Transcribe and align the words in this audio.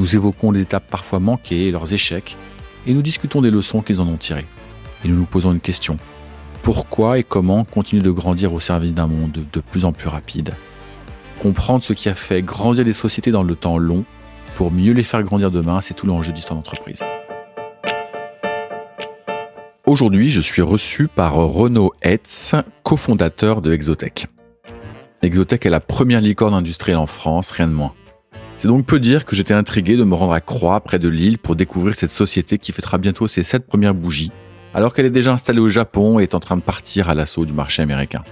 nous 0.00 0.16
évoquons 0.16 0.50
les 0.50 0.62
étapes 0.62 0.88
parfois 0.88 1.20
manquées 1.20 1.68
et 1.68 1.70
leurs 1.70 1.92
échecs, 1.92 2.38
et 2.86 2.94
nous 2.94 3.02
discutons 3.02 3.42
des 3.42 3.50
leçons 3.50 3.82
qu'ils 3.82 4.00
en 4.00 4.08
ont 4.08 4.16
tirées. 4.16 4.46
Et 5.04 5.08
nous 5.08 5.14
nous 5.14 5.26
posons 5.26 5.52
une 5.52 5.60
question. 5.60 5.98
Pourquoi 6.62 7.18
et 7.18 7.22
comment 7.22 7.64
continuer 7.64 8.02
de 8.02 8.10
grandir 8.10 8.54
au 8.54 8.60
service 8.60 8.94
d'un 8.94 9.06
monde 9.06 9.44
de 9.52 9.60
plus 9.60 9.84
en 9.84 9.92
plus 9.92 10.08
rapide? 10.08 10.54
Comprendre 11.42 11.82
ce 11.82 11.92
qui 11.92 12.08
a 12.08 12.14
fait 12.14 12.40
grandir 12.40 12.84
les 12.84 12.94
sociétés 12.94 13.30
dans 13.30 13.42
le 13.42 13.54
temps 13.54 13.76
long 13.76 14.04
pour 14.56 14.72
mieux 14.72 14.94
les 14.94 15.02
faire 15.02 15.22
grandir 15.22 15.50
demain, 15.50 15.82
c'est 15.82 15.94
tout 15.94 16.06
l'enjeu 16.06 16.32
d'histoire 16.32 16.56
d'entreprise. 16.56 17.04
Aujourd'hui, 19.84 20.30
je 20.30 20.40
suis 20.40 20.62
reçu 20.62 21.08
par 21.08 21.34
Renaud 21.34 21.92
Hetz, 22.00 22.54
cofondateur 22.84 23.60
de 23.60 23.74
Exotech. 23.74 24.28
Exotech 25.20 25.66
est 25.66 25.70
la 25.70 25.80
première 25.80 26.22
licorne 26.22 26.54
industrielle 26.54 26.96
en 26.96 27.06
France, 27.06 27.50
rien 27.50 27.68
de 27.68 27.72
moins. 27.74 27.92
C'est 28.60 28.68
donc 28.68 28.84
peu 28.84 29.00
dire 29.00 29.24
que 29.24 29.34
j'étais 29.34 29.54
intrigué 29.54 29.96
de 29.96 30.04
me 30.04 30.14
rendre 30.14 30.34
à 30.34 30.42
Croix, 30.42 30.78
près 30.80 30.98
de 30.98 31.08
Lille, 31.08 31.38
pour 31.38 31.56
découvrir 31.56 31.94
cette 31.94 32.10
société 32.10 32.58
qui 32.58 32.72
fêtera 32.72 32.98
bientôt 32.98 33.26
ses 33.26 33.42
sept 33.42 33.66
premières 33.66 33.94
bougies, 33.94 34.32
alors 34.74 34.92
qu'elle 34.92 35.06
est 35.06 35.10
déjà 35.10 35.32
installée 35.32 35.60
au 35.60 35.70
Japon 35.70 36.20
et 36.20 36.24
est 36.24 36.34
en 36.34 36.40
train 36.40 36.58
de 36.58 36.60
partir 36.60 37.08
à 37.08 37.14
l'assaut 37.14 37.46
du 37.46 37.54
marché 37.54 37.80
américain. 37.80 38.22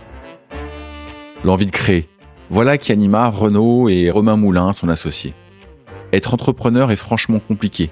L'envie 1.45 1.65
de 1.65 1.70
créer, 1.70 2.11
voilà 2.51 2.77
qui 2.77 2.93
anima 2.93 3.31
Renaud 3.31 3.89
et 3.89 4.11
Romain 4.11 4.37
Moulin, 4.37 4.75
son 4.75 4.91
associé. 4.91 5.33
Être 6.12 6.35
entrepreneur 6.35 6.91
est 6.91 6.97
franchement 6.97 7.39
compliqué. 7.39 7.91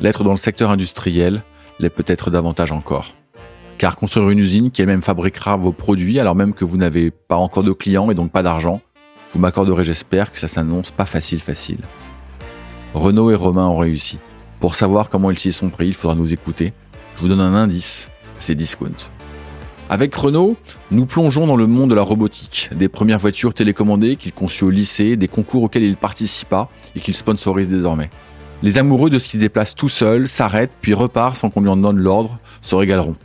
L'être 0.00 0.22
dans 0.22 0.30
le 0.30 0.36
secteur 0.36 0.70
industriel 0.70 1.42
l'est 1.80 1.90
peut-être 1.90 2.30
davantage 2.30 2.70
encore. 2.70 3.12
Car 3.78 3.96
construire 3.96 4.30
une 4.30 4.38
usine 4.38 4.70
qui 4.70 4.82
elle-même 4.82 5.02
fabriquera 5.02 5.56
vos 5.56 5.72
produits 5.72 6.20
alors 6.20 6.36
même 6.36 6.54
que 6.54 6.64
vous 6.64 6.76
n'avez 6.76 7.10
pas 7.10 7.38
encore 7.38 7.64
de 7.64 7.72
clients 7.72 8.08
et 8.08 8.14
donc 8.14 8.30
pas 8.30 8.44
d'argent, 8.44 8.80
vous 9.32 9.38
m'accorderez 9.38 9.84
j'espère 9.84 10.30
que 10.30 10.38
ça 10.38 10.48
s'annonce 10.48 10.90
pas 10.90 11.06
facile 11.06 11.40
facile. 11.40 11.78
Renault 12.94 13.30
et 13.30 13.34
Romain 13.34 13.66
ont 13.66 13.78
réussi. 13.78 14.18
Pour 14.60 14.74
savoir 14.74 15.08
comment 15.08 15.30
ils 15.30 15.38
s'y 15.38 15.52
sont 15.52 15.70
pris, 15.70 15.88
il 15.88 15.94
faudra 15.94 16.14
nous 16.14 16.32
écouter. 16.32 16.74
Je 17.16 17.22
vous 17.22 17.28
donne 17.28 17.40
un 17.40 17.54
indice, 17.54 18.10
c'est 18.38 18.54
Discount. 18.54 18.90
Avec 19.88 20.14
Renault, 20.14 20.56
nous 20.90 21.06
plongeons 21.06 21.46
dans 21.46 21.56
le 21.56 21.66
monde 21.66 21.90
de 21.90 21.94
la 21.94 22.02
robotique, 22.02 22.70
des 22.72 22.88
premières 22.88 23.18
voitures 23.18 23.54
télécommandées 23.54 24.16
qu'il 24.16 24.32
conçut 24.32 24.64
au 24.64 24.70
lycée, 24.70 25.16
des 25.16 25.28
concours 25.28 25.62
auxquels 25.64 25.82
il 25.82 25.96
participa 25.96 26.68
et 26.94 27.00
qu'il 27.00 27.14
sponsorise 27.14 27.68
désormais. 27.68 28.10
Les 28.62 28.78
amoureux 28.78 29.10
de 29.10 29.18
ce 29.18 29.26
qui 29.26 29.32
se 29.32 29.38
déplace 29.38 29.74
tout 29.74 29.88
seul 29.88 30.28
s'arrêtent 30.28 30.72
puis 30.80 30.94
repartent 30.94 31.36
sans 31.36 31.50
qu'on 31.50 31.62
lui 31.62 31.68
en 31.68 31.76
donne 31.76 31.98
l'ordre, 31.98 32.38
se 32.60 32.74
régaleront. 32.74 33.16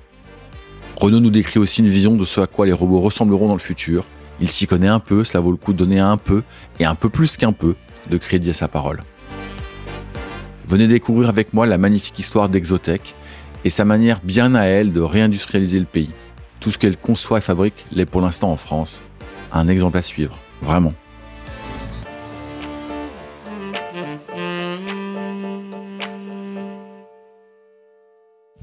Renault 0.95 1.19
nous 1.19 1.29
décrit 1.29 1.59
aussi 1.59 1.81
une 1.81 1.89
vision 1.89 2.15
de 2.15 2.25
ce 2.25 2.41
à 2.41 2.47
quoi 2.47 2.65
les 2.65 2.73
robots 2.73 3.01
ressembleront 3.01 3.47
dans 3.47 3.53
le 3.53 3.59
futur. 3.59 4.03
Il 4.39 4.49
s'y 4.49 4.67
connaît 4.67 4.87
un 4.87 4.99
peu, 4.99 5.23
cela 5.23 5.41
vaut 5.41 5.51
le 5.51 5.57
coup 5.57 5.73
de 5.73 5.77
donner 5.77 5.99
un 5.99 6.17
peu, 6.17 6.43
et 6.79 6.85
un 6.85 6.95
peu 6.95 7.09
plus 7.09 7.37
qu'un 7.37 7.51
peu, 7.51 7.75
de 8.09 8.17
crédit 8.17 8.51
à 8.51 8.53
sa 8.53 8.67
parole. 8.67 9.01
Venez 10.67 10.87
découvrir 10.87 11.29
avec 11.29 11.53
moi 11.53 11.65
la 11.65 11.77
magnifique 11.77 12.19
histoire 12.19 12.49
d'Exotech 12.49 13.15
et 13.63 13.69
sa 13.69 13.85
manière 13.85 14.19
bien 14.21 14.53
à 14.53 14.65
elle 14.65 14.93
de 14.93 15.01
réindustrialiser 15.01 15.79
le 15.79 15.85
pays. 15.85 16.11
Tout 16.59 16.71
ce 16.71 16.77
qu'elle 16.77 16.97
conçoit 16.97 17.37
et 17.37 17.41
fabrique 17.41 17.85
l'est 17.91 18.05
pour 18.05 18.21
l'instant 18.21 18.51
en 18.51 18.57
France. 18.57 19.01
Un 19.53 19.67
exemple 19.67 19.97
à 19.97 20.01
suivre, 20.01 20.37
vraiment. 20.61 20.93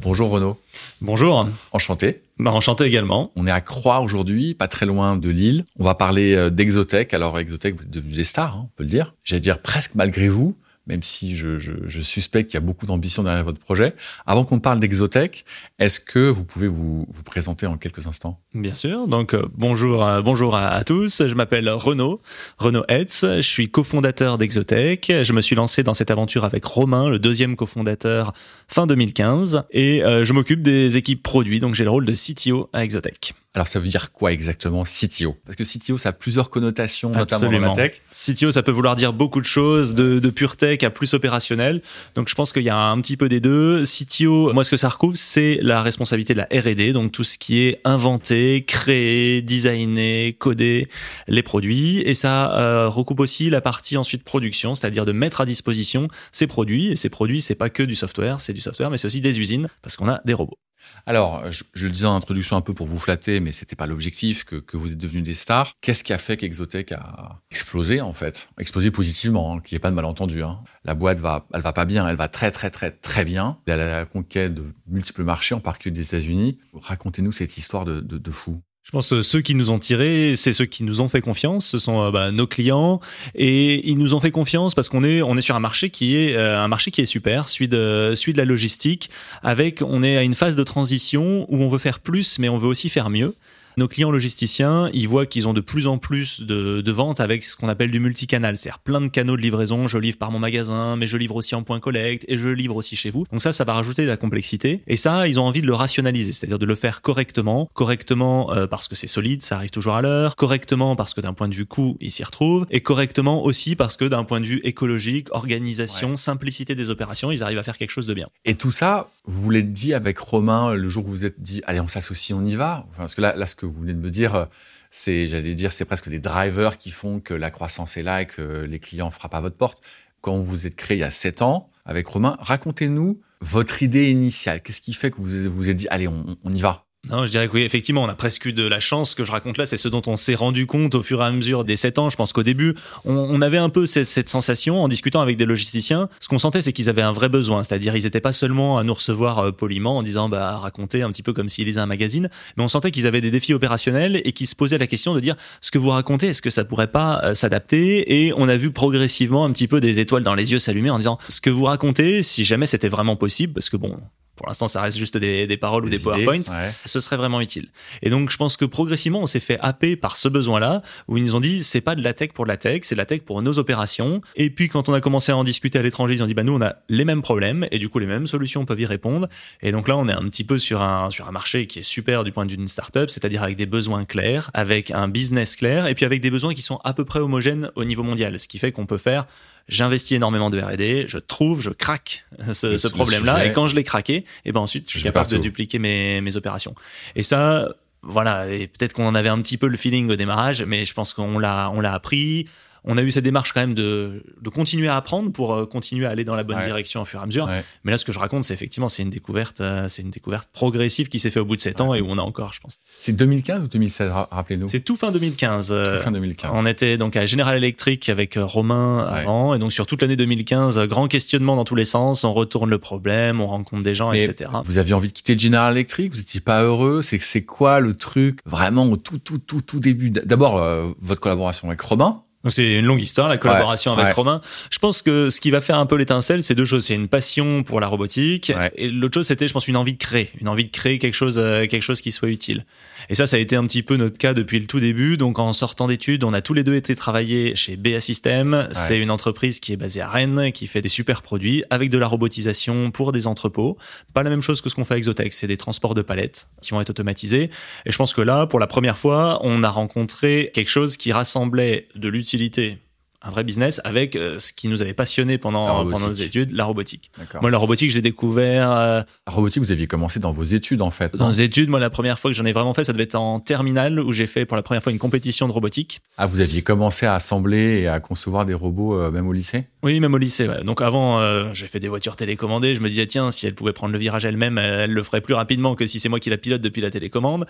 Bonjour 0.05 0.29
Renaud. 0.29 0.59
Bonjour. 1.01 1.49
Enchanté. 1.73 2.21
Bah, 2.39 2.51
enchanté 2.51 2.85
également. 2.85 3.33
On 3.37 3.47
est 3.47 3.51
à 3.51 3.63
Croix 3.63 4.01
aujourd'hui, 4.01 4.53
pas 4.53 4.69
très 4.69 4.85
loin 4.85 5.17
de 5.17 5.31
Lille. 5.31 5.65
On 5.79 5.85
va 5.85 5.95
parler 5.95 6.35
euh, 6.35 6.51
d'Exotech. 6.51 7.15
Alors 7.15 7.39
Exotech, 7.39 7.75
vous 7.75 7.85
êtes 7.85 7.91
devenus 7.91 8.15
des 8.15 8.25
stars, 8.25 8.55
hein, 8.55 8.63
on 8.67 8.77
peut 8.77 8.85
le 8.85 8.91
dire. 8.91 9.15
J'allais 9.25 9.41
dire 9.41 9.61
presque 9.61 9.95
malgré 9.95 10.29
vous 10.29 10.55
même 10.87 11.03
si 11.03 11.35
je, 11.35 11.59
je, 11.59 11.73
je 11.87 12.01
suspecte 12.01 12.51
qu'il 12.51 12.59
y 12.59 12.63
a 12.63 12.67
beaucoup 12.67 12.87
d'ambition 12.87 13.23
derrière 13.23 13.45
votre 13.45 13.59
projet. 13.59 13.95
Avant 14.27 14.45
qu'on 14.45 14.61
parle 14.61 14.81
d'Exotech, 14.81 15.45
est-ce 15.79 16.01
que 16.01 16.29
vous 16.29 16.45
pouvez 16.45 16.69
vous, 16.69 17.07
vous, 17.09 17.23
présenter 17.23 17.67
en 17.67 17.79
quelques 17.79 18.07
instants? 18.07 18.41
Bien 18.53 18.75
sûr. 18.75 19.09
Donc 19.09 19.35
euh, 19.35 19.47
bonjour, 19.55 20.05
euh, 20.05 20.21
bonjour 20.23 20.57
à, 20.57 20.85
tous. 20.85 21.27
Je 21.27 21.35
m'appelle 21.35 21.69
Renaud, 21.71 22.21
Renaud 22.59 22.85
Hetz. 22.89 23.25
Je 23.25 23.41
suis 23.41 23.71
cofondateur 23.71 24.39
d'Exotech. 24.39 25.11
Je 25.23 25.33
me 25.33 25.41
suis 25.41 25.57
lancé 25.57 25.83
dans 25.83 25.95
cette 25.95 26.11
aventure 26.11 26.45
avec 26.45 26.65
Romain, 26.65 27.09
le 27.09 27.19
deuxième 27.19 27.57
cofondateur, 27.57 28.33
fin 28.69 28.87
2015, 28.87 29.65
et 29.71 30.05
euh, 30.05 30.25
je 30.25 30.33
m'occupe 30.33 30.63
des 30.63 30.97
équipes 30.97 31.23
produits. 31.23 31.61
Donc 31.61 31.75
j'ai 31.75 31.85
le 31.85 31.91
rôle 31.91 32.05
de 32.05 32.13
CTO 32.13 32.69
à 32.73 32.85
Exotech. 32.85 33.35
Alors 33.57 33.69
ça 33.69 33.79
veut 33.79 33.87
dire 33.87 34.11
quoi 34.11 34.33
exactement 34.33 34.83
CTO 34.83 35.37
Parce 35.47 35.55
que 35.55 35.63
CTO 35.63 35.97
ça 35.97 36.09
a 36.09 36.13
plusieurs 36.13 36.51
connotations, 36.51 37.11
notamment 37.11 37.53
dans 37.53 37.61
la 37.61 37.71
tech. 37.73 38.03
CTO 38.11 38.51
ça 38.51 38.65
peut 38.65 38.73
vouloir 38.73 38.97
dire 38.97 39.13
beaucoup 39.13 39.41
de 39.41 39.47
choses, 39.47 39.95
de, 39.95 40.19
de 40.19 40.31
pure 40.31 40.57
tech 40.57 40.83
à 40.83 40.91
plus 40.91 41.15
opérationnel. 41.15 41.81
Donc 42.17 42.29
je 42.29 42.35
pense 42.35 42.53
qu'il 42.53 42.65
y 42.65 42.69
a 42.69 42.77
un 42.77 43.01
petit 43.01 43.17
peu 43.17 43.29
des 43.29 43.39
deux. 43.39 43.85
CTO, 43.85 44.53
moi 44.53 44.65
ce 44.65 44.71
que 44.71 44.77
ça 44.77 44.89
recouvre 44.89 45.17
c'est 45.17 45.61
la 45.63 45.83
responsabilité 45.83 46.35
de 46.35 46.41
la 46.41 46.49
R&D, 46.51 46.93
donc 46.93 47.13
tout 47.13 47.23
ce 47.23 47.39
qui 47.39 47.61
est 47.61 47.81
inventé, 47.85 48.65
créé, 48.67 49.41
designé, 49.41 50.33
codé 50.37 50.89
les 51.29 51.43
produits. 51.45 52.01
Et 52.01 52.15
ça 52.15 52.59
euh, 52.59 52.89
recoupe 52.89 53.21
aussi 53.21 53.51
la 53.51 53.61
partie 53.61 53.97
ensuite 53.97 54.25
production, 54.25 54.75
c'est-à-dire 54.75 55.07
de 55.07 55.13
mettre 55.13 55.41
à 55.41 55.47
disposition 55.47 56.09
ces 56.33 56.49
produits. 56.49 56.91
Et 56.91 56.97
ces 56.97 57.09
produits 57.09 57.41
c'est 57.41 57.55
pas 57.55 57.71
que 57.71 57.85
du 57.85 57.95
software, 57.95 58.41
c'est 58.41 58.53
du 58.53 58.61
software 58.61 58.91
mais 58.91 58.97
c'est 58.97 59.07
aussi 59.07 59.21
des 59.21 59.39
usines 59.39 59.69
parce 59.81 59.97
qu'on 59.97 60.09
a 60.09 60.21
des 60.25 60.35
robots. 60.35 60.59
Alors, 61.07 61.51
je, 61.51 61.65
le 61.85 61.91
disais 61.91 62.07
en 62.07 62.17
introduction 62.17 62.57
un 62.57 62.61
peu 62.61 62.75
pour 62.75 62.87
vous 62.87 62.99
flatter, 62.99 63.41
mais 63.41 63.53
c'était 63.53 63.77
pas 63.77 63.87
l'objectif 63.87 64.45
que, 64.45 64.77
vous 64.77 64.93
êtes 64.93 64.99
devenus 64.99 65.25
des 65.25 65.35
stars. 65.35 65.73
Qu'est-ce 65.81 66.03
qui 66.03 66.13
a 66.13 66.19
fait 66.19 66.37
qu'Exotech 66.37 66.93
a 66.93 67.41
explosé 67.51 68.01
en 68.01 68.13
fait, 68.13 68.49
explosé 68.59 68.91
positivement, 68.91 69.55
hein, 69.55 69.61
qu'il 69.61 69.75
n'y 69.75 69.77
ait 69.77 69.81
pas 69.81 69.91
de 69.91 69.97
malentendu. 69.97 70.43
Hein. 70.43 70.61
La 70.85 70.95
boîte 70.95 71.21
va, 71.21 71.47
elle 71.53 71.63
va 71.63 71.73
pas 71.73 71.85
bien, 71.85 72.09
elle 72.09 72.17
va 72.17 72.29
très 72.29 72.51
très 72.51 72.71
très 72.71 72.91
très 72.91 73.25
bien. 73.25 73.59
Elle 73.67 73.81
a 73.81 73.99
la 73.99 74.05
conquête 74.07 74.55
de 74.55 74.65
multiples 74.87 75.25
marchés, 75.25 75.55
en 75.55 75.61
particulier 75.61 75.95
des 75.95 76.07
États-Unis. 76.07 76.59
Racontez-nous 76.73 77.33
cette 77.33 77.57
histoire 77.57 77.85
de, 77.85 78.01
de 78.01 78.31
fou. 78.31 78.63
Je 78.85 78.91
pense 78.91 79.09
que 79.09 79.23
ceux 79.23 79.41
qui 79.41 79.55
nous 79.55 79.71
ont 79.71 79.79
tirés, 79.79 80.35
c'est 80.37 80.53
ceux 80.53 80.67
qui 80.67 80.85
nous 80.85 81.01
ont 81.01 81.09
fait 81.09 81.23
confiance. 81.23 81.67
Ce 81.67 81.79
sont 81.79 82.03
euh, 82.03 82.11
bah, 82.11 82.31
nos 82.33 82.47
clients 82.47 83.01
et 83.35 83.89
ils 83.89 83.97
nous 83.97 84.13
ont 84.15 84.21
fait 84.21 84.31
confiance 84.31 84.75
parce 84.75 84.91
qu'on 84.91 85.03
est 85.03 85.23
on 85.23 85.39
est 85.39 85.41
sur 85.41 85.57
un 85.57 85.61
marché 85.61 85.89
qui 85.89 86.17
est 86.17 86.37
euh, 86.37 86.61
un 86.61 86.69
marché 86.69 86.91
qui 86.91 87.01
est 87.01 87.07
super, 87.07 87.49
celui 87.49 87.67
de 87.67 88.13
de 88.15 88.37
la 88.37 88.45
logistique. 88.45 89.09
Avec 89.43 89.81
on 89.81 90.03
est 90.03 90.19
à 90.19 90.23
une 90.23 90.35
phase 90.35 90.55
de 90.55 90.63
transition 90.63 91.47
où 91.49 91.63
on 91.63 91.69
veut 91.69 91.79
faire 91.79 91.99
plus, 91.99 92.39
mais 92.39 92.51
on 92.51 92.59
veut 92.59 92.69
aussi 92.69 92.91
faire 92.91 93.09
mieux. 93.09 93.35
Nos 93.77 93.89
clients 93.89 94.11
logisticiens, 94.11 94.89
ils 94.93 95.09
voient 95.09 95.27
qu'ils 95.27 95.49
ont 95.49 95.53
de 95.53 95.61
plus 95.61 95.87
en 95.87 95.99
plus 95.99 96.43
de, 96.43 96.81
de 96.81 96.93
ventes 96.93 97.21
avec 97.21 97.43
ce 97.43 97.57
qu'on 97.57 97.69
appelle 97.69 97.91
du 97.91 98.01
multicanal, 98.01 98.57
c'est-à-dire 98.57 98.79
plein 98.79 99.01
de 99.01 99.09
canaux 99.09 99.37
de 99.37 99.43
livraison. 99.43 99.89
Je 99.89 99.99
livre 99.99 100.19
par 100.19 100.31
mon 100.31 100.39
magasin, 100.39 100.97
mais 100.97 101.07
je 101.07 101.17
livre 101.17 101.37
aussi 101.37 101.55
en 101.55 101.63
point 101.63 101.81
collecte 101.81 102.25
et 102.29 102.39
je 102.39 102.49
livre 102.49 102.77
aussi 102.77 102.97
chez 102.97 103.11
vous. 103.11 103.25
Donc 103.33 103.43
ça, 103.43 103.53
ça 103.53 103.65
va 103.65 103.75
rajouter 103.75 104.03
de 104.03 104.09
la 104.09 104.17
complexité. 104.17 104.83
Et 104.87 104.97
ça, 104.97 105.27
ils 105.27 105.41
ont 105.41 105.45
envie 105.45 105.63
de 105.63 105.67
le 105.67 105.75
rationaliser, 105.75 106.33
c'est-à-dire 106.33 106.59
de 106.59 106.67
le 106.67 106.75
faire 106.75 107.03
correctement, 107.03 107.69
correctement 107.75 108.53
euh, 108.53 108.67
parce 108.67 108.89
que 108.89 108.95
c'est 108.95 109.07
solide, 109.07 109.43
ça 109.43 109.57
arrive 109.57 109.71
toujours 109.71 109.95
à 109.95 110.03
l'heure, 110.03 110.37
correctement 110.37 110.97
parce 110.97 111.15
que 111.15 111.21
d'un 111.21 111.33
point 111.33 111.49
de 111.49 111.55
vue 111.55 111.67
coût, 111.67 111.97
ils 112.01 112.11
s'y 112.11 112.23
retrouvent, 112.23 112.67
et 112.71 112.81
correctement 112.81 113.45
aussi 113.45 113.77
parce 113.77 113.97
que 113.97 114.05
d'un 114.05 114.25
point 114.25 114.41
de 114.41 114.47
vue 114.47 114.61
écologique, 114.65 115.29
organisation, 115.33 116.11
ouais. 116.11 116.17
simplicité 116.17 116.75
des 116.75 116.91
opérations, 116.91 117.31
ils 117.31 117.43
arrivent 117.43 117.59
à 117.59 117.63
faire 117.63 117.79
quelque 117.79 117.91
chose 117.91 118.07
de 118.07 118.15
bien. 118.15 118.29
Et 118.45 118.55
tout 118.55 118.73
ça, 118.73 119.11
vous 119.25 119.51
l'avez 119.51 119.65
dit 119.65 119.95
avec 119.95 120.19
Romain 120.19 120.75
le 120.75 120.89
jour 120.89 121.05
où 121.07 121.09
vous 121.09 121.25
êtes 121.25 121.41
dit, 121.41 121.63
allez, 121.67 121.81
on 121.81 121.89
s'associe, 121.89 122.37
on 122.39 122.45
y 122.45 122.55
va. 122.55 122.87
Enfin, 122.91 123.03
parce 123.03 123.15
que 123.15 123.21
là, 123.21 123.35
là, 123.37 123.47
ce 123.47 123.55
que 123.55 123.64
vous 123.65 123.81
venez 123.81 123.95
de 123.95 123.99
me 123.99 124.11
dire, 124.11 124.49
c'est, 124.91 125.27
j'allais 125.27 125.55
dire, 125.55 125.73
c'est 125.73 125.85
presque 125.85 126.09
des 126.09 126.21
drivers 126.21 126.77
qui 126.77 126.91
font 126.91 127.21
que 127.21 127.35
la 127.35 127.51
croissance 127.51 127.97
est 127.97 128.03
là 128.03 128.23
et 128.23 128.27
que 128.27 128.63
les 128.63 128.79
clients 128.79 129.11
frappent 129.11 129.35
à 129.35 129.41
votre 129.41 129.57
porte. 129.57 129.83
Quand 130.21 130.39
vous 130.39 130.67
êtes 130.67 130.77
créé 130.77 130.99
il 130.99 131.01
y 131.01 131.05
a 131.05 131.11
sept 131.11 131.43
ans 131.43 131.71
avec 131.85 132.07
Romain, 132.07 132.37
racontez-nous 132.41 133.21
votre 133.41 133.83
idée 133.83 134.11
initiale. 134.11 134.63
Qu'est-ce 134.63 134.81
qui 134.81 134.95
fait 134.95 135.11
que 135.11 135.17
vous 135.17 135.51
vous 135.51 135.69
êtes 135.69 135.77
dit, 135.77 135.89
allez, 135.89 136.09
on 136.09 136.55
y 136.55 136.61
va? 136.61 136.87
Non, 137.11 137.27
je 137.27 137.31
dirais 137.31 137.49
que 137.49 137.53
oui, 137.53 137.63
effectivement, 137.63 138.03
on 138.03 138.09
a 138.09 138.15
presque 138.15 138.47
eu 138.47 138.55
de 138.55 138.67
la 138.67 138.81
chance. 138.81 139.11
Ce 139.11 139.17
que 139.17 139.25
je 139.25 139.33
raconte 139.33 139.59
là, 139.59 139.67
c'est 139.67 139.77
ce 139.77 139.89
dont 139.89 140.01
on 140.07 140.17
s'est 140.17 140.35
rendu 140.35 140.67
compte 140.67 140.95
au 140.95 141.03
fur 141.03 141.21
et 141.21 141.27
à 141.27 141.31
mesure 141.31 141.65
des 141.65 141.77
sept 141.77 141.99
ans. 141.99 142.09
Je 142.09 142.17
pense 142.17 142.33
qu'au 142.33 142.43
début, 142.43 142.75
on, 143.05 143.43
avait 143.43 143.59
un 143.59 143.69
peu 143.69 143.85
cette, 143.85 144.09
cette, 144.09 144.31
sensation 144.31 144.83
en 144.83 144.89
discutant 144.89 145.21
avec 145.21 145.37
des 145.37 145.45
logisticiens. 145.45 146.09
Ce 146.19 146.29
qu'on 146.29 146.39
sentait, 146.39 146.63
c'est 146.63 146.73
qu'ils 146.73 146.89
avaient 146.89 147.03
un 147.03 147.13
vrai 147.13 147.29
besoin. 147.29 147.63
C'est-à-dire, 147.63 147.95
ils 147.95 148.05
n'étaient 148.05 148.23
pas 148.23 148.33
seulement 148.33 148.79
à 148.79 148.85
nous 148.85 148.95
recevoir 148.95 149.39
euh, 149.39 149.53
poliment 149.53 149.99
en 149.99 150.03
disant, 150.03 150.31
bah, 150.31 150.57
raconter 150.57 151.03
un 151.03 151.11
petit 151.11 151.23
peu 151.23 151.35
comme 151.35 151.51
s'ils 151.51 151.67
lisaient 151.67 151.81
un 151.81 151.87
magazine, 151.87 152.31
mais 152.57 152.65
on 152.65 152.69
sentait 152.69 152.91
qu'ils 152.91 153.07
avaient 153.07 153.21
des 153.21 153.31
défis 153.31 153.53
opérationnels 153.53 154.23
et 154.25 154.33
qu'ils 154.33 154.47
se 154.47 154.55
posaient 154.55 154.79
la 154.79 154.87
question 154.87 155.15
de 155.15 155.21
dire, 155.21 155.37
ce 155.61 155.71
que 155.71 155.79
vous 155.79 155.91
racontez, 155.91 156.29
est-ce 156.29 156.43
que 156.43 156.51
ça 156.51 156.65
pourrait 156.65 156.91
pas 156.91 157.21
euh, 157.23 157.35
s'adapter? 157.35 158.25
Et 158.25 158.33
on 158.35 158.49
a 158.49 158.57
vu 158.57 158.71
progressivement 158.71 159.45
un 159.45 159.53
petit 159.53 159.69
peu 159.69 159.81
des 159.81 160.01
étoiles 160.01 160.23
dans 160.23 160.35
les 160.35 160.53
yeux 160.53 160.59
s'allumer 160.59 160.91
en 160.91 160.97
disant, 160.97 161.19
ce 161.29 161.43
que 161.43 161.51
vous 161.51 161.65
racontez, 161.65 162.23
si 162.23 162.45
jamais 162.47 162.67
c'était 162.67 162.89
vraiment 162.89 163.17
possible, 163.17 163.53
parce 163.53 163.69
que 163.69 163.77
bon, 163.77 163.95
pour 164.37 164.49
l'instant 164.49 164.69
ça 164.69 164.81
reste 164.83 164.99
juste 164.99 165.17
des, 165.17 165.47
des 165.47 165.57
paroles 165.57 165.85
ou 165.85 165.89
des 165.89 165.99
PowerPoint, 165.99 166.43
ce 166.85 167.01
serait 167.01 167.17
vraiment 167.17 167.41
utile. 167.41 167.69
Et 168.03 168.11
donc 168.11 168.31
je 168.31 168.37
pense 168.37 168.57
que 168.57 168.65
progressivement 168.65 169.23
on 169.23 169.27
s'est 169.27 169.41
fait 169.41 169.59
happer 169.61 169.97
par 169.97 170.17
ce 170.17 170.29
besoin-là, 170.29 170.83
où 171.09 171.17
ils 171.17 171.23
nous 171.23 171.35
ont 171.37 171.41
dit 171.41 171.63
c'est 171.63 171.81
pas 171.81 171.95
de 171.95 172.03
la 172.03 172.13
tech 172.13 172.31
pour 172.33 172.47
la 172.47 172.57
tech, 172.57 172.81
c'est 172.83 172.95
de 172.95 172.99
la 172.99 173.07
tech 173.07 173.23
pour 173.23 173.43
nos 173.43 173.59
opérations. 173.59 174.21
Et 174.37 174.51
puis 174.51 174.69
quand 174.69 174.89
on 174.89 174.93
a 174.93 175.01
commencé 175.01 175.33
à 175.33 175.37
en 175.37 175.45
discuter 175.45 175.79
à 175.79 175.83
l'étranger, 175.83 176.15
ils 176.15 176.23
ont 176.23 176.27
dit 176.27 176.35
bah 176.35 176.43
nous 176.43 176.55
on 176.55 176.63
a 176.63 176.75
les 176.89 177.05
mêmes 177.05 177.23
problèmes 177.23 177.67
et 177.71 177.79
du 177.79 177.89
coup 177.89 177.99
les 177.99 178.07
mêmes 178.07 178.27
solutions 178.27 178.65
peuvent 178.65 178.81
y 178.81 178.87
répondre. 178.87 179.29
Et 179.63 179.73
donc 179.73 179.89
là 179.89 179.97
on 179.97 180.09
est 180.09 180.13
un 180.13 180.25
petit 180.25 180.45
peu 180.45 180.59
sur 180.59 180.83
un 180.83 181.11
sur 181.11 181.29
un 181.29 181.33
marché 181.33 181.67
qui 181.67 181.81
est 181.81 181.85
super 181.85 182.25
du 182.25 182.33
point 182.33 182.47
de 182.47 182.51
vue 182.51 182.57
d'une 182.57 182.69
startup, 182.69 183.11
c'est-à-dire 183.11 183.43
avec 183.43 183.57
des 183.57 183.67
besoins 183.67 184.05
clairs, 184.05 184.51
avec 184.55 184.91
un 184.91 185.09
business 185.09 185.57
clair 185.57 185.87
et 185.87 185.95
puis 185.95 186.05
avec 186.05 186.21
des 186.21 186.31
besoins 186.31 186.55
qui 186.55 186.63
sont 186.63 186.81
à 186.85 186.93
peu 186.93 187.05
près 187.05 187.21
homogènes 187.21 187.71
au 187.77 187.85
niveau 187.85 188.03
mondial, 188.03 188.39
ce 188.39 188.49
qui 188.49 188.59
fait 188.59 188.73
qu'on 188.73 188.87
peut 188.87 188.99
faire 188.99 189.27
j'investis 189.69 190.17
énormément 190.17 190.51
de 190.51 190.61
R&D, 190.61 191.07
je 191.09 191.19
trouve, 191.19 191.63
je 191.63 191.71
craque 191.71 192.27
ce, 192.53 192.77
ce 192.77 192.89
problème-là, 192.89 193.47
et 193.47 193.53
quand 193.53 193.67
je 193.67 193.75
l'ai 193.75 193.85
craqué, 193.85 194.17
et 194.17 194.25
eh 194.47 194.53
ben 194.53 194.61
ensuite 194.61 194.87
je 194.89 194.95
suis 194.99 195.03
capable 195.03 195.31
de 195.31 195.39
dupliquer 195.39 195.79
mes, 195.79 196.21
mes 196.21 196.37
opérations. 196.37 196.75
Et 197.17 197.23
ça, 197.23 197.69
voilà, 198.03 198.51
et 198.51 198.67
peut-être 198.67 198.93
qu'on 198.93 199.07
en 199.07 199.15
avait 199.15 199.29
un 199.29 199.41
petit 199.41 199.57
peu 199.57 199.67
le 199.67 199.77
feeling 199.77 200.11
au 200.11 200.17
démarrage, 200.17 200.63
mais 200.63 200.85
je 200.85 200.95
pense 200.95 201.13
qu'on 201.13 201.39
l'a, 201.39 201.71
on 201.73 201.81
l'a 201.81 201.95
appris 201.95 202.47
on 202.85 202.99
a 202.99 203.03
eu 203.03 203.11
cette 203.11 203.25
démarche 203.25 203.53
quand 203.53 203.61
même 203.61 203.75
de, 203.75 204.23
de 204.41 204.49
continuer 204.51 204.89
à 204.89 204.97
apprendre 204.97 205.33
pour 205.33 205.55
euh, 205.55 205.67
continuer 205.67 206.07
à 206.07 206.11
aller 206.11 206.25
dans 206.25 206.35
la 206.35 206.45
bonne 206.45 206.61
direction 206.61 207.03
au 207.03 207.05
fur 207.05 207.21
et 207.21 207.23
à 207.23 207.27
mesure. 207.27 207.49
Mais 207.85 207.93
là, 207.93 207.99
ce 207.99 208.05
que 208.05 208.13
je 208.13 208.19
raconte, 208.19 208.45
c'est 208.45 208.55
effectivement, 208.55 208.89
c'est 208.89 209.03
une 209.03 209.11
découverte, 209.11 209.61
euh, 209.61 209.89
c'est 209.89 210.03
une 210.03 210.11
découverte 210.11 210.51
progressive 210.53 211.09
qui 211.09 211.19
s'est 211.19 211.31
fait 211.31 211.41
au 211.41 211.45
bout 211.45 211.57
de 211.57 211.61
7 211.61 211.81
ans 211.81 211.95
et 211.95 212.01
où 212.01 212.07
on 212.09 212.19
a 212.19 212.23
encore, 212.23 212.53
je 212.53 212.61
pense. 212.61 212.81
C'est 212.99 213.15
2015 213.15 213.65
ou 213.65 213.69
2016, 213.69 214.13
rappelez-nous? 214.31 214.69
C'est 214.69 214.81
tout 214.81 214.97
fin 214.97 215.13
2015. 215.13 215.69
Tout 215.69 216.03
fin 216.03 216.13
2015. 216.13 216.51
On 216.55 216.67
était 216.67 216.99
donc 216.99 217.17
à 217.17 217.25
General 217.27 217.57
Electric 217.57 218.09
avec 218.09 218.37
euh, 218.37 218.45
Romain 218.45 219.07
avant 219.07 219.55
et 219.55 219.59
donc 219.59 219.73
sur 219.73 219.87
toute 219.87 220.03
l'année 220.03 220.17
2015, 220.17 220.81
grand 220.87 221.09
questionnement 221.09 221.57
dans 221.57 221.65
tous 221.65 221.77
les 221.77 221.85
sens. 221.85 222.25
On 222.25 222.33
retourne 222.33 222.69
le 222.69 222.79
problème, 222.79 223.41
on 223.41 223.47
rencontre 223.47 223.83
des 223.83 223.95
gens, 223.95 224.13
etc. 224.13 224.51
Vous 224.65 224.79
aviez 224.79 224.95
envie 224.95 225.09
de 225.09 225.15
quitter 225.15 225.39
General 225.39 225.73
Electric, 225.73 226.13
vous 226.13 226.19
n'étiez 226.19 226.41
pas 226.41 226.63
heureux? 226.63 227.03
C'est 227.03 227.21
c'est 227.23 227.45
quoi 227.45 227.81
le 227.81 227.95
truc 227.95 228.41
vraiment 228.45 228.85
au 228.91 228.97
tout 228.97 229.19
tout 229.19 229.39
tout 229.39 229.63
tout 229.63 229.81
début? 229.81 230.11
D'abord 230.11 230.63
votre 230.99 231.21
collaboration 231.21 231.69
avec 231.69 231.81
Romain 231.81 232.25
c'est 232.51 232.79
une 232.79 232.87
longue 232.87 233.03
histoire, 233.03 233.29
la 233.29 233.39
collaboration 233.39 233.97
avec 233.97 234.15
Romain. 234.15 234.41
Je 234.71 234.79
pense 234.79 235.03
que 235.03 235.31
ce 235.31 235.41
qui 235.41 235.51
va 235.51 235.61
faire 235.61 235.79
un 235.79 235.87
peu 235.87 235.97
l'étincelle, 235.97 236.43
c'est 236.43 236.55
deux 236.55 236.65
choses. 236.65 236.85
C'est 236.85 236.95
une 236.95 237.09
passion 237.09 237.63
pour 237.63 237.81
la 237.81 237.87
robotique, 237.87 238.53
et 238.77 238.89
l'autre 238.89 239.15
chose, 239.15 239.27
c'était, 239.27 239.49
je 239.49 239.53
pense, 239.53 239.69
une 239.69 239.77
envie 239.77 239.95
de 239.95 239.99
créer, 239.99 240.31
une 240.41 240.49
envie 240.49 240.65
de 240.65 240.71
créer 240.71 240.99
quelque 240.99 241.15
chose, 241.15 241.39
euh, 241.39 241.67
quelque 241.67 241.83
chose 241.83 242.01
qui 242.01 242.13
soit 242.13 242.29
utile. 242.29 242.65
Et 243.09 243.15
ça, 243.15 243.27
ça 243.27 243.37
a 243.37 243.39
été 243.39 243.57
un 243.57 243.67
petit 243.67 243.83
peu 243.83 243.97
notre 243.97 244.19
cas 244.19 244.35
depuis 244.35 244.59
le 244.59 244.67
tout 244.67 244.81
début. 244.81 245.17
Donc, 245.17 245.39
en 245.39 245.53
sortant 245.53 245.87
d'études, 245.87 246.25
on 246.25 246.33
a 246.33 246.41
tous 246.41 246.55
les 246.55 246.65
deux 246.65 246.75
été 246.75 246.95
travailler 246.97 247.55
chez 247.55 247.77
BA 247.77 248.01
System. 248.01 248.69
C'est 248.73 248.99
une 248.99 249.11
entreprise 249.11 249.61
qui 249.61 249.73
est 249.73 249.77
basée 249.77 250.01
à 250.01 250.09
Rennes, 250.09 250.53
qui 250.53 250.67
fait 250.67 250.81
des 250.81 250.89
super 250.89 251.23
produits 251.23 251.65
avec 251.71 251.91
de 251.91 251.99
la 251.99 252.07
robotisation 252.07 252.91
pour 252.91 253.13
des 253.13 253.27
entrepôts. 253.27 253.77
Pas 254.15 254.23
la 254.23 254.31
même 254.31 254.43
chose 254.43 254.61
que 254.61 254.71
ce 254.71 254.75
qu'on 254.75 254.85
fait 254.85 254.95
avec 254.95 255.03
Exotech. 255.03 255.33
C'est 255.33 255.47
des 255.47 255.57
transports 255.57 255.95
de 255.95 256.03
palettes 256.03 256.49
qui 256.63 256.71
vont 256.71 256.81
être 256.81 256.91
automatisés. 256.91 257.51
Et 257.85 257.93
je 257.93 257.97
pense 257.97 258.15
que 258.15 258.23
là, 258.23 258.47
pour 258.47 258.59
la 258.59 258.67
première 258.67 258.99
fois, 258.99 259.39
on 259.43 259.63
a 259.63 259.71
rencontré 259.71 260.51
quelque 260.55 260.71
chose 260.71 260.97
qui 260.97 261.13
rassemblait 261.13 261.89
de 261.95 262.09
l'utilité 262.37 262.84
un 263.25 263.31
vrai 263.31 263.43
business 263.43 263.81
avec 263.85 264.17
euh, 264.17 264.39
ce 264.39 264.53
qui 264.53 264.69
nous 264.69 264.83
avait 264.83 264.93
passionné 264.93 265.39
pendant, 265.39 265.85
pendant 265.91 266.09
nos 266.09 266.13
études, 266.13 266.53
la 266.53 266.65
robotique. 266.65 267.11
Moi, 267.41 267.51
la 267.51 267.59
robotique, 267.59 267.91
je 267.91 267.97
l'ai 267.97 268.03
découvert. 268.03 268.71
Euh, 268.71 269.03
la 269.27 269.33
robotique, 269.33 269.63
vous 269.63 269.73
aviez 269.73 269.87
commencé 269.87 270.21
dans 270.21 270.33
vos 270.33 270.43
études, 270.43 270.83
en 270.83 270.91
fait. 270.91 271.17
Dans 271.17 271.29
vos 271.29 271.33
études, 271.33 271.71
moi, 271.71 271.81
la 271.81 271.91
première 271.91 272.19
fois 272.19 272.31
que 272.31 272.37
j'en 272.37 272.45
ai 272.45 272.53
vraiment 272.53 272.75
fait, 272.75 272.85
ça 272.85 272.93
devait 272.93 273.05
être 273.05 273.15
en 273.15 273.41
terminale 273.41 273.99
où 273.99 274.13
j'ai 274.13 274.27
fait 274.27 274.45
pour 274.45 274.57
la 274.57 274.63
première 274.63 274.83
fois 274.83 274.93
une 274.93 274.99
compétition 274.99 275.49
de 275.49 275.53
robotique. 275.53 276.03
Ah, 276.19 276.27
vous 276.27 276.41
aviez 276.41 276.63
commencé 276.63 277.07
à 277.07 277.15
assembler 277.15 277.81
et 277.81 277.89
à 277.89 277.99
concevoir 277.99 278.45
des 278.45 278.55
robots 278.55 279.01
euh, 279.01 279.11
même 279.11 279.27
au 279.27 279.33
lycée? 279.33 279.65
Oui, 279.83 280.01
même 280.01 280.13
au 280.13 280.19
lycée. 280.19 280.47
Ouais. 280.47 280.63
Donc 280.63 280.83
avant, 280.83 281.55
j'ai 281.55 281.67
fait 281.67 281.81
des 281.81 281.89
voitures 281.89 282.17
télécommandées. 282.17 282.75
Je 282.75 282.81
me 282.81 282.89
disais, 282.89 283.07
tiens, 283.07 283.31
si 283.31 283.47
elle 283.47 283.55
pouvait 283.55 283.73
prendre 283.73 283.93
le 283.93 283.99
virage 283.99 284.25
elle-même, 284.25 284.59
elle 284.59 284.93
le 284.93 285.03
ferait 285.03 285.21
plus 285.21 285.35
rapidement 285.35 285.75
que 285.75 285.87
si 285.87 286.01
c'est 286.01 286.09
moi 286.09 286.21
qui 286.21 286.31
la 286.31 286.39
pilote 286.39 286.61
depuis 286.61 286.83
la 286.83 286.91
télécommande. 286.91 287.47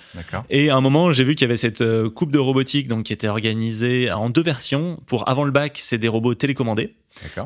Et 0.50 0.71
à 0.71 0.76
un 0.76 0.81
moment, 0.81 1.12
j'ai 1.12 1.25
vu 1.25 1.35
qu'il 1.35 1.47
y 1.47 1.50
avait 1.50 1.56
cette 1.56 1.85
coupe 2.15 2.31
de 2.31 2.38
robotique 2.38 2.88
donc 2.88 3.05
qui 3.05 3.12
était 3.12 3.29
organisée 3.29 4.11
en 4.12 4.31
deux 4.31 4.43
versions. 4.43 4.99
Pour 5.06 5.29
avant 5.29 5.44
le 5.44 5.53
bac, 5.53 5.63
c'est 5.75 5.99
des 5.99 6.08
robots 6.08 6.34
télécommandé. 6.34 6.94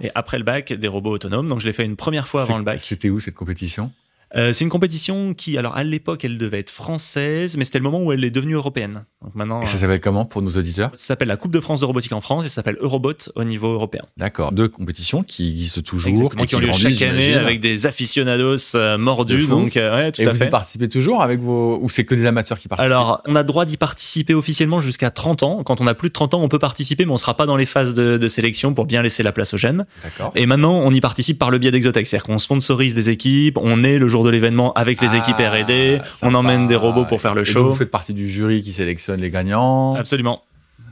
Et 0.02 0.10
après 0.14 0.38
le 0.38 0.44
bac, 0.44 0.72
des 0.72 0.88
robots 0.88 1.10
autonomes. 1.10 1.48
Donc 1.48 1.60
je 1.60 1.66
l'ai 1.66 1.72
fait 1.72 1.84
une 1.84 1.96
première 1.96 2.26
fois 2.26 2.42
avant 2.42 2.58
le 2.58 2.64
bac. 2.64 2.80
C'était 2.80 3.10
où 3.10 3.20
cette 3.20 3.34
compétition? 3.34 3.92
Euh, 4.36 4.52
c'est 4.52 4.64
une 4.64 4.70
compétition 4.70 5.32
qui, 5.32 5.56
alors 5.56 5.76
à 5.76 5.84
l'époque, 5.84 6.24
elle 6.24 6.36
devait 6.36 6.58
être 6.58 6.70
française, 6.70 7.56
mais 7.56 7.64
c'était 7.64 7.78
le 7.78 7.84
moment 7.84 8.02
où 8.02 8.12
elle 8.12 8.22
est 8.24 8.30
devenue 8.30 8.54
européenne. 8.54 9.04
Donc 9.22 9.34
maintenant. 9.34 9.62
Et 9.62 9.66
ça 9.66 9.78
s'appelle 9.78 10.00
comment 10.00 10.26
pour 10.26 10.42
nos 10.42 10.50
auditeurs 10.50 10.90
Ça 10.94 11.06
s'appelle 11.06 11.28
la 11.28 11.36
Coupe 11.36 11.50
de 11.50 11.60
France 11.60 11.80
de 11.80 11.86
robotique 11.86 12.12
en 12.12 12.20
France 12.20 12.44
et 12.44 12.48
ça 12.48 12.56
s'appelle 12.56 12.76
Eurobot 12.80 13.14
au 13.34 13.44
niveau 13.44 13.72
européen. 13.72 14.02
D'accord. 14.16 14.52
Deux 14.52 14.68
compétitions 14.68 15.22
qui 15.22 15.50
existent 15.50 15.80
toujours, 15.80 16.10
Exactement, 16.10 16.44
qui, 16.44 16.54
ont 16.56 16.60
lieu 16.60 16.72
chaque 16.72 17.00
année 17.02 17.34
avec 17.34 17.60
des 17.60 17.86
aficionados 17.86 18.74
euh, 18.74 18.98
mordus. 18.98 19.48
Donc, 19.48 19.76
euh, 19.76 19.96
ouais, 19.96 20.12
tout 20.12 20.22
et 20.22 20.28
à 20.28 20.30
vous 20.30 20.36
fait. 20.36 20.46
y 20.46 20.50
participez 20.50 20.88
toujours 20.88 21.22
avec 21.22 21.40
vos 21.40 21.78
ou 21.80 21.88
c'est 21.88 22.04
que 22.04 22.14
des 22.14 22.26
amateurs 22.26 22.58
qui 22.58 22.68
participent 22.68 22.92
Alors, 22.92 23.22
on 23.26 23.34
a 23.34 23.42
droit 23.42 23.64
d'y 23.64 23.76
participer 23.76 24.34
officiellement 24.34 24.80
jusqu'à 24.80 25.10
30 25.10 25.42
ans. 25.42 25.62
Quand 25.64 25.80
on 25.80 25.86
a 25.86 25.94
plus 25.94 26.10
de 26.10 26.14
30 26.14 26.34
ans, 26.34 26.42
on 26.42 26.48
peut 26.48 26.58
participer, 26.58 27.06
mais 27.06 27.12
on 27.12 27.16
sera 27.16 27.36
pas 27.36 27.46
dans 27.46 27.56
les 27.56 27.66
phases 27.66 27.94
de, 27.94 28.18
de 28.18 28.28
sélection 28.28 28.74
pour 28.74 28.84
bien 28.84 29.02
laisser 29.02 29.22
la 29.22 29.32
place 29.32 29.54
aux 29.54 29.58
jeunes. 29.58 29.86
D'accord. 30.04 30.32
Et 30.34 30.46
maintenant, 30.46 30.74
on 30.74 30.92
y 30.92 31.00
participe 31.00 31.38
par 31.38 31.50
le 31.50 31.58
biais 31.58 31.70
d'Exotech, 31.70 32.06
c'est-à-dire 32.06 32.26
qu'on 32.26 32.38
sponsorise 32.38 32.94
des 32.94 33.10
équipes, 33.10 33.58
on 33.60 33.82
est 33.84 33.98
le 33.98 34.06
jour 34.06 34.17
de 34.24 34.30
l'événement 34.30 34.72
avec 34.74 35.00
les 35.00 35.16
équipes 35.16 35.36
ah, 35.38 35.50
R&D, 35.50 36.00
on 36.22 36.34
emmène 36.34 36.66
des 36.66 36.76
robots 36.76 37.04
pour 37.04 37.20
faire 37.20 37.34
le 37.34 37.44
show. 37.44 37.68
vous 37.68 37.74
faites 37.74 37.90
partie 37.90 38.14
du 38.14 38.28
jury 38.28 38.62
qui 38.62 38.72
sélectionne 38.72 39.20
les 39.20 39.30
gagnants. 39.30 39.94
Absolument. 39.94 40.42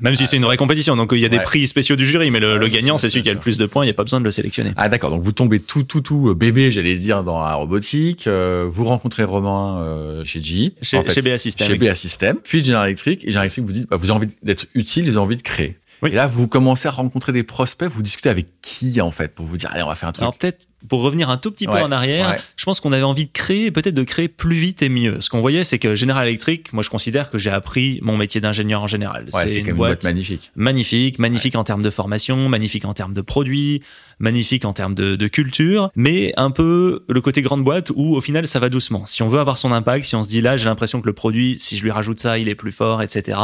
Même 0.00 0.14
si 0.14 0.26
c'est 0.26 0.36
une 0.36 0.44
vraie 0.44 0.56
compétition, 0.56 0.96
donc 0.96 1.10
il 1.12 1.18
y 1.18 1.24
a 1.24 1.28
des 1.28 1.38
prix 1.38 1.66
spéciaux 1.66 1.96
du 1.96 2.06
jury, 2.06 2.30
mais 2.30 2.40
le, 2.40 2.68
gagnant, 2.68 2.98
c'est 2.98 3.08
celui 3.08 3.22
qui 3.22 3.30
a 3.30 3.34
le 3.34 3.40
plus 3.40 3.58
de 3.58 3.66
points, 3.66 3.84
il 3.84 3.86
n'y 3.86 3.90
a 3.90 3.94
pas 3.94 4.02
besoin 4.02 4.20
de 4.20 4.24
le 4.24 4.30
sélectionner. 4.30 4.72
Ah 4.76 4.88
d'accord, 4.88 5.10
donc 5.10 5.22
vous 5.22 5.32
tombez 5.32 5.60
tout, 5.60 5.84
tout, 5.84 6.00
tout 6.00 6.28
euh, 6.28 6.34
bébé, 6.34 6.70
j'allais 6.70 6.96
dire, 6.96 7.24
dans 7.24 7.40
la 7.40 7.54
robotique, 7.54 8.26
euh, 8.26 8.66
vous 8.68 8.84
rencontrez 8.84 9.24
Romain 9.24 9.78
euh, 9.78 10.24
chez 10.24 10.42
G, 10.42 10.74
chez, 10.82 11.00
chez 11.08 11.22
BA 11.22 11.38
System. 11.38 11.66
Chez 11.66 11.76
BA 11.76 11.94
System, 11.94 12.36
puis 12.42 12.62
General 12.62 12.86
Electric, 12.86 13.24
et 13.24 13.28
General 13.28 13.44
Electric 13.44 13.64
vous 13.64 13.72
dit, 13.72 13.86
bah, 13.88 13.96
vous 13.96 14.10
avez 14.10 14.18
envie 14.18 14.34
d'être 14.42 14.66
utile, 14.74 15.04
vous 15.04 15.16
avez 15.16 15.24
envie 15.24 15.36
de 15.36 15.42
créer. 15.42 15.78
Et 16.04 16.10
là, 16.10 16.26
vous 16.26 16.46
commencez 16.46 16.88
à 16.88 16.90
rencontrer 16.90 17.32
des 17.32 17.42
prospects, 17.42 17.88
vous 17.90 18.02
discutez 18.02 18.28
avec 18.28 18.46
qui 18.60 19.00
en 19.00 19.10
fait, 19.10 19.34
pour 19.34 19.46
vous 19.46 19.56
dire, 19.56 19.70
allez, 19.72 19.82
on 19.82 19.88
va 19.88 19.94
faire 19.94 20.10
un 20.10 20.12
truc. 20.12 20.22
Alors 20.22 20.36
peut-être 20.36 20.66
pour 20.88 21.02
revenir 21.02 21.30
un 21.30 21.36
tout 21.36 21.50
petit 21.50 21.66
peu 21.66 21.72
en 21.72 21.90
arrière, 21.90 22.36
je 22.56 22.64
pense 22.64 22.80
qu'on 22.80 22.92
avait 22.92 23.02
envie 23.02 23.26
de 23.26 23.32
créer, 23.32 23.70
peut-être 23.70 23.94
de 23.94 24.02
créer 24.02 24.28
plus 24.28 24.56
vite 24.56 24.82
et 24.82 24.88
mieux. 24.88 25.20
Ce 25.20 25.30
qu'on 25.30 25.40
voyait, 25.40 25.64
c'est 25.64 25.78
que 25.78 25.94
General 25.94 26.26
Electric, 26.26 26.72
moi 26.72 26.82
je 26.82 26.90
considère 26.90 27.30
que 27.30 27.38
j'ai 27.38 27.50
appris 27.50 27.98
mon 28.02 28.16
métier 28.16 28.40
d'ingénieur 28.40 28.82
en 28.82 28.86
général. 28.86 29.26
c'est 29.30 29.60
une, 29.60 29.72
boîte, 29.72 30.04
magnifique. 30.04 30.52
Magnifique, 30.54 31.18
magnifique 31.18 31.56
en 31.56 31.64
termes 31.64 31.82
de 31.82 31.90
formation, 31.90 32.48
magnifique 32.48 32.84
en 32.84 32.94
termes 32.94 33.14
de 33.14 33.20
produits, 33.20 33.82
magnifique 34.18 34.64
en 34.64 34.72
termes 34.72 34.94
de, 34.94 35.16
de, 35.16 35.28
culture, 35.28 35.90
mais 35.96 36.32
un 36.36 36.50
peu 36.50 37.04
le 37.08 37.20
côté 37.20 37.42
grande 37.42 37.64
boîte 37.64 37.90
où 37.94 38.14
au 38.14 38.20
final 38.20 38.46
ça 38.46 38.58
va 38.58 38.68
doucement. 38.68 39.04
Si 39.06 39.22
on 39.22 39.28
veut 39.28 39.40
avoir 39.40 39.58
son 39.58 39.72
impact, 39.72 40.04
si 40.04 40.14
on 40.14 40.22
se 40.22 40.28
dit 40.28 40.40
là 40.40 40.56
j'ai 40.56 40.66
l'impression 40.66 41.00
que 41.00 41.06
le 41.06 41.12
produit, 41.12 41.56
si 41.58 41.76
je 41.76 41.82
lui 41.82 41.90
rajoute 41.90 42.20
ça, 42.20 42.38
il 42.38 42.48
est 42.48 42.54
plus 42.54 42.72
fort, 42.72 43.02
etc. 43.02 43.38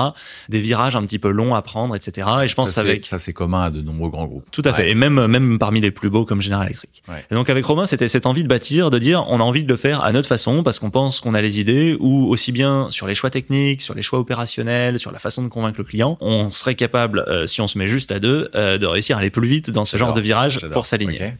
Des 0.48 0.60
virages 0.60 0.96
un 0.96 1.02
petit 1.02 1.18
peu 1.18 1.30
longs 1.30 1.54
à 1.54 1.62
prendre, 1.62 1.94
etc. 1.96 2.28
Et 2.44 2.48
je 2.48 2.54
pense 2.54 2.70
ça, 2.70 2.82
avec 2.82 3.04
ça 3.04 3.18
c'est 3.18 3.32
commun 3.32 3.62
à 3.62 3.70
de 3.70 3.82
nombreux 3.82 4.10
grands 4.10 4.26
groupes. 4.26 4.46
Tout 4.50 4.62
à 4.64 4.72
fait, 4.72 4.90
et 4.90 4.94
même 4.94 5.26
même 5.26 5.58
parmi 5.58 5.80
les 5.80 5.90
plus 5.90 6.10
beaux 6.10 6.24
comme 6.24 6.40
General 6.40 6.66
Electric. 6.66 7.02
Et 7.30 7.34
donc 7.34 7.50
avec 7.50 7.64
Romain 7.64 7.86
c'était 7.86 8.08
cette 8.08 8.26
envie 8.26 8.42
de 8.42 8.48
bâtir, 8.48 8.90
de 8.90 8.98
dire 8.98 9.24
on 9.28 9.40
a 9.40 9.42
envie 9.42 9.64
de 9.64 9.68
le 9.68 9.76
faire 9.76 10.02
à 10.02 10.12
notre 10.12 10.28
façon 10.28 10.62
parce 10.62 10.78
qu'on 10.78 10.90
pense 10.90 11.20
qu'on 11.20 11.34
a 11.34 11.42
les 11.42 11.60
idées 11.60 11.96
ou 12.00 12.26
aussi 12.28 12.52
bien 12.52 12.88
sur 12.90 13.06
les 13.06 13.14
choix 13.14 13.30
techniques, 13.30 13.82
sur 13.82 13.94
les 13.94 14.02
choix 14.02 14.18
opérationnels, 14.18 14.98
sur 14.98 15.12
la 15.12 15.18
façon 15.18 15.42
de 15.42 15.48
convaincre 15.48 15.78
le 15.78 15.84
client, 15.84 16.18
on 16.20 16.50
serait 16.50 16.74
capable 16.74 17.24
euh, 17.28 17.46
si 17.46 17.60
on 17.60 17.66
se 17.66 17.78
met 17.78 17.88
juste 17.88 18.12
à 18.12 18.20
deux 18.20 18.50
euh, 18.54 18.78
de 18.78 18.86
réussir 18.86 19.16
à 19.16 19.20
aller 19.20 19.30
plus 19.30 19.46
vite 19.46 19.70
dans 19.70 19.84
ce 19.84 19.96
genre 19.96 20.14
de 20.14 20.20
virage 20.20 20.66
pour 20.72 20.86
s'aligner. 20.86 21.34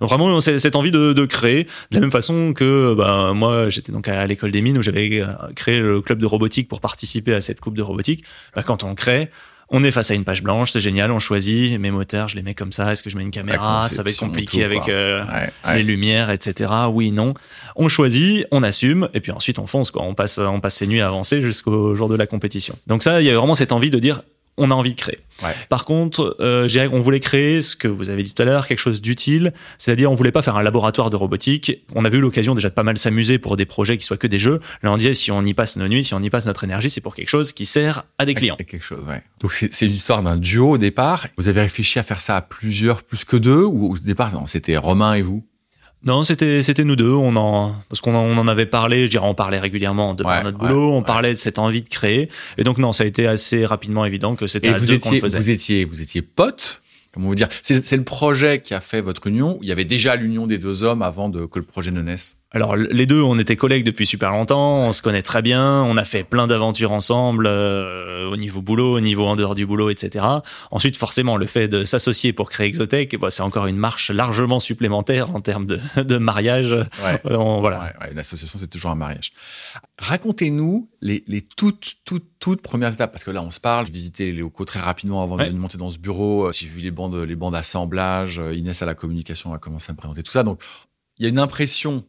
Donc 0.00 0.10
vraiment 0.10 0.40
cette 0.40 0.76
envie 0.76 0.92
de, 0.92 1.12
de, 1.12 1.26
créer 1.26 1.64
de 1.64 1.96
la 1.96 2.00
même 2.00 2.10
façon 2.10 2.52
que 2.52 2.94
bah, 2.94 3.32
moi 3.34 3.68
j'étais 3.68 3.90
donc 3.90 4.06
à 4.06 4.26
l'école 4.26 4.50
des 4.50 4.62
mines 4.62 4.78
où 4.78 4.82
j'avais 4.82 5.20
euh, 5.20 5.26
créé 5.56 5.80
le 5.80 6.00
club 6.00 6.20
de 6.20 6.26
robotique 6.26 6.68
pour 6.68 6.80
participer 6.80 7.34
à 7.34 7.40
cette 7.40 7.60
coupe 7.60 7.76
de 7.76 7.82
robotique. 7.82 8.24
Bah, 8.54 8.62
quand 8.62 8.84
on 8.84 8.94
crée, 8.94 9.30
on 9.70 9.84
est 9.84 9.90
face 9.90 10.10
à 10.10 10.14
une 10.14 10.24
page 10.24 10.42
blanche, 10.42 10.72
c'est 10.72 10.80
génial, 10.80 11.10
on 11.10 11.18
choisit 11.18 11.78
mes 11.78 11.90
moteurs, 11.90 12.28
je 12.28 12.36
les 12.36 12.42
mets 12.42 12.54
comme 12.54 12.72
ça. 12.72 12.90
Est-ce 12.92 13.02
que 13.02 13.10
je 13.10 13.16
mets 13.16 13.22
une 13.22 13.30
caméra 13.30 13.88
Ça 13.88 14.02
va 14.02 14.10
être 14.10 14.18
compliqué 14.18 14.64
avec 14.64 14.88
euh, 14.88 15.24
les 15.74 15.82
lumières, 15.82 16.30
etc. 16.30 16.70
Oui, 16.90 17.12
non. 17.12 17.34
On 17.76 17.88
choisit, 17.88 18.46
on 18.50 18.62
assume, 18.62 19.08
et 19.12 19.20
puis 19.20 19.32
ensuite 19.32 19.58
on 19.58 19.66
fonce. 19.66 19.90
Quoi. 19.90 20.02
On 20.02 20.14
passe, 20.14 20.38
on 20.38 20.60
passe 20.60 20.76
ses 20.76 20.86
nuits 20.86 21.00
à 21.00 21.08
avancer 21.08 21.42
jusqu'au 21.42 21.94
jour 21.94 22.08
de 22.08 22.16
la 22.16 22.26
compétition. 22.26 22.76
Donc 22.86 23.02
ça, 23.02 23.20
il 23.20 23.26
y 23.26 23.30
a 23.30 23.36
vraiment 23.36 23.54
cette 23.54 23.72
envie 23.72 23.90
de 23.90 23.98
dire 23.98 24.22
on 24.58 24.70
a 24.70 24.74
envie 24.74 24.94
de 24.94 25.00
créer. 25.00 25.18
Par 25.68 25.84
contre, 25.84 26.36
euh, 26.40 26.88
on 26.92 27.00
voulait 27.00 27.20
créer 27.20 27.62
ce 27.62 27.76
que 27.76 27.88
vous 27.88 28.10
avez 28.10 28.22
dit 28.22 28.34
tout 28.34 28.42
à 28.42 28.44
l'heure, 28.44 28.66
quelque 28.66 28.80
chose 28.80 29.00
d'utile, 29.00 29.52
c'est-à-dire 29.78 30.10
on 30.10 30.14
voulait 30.14 30.32
pas 30.32 30.42
faire 30.42 30.56
un 30.56 30.62
laboratoire 30.62 31.10
de 31.10 31.16
robotique. 31.16 31.84
On 31.94 32.04
avait 32.04 32.18
eu 32.18 32.20
l'occasion 32.20 32.54
déjà 32.54 32.68
de 32.68 32.74
pas 32.74 32.82
mal 32.82 32.98
s'amuser 32.98 33.38
pour 33.38 33.56
des 33.56 33.64
projets 33.64 33.96
qui 33.96 34.04
soient 34.04 34.16
que 34.16 34.26
des 34.26 34.38
jeux. 34.38 34.60
Là, 34.82 34.92
on 34.92 34.96
disait 34.96 35.14
si 35.14 35.30
on 35.30 35.44
y 35.44 35.54
passe 35.54 35.76
nos 35.76 35.86
nuits, 35.86 36.02
si 36.02 36.14
on 36.14 36.22
y 36.22 36.30
passe 36.30 36.46
notre 36.46 36.64
énergie, 36.64 36.90
c'est 36.90 37.00
pour 37.00 37.14
quelque 37.14 37.28
chose 37.28 37.52
qui 37.52 37.66
sert 37.66 38.04
à 38.18 38.26
des 38.26 38.34
clients. 38.34 38.56
Quelque 38.56 38.82
chose, 38.82 39.06
ouais. 39.06 39.22
Donc 39.40 39.52
c'est 39.52 39.86
l'histoire 39.86 40.22
d'un 40.22 40.36
duo 40.36 40.72
au 40.72 40.78
départ. 40.78 41.28
Vous 41.36 41.48
avez 41.48 41.60
réfléchi 41.60 41.98
à 41.98 42.02
faire 42.02 42.20
ça 42.20 42.36
à 42.36 42.42
plusieurs, 42.42 43.04
plus 43.04 43.24
que 43.24 43.36
deux, 43.36 43.62
ou 43.62 43.92
au 43.92 43.96
départ, 43.96 44.32
c'était 44.46 44.76
Romain 44.76 45.14
et 45.14 45.22
vous? 45.22 45.44
Non, 46.04 46.24
c'était 46.24 46.62
c'était 46.62 46.84
nous 46.84 46.96
deux. 46.96 47.12
On 47.12 47.34
en 47.36 47.74
parce 47.88 48.00
qu'on 48.00 48.14
en, 48.14 48.22
on 48.24 48.38
en 48.38 48.48
avait 48.48 48.66
parlé. 48.66 49.06
Je 49.06 49.10
dirais, 49.10 49.26
on 49.26 49.34
parlait 49.34 49.58
régulièrement 49.58 50.14
de 50.14 50.22
notre 50.22 50.58
boulot. 50.58 50.92
on 50.92 51.02
parlait 51.02 51.32
de 51.32 51.38
cette 51.38 51.58
envie 51.58 51.82
de 51.82 51.88
créer. 51.88 52.28
Et 52.56 52.64
donc 52.64 52.78
non, 52.78 52.92
ça 52.92 53.04
a 53.04 53.06
été 53.06 53.26
assez 53.26 53.66
rapidement 53.66 54.04
évident 54.04 54.36
que 54.36 54.46
c'était 54.46 54.68
à 54.68 54.74
vous 54.74 54.86
deux 54.86 54.98
qu'on 54.98 55.10
le 55.10 55.20
faisait. 55.20 55.38
Vous 55.38 55.50
étiez 55.50 55.84
vous 55.84 56.02
étiez 56.02 56.22
potes. 56.22 56.82
Comment 57.12 57.28
vous 57.28 57.34
dire 57.34 57.48
C'est 57.62 57.96
le 57.96 58.04
projet 58.04 58.60
qui 58.60 58.74
a 58.74 58.80
fait 58.80 59.00
votre 59.00 59.26
union. 59.26 59.58
Il 59.62 59.68
y 59.68 59.72
avait 59.72 59.84
déjà 59.84 60.14
l'union 60.14 60.46
des 60.46 60.58
deux 60.58 60.82
hommes 60.82 61.02
avant 61.02 61.28
de 61.28 61.46
que 61.46 61.58
le 61.58 61.64
projet 61.64 61.90
ne 61.90 62.02
naisse. 62.02 62.37
Alors 62.50 62.76
les 62.76 63.04
deux, 63.04 63.20
on 63.20 63.38
était 63.38 63.56
collègues 63.56 63.84
depuis 63.84 64.06
super 64.06 64.30
longtemps, 64.30 64.86
on 64.86 64.92
se 64.92 65.02
connaît 65.02 65.20
très 65.20 65.42
bien, 65.42 65.82
on 65.82 65.98
a 65.98 66.04
fait 66.04 66.24
plein 66.24 66.46
d'aventures 66.46 66.92
ensemble 66.92 67.46
euh, 67.46 68.26
au 68.30 68.38
niveau 68.38 68.62
boulot, 68.62 68.96
au 68.96 69.00
niveau 69.00 69.26
en 69.26 69.36
dehors 69.36 69.54
du 69.54 69.66
boulot, 69.66 69.90
etc. 69.90 70.24
Ensuite, 70.70 70.96
forcément, 70.96 71.36
le 71.36 71.44
fait 71.44 71.68
de 71.68 71.84
s'associer 71.84 72.32
pour 72.32 72.48
créer 72.48 72.68
Exotech, 72.68 73.18
bah, 73.18 73.28
c'est 73.28 73.42
encore 73.42 73.66
une 73.66 73.76
marche 73.76 74.10
largement 74.10 74.60
supplémentaire 74.60 75.34
en 75.34 75.42
termes 75.42 75.66
de, 75.66 75.78
de 76.02 76.16
mariage. 76.16 76.72
Ouais. 76.72 77.20
Euh, 77.26 77.36
voilà. 77.60 77.92
Ouais, 78.00 78.12
une 78.12 78.18
association, 78.18 78.58
c'est 78.58 78.70
toujours 78.70 78.92
un 78.92 78.94
mariage. 78.94 79.34
Racontez-nous 79.98 80.88
les, 81.02 81.24
les 81.26 81.42
toutes, 81.42 81.96
toutes, 82.06 82.30
toutes 82.40 82.62
premières 82.62 82.94
étapes, 82.94 83.12
parce 83.12 83.24
que 83.24 83.30
là, 83.30 83.42
on 83.42 83.50
se 83.50 83.60
parle. 83.60 83.84
J'ai 83.84 83.92
visité 83.92 84.32
les 84.32 84.38
locaux 84.38 84.64
très 84.64 84.80
rapidement 84.80 85.22
avant 85.22 85.36
de 85.36 85.50
monter 85.50 85.76
dans 85.76 85.90
ce 85.90 85.98
bureau. 85.98 86.46
Euh, 86.46 86.52
j'ai 86.52 86.66
vu 86.66 86.80
les 86.80 86.90
bandes, 86.90 87.14
les 87.14 87.36
bandes 87.36 87.52
d'assemblage. 87.52 88.40
Inès 88.54 88.80
à 88.80 88.86
la 88.86 88.94
communication 88.94 89.52
a 89.52 89.58
commencé 89.58 89.90
à 89.90 89.92
me 89.92 89.98
présenter 89.98 90.22
tout 90.22 90.32
ça. 90.32 90.44
Donc, 90.44 90.62
il 91.18 91.24
y 91.24 91.26
a 91.26 91.28
une 91.28 91.40
impression 91.40 92.04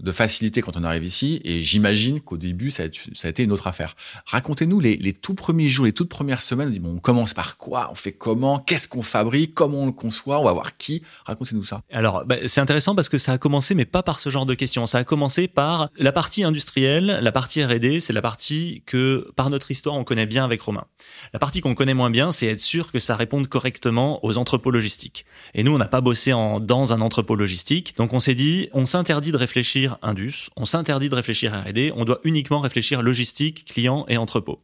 de 0.00 0.10
facilité 0.10 0.62
quand 0.62 0.76
on 0.76 0.84
arrive 0.84 1.04
ici, 1.04 1.40
et 1.44 1.60
j'imagine 1.60 2.20
qu'au 2.20 2.38
début, 2.38 2.70
ça 2.70 2.84
a, 2.84 3.28
été 3.28 3.42
une 3.42 3.52
autre 3.52 3.66
affaire. 3.66 3.94
Racontez-nous 4.26 4.80
les, 4.80 5.12
tout 5.12 5.34
premiers 5.34 5.68
jours, 5.68 5.84
les 5.84 5.92
toutes 5.92 6.08
premières 6.08 6.40
semaines, 6.40 6.68
on, 6.68 6.72
dit, 6.72 6.78
bon, 6.78 6.94
on 6.96 6.98
commence 6.98 7.34
par 7.34 7.58
quoi, 7.58 7.88
on 7.92 7.94
fait 7.94 8.12
comment, 8.12 8.58
qu'est-ce 8.58 8.88
qu'on 8.88 9.02
fabrique, 9.02 9.54
comment 9.54 9.82
on 9.82 9.86
le 9.86 9.92
conçoit, 9.92 10.40
on 10.40 10.44
va 10.44 10.52
voir 10.52 10.76
qui. 10.78 11.02
Racontez-nous 11.26 11.62
ça. 11.62 11.82
Alors, 11.92 12.24
bah, 12.24 12.36
c'est 12.46 12.60
intéressant 12.60 12.94
parce 12.94 13.10
que 13.10 13.18
ça 13.18 13.32
a 13.32 13.38
commencé, 13.38 13.74
mais 13.74 13.84
pas 13.84 14.02
par 14.02 14.18
ce 14.18 14.30
genre 14.30 14.46
de 14.46 14.54
questions. 14.54 14.86
Ça 14.86 14.98
a 14.98 15.04
commencé 15.04 15.46
par 15.46 15.90
la 15.98 16.12
partie 16.12 16.42
industrielle, 16.42 17.18
la 17.22 17.32
partie 17.32 17.62
R&D, 17.62 18.00
c'est 18.00 18.14
la 18.14 18.22
partie 18.22 18.82
que, 18.86 19.30
par 19.36 19.50
notre 19.50 19.70
histoire, 19.70 19.96
on 19.96 20.04
connaît 20.04 20.26
bien 20.26 20.44
avec 20.44 20.62
Romain. 20.62 20.86
La 21.34 21.38
partie 21.38 21.60
qu'on 21.60 21.74
connaît 21.74 21.94
moins 21.94 22.10
bien, 22.10 22.32
c'est 22.32 22.46
être 22.46 22.60
sûr 22.60 22.92
que 22.92 22.98
ça 22.98 23.14
réponde 23.14 23.46
correctement 23.46 24.24
aux 24.24 24.38
entrepôts 24.38 24.70
logistiques. 24.70 25.26
Et 25.54 25.64
nous, 25.64 25.74
on 25.74 25.78
n'a 25.78 25.88
pas 25.88 26.00
bossé 26.00 26.30
dans 26.30 26.92
un 26.92 27.00
entrepôt 27.02 27.36
logistique, 27.36 27.94
donc 27.98 28.14
on 28.14 28.20
s'est 28.20 28.34
dit, 28.34 28.70
on 28.72 28.86
s'interdit 28.86 29.32
de 29.32 29.36
réfléchir 29.36 29.81
Indus, 30.02 30.50
on 30.56 30.64
s'interdit 30.64 31.08
de 31.08 31.14
réfléchir 31.14 31.52
R&D, 31.52 31.92
on 31.96 32.04
doit 32.04 32.20
uniquement 32.24 32.60
réfléchir 32.60 33.02
logistique, 33.02 33.64
client 33.66 34.04
et 34.08 34.16
entrepôt. 34.16 34.62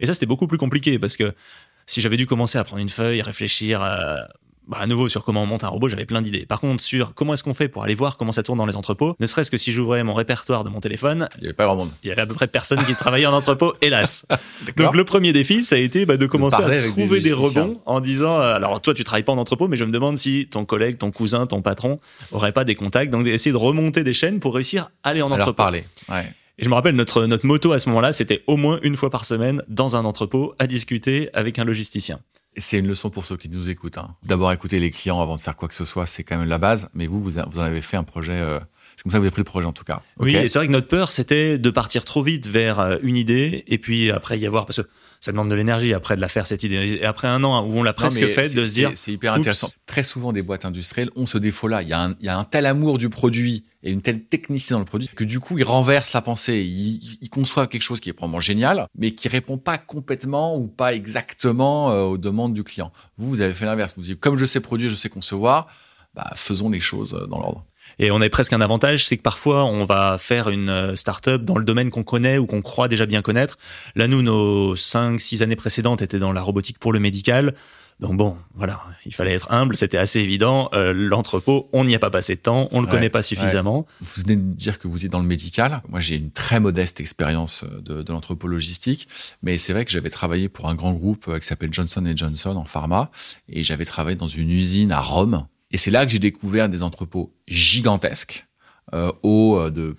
Et 0.00 0.06
ça, 0.06 0.14
c'était 0.14 0.26
beaucoup 0.26 0.46
plus 0.46 0.58
compliqué 0.58 0.98
parce 0.98 1.16
que 1.16 1.34
si 1.86 2.00
j'avais 2.00 2.16
dû 2.16 2.26
commencer 2.26 2.58
à 2.58 2.64
prendre 2.64 2.82
une 2.82 2.88
feuille, 2.88 3.22
réfléchir 3.22 3.82
euh, 3.82 4.16
bah, 4.68 4.76
à 4.80 4.86
nouveau 4.86 5.08
sur 5.08 5.24
comment 5.24 5.42
on 5.42 5.46
monte 5.46 5.64
un 5.64 5.68
robot, 5.68 5.88
j'avais 5.88 6.04
plein 6.04 6.20
d'idées. 6.20 6.44
Par 6.46 6.60
contre, 6.60 6.82
sur 6.82 7.14
comment 7.14 7.32
est-ce 7.32 7.42
qu'on 7.42 7.54
fait 7.54 7.68
pour 7.68 7.84
aller 7.84 7.94
voir 7.94 8.18
comment 8.18 8.32
ça 8.32 8.42
tourne 8.42 8.58
dans 8.58 8.66
les 8.66 8.76
entrepôts, 8.76 9.16
ne 9.18 9.26
serait-ce 9.26 9.50
que 9.50 9.56
si 9.56 9.72
j'ouvrais 9.72 10.04
mon 10.04 10.12
répertoire 10.12 10.62
de 10.62 10.68
mon 10.68 10.80
téléphone, 10.80 11.28
il 11.38 11.44
y 11.44 11.46
avait 11.46 11.54
pas 11.54 11.64
grand 11.64 11.76
monde. 11.76 11.90
Il 12.02 12.08
y 12.08 12.12
avait 12.12 12.20
à 12.22 12.26
peu 12.26 12.34
près 12.34 12.46
personne 12.46 12.78
qui 12.84 12.94
travaillait 12.94 13.26
en 13.26 13.32
entrepôt, 13.32 13.72
hélas. 13.82 14.26
Donc 14.76 14.94
le 14.94 15.04
premier 15.04 15.32
défi, 15.32 15.64
ça 15.64 15.76
a 15.76 15.78
été 15.78 16.04
bah, 16.04 16.18
de 16.18 16.26
commencer 16.26 16.62
à 16.62 16.78
trouver 16.88 17.20
des, 17.20 17.32
rebonds 17.32 17.80
en 17.86 18.00
disant, 18.00 18.40
euh, 18.40 18.54
alors 18.54 18.80
toi 18.82 18.92
tu 18.92 19.04
travailles 19.04 19.22
pas 19.22 19.32
en 19.32 19.38
entrepôt, 19.38 19.68
mais 19.68 19.76
je 19.76 19.84
me 19.84 19.90
demande 19.90 20.18
si 20.18 20.48
ton 20.50 20.66
collègue, 20.66 20.98
ton 20.98 21.10
cousin, 21.10 21.46
ton 21.46 21.62
patron 21.62 21.98
aurait 22.30 22.52
pas 22.52 22.64
des 22.64 22.74
contacts. 22.74 23.10
Donc 23.10 23.26
essayer 23.26 23.52
de 23.52 23.56
remonter 23.56 24.04
des 24.04 24.12
chaînes 24.12 24.38
pour 24.38 24.54
réussir 24.54 24.90
à 25.02 25.10
aller 25.10 25.22
en 25.22 25.30
entrepôt. 25.30 25.54
parler. 25.54 25.84
Ouais. 26.10 26.32
Et 26.58 26.64
je 26.64 26.68
me 26.68 26.74
rappelle 26.74 26.96
notre 26.96 27.24
notre 27.26 27.46
moto 27.46 27.72
à 27.72 27.78
ce 27.78 27.88
moment-là, 27.88 28.12
c'était 28.12 28.42
au 28.46 28.56
moins 28.56 28.80
une 28.82 28.96
fois 28.96 29.10
par 29.10 29.24
semaine 29.24 29.62
dans 29.68 29.96
un 29.96 30.04
entrepôt 30.04 30.54
à 30.58 30.66
discuter 30.66 31.30
avec 31.32 31.58
un 31.58 31.64
logisticien. 31.64 32.18
C'est 32.58 32.78
une 32.78 32.88
leçon 32.88 33.10
pour 33.10 33.24
ceux 33.24 33.36
qui 33.36 33.48
nous 33.48 33.68
écoutent. 33.68 33.98
Hein. 33.98 34.14
D'abord 34.24 34.52
écouter 34.52 34.80
les 34.80 34.90
clients 34.90 35.20
avant 35.20 35.36
de 35.36 35.40
faire 35.40 35.56
quoi 35.56 35.68
que 35.68 35.74
ce 35.74 35.84
soit, 35.84 36.06
c'est 36.06 36.24
quand 36.24 36.38
même 36.38 36.48
la 36.48 36.58
base. 36.58 36.90
Mais 36.94 37.06
vous, 37.06 37.22
vous, 37.22 37.38
en 37.38 37.58
avez 37.58 37.82
fait 37.82 37.96
un 37.96 38.04
projet. 38.04 38.32
Euh, 38.32 38.58
c'est 38.96 39.02
comme 39.02 39.12
ça 39.12 39.18
que 39.18 39.20
vous 39.20 39.26
avez 39.26 39.30
pris 39.30 39.40
le 39.40 39.44
projet 39.44 39.66
en 39.66 39.72
tout 39.72 39.84
cas. 39.84 40.02
Oui, 40.18 40.34
et 40.34 40.48
c'est 40.48 40.58
vrai 40.58 40.66
que 40.66 40.72
notre 40.72 40.88
peur, 40.88 41.12
c'était 41.12 41.58
de 41.58 41.70
partir 41.70 42.04
trop 42.04 42.22
vite 42.22 42.48
vers 42.48 42.80
euh, 42.80 42.96
une 43.02 43.16
idée 43.16 43.64
et 43.68 43.78
puis 43.78 44.10
après 44.10 44.38
y 44.38 44.46
avoir 44.46 44.66
parce 44.66 44.82
que 44.82 44.88
ça 45.20 45.32
demande 45.32 45.50
de 45.50 45.54
l'énergie 45.54 45.94
après 45.94 46.16
de 46.16 46.20
la 46.20 46.28
faire 46.28 46.46
cette 46.46 46.62
idée. 46.62 46.98
Et 47.00 47.04
après 47.04 47.28
un 47.28 47.42
an 47.44 47.64
où 47.64 47.72
on 47.72 47.82
l'a 47.82 47.92
presque 47.92 48.26
fait, 48.28 48.54
de 48.54 48.64
se 48.64 48.74
dire. 48.74 48.92
C'est 48.94 49.12
hyper 49.12 49.34
intéressant. 49.34 49.70
Très 49.86 50.02
souvent, 50.02 50.32
des 50.32 50.42
boîtes 50.42 50.64
industrielles 50.64 51.10
ont 51.16 51.26
ce 51.26 51.38
défaut-là. 51.38 51.82
Il 51.82 51.88
y, 51.88 51.92
a 51.92 52.02
un, 52.02 52.16
il 52.20 52.26
y 52.26 52.28
a 52.28 52.38
un 52.38 52.44
tel 52.44 52.66
amour 52.66 52.98
du 52.98 53.08
produit 53.08 53.64
et 53.82 53.90
une 53.90 54.00
telle 54.00 54.24
technicité 54.24 54.74
dans 54.74 54.80
le 54.80 54.84
produit 54.84 55.08
que 55.08 55.24
du 55.24 55.40
coup, 55.40 55.58
ils 55.58 55.64
renversent 55.64 56.12
la 56.12 56.22
pensée. 56.22 56.58
Ils, 56.58 57.18
ils 57.20 57.30
conçoivent 57.30 57.68
quelque 57.68 57.82
chose 57.82 58.00
qui 58.00 58.10
est 58.10 58.12
probablement 58.12 58.40
génial, 58.40 58.86
mais 58.96 59.12
qui 59.12 59.28
répond 59.28 59.58
pas 59.58 59.78
complètement 59.78 60.56
ou 60.56 60.66
pas 60.66 60.94
exactement 60.94 61.90
euh, 61.90 62.02
aux 62.02 62.18
demandes 62.18 62.54
du 62.54 62.64
client. 62.64 62.92
Vous, 63.16 63.28
vous 63.28 63.40
avez 63.40 63.54
fait 63.54 63.66
l'inverse. 63.66 63.94
Vous 63.96 64.02
dites, 64.02 64.20
comme 64.20 64.36
je 64.36 64.44
sais 64.44 64.60
produire, 64.60 64.90
je 64.90 64.96
sais 64.96 65.08
concevoir, 65.08 65.66
bah, 66.14 66.30
faisons 66.36 66.70
les 66.70 66.80
choses 66.80 67.14
euh, 67.14 67.26
dans 67.26 67.40
l'ordre. 67.40 67.64
Et 67.98 68.10
on 68.10 68.20
a 68.20 68.28
presque 68.28 68.52
un 68.52 68.60
avantage, 68.60 69.06
c'est 69.06 69.16
que 69.16 69.22
parfois 69.22 69.64
on 69.64 69.84
va 69.84 70.16
faire 70.18 70.48
une 70.48 70.68
euh, 70.68 70.96
start-up 70.96 71.42
dans 71.42 71.58
le 71.58 71.64
domaine 71.64 71.90
qu'on 71.90 72.04
connaît 72.04 72.38
ou 72.38 72.46
qu'on 72.46 72.62
croit 72.62 72.88
déjà 72.88 73.06
bien 73.06 73.22
connaître. 73.22 73.58
Là, 73.96 74.06
nous, 74.06 74.22
nos 74.22 74.76
5 74.76 75.20
six 75.20 75.42
années 75.42 75.56
précédentes 75.56 76.02
étaient 76.02 76.18
dans 76.18 76.32
la 76.32 76.42
robotique 76.42 76.78
pour 76.78 76.92
le 76.92 77.00
médical. 77.00 77.54
Donc 77.98 78.16
bon, 78.16 78.36
voilà, 78.54 78.80
il 79.06 79.12
fallait 79.12 79.32
être 79.32 79.50
humble, 79.50 79.74
c'était 79.74 79.98
assez 79.98 80.20
évident. 80.20 80.68
Euh, 80.72 80.92
l'entrepôt, 80.92 81.68
on 81.72 81.84
n'y 81.84 81.96
a 81.96 81.98
pas 81.98 82.10
passé 82.10 82.36
de 82.36 82.40
temps, 82.40 82.68
on 82.70 82.80
le 82.80 82.86
connaît 82.86 83.08
pas 83.08 83.22
suffisamment. 83.22 83.86
Vous 84.00 84.22
venez 84.22 84.36
de 84.36 84.54
dire 84.54 84.78
que 84.78 84.86
vous 84.86 85.04
êtes 85.04 85.10
dans 85.10 85.18
le 85.18 85.26
médical. 85.26 85.82
Moi, 85.88 85.98
j'ai 85.98 86.14
une 86.14 86.30
très 86.30 86.60
modeste 86.60 87.00
expérience 87.00 87.64
euh, 87.64 87.80
de, 87.80 88.02
de 88.04 88.12
l'entrepôt 88.12 88.46
logistique, 88.46 89.08
mais 89.42 89.58
c'est 89.58 89.72
vrai 89.72 89.84
que 89.84 89.90
j'avais 89.90 90.10
travaillé 90.10 90.48
pour 90.48 90.68
un 90.68 90.76
grand 90.76 90.92
groupe 90.92 91.36
qui 91.40 91.44
s'appelle 91.44 91.72
Johnson 91.72 92.04
Johnson 92.14 92.54
en 92.56 92.64
pharma, 92.64 93.10
et 93.48 93.64
j'avais 93.64 93.84
travaillé 93.84 94.16
dans 94.16 94.28
une 94.28 94.50
usine 94.50 94.92
à 94.92 95.00
Rome 95.00 95.48
et 95.70 95.76
c'est 95.76 95.90
là 95.90 96.06
que 96.06 96.12
j'ai 96.12 96.18
découvert 96.18 96.68
des 96.68 96.82
entrepôts 96.82 97.32
gigantesques, 97.46 98.46
euh, 98.94 99.12
hauts 99.22 99.58
euh, 99.58 99.70
de, 99.70 99.94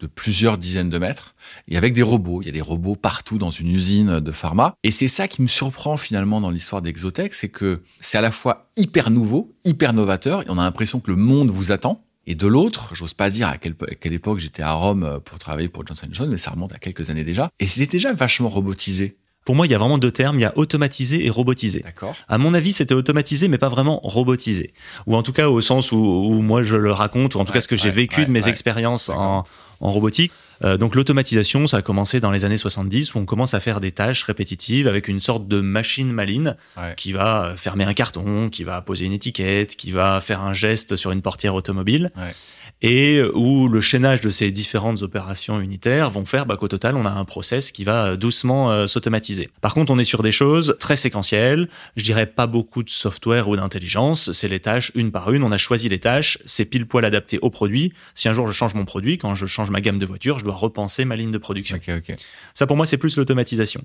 de 0.00 0.06
plusieurs 0.06 0.58
dizaines 0.58 0.90
de 0.90 0.98
mètres, 0.98 1.34
et 1.66 1.76
avec 1.76 1.92
des 1.92 2.02
robots. 2.02 2.40
Il 2.42 2.46
y 2.46 2.48
a 2.48 2.52
des 2.52 2.60
robots 2.60 2.96
partout 2.96 3.38
dans 3.38 3.50
une 3.50 3.68
usine 3.68 4.20
de 4.20 4.32
pharma. 4.32 4.74
Et 4.84 4.90
c'est 4.90 5.08
ça 5.08 5.26
qui 5.26 5.42
me 5.42 5.48
surprend 5.48 5.96
finalement 5.96 6.40
dans 6.40 6.50
l'histoire 6.50 6.82
d'Exotech, 6.82 7.34
c'est 7.34 7.48
que 7.48 7.82
c'est 8.00 8.18
à 8.18 8.20
la 8.20 8.30
fois 8.30 8.70
hyper 8.76 9.10
nouveau, 9.10 9.54
hyper 9.64 9.92
novateur, 9.92 10.42
et 10.42 10.46
on 10.48 10.58
a 10.58 10.62
l'impression 10.62 11.00
que 11.00 11.10
le 11.10 11.16
monde 11.16 11.50
vous 11.50 11.72
attend. 11.72 12.04
Et 12.26 12.34
de 12.34 12.46
l'autre, 12.46 12.94
j'ose 12.94 13.14
pas 13.14 13.30
dire 13.30 13.48
à 13.48 13.56
quelle, 13.56 13.74
à 13.90 13.94
quelle 13.94 14.12
époque 14.12 14.38
j'étais 14.38 14.62
à 14.62 14.72
Rome 14.72 15.18
pour 15.24 15.38
travailler 15.38 15.68
pour 15.68 15.86
Johnson 15.86 16.08
Johnson, 16.12 16.30
mais 16.30 16.36
ça 16.36 16.50
remonte 16.50 16.74
à 16.74 16.78
quelques 16.78 17.08
années 17.08 17.24
déjà. 17.24 17.48
Et 17.58 17.66
c'était 17.66 17.86
déjà 17.86 18.12
vachement 18.12 18.50
robotisé. 18.50 19.16
Pour 19.48 19.56
moi, 19.56 19.64
il 19.66 19.70
y 19.70 19.74
a 19.74 19.78
vraiment 19.78 19.96
deux 19.96 20.10
termes. 20.10 20.38
Il 20.38 20.42
y 20.42 20.44
a 20.44 20.52
automatisé 20.58 21.24
et 21.24 21.30
robotisé. 21.30 21.80
D'accord. 21.80 22.14
À 22.28 22.36
mon 22.36 22.52
avis, 22.52 22.70
c'était 22.70 22.92
automatisé, 22.92 23.48
mais 23.48 23.56
pas 23.56 23.70
vraiment 23.70 23.98
robotisé. 24.02 24.74
Ou 25.06 25.16
en 25.16 25.22
tout 25.22 25.32
cas, 25.32 25.48
au 25.48 25.62
sens 25.62 25.90
où, 25.90 25.96
où 25.96 26.42
moi 26.42 26.64
je 26.64 26.76
le 26.76 26.92
raconte, 26.92 27.34
ou 27.34 27.38
en 27.38 27.46
tout 27.46 27.54
cas 27.54 27.62
ce 27.62 27.66
que 27.66 27.74
j'ai 27.74 27.88
vécu 27.88 28.26
de 28.26 28.30
mes 28.30 28.46
expériences 28.48 29.08
en, 29.08 29.46
en 29.80 29.88
robotique. 29.88 30.32
Euh, 30.64 30.76
donc 30.76 30.94
l'automatisation, 30.94 31.66
ça 31.66 31.78
a 31.78 31.82
commencé 31.82 32.20
dans 32.20 32.30
les 32.30 32.44
années 32.44 32.58
70 32.58 33.14
où 33.14 33.20
on 33.20 33.24
commence 33.24 33.54
à 33.54 33.60
faire 33.60 33.80
des 33.80 33.90
tâches 33.90 34.22
répétitives 34.24 34.86
avec 34.86 35.08
une 35.08 35.20
sorte 35.20 35.48
de 35.48 35.62
machine 35.62 36.12
maline 36.12 36.54
qui 36.98 37.12
va 37.12 37.54
fermer 37.56 37.84
un 37.84 37.94
carton, 37.94 38.50
qui 38.50 38.64
va 38.64 38.82
poser 38.82 39.06
une 39.06 39.14
étiquette, 39.14 39.76
qui 39.76 39.92
va 39.92 40.20
faire 40.20 40.42
un 40.42 40.52
geste 40.52 40.94
sur 40.94 41.10
une 41.10 41.22
portière 41.22 41.54
automobile. 41.54 42.10
Ouais 42.18 42.34
et 42.82 43.22
où 43.34 43.68
le 43.68 43.80
chaînage 43.80 44.20
de 44.20 44.30
ces 44.30 44.50
différentes 44.52 45.02
opérations 45.02 45.60
unitaires 45.60 46.10
vont 46.10 46.24
faire 46.24 46.46
bah, 46.46 46.56
qu'au 46.56 46.68
total, 46.68 46.96
on 46.96 47.04
a 47.06 47.10
un 47.10 47.24
process 47.24 47.72
qui 47.72 47.84
va 47.84 48.16
doucement 48.16 48.70
euh, 48.70 48.86
s'automatiser. 48.86 49.50
Par 49.60 49.74
contre, 49.74 49.92
on 49.92 49.98
est 49.98 50.04
sur 50.04 50.22
des 50.22 50.30
choses 50.30 50.76
très 50.78 50.94
séquentielles. 50.94 51.68
Je 51.96 52.04
dirais 52.04 52.26
pas 52.26 52.46
beaucoup 52.46 52.82
de 52.82 52.90
software 52.90 53.48
ou 53.48 53.56
d'intelligence. 53.56 54.30
C'est 54.32 54.48
les 54.48 54.60
tâches 54.60 54.92
une 54.94 55.10
par 55.10 55.32
une. 55.32 55.42
On 55.42 55.50
a 55.50 55.58
choisi 55.58 55.88
les 55.88 55.98
tâches. 55.98 56.38
C'est 56.44 56.64
pile 56.64 56.86
poil 56.86 57.04
adapté 57.04 57.38
au 57.42 57.50
produit. 57.50 57.92
Si 58.14 58.28
un 58.28 58.32
jour 58.32 58.46
je 58.46 58.52
change 58.52 58.74
mon 58.74 58.84
produit, 58.84 59.18
quand 59.18 59.34
je 59.34 59.46
change 59.46 59.70
ma 59.70 59.80
gamme 59.80 59.98
de 59.98 60.06
voitures, 60.06 60.38
je 60.38 60.44
dois 60.44 60.54
repenser 60.54 61.04
ma 61.04 61.16
ligne 61.16 61.32
de 61.32 61.38
production. 61.38 61.76
Okay, 61.76 61.94
okay. 61.94 62.14
Ça, 62.54 62.66
pour 62.66 62.76
moi, 62.76 62.86
c'est 62.86 62.96
plus 62.96 63.16
l'automatisation. 63.16 63.82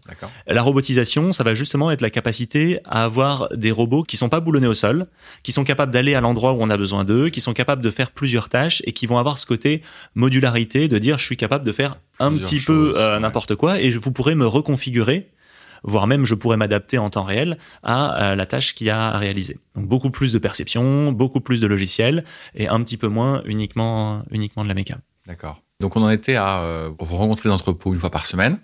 La 0.48 0.62
robotisation, 0.62 1.32
ça 1.32 1.44
va 1.44 1.56
justement 1.56 1.90
être 1.90 2.02
la 2.02 2.10
capacité 2.10 2.80
à 2.86 3.06
avoir 3.06 3.50
des 3.56 3.72
robots 3.72 4.04
qui 4.04 4.18
sont 4.18 4.30
pas 4.30 4.40
boulonnés 4.40 4.68
au 4.68 4.74
sol, 4.74 5.08
qui 5.42 5.52
sont 5.52 5.64
capables 5.64 5.92
d'aller 5.92 6.14
à 6.14 6.22
l'endroit 6.22 6.54
où 6.54 6.58
on 6.62 6.70
a 6.70 6.78
besoin 6.78 7.04
d'eux, 7.04 7.30
qui 7.30 7.42
sont 7.42 7.54
capables 7.54 7.82
de 7.82 7.90
faire 7.90 8.12
plusieurs 8.12 8.50
tâches 8.50 8.83
et 8.84 8.94
qui 8.94 9.08
vont 9.08 9.18
avoir 9.18 9.38
ce 9.38 9.46
côté 9.46 9.82
modularité 10.16 10.88
de 10.88 10.98
dire 10.98 11.18
je 11.18 11.26
suis 11.26 11.38
capable 11.38 11.66
de 11.66 11.72
faire 11.72 11.98
un 12.20 12.34
petit 12.34 12.60
peu 12.60 12.94
euh, 12.98 13.20
n'importe 13.20 13.56
quoi 13.56 13.80
et 13.80 13.92
vous 13.92 14.12
pourrez 14.12 14.36
me 14.36 14.46
reconfigurer 14.46 15.30
voire 15.84 16.08
même 16.08 16.26
je 16.26 16.36
pourrais 16.36 16.58
m'adapter 16.58 16.98
en 16.98 17.10
temps 17.10 17.24
réel 17.24 17.58
à 17.84 18.32
euh, 18.32 18.36
la 18.36 18.46
tâche 18.46 18.74
qu'il 18.74 18.88
y 18.88 18.90
a 18.90 19.10
à 19.10 19.18
réaliser. 19.18 19.60
Donc 19.76 19.88
beaucoup 19.88 20.10
plus 20.10 20.32
de 20.34 20.40
perception, 20.40 21.12
beaucoup 21.12 21.42
plus 21.42 21.62
de 21.62 21.68
logiciels 21.68 22.24
et 22.56 22.68
un 22.68 22.82
petit 22.82 22.98
peu 22.98 23.08
moins 23.08 23.44
uniquement 23.46 24.24
uniquement 24.32 24.64
de 24.64 24.70
la 24.70 24.76
méca. 24.76 24.98
D'accord. 25.28 25.62
Donc 25.80 25.96
on 25.96 26.02
en 26.02 26.10
était 26.10 26.36
à 26.36 26.62
euh, 26.62 26.90
rencontrer 27.00 27.50
l'entrepôt 27.50 27.94
une 27.94 28.00
fois 28.00 28.12
par 28.12 28.26
semaine. 28.26 28.60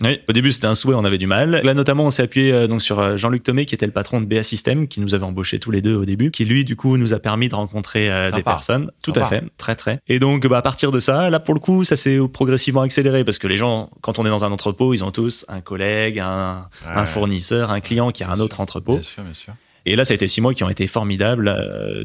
Oui, 0.00 0.20
au 0.28 0.32
début 0.32 0.50
c'était 0.50 0.66
un 0.66 0.74
souhait, 0.74 0.94
on 0.94 1.04
avait 1.04 1.18
du 1.18 1.26
mal. 1.26 1.60
Là 1.62 1.74
notamment 1.74 2.04
on 2.04 2.10
s'est 2.10 2.22
appuyé 2.22 2.52
euh, 2.52 2.66
donc 2.66 2.82
sur 2.82 2.98
euh, 2.98 3.16
Jean-Luc 3.16 3.42
Thomé 3.42 3.66
qui 3.66 3.74
était 3.74 3.86
le 3.86 3.92
patron 3.92 4.20
de 4.20 4.26
BA 4.26 4.42
System 4.42 4.88
qui 4.88 5.00
nous 5.00 5.14
avait 5.14 5.24
embauché 5.24 5.58
tous 5.58 5.70
les 5.70 5.82
deux 5.82 5.94
au 5.94 6.04
début, 6.04 6.30
qui 6.30 6.44
lui 6.44 6.64
du 6.64 6.76
coup 6.76 6.96
nous 6.96 7.12
a 7.14 7.18
permis 7.18 7.48
de 7.48 7.54
rencontrer 7.54 8.10
euh, 8.10 8.30
des 8.30 8.42
personnes. 8.42 8.90
Tout 9.02 9.12
à 9.16 9.26
fait, 9.26 9.42
très 9.58 9.76
très. 9.76 10.00
Et 10.08 10.18
donc 10.18 10.46
bah, 10.46 10.58
à 10.58 10.62
partir 10.62 10.90
de 10.90 11.00
ça, 11.00 11.28
là 11.30 11.40
pour 11.40 11.54
le 11.54 11.60
coup 11.60 11.84
ça 11.84 11.96
s'est 11.96 12.18
progressivement 12.32 12.82
accéléré 12.82 13.24
parce 13.24 13.38
que 13.38 13.46
les 13.46 13.56
gens 13.56 13.90
quand 14.00 14.18
on 14.18 14.26
est 14.26 14.30
dans 14.30 14.44
un 14.44 14.52
entrepôt 14.52 14.94
ils 14.94 15.04
ont 15.04 15.10
tous 15.10 15.44
un 15.48 15.60
collègue, 15.60 16.18
un, 16.20 16.68
un 16.86 17.06
fournisseur, 17.06 17.70
un 17.70 17.80
client 17.80 18.10
qui 18.10 18.24
a 18.24 18.30
un 18.30 18.40
autre 18.40 18.60
entrepôt. 18.60 18.94
Bien 18.94 19.02
sûr, 19.02 19.22
bien 19.22 19.34
sûr. 19.34 19.54
Et 19.86 19.96
là, 19.96 20.04
ça 20.04 20.12
a 20.12 20.14
été 20.14 20.28
six 20.28 20.42
mois 20.42 20.52
qui 20.52 20.62
ont 20.62 20.68
été 20.68 20.86
formidables. 20.86 21.46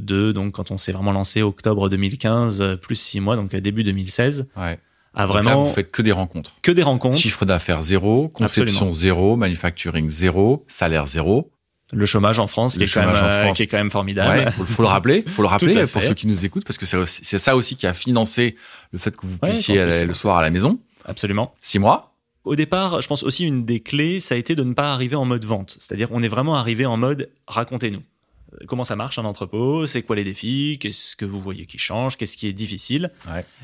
de 0.01 0.31
donc 0.31 0.53
quand 0.53 0.71
on 0.71 0.77
s'est 0.77 0.93
vraiment 0.93 1.11
lancé 1.11 1.41
octobre 1.41 1.89
2015, 1.89 2.77
plus 2.81 2.95
six 2.95 3.19
mois, 3.19 3.35
donc 3.35 3.53
début 3.53 3.83
2016. 3.83 4.47
Ouais 4.55 4.79
à 5.15 5.25
vraiment. 5.25 5.49
Là, 5.49 5.55
vous 5.55 5.73
faites 5.73 5.91
que 5.91 6.01
des 6.01 6.11
rencontres. 6.11 6.55
Que 6.61 6.71
des 6.71 6.83
rencontres. 6.83 7.17
Chiffre 7.17 7.45
d'affaires 7.45 7.81
zéro, 7.81 8.27
conception 8.29 8.91
zéro, 8.91 9.37
manufacturing 9.37 10.09
zéro, 10.09 10.65
salaire 10.67 11.07
zéro. 11.07 11.51
Le 11.93 12.05
chômage 12.05 12.39
en 12.39 12.47
France, 12.47 12.77
qui, 12.77 12.83
est 12.83 12.93
quand 12.93 13.05
même, 13.05 13.15
euh, 13.15 13.51
qui 13.51 13.63
est 13.63 13.67
quand 13.67 13.77
même 13.77 13.91
formidable. 13.91 14.39
Ouais, 14.39 14.51
faut, 14.51 14.65
faut 14.65 14.81
le 14.81 14.87
rappeler, 14.87 15.23
faut 15.25 15.43
le 15.43 15.47
rappeler 15.55 15.85
pour 15.85 16.01
ceux 16.01 16.15
qui 16.15 16.27
nous 16.27 16.43
écoutent, 16.43 16.65
parce 16.65 16.77
que 16.77 16.85
c'est 16.85 17.37
ça 17.37 17.55
aussi 17.55 17.75
qui 17.75 17.87
a 17.87 17.93
financé 17.93 18.55
le 18.91 18.99
fait 18.99 19.15
que 19.15 19.25
vous 19.25 19.37
puissiez 19.37 19.79
aller 19.79 20.05
le 20.05 20.13
soir 20.13 20.37
à 20.37 20.41
la 20.41 20.49
maison. 20.49 20.79
Absolument. 21.05 21.53
Six 21.61 21.79
mois. 21.79 22.11
Au 22.43 22.55
départ, 22.55 23.01
je 23.01 23.07
pense 23.07 23.23
aussi 23.23 23.45
une 23.45 23.65
des 23.65 23.79
clés, 23.79 24.19
ça 24.19 24.35
a 24.35 24.37
été 24.37 24.55
de 24.55 24.63
ne 24.63 24.73
pas 24.73 24.93
arriver 24.93 25.15
en 25.15 25.25
mode 25.25 25.45
vente. 25.45 25.77
C'est-à-dire, 25.79 26.09
on 26.11 26.21
est 26.21 26.27
vraiment 26.27 26.55
arrivé 26.55 26.85
en 26.85 26.97
mode 26.97 27.29
racontez-nous 27.47 28.01
comment 28.67 28.83
ça 28.83 28.95
marche 28.95 29.19
un 29.19 29.25
entrepôt, 29.25 29.85
c'est 29.85 30.01
quoi 30.01 30.15
les 30.15 30.23
défis, 30.23 30.77
qu'est-ce 30.79 31.15
que 31.15 31.25
vous 31.25 31.39
voyez 31.39 31.65
qui 31.65 31.77
change, 31.77 32.17
qu'est-ce 32.17 32.37
qui 32.37 32.47
est 32.47 32.53
difficile. 32.53 33.11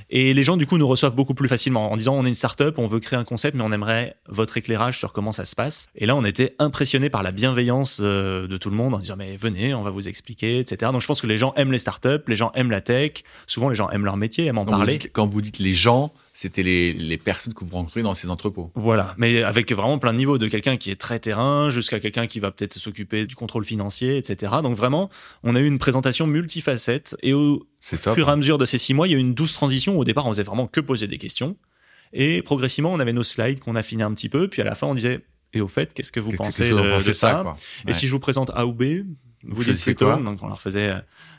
Et 0.10 0.34
les 0.34 0.44
gens 0.44 0.58
du 0.58 0.68
coup 0.68 0.78
nous 0.78 0.88
reçoivent 0.88 1.16
beaucoup 1.16 1.34
plus 1.34 1.48
facilement 1.48 1.92
en 1.92 1.98
disant 1.98 2.16
on 2.16 2.26
est 2.26 2.30
une 2.30 2.36
startup, 2.36 2.78
on 2.78 2.88
veut 2.88 3.00
créer 3.00 3.20
un 3.20 3.24
concept, 3.24 3.56
mais 3.56 3.64
on 3.64 3.72
aimerait 3.72 4.16
votre 4.28 4.58
éclairage 4.58 4.98
sur 4.98 5.14
comment 5.14 5.32
ça 5.32 5.46
se 5.46 5.56
passe. 5.56 5.90
Et 5.96 6.06
là 6.06 6.16
on 6.16 6.26
était 6.26 6.56
impressionné 6.60 7.10
par 7.10 7.24
la 7.24 7.32
bienveillance 7.32 8.00
euh, 8.02 8.48
de 8.48 8.58
tout 8.58 8.70
le 8.70 8.76
monde 8.76 8.94
en 8.94 9.00
disant 9.00 9.16
mais 9.18 9.36
venez, 9.38 9.74
on 9.74 9.84
va 9.84 9.90
vous 9.90 10.08
expliquer, 10.08 10.60
etc. 10.60 10.92
Donc 10.92 11.02
je 11.02 11.08
pense 11.08 11.22
que 11.22 11.28
les 11.28 11.38
gens 11.38 11.54
aiment 11.56 11.72
les 11.72 11.78
startups, 11.78 12.24
les 12.28 12.36
gens 12.36 12.52
aiment 12.56 12.72
la 12.72 12.82
tech, 12.82 13.24
souvent 13.48 13.70
les 13.70 13.76
gens 13.76 13.90
aiment 13.90 14.06
leur 14.06 14.18
métier, 14.18 14.46
aiment 14.46 14.58
en 14.58 14.66
parler. 14.66 15.00
quand 15.00 15.28
vous 15.28 15.42
dites 15.42 15.60
les 15.60 15.74
gens, 15.74 16.14
c'était 16.42 16.64
les, 16.64 16.92
les, 16.92 17.18
personnes 17.20 17.54
que 17.54 17.64
vous 17.64 17.72
rencontrez 17.72 18.02
dans 18.02 18.16
ces 18.16 18.28
entrepôts. 18.32 18.72
Voilà, 18.74 19.14
mais 19.20 19.44
avec 19.44 19.72
vraiment 19.72 20.00
plein 20.00 20.12
de 20.12 20.18
niveaux, 20.18 20.40
de 20.40 20.48
quelqu'un 20.48 20.76
qui 20.76 20.90
est 20.90 20.96
très 20.96 21.20
terrain 21.20 21.70
jusqu'à 21.70 22.00
quelqu'un 22.00 22.26
qui 22.26 22.40
va 22.40 22.50
peut-être 22.50 22.80
s'occuper 22.80 23.28
du 23.28 23.36
contrôle 23.36 23.64
financier, 23.64 24.18
etc. 24.18 24.54
Donc 24.64 24.76
vraiment, 24.76 25.12
on 25.44 25.56
a 25.56 25.60
eu 25.60 25.68
une 25.68 25.78
présentation 25.78 26.26
multifacette 26.26 27.16
et 27.22 27.34
au 27.34 27.68
fur 27.80 28.28
et 28.28 28.32
à 28.32 28.36
mesure 28.36 28.58
de 28.58 28.66
ces 28.66 28.80
six 28.80 28.96
mois, 28.96 29.08
il 29.08 29.12
y 29.12 29.14
a 29.14 29.18
eu 29.18 29.22
une 29.22 29.36
douce 29.36 29.54
transition. 29.54 30.00
Au 30.00 30.04
départ, 30.04 30.26
on 30.26 30.30
faisait 30.30 30.42
vraiment 30.42 30.66
que 30.66 30.80
poser 30.80 31.08
des 31.08 31.20
questions. 31.20 31.58
Et 32.12 32.42
progressivement, 32.42 32.92
on 32.92 33.00
avait 33.00 33.14
nos 33.14 33.24
slides 33.24 33.60
qu'on 33.60 33.76
affinait 33.76 34.04
un 34.04 34.14
petit 34.14 34.30
peu, 34.30 34.48
puis 34.48 34.64
à 34.64 34.66
la 34.66 34.74
fin, 34.74 34.88
on 34.88 34.96
disait 34.96 35.22
et 35.54 35.62
au 35.62 35.68
fait, 35.68 35.94
qu'est-ce 35.94 36.12
que 36.12 36.20
vous 36.20 36.32
pensez 36.32 36.70
de, 36.72 37.14
ça, 37.14 37.56
Et 37.88 37.94
si 37.94 38.08
je 38.08 38.12
vous 38.12 38.20
présente 38.20 38.52
A 38.56 38.66
ou 38.66 38.74
B, 38.74 38.84
vous 39.44 39.64
dites 39.64 39.82
plutôt. 39.82 40.16
Donc 40.18 40.40
on 40.42 40.48
leur 40.48 40.62
faisait 40.62 40.94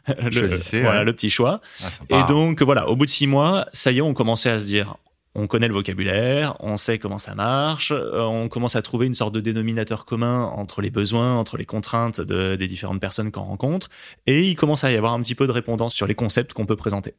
le, 0.08 0.82
voilà, 0.82 1.04
le 1.04 1.12
petit 1.12 1.30
choix. 1.30 1.60
Ah, 1.82 1.88
et 2.08 2.24
donc 2.24 2.62
voilà, 2.62 2.88
au 2.88 2.96
bout 2.96 3.06
de 3.06 3.10
six 3.10 3.26
mois, 3.26 3.66
ça 3.72 3.92
y 3.92 3.98
est, 3.98 4.02
on 4.02 4.14
commençait 4.14 4.50
à 4.50 4.58
se 4.58 4.64
dire, 4.64 4.96
on 5.34 5.46
connaît 5.46 5.68
le 5.68 5.74
vocabulaire, 5.74 6.56
on 6.60 6.76
sait 6.76 6.98
comment 6.98 7.18
ça 7.18 7.34
marche, 7.34 7.92
euh, 7.92 8.22
on 8.22 8.48
commence 8.48 8.76
à 8.76 8.82
trouver 8.82 9.06
une 9.06 9.14
sorte 9.14 9.34
de 9.34 9.40
dénominateur 9.40 10.04
commun 10.04 10.42
entre 10.42 10.82
les 10.82 10.90
besoins, 10.90 11.36
entre 11.36 11.56
les 11.56 11.64
contraintes 11.64 12.20
de, 12.20 12.56
des 12.56 12.66
différentes 12.66 13.00
personnes 13.00 13.30
qu'on 13.30 13.42
rencontre, 13.42 13.88
et 14.26 14.46
il 14.46 14.56
commence 14.56 14.84
à 14.84 14.92
y 14.92 14.96
avoir 14.96 15.12
un 15.12 15.22
petit 15.22 15.34
peu 15.34 15.46
de 15.46 15.52
répondance 15.52 15.94
sur 15.94 16.06
les 16.06 16.14
concepts 16.14 16.52
qu'on 16.52 16.66
peut 16.66 16.76
présenter. 16.76 17.14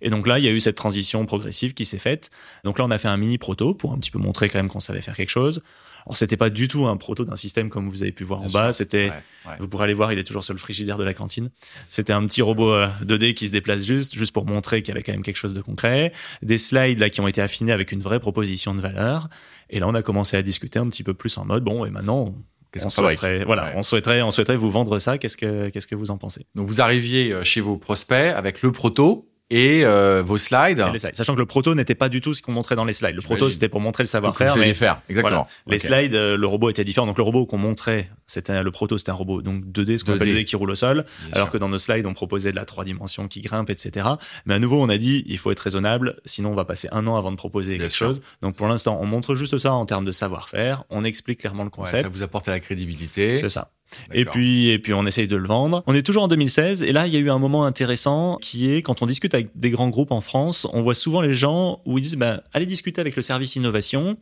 Et 0.00 0.10
donc 0.10 0.26
là, 0.26 0.38
il 0.38 0.44
y 0.44 0.48
a 0.48 0.50
eu 0.50 0.60
cette 0.60 0.76
transition 0.76 1.24
progressive 1.26 1.74
qui 1.74 1.84
s'est 1.84 1.98
faite. 1.98 2.30
Donc 2.64 2.78
là, 2.78 2.86
on 2.86 2.90
a 2.90 2.98
fait 2.98 3.08
un 3.08 3.18
mini 3.18 3.36
proto 3.36 3.74
pour 3.74 3.92
un 3.92 3.98
petit 3.98 4.10
peu 4.10 4.18
montrer 4.18 4.48
quand 4.48 4.58
même 4.58 4.68
qu'on 4.68 4.80
savait 4.80 5.02
faire 5.02 5.14
quelque 5.14 5.30
chose. 5.30 5.60
Alors 6.06 6.16
c'était 6.16 6.36
pas 6.36 6.50
du 6.50 6.68
tout 6.68 6.86
un 6.86 6.96
proto 6.96 7.24
d'un 7.24 7.36
système 7.36 7.70
comme 7.70 7.88
vous 7.88 8.02
avez 8.02 8.12
pu 8.12 8.24
voir 8.24 8.42
en 8.42 8.48
bas. 8.48 8.72
C'était, 8.72 9.12
vous 9.58 9.68
pourrez 9.68 9.84
aller 9.84 9.94
voir, 9.94 10.12
il 10.12 10.18
est 10.18 10.24
toujours 10.24 10.44
sur 10.44 10.54
le 10.54 10.58
frigidaire 10.58 10.98
de 10.98 11.04
la 11.04 11.14
cantine. 11.14 11.50
C'était 11.88 12.12
un 12.12 12.24
petit 12.26 12.42
robot 12.42 12.74
2D 13.04 13.30
euh, 13.30 13.32
qui 13.32 13.46
se 13.46 13.52
déplace 13.52 13.86
juste, 13.86 14.14
juste 14.14 14.32
pour 14.32 14.46
montrer 14.46 14.82
qu'il 14.82 14.88
y 14.88 14.96
avait 14.96 15.02
quand 15.02 15.12
même 15.12 15.22
quelque 15.22 15.36
chose 15.36 15.54
de 15.54 15.62
concret. 15.62 16.12
Des 16.42 16.58
slides 16.58 16.98
là 16.98 17.10
qui 17.10 17.20
ont 17.20 17.28
été 17.28 17.40
affinés 17.40 17.72
avec 17.72 17.92
une 17.92 18.00
vraie 18.00 18.20
proposition 18.20 18.74
de 18.74 18.80
valeur. 18.80 19.28
Et 19.70 19.80
là, 19.80 19.88
on 19.88 19.94
a 19.94 20.02
commencé 20.02 20.36
à 20.36 20.42
discuter 20.42 20.78
un 20.78 20.88
petit 20.88 21.02
peu 21.02 21.14
plus 21.14 21.36
en 21.38 21.46
mode 21.46 21.64
bon, 21.64 21.84
et 21.84 21.90
maintenant, 21.90 22.34
on 22.82 22.90
souhaiterait, 22.90 23.44
voilà, 23.44 23.72
on 23.76 23.82
souhaiterait, 23.82 24.22
on 24.22 24.30
souhaiterait 24.30 24.56
vous 24.56 24.70
vendre 24.70 24.98
ça. 24.98 25.18
Qu'est-ce 25.18 25.36
que, 25.36 25.68
qu'est-ce 25.70 25.86
que 25.86 25.94
vous 25.94 26.10
en 26.10 26.18
pensez? 26.18 26.46
Donc 26.54 26.66
vous 26.66 26.80
arriviez 26.80 27.32
euh, 27.32 27.42
chez 27.42 27.60
vos 27.60 27.76
prospects 27.76 28.34
avec 28.34 28.62
le 28.62 28.72
proto 28.72 29.30
et 29.50 29.84
euh, 29.84 30.22
vos 30.24 30.38
slides. 30.38 30.82
Sachant 31.12 31.34
que 31.34 31.40
le 31.40 31.46
proto 31.46 31.74
n'était 31.74 31.94
pas 31.94 32.08
du 32.08 32.20
tout 32.20 32.34
ce 32.34 32.42
qu'on 32.42 32.52
montrait 32.52 32.76
dans 32.76 32.84
les 32.84 32.92
slides. 32.92 33.14
Le 33.16 33.22
proto, 33.22 33.50
c'était 33.50 33.68
pour 33.68 33.80
montrer 33.80 34.02
le 34.02 34.08
savoir-faire. 34.08 34.56
Mais 34.56 34.74
faire, 34.74 35.00
exactement. 35.08 35.46
Les 35.66 35.78
slides, 35.78 36.14
euh, 36.14 36.36
le 36.36 36.46
robot 36.46 36.70
était 36.70 36.84
différent. 36.84 37.06
Donc 37.06 37.18
le 37.18 37.22
robot 37.22 37.46
qu'on 37.46 37.58
montrait, 37.58 38.10
c'était 38.26 38.62
le 38.62 38.70
proto, 38.70 38.98
c'était 38.98 39.10
un 39.10 39.14
robot 39.14 39.42
donc 39.42 39.64
2D, 39.64 39.98
ce 39.98 40.04
qu'on 40.04 40.14
appelle 40.14 40.34
2D 40.34 40.44
qui 40.44 40.56
roule 40.56 40.70
au 40.70 40.74
sol. 40.74 41.04
alors 41.32 41.50
que 41.50 41.58
dans 41.58 41.68
nos 41.68 41.78
slides, 41.78 42.06
on 42.06 42.14
proposait 42.14 42.50
de 42.50 42.56
la 42.56 42.64
3 42.64 42.84
dimensions 42.84 43.28
qui 43.28 43.40
grimpe, 43.40 43.70
etc. 43.70 44.08
Mais 44.46 44.54
à 44.54 44.58
nouveau, 44.58 44.82
on 44.82 44.88
a 44.88 44.98
dit, 44.98 45.24
il 45.26 45.38
faut 45.38 45.50
être 45.50 45.60
raisonnable, 45.60 46.16
sinon 46.24 46.52
on 46.52 46.54
va 46.54 46.64
passer 46.64 46.88
un 46.92 47.06
an 47.06 47.16
avant 47.16 47.30
de 47.30 47.36
proposer 47.36 47.78
quelque 47.78 47.94
chose. 47.94 48.22
Donc 48.42 48.56
pour 48.56 48.68
l'instant, 48.68 48.98
on 49.00 49.06
montre 49.06 49.34
juste 49.34 49.58
ça 49.58 49.72
en 49.72 49.86
termes 49.86 50.04
de 50.04 50.12
savoir-faire. 50.12 50.84
On 50.90 51.04
explique 51.04 51.40
clairement 51.40 51.64
le 51.64 51.70
concept. 51.70 52.02
ça 52.02 52.08
vous 52.08 52.22
apporte 52.22 52.48
la 52.48 52.60
crédibilité. 52.60 53.36
C'est 53.36 53.48
ça. 53.48 53.70
Et 54.12 54.24
puis, 54.24 54.68
et 54.68 54.78
puis 54.78 54.94
on 54.94 55.04
essaye 55.06 55.28
de 55.28 55.36
le 55.36 55.46
vendre. 55.46 55.82
On 55.86 55.94
est 55.94 56.02
toujours 56.02 56.24
en 56.24 56.28
2016 56.28 56.82
et 56.82 56.92
là, 56.92 57.06
il 57.06 57.12
y 57.12 57.16
a 57.16 57.20
eu 57.20 57.30
un 57.30 57.38
moment 57.38 57.64
intéressant 57.64 58.38
qui 58.40 58.72
est 58.72 58.82
quand 58.82 59.02
on 59.02 59.06
discute 59.06 59.34
avec 59.34 59.50
des 59.54 59.70
grands 59.70 59.88
groupes 59.88 60.12
en 60.12 60.20
France, 60.20 60.66
on 60.72 60.82
voit 60.82 60.94
souvent 60.94 61.20
les 61.20 61.34
gens 61.34 61.80
où 61.84 61.98
ils 61.98 62.02
disent 62.02 62.16
bah, 62.16 62.42
allez 62.52 62.66
discuter 62.66 63.00
avec 63.00 63.16
le 63.16 63.22
service 63.22 63.56
innovation 63.56 64.16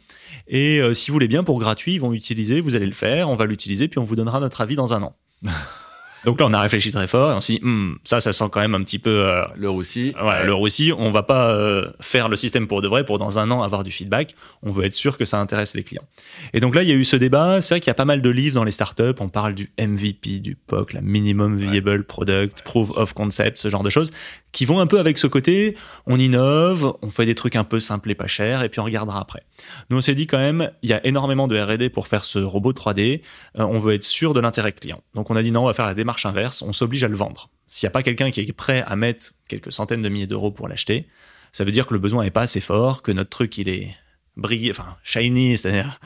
et 0.48 0.80
euh, 0.80 0.94
si 0.94 1.10
vous 1.10 1.14
voulez 1.14 1.28
bien 1.28 1.44
pour 1.44 1.58
gratuit, 1.58 1.94
ils 1.94 2.00
vont 2.00 2.10
l'utiliser, 2.10 2.60
vous 2.60 2.76
allez 2.76 2.86
le 2.86 2.92
faire, 2.92 3.28
on 3.28 3.34
va 3.34 3.46
l'utiliser 3.46 3.88
puis 3.88 3.98
on 3.98 4.04
vous 4.04 4.16
donnera 4.16 4.40
notre 4.40 4.60
avis 4.60 4.76
dans 4.76 4.94
un 4.94 5.02
an. 5.02 5.14
Donc 6.24 6.40
là, 6.40 6.46
on 6.46 6.52
a 6.52 6.60
réfléchi 6.60 6.92
très 6.92 7.06
fort 7.06 7.32
et 7.32 7.34
on 7.34 7.40
s'est 7.40 7.54
dit, 7.54 7.60
hmm, 7.62 7.96
ça, 8.04 8.20
ça 8.20 8.32
sent 8.32 8.44
quand 8.52 8.60
même 8.60 8.74
un 8.74 8.82
petit 8.82 8.98
peu 8.98 9.10
euh, 9.10 9.44
le 9.56 9.68
roussi. 9.68 10.14
Ouais, 10.22 10.44
le 10.44 10.54
roussi. 10.54 10.92
On 10.96 11.10
va 11.10 11.22
pas 11.22 11.50
euh, 11.50 11.90
faire 12.00 12.28
le 12.28 12.36
système 12.36 12.68
pour 12.68 12.80
de 12.80 12.88
vrai 12.88 13.04
pour 13.04 13.18
dans 13.18 13.38
un 13.38 13.50
an 13.50 13.62
avoir 13.62 13.82
du 13.82 13.90
feedback. 13.90 14.34
On 14.62 14.70
veut 14.70 14.84
être 14.84 14.94
sûr 14.94 15.18
que 15.18 15.24
ça 15.24 15.40
intéresse 15.40 15.74
les 15.74 15.82
clients. 15.82 16.04
Et 16.52 16.60
donc 16.60 16.74
là, 16.74 16.82
il 16.82 16.88
y 16.88 16.92
a 16.92 16.94
eu 16.94 17.04
ce 17.04 17.16
débat. 17.16 17.60
C'est 17.60 17.74
vrai 17.74 17.80
qu'il 17.80 17.88
y 17.88 17.90
a 17.90 17.94
pas 17.94 18.04
mal 18.04 18.22
de 18.22 18.30
livres 18.30 18.54
dans 18.54 18.64
les 18.64 18.70
startups. 18.70 19.14
On 19.18 19.28
parle 19.28 19.54
du 19.54 19.72
MVP, 19.80 20.40
du 20.40 20.54
POC, 20.54 20.92
la 20.92 21.00
Minimum 21.00 21.56
Viable 21.56 22.04
Product, 22.04 22.62
Proof 22.62 22.90
of 22.96 23.14
Concept, 23.14 23.58
ce 23.58 23.68
genre 23.68 23.82
de 23.82 23.90
choses 23.90 24.12
qui 24.52 24.66
vont 24.66 24.80
un 24.80 24.86
peu 24.86 25.00
avec 25.00 25.18
ce 25.18 25.26
côté. 25.26 25.76
On 26.06 26.18
innove, 26.18 26.94
on 27.02 27.10
fait 27.10 27.26
des 27.26 27.34
trucs 27.34 27.56
un 27.56 27.64
peu 27.64 27.80
simples 27.80 28.10
et 28.10 28.14
pas 28.14 28.26
chers 28.26 28.62
et 28.62 28.68
puis 28.68 28.80
on 28.80 28.84
regardera 28.84 29.20
après. 29.20 29.42
Nous, 29.90 29.96
on 29.96 30.00
s'est 30.00 30.14
dit 30.14 30.26
quand 30.26 30.38
même, 30.38 30.70
il 30.82 30.90
y 30.90 30.92
a 30.92 31.04
énormément 31.06 31.48
de 31.48 31.58
R&D 31.58 31.88
pour 31.88 32.06
faire 32.06 32.24
ce 32.24 32.38
robot 32.38 32.72
3D. 32.72 33.22
Euh, 33.58 33.64
on 33.64 33.78
veut 33.78 33.94
être 33.94 34.04
sûr 34.04 34.34
de 34.34 34.40
l'intérêt 34.40 34.72
client. 34.72 35.02
Donc 35.14 35.30
on 35.30 35.36
a 35.36 35.42
dit 35.42 35.50
non, 35.50 35.62
on 35.62 35.66
va 35.66 35.72
faire 35.72 35.86
la 35.86 35.94
démarche 35.94 36.11
inverse, 36.24 36.62
on 36.62 36.72
s'oblige 36.72 37.04
à 37.04 37.08
le 37.08 37.16
vendre. 37.16 37.48
S'il 37.68 37.86
n'y 37.86 37.90
a 37.90 37.92
pas 37.92 38.02
quelqu'un 38.02 38.30
qui 38.30 38.40
est 38.40 38.52
prêt 38.52 38.82
à 38.86 38.96
mettre 38.96 39.32
quelques 39.48 39.72
centaines 39.72 40.02
de 40.02 40.08
milliers 40.08 40.26
d'euros 40.26 40.50
pour 40.50 40.68
l'acheter, 40.68 41.06
ça 41.52 41.64
veut 41.64 41.72
dire 41.72 41.86
que 41.86 41.94
le 41.94 42.00
besoin 42.00 42.24
n'est 42.24 42.30
pas 42.30 42.42
assez 42.42 42.60
fort, 42.60 43.02
que 43.02 43.12
notre 43.12 43.30
truc 43.30 43.58
il 43.58 43.68
est 43.68 43.94
brillé, 44.36 44.70
enfin 44.70 44.96
shiny, 45.04 45.58
c'est-à-dire, 45.58 45.98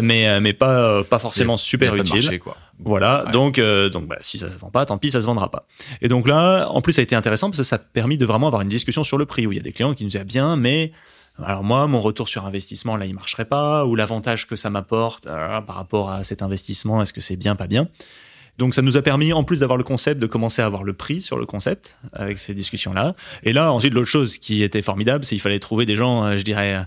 mais 0.00 0.28
euh, 0.28 0.40
mais 0.40 0.52
pas 0.52 0.78
euh, 0.78 1.04
pas 1.04 1.18
forcément 1.18 1.56
super 1.56 1.94
utile. 1.94 2.40
Voilà, 2.78 3.26
donc 3.32 3.58
euh, 3.58 3.88
donc 3.90 4.06
bah, 4.06 4.16
si 4.20 4.38
ça 4.38 4.50
se 4.50 4.58
vend 4.58 4.70
pas, 4.70 4.86
tant 4.86 4.98
pis, 4.98 5.10
ça 5.10 5.20
se 5.20 5.26
vendra 5.26 5.50
pas. 5.50 5.66
Et 6.00 6.08
donc 6.08 6.26
là, 6.26 6.66
en 6.68 6.80
plus, 6.80 6.94
ça 6.94 7.00
a 7.00 7.04
été 7.04 7.14
intéressant 7.14 7.48
parce 7.48 7.58
que 7.58 7.64
ça 7.64 7.76
a 7.76 7.78
permis 7.78 8.18
de 8.18 8.26
vraiment 8.26 8.46
avoir 8.46 8.62
une 8.62 8.68
discussion 8.68 9.04
sur 9.04 9.18
le 9.18 9.26
prix 9.26 9.46
où 9.46 9.52
il 9.52 9.56
y 9.56 9.60
a 9.60 9.62
des 9.62 9.72
clients 9.72 9.94
qui 9.94 10.04
nous 10.04 10.10
disent 10.10 10.24
bien, 10.24 10.56
mais 10.56 10.92
alors 11.42 11.64
moi, 11.64 11.86
mon 11.86 11.98
retour 11.98 12.28
sur 12.28 12.46
investissement 12.46 12.96
là, 12.96 13.06
il 13.06 13.14
marcherait 13.14 13.44
pas, 13.44 13.84
ou 13.84 13.94
l'avantage 13.94 14.46
que 14.46 14.56
ça 14.56 14.70
m'apporte 14.70 15.24
par 15.24 15.76
rapport 15.76 16.10
à 16.10 16.24
cet 16.24 16.42
investissement, 16.42 17.02
est-ce 17.02 17.12
que 17.12 17.20
c'est 17.20 17.36
bien, 17.36 17.56
pas 17.56 17.66
bien? 17.66 17.88
Donc 18.58 18.74
ça 18.74 18.82
nous 18.82 18.96
a 18.96 19.02
permis, 19.02 19.32
en 19.32 19.44
plus 19.44 19.60
d'avoir 19.60 19.76
le 19.76 19.84
concept, 19.84 20.20
de 20.20 20.26
commencer 20.26 20.62
à 20.62 20.66
avoir 20.66 20.84
le 20.84 20.92
prix 20.92 21.20
sur 21.20 21.38
le 21.38 21.46
concept 21.46 21.98
avec 22.12 22.38
ces 22.38 22.54
discussions-là. 22.54 23.14
Et 23.42 23.52
là, 23.52 23.72
ensuite, 23.72 23.94
l'autre 23.94 24.10
chose 24.10 24.38
qui 24.38 24.62
était 24.62 24.82
formidable, 24.82 25.24
c'est 25.24 25.34
qu'il 25.34 25.42
fallait 25.42 25.58
trouver 25.58 25.86
des 25.86 25.96
gens, 25.96 26.24
euh, 26.24 26.36
je 26.36 26.42
dirais, 26.42 26.86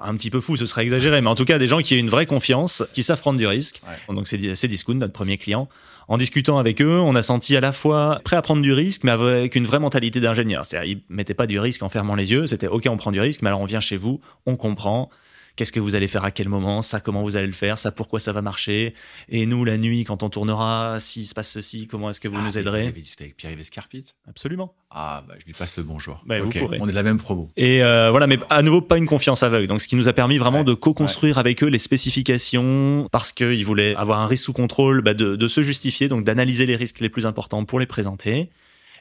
un 0.00 0.14
petit 0.14 0.30
peu 0.30 0.40
fous, 0.40 0.56
ce 0.56 0.66
serait 0.66 0.82
exagéré, 0.82 1.20
mais 1.20 1.28
en 1.28 1.34
tout 1.34 1.44
cas 1.44 1.58
des 1.58 1.66
gens 1.66 1.80
qui 1.80 1.94
aient 1.94 1.98
une 1.98 2.08
vraie 2.08 2.26
confiance, 2.26 2.82
qui 2.94 3.02
savent 3.02 3.20
prendre 3.20 3.38
du 3.38 3.46
risque. 3.46 3.82
Donc 4.08 4.26
c'est, 4.26 4.54
c'est 4.54 4.68
Discount, 4.68 4.94
notre 4.94 5.12
premier 5.12 5.36
client. 5.38 5.68
En 6.08 6.16
discutant 6.16 6.58
avec 6.58 6.80
eux, 6.82 6.98
on 6.98 7.14
a 7.14 7.22
senti 7.22 7.56
à 7.56 7.60
la 7.60 7.72
fois 7.72 8.20
prêt 8.24 8.36
à 8.36 8.42
prendre 8.42 8.62
du 8.62 8.72
risque, 8.72 9.04
mais 9.04 9.12
avec 9.12 9.54
une 9.54 9.66
vraie 9.66 9.78
mentalité 9.78 10.20
d'ingénieur. 10.20 10.64
C'est-à-dire, 10.64 10.92
ils 10.92 11.14
mettaient 11.14 11.34
pas 11.34 11.46
du 11.46 11.58
risque 11.58 11.82
en 11.82 11.88
fermant 11.88 12.14
les 12.14 12.32
yeux. 12.32 12.46
C'était 12.46 12.66
OK, 12.66 12.86
on 12.88 12.96
prend 12.96 13.12
du 13.12 13.20
risque, 13.20 13.42
mais 13.42 13.48
alors 13.48 13.60
on 13.60 13.66
vient 13.66 13.80
chez 13.80 13.96
vous, 13.96 14.20
on 14.46 14.56
comprend, 14.56 15.10
qu'est-ce 15.56 15.72
que 15.72 15.80
vous 15.80 15.94
allez 15.94 16.08
faire 16.08 16.24
à 16.24 16.30
quel 16.30 16.48
moment, 16.48 16.82
ça 16.82 17.00
comment 17.00 17.22
vous 17.22 17.36
allez 17.36 17.46
le 17.46 17.52
faire, 17.52 17.78
ça 17.78 17.92
pourquoi 17.92 18.20
ça 18.20 18.32
va 18.32 18.42
marcher? 18.42 18.94
Et 19.28 19.46
nous, 19.46 19.64
la 19.64 19.78
nuit, 19.78 20.04
quand 20.04 20.22
on 20.22 20.30
tournera, 20.30 20.98
s'il 21.00 21.26
se 21.26 21.34
passe 21.34 21.50
ceci, 21.50 21.86
comment 21.86 22.10
est-ce 22.10 22.20
que 22.20 22.28
vous 22.28 22.38
ah, 22.38 22.44
nous 22.44 22.58
aiderez? 22.58 22.82
Vous 22.82 22.88
avez 22.88 23.00
discuté 23.00 23.24
avec 23.24 23.36
Pierre-Yves 23.36 23.60
Escarpit 23.60 24.04
Absolument. 24.28 24.74
Ah, 24.90 25.24
bah, 25.26 25.34
je 25.40 25.46
lui 25.46 25.52
passe 25.52 25.76
le 25.78 25.84
bonjour. 25.84 26.22
Bah, 26.26 26.36
on 26.80 26.88
est 26.88 26.90
de 26.90 26.94
la 26.94 27.02
même 27.02 27.18
promo. 27.18 27.48
Et 27.56 27.82
euh, 27.82 28.10
voilà, 28.10 28.26
mais 28.26 28.38
à 28.50 28.62
nouveau, 28.62 28.80
pas 28.80 28.98
une 28.98 29.06
confiance 29.06 29.42
aveugle. 29.42 29.66
Donc, 29.66 29.80
ce 29.80 29.88
qui 29.88 29.96
nous 29.96 30.08
a 30.08 30.12
permis 30.12 30.38
vraiment 30.38 30.64
de 30.64 30.74
co-construire 30.74 31.38
avec 31.38 31.62
eux 31.62 31.68
les 31.68 31.78
spécifications 31.78 33.08
parce 33.10 33.32
qu'ils 33.32 33.64
voulaient 33.64 33.94
avoir 33.94 34.20
un 34.20 34.26
risque 34.26 34.44
sous 34.44 34.52
contrôle, 34.52 35.02
bah, 35.02 35.14
de, 35.14 35.36
de 35.36 35.48
se 35.48 35.62
justifier, 35.62 36.08
donc 36.08 36.24
d'analyser 36.24 36.66
les 36.66 36.76
risques 36.76 37.00
les 37.00 37.08
plus 37.08 37.26
importants 37.26 37.64
pour 37.64 37.80
les 37.80 37.86
présenter. 37.86 38.50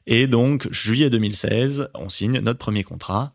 Et 0.08 0.28
donc, 0.28 0.68
juillet 0.72 1.10
2016, 1.10 1.90
on 1.96 2.10
signe 2.10 2.40
notre 2.40 2.60
premier 2.60 2.84
contrat 2.84 3.34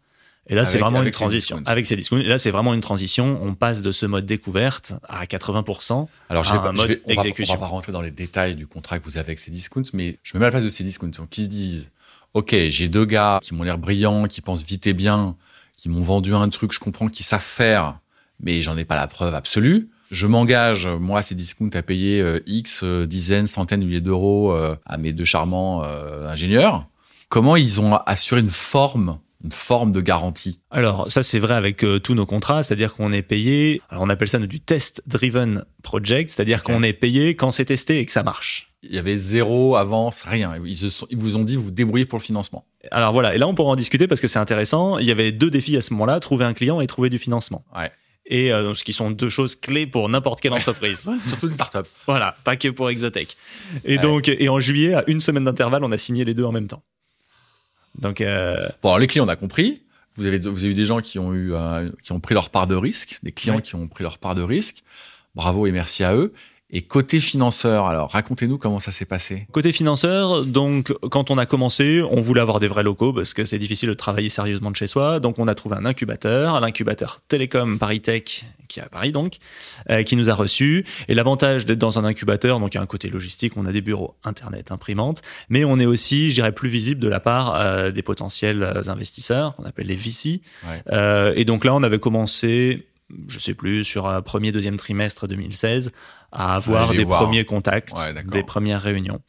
Et 0.48 0.54
là, 0.54 0.64
c'est 0.64 0.78
vraiment 0.78 1.02
une 1.02 1.10
transition. 1.10 1.62
Avec 1.66 1.86
ces 1.86 1.96
discounts. 1.96 2.18
Et 2.20 2.24
là, 2.28 2.38
c'est 2.38 2.50
vraiment 2.52 2.72
une 2.72 2.80
transition. 2.80 3.38
On 3.42 3.54
passe 3.54 3.82
de 3.82 3.90
ce 3.90 4.06
mode 4.06 4.26
découverte 4.26 4.92
à 5.08 5.24
80%. 5.26 6.08
Alors, 6.30 6.44
je 6.44 6.52
vais 6.52 6.58
pas- 6.58 6.68
un 6.68 6.72
je 6.72 6.76
mode 6.76 6.88
vais- 6.88 7.00
on, 7.04 7.08
va, 7.08 7.14
on 7.14 7.20
exécution. 7.22 7.54
va 7.54 7.60
pas 7.60 7.66
rentrer 7.66 7.90
dans 7.92 8.00
les 8.00 8.12
détails 8.12 8.54
du 8.54 8.66
contrat 8.66 8.98
que 9.00 9.04
vous 9.04 9.16
avez 9.16 9.26
avec 9.26 9.38
ces 9.40 9.50
discounts, 9.50 9.82
mais 9.92 10.16
je 10.22 10.34
me 10.34 10.38
mets 10.40 10.44
à 10.44 10.48
la 10.48 10.52
place 10.52 10.64
de 10.64 10.68
ces 10.68 10.84
discounts 10.84 11.10
donc, 11.18 11.30
qui 11.30 11.42
se 11.44 11.48
disent 11.48 11.90
Ok, 12.34 12.54
j'ai 12.68 12.86
deux 12.88 13.04
gars 13.06 13.40
qui 13.42 13.54
m'ont 13.54 13.64
l'air 13.64 13.78
brillants, 13.78 14.26
qui 14.28 14.40
pensent 14.40 14.62
vite 14.64 14.86
et 14.86 14.92
bien, 14.92 15.36
qui 15.76 15.88
m'ont 15.88 16.02
vendu 16.02 16.34
un 16.34 16.48
truc, 16.48 16.70
je 16.72 16.78
comprends 16.80 17.08
qu'ils 17.08 17.24
savent 17.26 17.40
faire, 17.42 17.98
mais 18.40 18.62
j'en 18.62 18.76
ai 18.76 18.84
pas 18.84 18.94
la 18.96 19.06
preuve 19.08 19.34
absolue. 19.34 19.88
Je 20.12 20.26
m'engage, 20.28 20.86
moi, 20.86 21.22
ces 21.22 21.34
discounts, 21.34 21.70
à 21.74 21.82
payer 21.82 22.20
euh, 22.20 22.38
X 22.46 22.82
euh, 22.84 23.06
dizaines, 23.06 23.48
centaines 23.48 23.80
de 23.80 23.86
milliers 23.86 24.00
d'euros 24.00 24.52
euh, 24.52 24.76
à 24.86 24.98
mes 24.98 25.12
deux 25.12 25.24
charmants 25.24 25.82
ingénieurs. 25.82 26.86
Comment 27.28 27.56
ils 27.56 27.80
ont 27.80 27.96
assuré 27.96 28.40
une 28.40 28.48
forme, 28.48 29.18
une 29.44 29.52
forme 29.52 29.92
de 29.92 30.00
garantie 30.00 30.60
Alors, 30.70 31.10
ça, 31.10 31.22
c'est 31.22 31.38
vrai 31.38 31.54
avec 31.54 31.84
euh, 31.84 31.98
tous 31.98 32.14
nos 32.14 32.26
contrats, 32.26 32.62
c'est-à-dire 32.62 32.94
qu'on 32.94 33.12
est 33.12 33.22
payé, 33.22 33.82
alors 33.90 34.02
on 34.04 34.08
appelle 34.08 34.28
ça 34.28 34.38
du 34.38 34.60
test-driven 34.60 35.64
project, 35.82 36.30
c'est-à-dire 36.30 36.62
qu'on 36.62 36.82
est 36.82 36.92
payé 36.92 37.34
quand 37.36 37.50
c'est 37.50 37.66
testé 37.66 37.98
et 38.00 38.06
que 38.06 38.12
ça 38.12 38.22
marche. 38.22 38.72
Il 38.82 38.94
y 38.94 38.98
avait 38.98 39.16
zéro 39.16 39.76
avance, 39.76 40.22
rien. 40.22 40.52
Ils, 40.64 40.76
se 40.76 40.88
sont- 40.88 41.06
ils 41.10 41.16
vous 41.18 41.36
ont 41.36 41.44
dit, 41.44 41.56
vous 41.56 41.64
vous 41.64 41.70
débrouillez 41.70 42.06
pour 42.06 42.18
le 42.18 42.24
financement. 42.24 42.66
Alors 42.92 43.12
voilà, 43.12 43.34
et 43.34 43.38
là, 43.38 43.46
on 43.48 43.54
pourra 43.54 43.70
en 43.72 43.76
discuter 43.76 44.06
parce 44.06 44.20
que 44.20 44.28
c'est 44.28 44.38
intéressant. 44.38 44.98
Il 44.98 45.06
y 45.06 45.10
avait 45.10 45.32
deux 45.32 45.50
défis 45.50 45.76
à 45.76 45.80
ce 45.80 45.92
moment-là, 45.94 46.20
trouver 46.20 46.44
un 46.44 46.54
client 46.54 46.80
et 46.80 46.86
trouver 46.86 47.10
du 47.10 47.18
financement. 47.18 47.64
Ouais. 47.76 47.90
Et 48.28 48.52
euh, 48.52 48.74
ce 48.74 48.84
qui 48.84 48.92
sont 48.92 49.10
deux 49.10 49.28
choses 49.28 49.54
clés 49.56 49.86
pour 49.86 50.08
n'importe 50.08 50.40
quelle 50.40 50.52
entreprise. 50.52 51.08
Surtout 51.20 51.46
une 51.46 51.52
start-up. 51.52 51.86
Voilà, 52.06 52.36
pas 52.44 52.56
que 52.56 52.68
pour 52.68 52.90
Exotech. 52.90 53.36
Et 53.84 53.96
Ouais. 53.96 53.98
donc, 54.02 54.28
et 54.28 54.48
en 54.48 54.58
juillet, 54.60 54.94
à 54.94 55.04
une 55.08 55.20
semaine 55.20 55.44
d'intervalle, 55.44 55.84
on 55.84 55.92
a 55.92 55.98
signé 55.98 56.24
les 56.24 56.34
deux 56.34 56.44
en 56.44 56.52
même 56.52 56.66
temps. 56.68 56.82
Donc, 57.98 58.20
euh, 58.20 58.68
Bon, 58.82 58.90
alors 58.90 58.98
les 58.98 59.06
clients, 59.06 59.24
on 59.24 59.28
a 59.28 59.36
compris. 59.36 59.82
Vous 60.14 60.26
avez, 60.26 60.38
vous 60.38 60.64
avez 60.64 60.70
eu 60.72 60.74
des 60.74 60.84
gens 60.86 61.00
qui 61.00 61.18
ont 61.18 61.34
eu, 61.34 61.52
euh, 61.52 61.90
qui 62.02 62.12
ont 62.12 62.20
pris 62.20 62.34
leur 62.34 62.50
part 62.50 62.66
de 62.66 62.74
risque, 62.74 63.18
des 63.22 63.32
clients 63.32 63.56
Ouais. 63.56 63.62
qui 63.62 63.74
ont 63.74 63.86
pris 63.88 64.02
leur 64.02 64.18
part 64.18 64.34
de 64.34 64.42
risque. 64.42 64.82
Bravo 65.34 65.66
et 65.66 65.72
merci 65.72 66.04
à 66.04 66.14
eux. 66.14 66.32
Et 66.70 66.82
côté 66.82 67.20
financeur, 67.20 67.86
alors 67.86 68.10
racontez-nous 68.10 68.58
comment 68.58 68.80
ça 68.80 68.90
s'est 68.90 69.04
passé. 69.04 69.46
côté 69.52 69.70
financeur, 69.70 70.44
donc 70.44 70.92
quand 71.10 71.30
on 71.30 71.38
a 71.38 71.46
commencé, 71.46 72.02
on 72.10 72.20
voulait 72.20 72.40
avoir 72.40 72.58
des 72.58 72.66
vrais 72.66 72.82
locaux 72.82 73.12
parce 73.12 73.34
que 73.34 73.44
c'est 73.44 73.58
difficile 73.58 73.88
de 73.88 73.94
travailler 73.94 74.28
sérieusement 74.28 74.72
de 74.72 74.76
chez 74.76 74.88
soi. 74.88 75.20
Donc 75.20 75.38
on 75.38 75.46
a 75.46 75.54
trouvé 75.54 75.76
un 75.76 75.84
incubateur, 75.84 76.60
l'incubateur 76.60 77.20
Télécom 77.28 77.78
Paris 77.78 78.00
Tech, 78.00 78.44
qui 78.66 78.80
est 78.80 78.82
à 78.82 78.88
Paris 78.88 79.12
donc, 79.12 79.36
euh, 79.90 80.02
qui 80.02 80.16
nous 80.16 80.28
a 80.28 80.34
reçus. 80.34 80.84
Et 81.06 81.14
l'avantage 81.14 81.66
d'être 81.66 81.78
dans 81.78 82.00
un 82.00 82.04
incubateur, 82.04 82.58
donc 82.58 82.74
il 82.74 82.78
y 82.78 82.80
a 82.80 82.82
un 82.82 82.86
côté 82.86 83.10
logistique, 83.10 83.52
on 83.56 83.64
a 83.66 83.72
des 83.72 83.80
bureaux 83.80 84.16
internet, 84.24 84.72
imprimantes, 84.72 85.22
mais 85.48 85.64
on 85.64 85.78
est 85.78 85.86
aussi, 85.86 86.30
je 86.30 86.34
dirais, 86.34 86.52
plus 86.52 86.68
visible 86.68 87.00
de 87.00 87.08
la 87.08 87.20
part 87.20 87.54
euh, 87.54 87.90
des 87.92 88.02
potentiels 88.02 88.62
euh, 88.62 88.82
investisseurs, 88.88 89.54
qu'on 89.54 89.64
appelle 89.64 89.86
les 89.86 89.96
VC. 89.96 90.40
Ouais. 90.64 90.82
Euh, 90.92 91.32
et 91.36 91.44
donc 91.44 91.64
là, 91.64 91.74
on 91.74 91.82
avait 91.82 91.98
commencé, 91.98 92.88
je 93.28 93.38
sais 93.38 93.54
plus, 93.54 93.84
sur 93.84 94.08
un 94.08 94.20
premier, 94.22 94.50
deuxième 94.50 94.76
trimestre 94.76 95.28
2016, 95.28 95.92
à 96.36 96.54
avoir 96.54 96.92
des 96.92 97.04
voir. 97.04 97.22
premiers 97.22 97.44
contacts, 97.44 97.92
Ouais, 97.96 98.14
des 98.22 98.42
premières 98.42 98.82
réunions. 98.82 99.20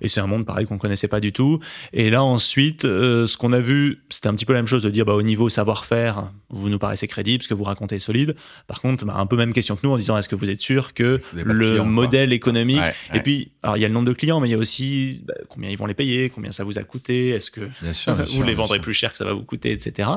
Et 0.00 0.08
c'est 0.08 0.20
un 0.20 0.26
monde 0.26 0.44
pareil 0.44 0.66
qu'on 0.66 0.78
connaissait 0.78 1.08
pas 1.08 1.18
du 1.18 1.32
tout. 1.32 1.60
Et 1.92 2.10
là 2.10 2.22
ensuite, 2.22 2.84
euh, 2.84 3.26
ce 3.26 3.36
qu'on 3.36 3.52
a 3.52 3.58
vu, 3.58 4.02
c'était 4.10 4.28
un 4.28 4.34
petit 4.34 4.44
peu 4.44 4.52
la 4.52 4.58
même 4.60 4.66
chose 4.66 4.82
de 4.82 4.90
dire 4.90 5.04
bah 5.06 5.14
au 5.14 5.22
niveau 5.22 5.48
savoir-faire, 5.48 6.30
vous 6.50 6.68
nous 6.68 6.78
paraissez 6.78 7.08
crédible, 7.08 7.42
ce 7.42 7.48
que 7.48 7.54
vous 7.54 7.64
racontez 7.64 7.96
est 7.96 8.00
solide. 8.00 8.36
Par 8.66 8.80
contre, 8.80 9.04
bah, 9.06 9.14
un 9.16 9.26
peu 9.26 9.36
même 9.36 9.52
question 9.52 9.76
que 9.76 9.80
nous 9.86 9.92
en 9.92 9.96
disant 9.96 10.16
est-ce 10.18 10.28
que 10.28 10.36
vous 10.36 10.50
êtes 10.50 10.60
sûr 10.60 10.92
que 10.94 11.20
le 11.32 11.54
clients, 11.54 11.76
quoi. 11.76 11.84
modèle 11.84 12.32
économique 12.32 12.80
Ouais, 12.80 12.94
et 13.14 13.20
puis 13.20 13.50
alors 13.62 13.76
il 13.76 13.80
y 13.80 13.84
a 13.84 13.88
le 13.88 13.94
nombre 13.94 14.06
de 14.08 14.12
clients, 14.12 14.40
mais 14.40 14.48
il 14.48 14.52
y 14.52 14.54
a 14.54 14.58
aussi 14.58 15.22
bah, 15.26 15.34
combien 15.48 15.70
ils 15.70 15.78
vont 15.78 15.86
les 15.86 15.94
payer, 15.94 16.28
combien 16.30 16.52
ça 16.52 16.64
vous 16.64 16.78
a 16.78 16.82
coûté, 16.84 17.30
est-ce 17.30 17.50
que 17.50 17.68
sûr, 17.92 18.14
vous 18.14 18.26
sûr, 18.26 18.44
les 18.44 18.54
vendrez 18.54 18.76
sûr. 18.76 18.82
plus 18.82 18.94
cher 18.94 19.10
que 19.10 19.16
ça 19.16 19.24
va 19.24 19.32
vous 19.32 19.42
coûter, 19.44 19.72
etc. 19.72 20.08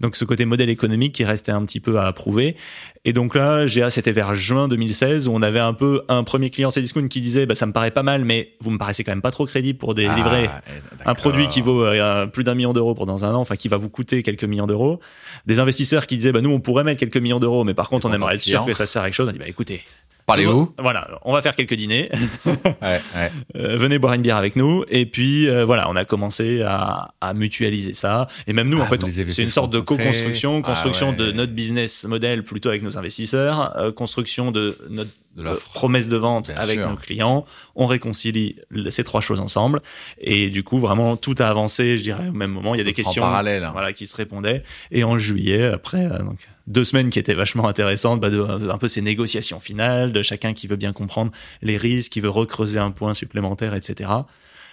Donc 0.00 0.16
ce 0.16 0.24
côté 0.24 0.44
modèle 0.44 0.70
économique 0.70 1.14
qui 1.14 1.24
restait 1.24 1.52
un 1.52 1.64
petit 1.64 1.80
peu 1.80 1.98
à 1.98 2.06
approuver. 2.06 2.56
Et 3.04 3.12
donc 3.12 3.34
là, 3.34 3.66
GA, 3.66 3.90
c'était 3.90 4.12
vers 4.12 4.34
juin 4.34 4.68
2016 4.68 5.28
où 5.28 5.32
on 5.32 5.42
avait 5.42 5.60
un 5.60 5.72
peu 5.72 6.02
un 6.08 6.22
premier 6.22 6.50
client 6.50 6.70
Cdiscount 6.70 7.08
qui 7.08 7.20
disait 7.20 7.46
bah, 7.46 7.54
ça 7.54 7.66
me 7.66 7.72
paraît 7.72 7.90
pas 7.90 8.02
mal, 8.02 8.24
mais 8.24 8.52
vous 8.60 8.70
me 8.70 8.78
paraissez 8.78 9.04
quand 9.04 9.12
même 9.12 9.22
pas 9.22 9.30
trop 9.30 9.46
crédible 9.46 9.78
pour 9.78 9.94
délivrer 9.94 10.48
Ah, 10.52 10.60
eh, 10.68 11.08
un 11.08 11.14
produit 11.14 11.48
qui 11.48 11.60
vaut 11.60 11.84
euh, 11.84 12.26
plus 12.26 12.44
d'un 12.44 12.54
million 12.54 12.72
d'euros 12.72 12.94
pour 12.94 13.06
dans 13.06 13.24
un 13.24 13.34
an, 13.34 13.40
enfin 13.40 13.56
qui 13.56 13.68
va 13.68 13.76
vous 13.76 13.88
coûter 13.88 14.22
quelques 14.22 14.44
millions 14.44 14.66
d'euros. 14.66 15.00
Des 15.46 15.60
investisseurs 15.60 16.06
qui 16.06 16.16
disaient 16.16 16.32
bah 16.32 16.42
nous 16.42 16.50
on 16.50 16.60
pourrait 16.60 16.84
mettre 16.84 17.00
quelques 17.00 17.16
millions 17.16 17.40
d'euros, 17.40 17.64
mais 17.64 17.74
par 17.74 17.88
contre 17.88 18.08
on 18.08 18.12
aimerait 18.12 18.34
être 18.34 18.40
sûr 18.40 18.64
que 18.64 18.74
ça 18.74 18.86
sert 18.86 19.02
à 19.02 19.06
quelque 19.06 19.14
chose. 19.14 19.26
On 19.26 19.30
a 19.30 19.32
dit 19.32 19.38
bah 19.38 19.48
écoutez, 19.48 19.82
Parlez-vous 20.30 20.74
voilà, 20.78 21.08
on 21.24 21.32
va 21.32 21.42
faire 21.42 21.54
quelques 21.56 21.74
dîners. 21.74 22.08
ouais, 22.46 22.72
ouais. 22.82 23.32
Euh, 23.56 23.76
venez 23.76 23.98
boire 23.98 24.14
une 24.14 24.22
bière 24.22 24.36
avec 24.36 24.56
nous 24.56 24.84
et 24.88 25.06
puis 25.06 25.48
euh, 25.48 25.64
voilà 25.64 25.88
on 25.90 25.96
a 25.96 26.04
commencé 26.04 26.62
à, 26.62 27.14
à 27.20 27.34
mutualiser 27.34 27.94
ça 27.94 28.26
et 28.46 28.52
même 28.52 28.68
nous 28.68 28.78
Ah, 28.80 28.84
en 28.84 28.86
fait 28.86 29.02
les 29.02 29.20
avez 29.20 29.30
c'est 29.30 29.42
une 29.42 29.48
fait 29.48 29.54
sorte 29.54 29.72
de 29.72 29.80
co-construction 29.80 30.60
Ah, 30.64 30.66
construction 30.66 31.10
ouais. 31.10 31.16
de 31.16 31.32
notre 31.32 31.52
business 31.52 32.04
model 32.04 32.42
plutôt 32.44 32.68
avec 32.68 32.82
nos 32.82 32.96
investisseurs 32.98 33.76
euh, 33.76 33.92
construction 33.92 34.50
de 34.52 34.76
notre 34.88 35.10
De 35.36 35.42
l'offre. 35.42 35.68
promesse 35.72 36.08
de 36.08 36.16
vente 36.16 36.46
Bien 36.50 36.56
avec 36.56 36.78
sûr. 36.78 36.88
nos 36.88 36.96
clients 36.96 37.44
on 37.76 37.86
réconcilie 37.86 38.56
ces 38.88 39.04
trois 39.04 39.20
choses 39.20 39.40
ensemble 39.40 39.80
et 40.20 40.50
du 40.50 40.62
coup 40.62 40.78
vraiment 40.78 41.16
tout 41.16 41.34
a 41.38 41.46
avancé 41.46 41.96
je 41.98 42.02
dirais 42.02 42.28
au 42.28 42.32
même 42.32 42.50
moment 42.50 42.74
il 42.74 42.78
y 42.78 42.80
a 42.80 42.84
des 42.84 42.90
En 42.90 42.94
questions 42.94 43.22
parallèle. 43.22 43.64
hein. 43.64 43.70
voilà 43.72 43.92
qui 43.92 44.06
se 44.06 44.16
répondaient 44.16 44.62
et 44.90 45.04
en 45.04 45.18
juillet 45.18 45.64
après 45.66 46.04
donc 46.20 46.48
deux 46.70 46.84
semaines 46.84 47.10
qui 47.10 47.18
étaient 47.18 47.34
vachement 47.34 47.68
intéressantes 47.68 48.20
bah, 48.20 48.30
de, 48.30 48.40
un 48.40 48.78
peu 48.78 48.88
ces 48.88 49.02
négociations 49.02 49.60
finales 49.60 50.12
de 50.12 50.22
chacun 50.22 50.54
qui 50.54 50.66
veut 50.66 50.76
bien 50.76 50.92
comprendre 50.94 51.30
les 51.60 51.76
risques 51.76 52.12
qui 52.12 52.20
veut 52.20 52.30
recreuser 52.30 52.78
un 52.78 52.90
point 52.92 53.12
supplémentaire 53.12 53.74
etc 53.74 54.10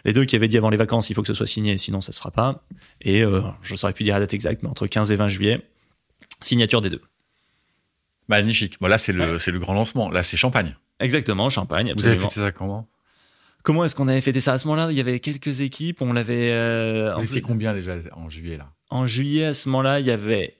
les 0.05 0.13
deux 0.13 0.23
qui 0.25 0.35
avaient 0.37 0.47
dit 0.47 0.57
avant 0.57 0.69
les 0.69 0.77
vacances 0.77 1.09
il 1.09 1.15
faut 1.15 1.21
que 1.23 1.27
ce 1.27 1.33
soit 1.33 1.47
signé 1.47 1.77
sinon 1.77 1.99
ça 2.01 2.11
se 2.13 2.19
fera 2.19 2.31
pas. 2.31 2.63
Et 3.01 3.23
euh, 3.23 3.41
je 3.63 3.75
saurais 3.75 3.93
plus 3.93 4.03
dire 4.05 4.13
la 4.13 4.21
date 4.21 4.33
exacte 4.33 4.61
mais 4.63 4.69
entre 4.69 4.87
15 4.87 5.11
et 5.11 5.15
20 5.17 5.27
juillet 5.27 5.61
signature 6.43 6.81
des 6.81 6.89
deux. 6.91 7.01
Magnifique. 8.27 8.77
Bon, 8.81 8.87
là, 8.87 8.97
c'est 8.97 9.13
le, 9.13 9.39
c'est 9.39 9.51
le 9.51 9.59
grand 9.59 9.73
lancement. 9.73 10.09
Là, 10.09 10.21
c'est 10.23 10.37
champagne. 10.37 10.75
exactement 10.99 11.49
champagne 11.49 11.93
Vous 11.95 12.05
avez 12.07 12.15
fait 12.17 12.29
ça 12.29 12.51
comment? 12.51 12.87
Comment 13.63 13.83
est-ce 13.85 13.95
qu'on 13.95 14.07
avait 14.07 14.21
fêté 14.21 14.39
ça 14.39 14.53
à 14.53 14.57
ce 14.57 14.67
moment-là? 14.67 14.91
Il 14.91 14.97
y 14.97 14.99
avait 14.99 15.19
quelques 15.19 15.61
équipes 15.61 16.01
on 16.01 16.13
l'avait 16.13 16.51
euh, 16.51 17.13
en 17.13 17.17
Vous 17.19 17.25
étiez 17.25 17.41
plus- 17.41 17.47
combien 17.47 17.73
déjà 17.73 17.95
en 18.13 18.29
juillet, 18.29 18.57
là? 18.57 18.69
En 18.89 19.07
juillet, 19.07 19.45
à 19.45 19.53
ce 19.53 19.67
moment-là, 19.69 19.99
il 19.99 20.05
y 20.05 20.11
avait 20.11 20.55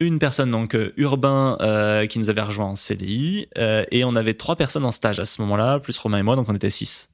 une 0.00 0.18
personne, 0.18 0.50
donc 0.50 0.74
euh, 0.74 0.92
Urbain, 0.96 1.56
euh, 1.60 2.06
qui 2.06 2.18
nous 2.18 2.30
avait 2.30 2.40
rejoint 2.42 2.66
en 2.66 2.74
CDI, 2.74 3.46
euh, 3.58 3.84
et 3.90 4.04
on 4.04 4.16
avait 4.16 4.34
trois 4.34 4.56
personnes 4.56 4.84
en 4.84 4.90
stage 4.90 5.20
à 5.20 5.24
ce 5.26 5.40
moment-là, 5.42 5.78
plus 5.80 5.96
Romain 5.98 6.18
et 6.18 6.22
moi, 6.22 6.36
donc 6.36 6.48
on 6.48 6.54
était 6.54 6.70
six. 6.70 7.10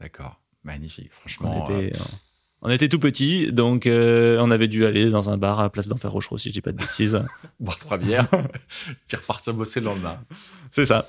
D'accord. 0.00 0.40
Magnifique. 0.64 1.10
On 1.12 1.20
Franchement. 1.20 1.64
était, 1.64 1.94
euh, 1.94 2.04
on 2.62 2.70
était 2.70 2.88
tout 2.88 2.98
petits, 2.98 3.52
donc 3.52 3.86
euh, 3.86 4.38
on 4.40 4.50
avait 4.50 4.66
dû 4.68 4.84
aller 4.86 5.10
dans 5.10 5.30
un 5.30 5.36
bar 5.36 5.60
à 5.60 5.70
Place 5.70 5.88
d'Enfer 5.88 6.10
Rochereau, 6.10 6.38
si 6.38 6.48
je 6.48 6.54
dis 6.54 6.60
pas 6.60 6.72
de 6.72 6.78
bêtises. 6.78 7.14
euh, 7.16 7.20
boire 7.60 7.78
trois 7.78 7.98
bières, 7.98 8.26
puis 9.08 9.16
repartir 9.16 9.54
bosser 9.54 9.80
le 9.80 9.86
lendemain. 9.86 10.18
C'est 10.70 10.86
ça. 10.86 11.08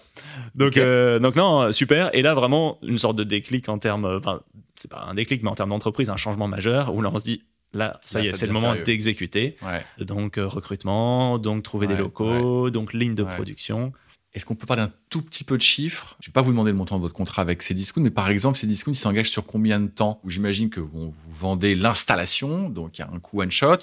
Donc, 0.55 0.69
Ok. 0.69 0.77
euh, 0.77 1.19
donc 1.19 1.35
non, 1.35 1.71
super. 1.71 2.09
Et 2.13 2.21
là, 2.21 2.35
vraiment, 2.35 2.77
une 2.83 2.97
sorte 2.97 3.15
de 3.15 3.23
déclic 3.23 3.67
en 3.69 3.79
termes, 3.79 4.05
enfin, 4.05 4.41
c'est 4.75 4.91
pas 4.91 5.05
un 5.09 5.15
déclic, 5.15 5.41
mais 5.41 5.49
en 5.49 5.55
termes 5.55 5.71
d'entreprise, 5.71 6.09
un 6.09 6.17
changement 6.17 6.47
majeur, 6.47 6.93
où 6.93 7.01
là, 7.01 7.09
on 7.11 7.17
se 7.17 7.23
dit, 7.23 7.43
là, 7.73 7.99
ça 8.01 8.19
Là, 8.19 8.25
y 8.25 8.27
est, 8.29 8.33
c'est 8.33 8.47
le 8.47 8.53
moment 8.53 8.75
d'exécuter. 8.75 9.55
Ouais. 9.61 10.05
Donc, 10.05 10.37
euh, 10.37 10.47
recrutement, 10.47 11.37
donc 11.39 11.63
trouver 11.63 11.87
des 11.87 11.93
Ouais, 11.93 11.99
locaux, 11.99 12.69
donc 12.69 12.93
ligne 12.93 13.15
de 13.15 13.23
production. 13.23 13.93
Est-ce 14.33 14.45
qu'on 14.45 14.55
peut 14.55 14.67
parler 14.67 14.83
un 14.83 14.91
tout 15.09 15.21
petit 15.23 15.43
peu 15.43 15.57
de 15.57 15.63
chiffres? 15.63 16.15
Je 16.19 16.29
vais 16.29 16.33
pas 16.33 16.41
vous 16.41 16.51
demander 16.51 16.71
le 16.71 16.77
montant 16.77 16.97
de 16.97 17.01
votre 17.01 17.13
contrat 17.15 17.41
avec 17.41 17.63
Cdiscount, 17.63 18.01
mais 18.01 18.11
par 18.11 18.29
exemple, 18.29 18.59
Cdiscount, 18.59 18.91
ils 18.91 18.95
s'engagent 18.95 19.31
sur 19.31 19.45
combien 19.45 19.79
de 19.79 19.87
temps? 19.87 20.21
J'imagine 20.27 20.69
que 20.69 20.79
bon, 20.79 21.07
vous 21.07 21.33
vendez 21.33 21.73
l'installation, 21.73 22.69
donc 22.69 22.97
il 22.97 23.01
y 23.01 23.03
a 23.03 23.09
un 23.11 23.19
coût 23.19 23.41
one 23.41 23.49
shot, 23.49 23.77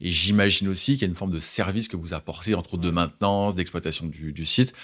et 0.00 0.10
j'imagine 0.10 0.68
aussi 0.68 0.92
qu'il 0.92 1.02
y 1.02 1.04
a 1.04 1.08
une 1.08 1.14
forme 1.14 1.30
de 1.30 1.40
service 1.40 1.88
que 1.88 1.96
vous 1.96 2.12
apportez, 2.12 2.54
entre 2.54 2.74
autres 2.74 2.82
de 2.82 2.90
maintenance, 2.90 3.54
d'exploitation 3.54 4.06
du, 4.06 4.32
du 4.32 4.44
site. 4.44 4.74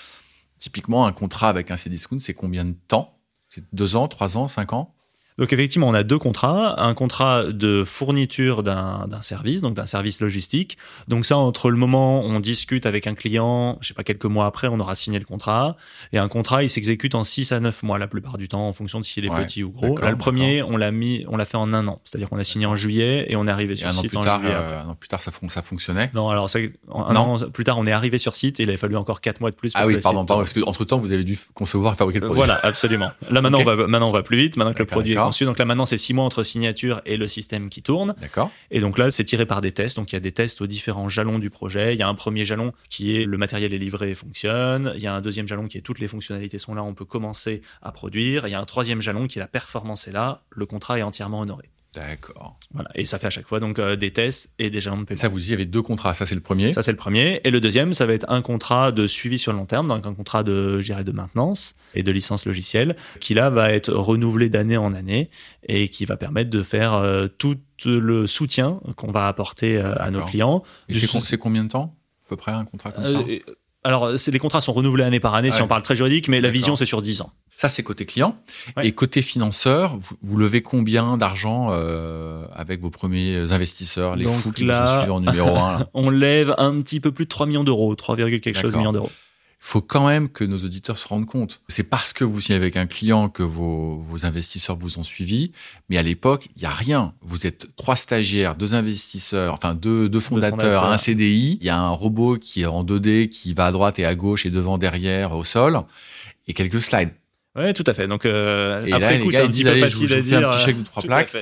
Typiquement, 0.59 1.07
un 1.07 1.13
contrat 1.13 1.51
avec 1.51 1.71
un 1.71 1.77
Cdiscount, 1.77 2.19
c'est 2.19 2.35
combien 2.35 2.65
de 2.65 2.75
temps? 2.89 3.19
C'est 3.51 3.65
deux 3.75 3.97
ans, 3.97 4.09
trois 4.09 4.39
ans, 4.39 4.49
cinq 4.49 4.73
ans? 4.73 4.95
Donc 5.40 5.53
effectivement, 5.53 5.88
on 5.88 5.94
a 5.94 6.03
deux 6.05 6.18
contrats. 6.18 6.81
Un 6.81 6.94
contrat 6.94 7.44
de 7.44 7.83
fourniture 7.85 8.62
d'un 8.62 9.07
d'un 9.09 9.22
service, 9.22 9.62
donc 9.62 9.74
d'un 9.74 9.87
service 9.87 10.20
logistique. 10.20 10.76
Donc 11.09 11.24
ça, 11.26 11.37
entre 11.37 11.70
le 11.70 11.76
moment 11.76 12.20
où 12.20 12.29
on 12.29 12.38
discute 12.40 12.87
avec 12.87 13.07
un 13.09 13.14
client, 13.14 13.79
je 13.81 13.88
sais 13.88 13.94
pas, 13.94 14.05
quelques 14.05 14.26
mois 14.26 14.46
après, 14.46 14.68
on 14.68 14.79
aura 14.79 14.94
signé 14.94 15.18
le 15.18 15.24
contrat. 15.24 15.76
Et 16.12 16.18
un 16.18 16.29
contrat, 16.29 16.62
il 16.62 16.68
s'exécute 16.68 17.14
en 17.14 17.24
6 17.24 17.53
à 17.53 17.59
9 17.61 17.83
mois 17.83 17.98
la 17.98 18.07
plupart 18.07 18.38
du 18.38 18.46
temps, 18.48 18.68
en 18.68 18.72
fonction 18.72 19.00
de 19.00 19.05
s'il 19.05 19.24
est 19.24 19.31
Ouais, 19.31 19.44
petit 19.44 19.64
ou 19.64 19.70
gros. 19.70 19.96
Là, 19.98 20.11
le 20.11 20.16
premier, 20.16 20.62
on 20.62 20.76
l'a 20.76 20.90
mis, 20.90 21.24
on 21.29 21.37
l'a 21.37 21.44
fait 21.44 21.57
en 21.57 21.72
un 21.72 21.88
an. 21.88 22.00
C'est-à-dire 22.05 22.29
qu'on 22.29 22.38
a 22.38 22.44
signé 22.44 22.66
en 22.66 22.76
juillet 22.76 23.26
et 23.29 23.37
on 23.37 23.46
est 23.46 23.50
arrivé 23.50 23.72
Et 23.72 23.76
sur 23.76 23.88
un 23.88 23.92
an 23.92 23.94
site 23.94 24.09
plus 24.11 24.18
en 24.18 24.20
tard, 24.22 24.40
juillet. 24.40 24.55
euh, 24.55 24.83
un 24.83 24.88
an 24.90 24.94
plus 24.94 25.09
tard, 25.09 25.22
ça, 25.22 25.31
fon- 25.31 25.48
ça 25.48 25.62
fonctionnait? 25.62 26.11
Non, 26.14 26.29
alors 26.29 26.50
ça, 26.50 26.59
un 26.59 27.14
Non. 27.14 27.35
an 27.37 27.38
plus 27.50 27.64
tard, 27.64 27.79
on 27.79 27.87
est 27.87 27.92
arrivé 27.92 28.18
sur 28.18 28.35
site 28.35 28.61
et 28.61 28.64
il 28.64 28.70
a 28.70 28.76
fallu 28.76 28.96
encore 28.96 29.20
4 29.22 29.40
mois 29.40 29.50
de 29.50 29.57
plus. 29.57 29.72
Pour 29.72 29.81
Ah 29.81 29.85
que 29.85 29.88
oui, 29.94 30.00
pardon, 30.03 30.26
pardon, 30.26 30.42
parce 30.42 30.53
qu'entre 30.53 30.85
temps, 30.85 30.98
vous 30.98 31.12
avez 31.12 31.24
dû 31.24 31.38
concevoir 31.55 31.94
et 31.94 31.96
fabriquer 31.96 32.18
le 32.20 32.26
Euh, 32.26 32.29
produit. 32.29 32.44
Voilà, 32.44 32.61
absolument. 32.62 33.11
Là 33.31 33.40
maintenant, 33.40 33.61
on 33.61 33.64
va 33.64 33.76
maintenant 33.87 34.09
on 34.09 34.12
va 34.12 34.22
plus 34.22 34.37
vite. 34.37 34.57
Maintenant 34.59 34.74
que 34.74 34.81
le 34.81 34.85
produit 34.87 35.12
est 35.12 35.30
donc 35.40 35.59
là 35.59 35.64
maintenant 35.64 35.87
c'est 35.87 35.97
six 35.97 36.14
mois 36.14 36.25
entre 36.25 36.43
signature 36.43 37.01
et 37.07 37.16
le 37.16 37.29
système 37.29 37.69
qui 37.69 37.83
tourne. 37.83 38.14
D'accord 38.21 38.51
Et 38.71 38.81
donc 38.81 38.99
là, 38.99 39.11
c'est 39.11 39.25
tiré 39.25 39.47
par 39.47 39.61
des 39.61 39.73
tests. 39.73 39.97
Donc 39.97 40.12
il 40.12 40.14
y 40.14 40.16
a 40.16 40.21
des 40.21 40.33
tests 40.33 40.61
aux 40.61 40.66
différents 40.66 41.09
jalons 41.09 41.38
du 41.38 41.51
projet. 41.51 41.95
Il 41.95 41.99
y 41.99 42.03
a 42.03 42.09
un 42.09 42.14
premier 42.14 42.45
jalon 42.45 42.73
qui 42.88 43.16
est 43.16 43.25
le 43.25 43.38
matériel 43.38 43.73
est 43.73 43.79
livré 43.79 44.11
et 44.11 44.14
fonctionne. 44.14 44.93
Il 44.97 45.03
y 45.03 45.07
a 45.07 45.14
un 45.14 45.21
deuxième 45.21 45.49
jalon 45.49 45.66
qui 45.66 45.79
est 45.79 45.83
toutes 45.83 45.99
les 45.99 46.09
fonctionnalités 46.09 46.59
sont 46.59 46.75
là, 46.75 46.83
on 46.83 46.95
peut 46.95 47.05
commencer 47.05 47.62
à 47.83 47.93
produire. 47.93 48.47
Il 48.47 48.51
y 48.51 48.55
a 48.55 48.61
un 48.61 48.64
troisième 48.64 49.01
jalon 49.01 49.27
qui 49.27 49.38
est 49.38 49.43
la 49.43 49.49
performance 49.49 50.09
est 50.09 50.12
là, 50.12 50.43
le 50.51 50.66
contrat 50.66 50.99
est 50.99 51.03
entièrement 51.03 51.40
honoré. 51.40 51.71
D'accord. 51.94 52.59
Voilà. 52.72 52.88
Et 52.94 53.05
ça 53.05 53.18
fait 53.18 53.26
à 53.26 53.31
chaque 53.31 53.46
fois 53.46 53.59
donc 53.59 53.79
euh, 53.79 53.96
des 53.96 54.12
tests 54.12 54.50
et 54.59 54.70
des 54.70 54.81
jalons 54.81 54.98
de 54.98 55.05
paiement. 55.05 55.20
ça, 55.20 55.29
vous 55.29 55.50
y 55.50 55.55
avait 55.55 55.66
deux 55.66 55.83
contrats. 55.83 56.14
Ça, 56.14 56.24
c'est 56.24 56.37
le 56.37 56.40
premier. 56.40 56.72
Ça, 56.72 56.83
c'est 56.83 56.92
le 56.92 56.96
premier. 56.96 57.40
Et 57.42 57.50
le 57.50 57.61
deuxième, 57.61 57.94
ça 57.94 58.07
va 58.07 58.12
être 58.12 58.26
un 58.31 58.42
contrat 58.42 58.92
de 58.92 59.07
suivi 59.07 59.38
sur 59.38 59.53
le 59.53 59.59
long 59.59 59.66
terme, 59.66 59.88
donc 59.88 60.07
un 60.07 60.14
contrat 60.14 60.42
de, 60.44 60.81
je 60.81 60.87
dirais, 60.87 61.05
de 61.05 61.12
maintenance 61.12 61.74
et 61.94 62.03
de 62.03 62.12
licence 62.12 62.46
logicielle, 62.46 62.96
qui 63.18 63.35
là 63.35 63.50
va 63.50 63.72
être 63.72 63.92
renouvelé 63.92 64.48
d'année 64.48 64.76
en 64.76 64.94
année 64.94 65.31
et 65.66 65.88
qui 65.88 66.05
va 66.05 66.16
permettre 66.16 66.50
de 66.50 66.62
faire 66.62 66.94
euh, 66.94 67.26
tout 67.26 67.57
le 67.85 68.26
soutien 68.26 68.81
qu'on 68.96 69.11
va 69.11 69.26
apporter 69.26 69.76
euh, 69.76 69.94
à 69.98 70.11
nos 70.11 70.24
clients. 70.24 70.62
Et 70.88 70.94
c'est 70.94 71.38
combien 71.38 71.64
de 71.64 71.70
temps 71.70 71.96
À 72.26 72.29
peu 72.29 72.37
près 72.37 72.53
un 72.53 72.64
contrat 72.64 72.92
comme 72.92 73.07
ça? 73.07 73.18
Euh, 73.18 73.38
alors, 73.83 74.19
c'est- 74.19 74.31
les 74.31 74.38
contrats 74.38 74.61
sont 74.61 74.73
renouvelés 74.73 75.05
année 75.05 75.21
par 75.21 75.35
année 75.35 75.51
si 75.53 75.62
on 75.62 75.69
parle 75.69 75.83
très 75.83 75.97
juridique, 75.97 76.29
mais 76.29 76.40
la 76.40 76.51
vision, 76.51 76.77
c'est 76.77 76.85
sur 76.87 77.01
10 77.03 77.23
ans. 77.23 77.31
Ça, 77.57 77.69
c'est 77.69 77.83
côté 77.83 78.07
client. 78.07 78.37
Ouais. 78.77 78.87
Et 78.87 78.93
côté 78.93 79.21
financeur, 79.23 79.97
vous, 79.97 80.16
vous 80.23 80.37
levez 80.38 80.62
combien 80.62 81.19
d'argent 81.19 81.69
euh, 81.71 82.47
avec 82.53 82.81
vos 82.81 82.90
premiers 82.90 83.53
investisseurs, 83.53 84.16
les 84.16 84.25
Donc 84.25 84.35
fous 84.35 84.53
qui 84.53 84.64
vous 84.64 84.71
ont 84.71 84.87
suivi 84.99 85.11
en 85.11 85.21
numéro 85.21 85.57
un 85.57 85.79
là 85.79 85.87
On 85.95 86.09
lève 86.11 86.55
un 86.59 86.81
petit 86.81 87.01
peu 87.01 87.12
plus 87.12 87.25
de 87.27 87.31
3 87.31 87.47
millions 87.47 87.64
d'euros, 87.64 87.95
3, 87.95 88.16
quelque 88.16 88.59
chose 88.59 88.77
millions 88.77 88.93
d'euros. 88.93 89.11
Faut 89.62 89.83
quand 89.83 90.07
même 90.07 90.31
que 90.31 90.42
nos 90.42 90.57
auditeurs 90.57 90.96
se 90.96 91.07
rendent 91.07 91.27
compte. 91.27 91.61
C'est 91.68 91.85
parce 91.90 92.14
que 92.14 92.25
vous 92.25 92.40
signez 92.40 92.57
avec 92.57 92.79
un 92.79 92.87
client 92.87 93.29
que 93.29 93.42
vos, 93.42 93.99
vos 93.99 94.25
investisseurs 94.25 94.77
vous 94.77 94.99
ont 94.99 95.05
suivi. 95.05 95.53
Mais 95.90 95.99
à 95.99 96.03
l'époque, 96.03 96.49
il 96.57 96.62
y 96.62 96.64
a 96.64 96.70
rien. 96.70 97.12
Vous 97.20 97.46
êtes 97.46 97.68
trois 97.77 97.94
stagiaires, 97.96 98.55
deux 98.55 98.75
investisseurs, 98.75 99.53
enfin 99.53 99.75
deux, 99.75 100.09
deux 100.09 100.18
fondateurs, 100.18 100.59
fondateurs. 100.59 100.90
un 100.90 100.96
CDI. 100.96 101.59
Il 101.61 101.66
y 101.66 101.68
a 101.68 101.77
un 101.79 101.90
robot 101.90 102.38
qui 102.38 102.62
est 102.62 102.66
en 102.66 102.83
2D, 102.85 103.29
qui 103.29 103.53
va 103.53 103.66
à 103.66 103.73
droite 103.73 103.99
et 103.99 104.07
à 104.07 104.14
gauche 104.14 104.46
et 104.46 104.51
devant, 104.51 104.79
derrière, 104.79 105.33
au 105.37 105.44
sol. 105.44 105.79
Et 106.49 106.55
quelques 106.55 106.81
slides. 106.81 107.11
Ouais, 107.55 107.75
tout 107.75 107.85
à 107.87 107.92
fait. 107.92 108.09
Donc, 108.09 108.25
euh, 108.25 108.85
Et 108.87 108.90
là, 108.90 108.96
après 108.96 109.18
les 109.18 109.25
coup, 109.25 109.31
c'est 109.31 109.42
un 109.42 109.49
petit 109.49 109.64
peu 109.64 109.75
je 109.75 109.81
facile 109.85 110.09
je 110.09 110.14
à 110.14 110.23
fais 110.23 110.35
un 110.37 110.40
dire. 110.40 110.51
petit 110.51 110.57
euh, 110.57 110.64
chèque 110.64 110.79
de 110.79 110.85
trois 110.85 111.03
plaques. 111.03 111.37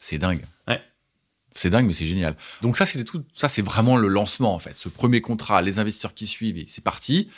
C'est 0.00 0.18
dingue. 0.18 0.40
C'est 1.54 1.70
dingue, 1.70 1.86
mais 1.86 1.92
c'est 1.92 2.06
génial. 2.06 2.36
Donc 2.62 2.76
ça, 2.76 2.84
c'est 2.86 3.02
trucs- 3.04 3.22
ça, 3.32 3.48
c'est 3.48 3.62
vraiment 3.62 3.96
le 3.96 4.08
lancement, 4.08 4.54
en 4.54 4.58
fait. 4.58 4.74
Ce 4.74 4.88
premier 4.88 5.20
contrat, 5.20 5.62
les 5.62 5.78
investisseurs 5.78 6.14
qui 6.14 6.26
suivent, 6.26 6.58
et 6.58 6.64
c'est 6.68 6.82
parti. 6.84 7.28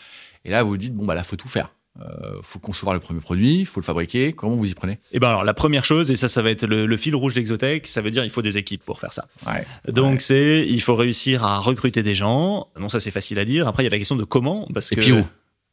Et 0.45 0.51
là, 0.51 0.63
vous 0.63 0.71
vous 0.71 0.77
dites, 0.79 0.95
bon, 0.95 1.05
bah 1.05 1.15
là, 1.15 1.23
faut 1.23 1.37
tout 1.37 1.49
faire. 1.49 1.73
Euh, 2.01 2.41
faut 2.43 2.59
concevoir 2.59 2.93
le 2.95 3.01
premier 3.01 3.21
produit, 3.21 3.65
faut 3.65 3.81
le 3.81 3.85
fabriquer. 3.85 4.33
Comment 4.35 4.55
vous 4.55 4.67
y 4.71 4.75
prenez? 4.75 4.99
Et 5.13 5.19
ben 5.19 5.29
alors, 5.29 5.45
la 5.45 5.55
première 5.55 5.85
chose, 5.87 6.11
et 6.11 6.17
ça, 6.17 6.29
ça 6.29 6.43
va 6.43 6.51
être 6.51 6.67
le, 6.67 6.85
le 6.87 6.97
fil 6.99 7.15
rouge 7.15 7.33
d'Exotech, 7.33 7.87
ça 7.87 8.03
veut 8.03 8.11
dire 8.11 8.23
il 8.23 8.29
faut 8.31 8.43
des 8.43 8.59
équipes 8.59 8.85
pour 8.85 9.01
faire 9.01 9.15
ça. 9.15 9.27
Ouais. 9.47 9.67
Donc 9.91 10.13
Ouais. 10.13 10.19
c'est, 10.19 10.67
il 10.69 10.81
faut 10.83 10.95
réussir 10.95 11.43
à 11.45 11.59
recruter 11.59 12.03
des 12.03 12.15
gens. 12.15 12.69
Non, 12.79 12.91
ça 12.91 13.01
c'est 13.01 13.11
facile 13.11 13.39
à 13.39 13.47
dire. 13.47 13.67
Après, 13.67 13.83
il 13.83 13.87
y 13.87 13.89
a 13.89 13.91
la 13.91 13.97
question 13.99 14.17
de 14.17 14.25
comment, 14.25 14.69
parce 14.75 14.93
Et 14.93 14.97
que 14.97 15.01
puis 15.01 15.13
où? 15.13 15.25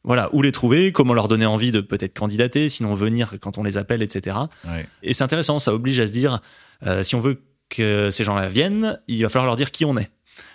voilà, 0.02 0.34
où 0.34 0.40
les 0.40 0.50
trouver, 0.52 0.92
comment 0.92 1.12
leur 1.12 1.28
donner 1.28 1.44
envie 1.44 1.72
de 1.72 1.82
peut-être 1.82 2.18
candidater, 2.18 2.70
sinon 2.70 2.94
venir 2.94 3.34
quand 3.40 3.58
on 3.58 3.62
les 3.62 3.76
appelle, 3.76 4.00
etc. 4.02 4.34
Ouais. 4.66 4.86
Et 5.02 5.12
c'est 5.12 5.24
intéressant, 5.24 5.58
ça 5.58 5.74
oblige 5.74 6.00
à 6.00 6.06
se 6.06 6.12
dire, 6.12 6.40
euh, 6.86 7.02
si 7.02 7.14
on 7.16 7.20
veut 7.20 7.42
que 7.76 8.10
ces 8.10 8.24
gens-là 8.24 8.48
viennent, 8.48 9.00
il 9.08 9.22
va 9.22 9.28
falloir 9.28 9.46
leur 9.46 9.56
dire 9.56 9.70
qui 9.70 9.84
on 9.84 9.96
est. 9.96 10.10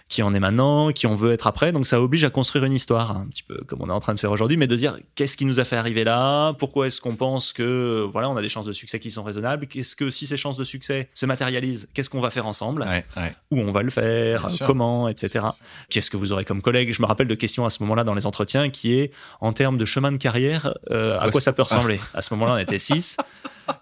Qui 0.07 0.23
on 0.23 0.33
est 0.33 0.39
maintenant, 0.39 0.91
qui 0.91 1.05
on 1.05 1.15
veut 1.15 1.33
être 1.33 1.45
après. 1.45 1.71
Donc 1.71 1.85
ça 1.85 2.01
oblige 2.01 2.23
à 2.23 2.31
construire 2.31 2.63
une 2.65 2.73
histoire, 2.73 3.15
un 3.15 3.27
petit 3.27 3.43
peu 3.43 3.57
comme 3.67 3.79
on 3.83 3.89
est 3.89 3.93
en 3.93 3.99
train 3.99 4.15
de 4.15 4.19
faire 4.19 4.31
aujourd'hui, 4.31 4.57
mais 4.57 4.65
de 4.65 4.75
dire 4.75 4.97
qu'est-ce 5.13 5.37
qui 5.37 5.45
nous 5.45 5.59
a 5.59 5.65
fait 5.65 5.75
arriver 5.75 6.03
là, 6.03 6.53
pourquoi 6.53 6.87
est-ce 6.87 6.99
qu'on 6.99 7.15
pense 7.15 7.53
que 7.53 8.07
voilà 8.11 8.27
on 8.27 8.35
a 8.35 8.41
des 8.41 8.49
chances 8.49 8.65
de 8.65 8.71
succès 8.71 8.99
qui 8.99 9.11
sont 9.11 9.21
raisonnables, 9.21 9.67
qu'est-ce 9.67 9.95
que 9.95 10.09
si 10.09 10.25
ces 10.25 10.35
chances 10.35 10.57
de 10.57 10.63
succès 10.63 11.11
se 11.13 11.27
matérialisent, 11.27 11.89
qu'est-ce 11.93 12.09
qu'on 12.09 12.21
va 12.21 12.31
faire 12.31 12.47
ensemble, 12.47 12.81
Ouais, 12.81 13.05
ouais. 13.17 13.35
où 13.51 13.59
on 13.59 13.71
va 13.71 13.83
le 13.83 13.91
faire, 13.91 14.39
Bien 14.47 14.49
sûr. 14.49 14.65
comment, 14.65 15.07
etc. 15.09 15.45
Qu'est-ce 15.91 16.09
que 16.09 16.17
vous 16.17 16.31
aurez 16.31 16.43
comme 16.43 16.63
collègue? 16.63 16.91
Je 16.91 17.03
me 17.03 17.07
rappelle 17.07 17.27
de 17.27 17.35
questions 17.35 17.65
à 17.65 17.69
ce 17.69 17.83
moment-là 17.83 18.03
dans 18.03 18.15
les 18.15 18.25
entretiens 18.25 18.71
qui 18.71 18.93
est 18.95 19.11
en 19.41 19.53
termes 19.53 19.77
de 19.77 19.85
chemin 19.85 20.11
de 20.11 20.17
carrière, 20.17 20.73
euh, 20.89 21.19
à 21.19 21.29
quoi 21.29 21.39
ça 21.39 21.53
peut 21.53 21.61
ressembler? 21.61 21.99
À 22.15 22.23
ce 22.23 22.33
moment-là, 22.33 22.53
on 22.55 22.57
était 22.57 22.79
six. 22.79 23.15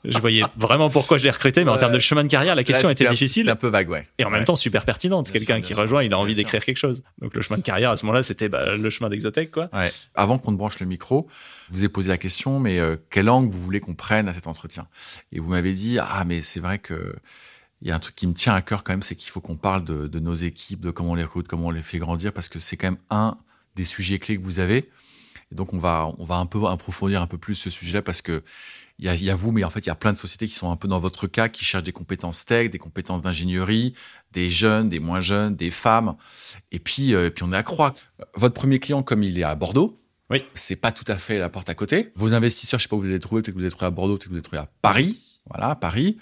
Je 0.05 0.17
voyais 0.19 0.43
vraiment 0.57 0.89
pourquoi 0.89 1.17
je 1.17 1.23
l'ai 1.25 1.29
recruté, 1.31 1.63
mais 1.65 1.71
en 1.71 1.77
termes 1.77 1.91
de 1.93 1.99
chemin 1.99 2.23
de 2.23 2.29
carrière, 2.29 2.55
la 2.55 2.63
question 2.63 2.87
Là, 2.87 2.91
était 2.93 2.99
c'était 3.05 3.09
un- 3.09 3.13
difficile 3.13 3.49
un 3.49 3.55
peu 3.55 3.67
vague, 3.67 3.89
ouais. 3.89 4.07
et 4.17 4.23
en 4.25 4.29
même 4.29 4.39
Ouais. 4.41 4.45
temps 4.45 4.55
super 4.55 4.85
pertinente. 4.85 5.31
Quelqu'un 5.31 5.61
qui 5.61 5.73
rejoint, 5.73 6.03
il 6.03 6.13
a 6.13 6.19
envie 6.19 6.35
d'écrire 6.35 6.63
quelque 6.63 6.77
chose. 6.77 7.03
Donc 7.19 7.33
le 7.35 7.41
chemin 7.41 7.57
de 7.57 7.63
carrière 7.63 7.91
à 7.91 7.95
ce 7.95 8.05
moment-là, 8.05 8.23
c'était 8.23 8.49
bah, 8.49 8.75
le 8.75 8.89
chemin 8.89 9.09
d'Exotech, 9.09 9.51
quoi. 9.51 9.69
Ouais. 9.73 9.91
Avant 10.15 10.37
qu'on 10.39 10.51
ne 10.51 10.57
branche 10.57 10.79
le 10.79 10.85
micro, 10.85 11.27
je 11.71 11.77
vous 11.77 11.85
ai 11.85 11.89
posé 11.89 12.09
la 12.09 12.17
question, 12.17 12.59
mais 12.59 12.79
euh, 12.79 12.95
quel 13.09 13.29
angle 13.29 13.49
vous 13.51 13.61
voulez 13.61 13.79
qu'on 13.79 13.95
prenne 13.95 14.27
à 14.27 14.33
cet 14.33 14.47
entretien? 14.47 14.87
Et 15.31 15.39
vous 15.39 15.49
m'avez 15.49 15.73
dit, 15.73 15.97
ah, 15.99 16.23
mais 16.25 16.41
c'est 16.41 16.59
vrai 16.59 16.79
que 16.79 17.15
il 17.81 17.87
y 17.87 17.91
a 17.91 17.95
un 17.95 17.99
truc 17.99 18.15
qui 18.15 18.25
me 18.25 18.33
tient 18.33 18.55
à 18.55 18.61
cœur 18.63 18.83
quand 18.83 18.93
même, 18.93 19.03
c'est 19.03 19.15
qu'il 19.15 19.29
faut 19.29 19.39
qu'on 19.41 19.55
parle 19.57 19.83
de, 19.83 20.07
de 20.07 20.19
nos 20.19 20.33
équipes, 20.33 20.79
de 20.79 20.89
comment 20.89 21.11
on 21.11 21.15
les 21.15 21.23
recrute, 21.23 21.47
comment 21.47 21.67
on 21.67 21.71
les 21.71 21.83
fait 21.83 21.99
grandir, 21.99 22.33
parce 22.33 22.49
que 22.49 22.57
c'est 22.57 22.75
quand 22.75 22.87
même 22.87 22.97
un 23.11 23.37
des 23.75 23.85
sujets 23.85 24.17
clés 24.17 24.35
que 24.37 24.43
vous 24.43 24.59
avez. 24.59 24.89
Et 25.51 25.55
donc 25.55 25.73
on 25.73 25.77
va, 25.77 26.09
on 26.17 26.23
va 26.23 26.35
un 26.37 26.47
peu 26.47 26.65
approfondir 26.65 27.21
un 27.21 27.27
peu 27.27 27.37
plus 27.37 27.53
ce 27.53 27.69
sujet-là, 27.69 28.01
parce 28.01 28.23
que 28.23 28.41
il 28.99 29.05
y 29.05 29.09
a, 29.09 29.15
il 29.15 29.23
y 29.23 29.29
a 29.29 29.35
vous, 29.35 29.51
mais 29.51 29.63
en 29.63 29.69
fait, 29.69 29.79
il 29.81 29.87
y 29.87 29.91
a 29.91 29.95
plein 29.95 30.11
de 30.11 30.17
sociétés 30.17 30.47
qui 30.47 30.53
sont 30.55 30.71
un 30.71 30.75
peu 30.75 30.87
dans 30.87 30.99
votre 30.99 31.27
cas, 31.27 31.49
qui 31.49 31.63
cherchent 31.65 31.83
des 31.83 31.91
compétences 31.91 32.45
tech, 32.45 32.69
des 32.71 32.79
compétences 32.79 33.21
d'ingénierie, 33.21 33.93
des 34.33 34.49
jeunes, 34.49 34.89
des 34.89 34.99
moins 34.99 35.19
jeunes, 35.19 35.55
des 35.55 35.69
femmes. 35.71 36.15
Et 36.71 36.79
puis, 36.79 37.13
euh, 37.13 37.27
et 37.27 37.29
puis 37.29 37.43
on 37.43 37.53
est 37.53 37.57
à 37.57 37.63
Croix. 37.63 37.93
Votre 38.35 38.55
premier 38.55 38.79
client, 38.79 39.03
comme 39.03 39.21
il 39.23 39.37
est 39.37 39.43
à 39.43 39.53
Bordeaux, 39.55 39.99
Oui. 40.31 40.43
c'est 40.55 40.77
pas 40.77 40.91
tout 40.91 41.05
à 41.07 41.15
fait 41.15 41.37
la 41.37 41.49
porte 41.49 41.69
à 41.69 41.75
côté. 41.75 42.11
Vos 42.15 42.33
investisseurs, 42.33 42.79
je 42.79 42.83
sais 42.85 42.89
pas 42.89 42.95
où 42.95 43.01
vous 43.01 43.07
les 43.07 43.19
trouvés, 43.19 43.41
peut-être 43.43 43.53
que 43.55 43.59
vous 43.59 43.65
les 43.65 43.69
trouvés 43.71 43.85
à 43.87 43.91
Bordeaux, 43.91 44.13
peut-être 44.15 44.25
que 44.25 44.29
vous 44.31 44.35
les 44.37 44.41
trouvés 44.41 44.57
à 44.61 44.69
Paris. 44.81 45.17
Voilà, 45.49 45.69
à 45.69 45.75
Paris. 45.75 46.17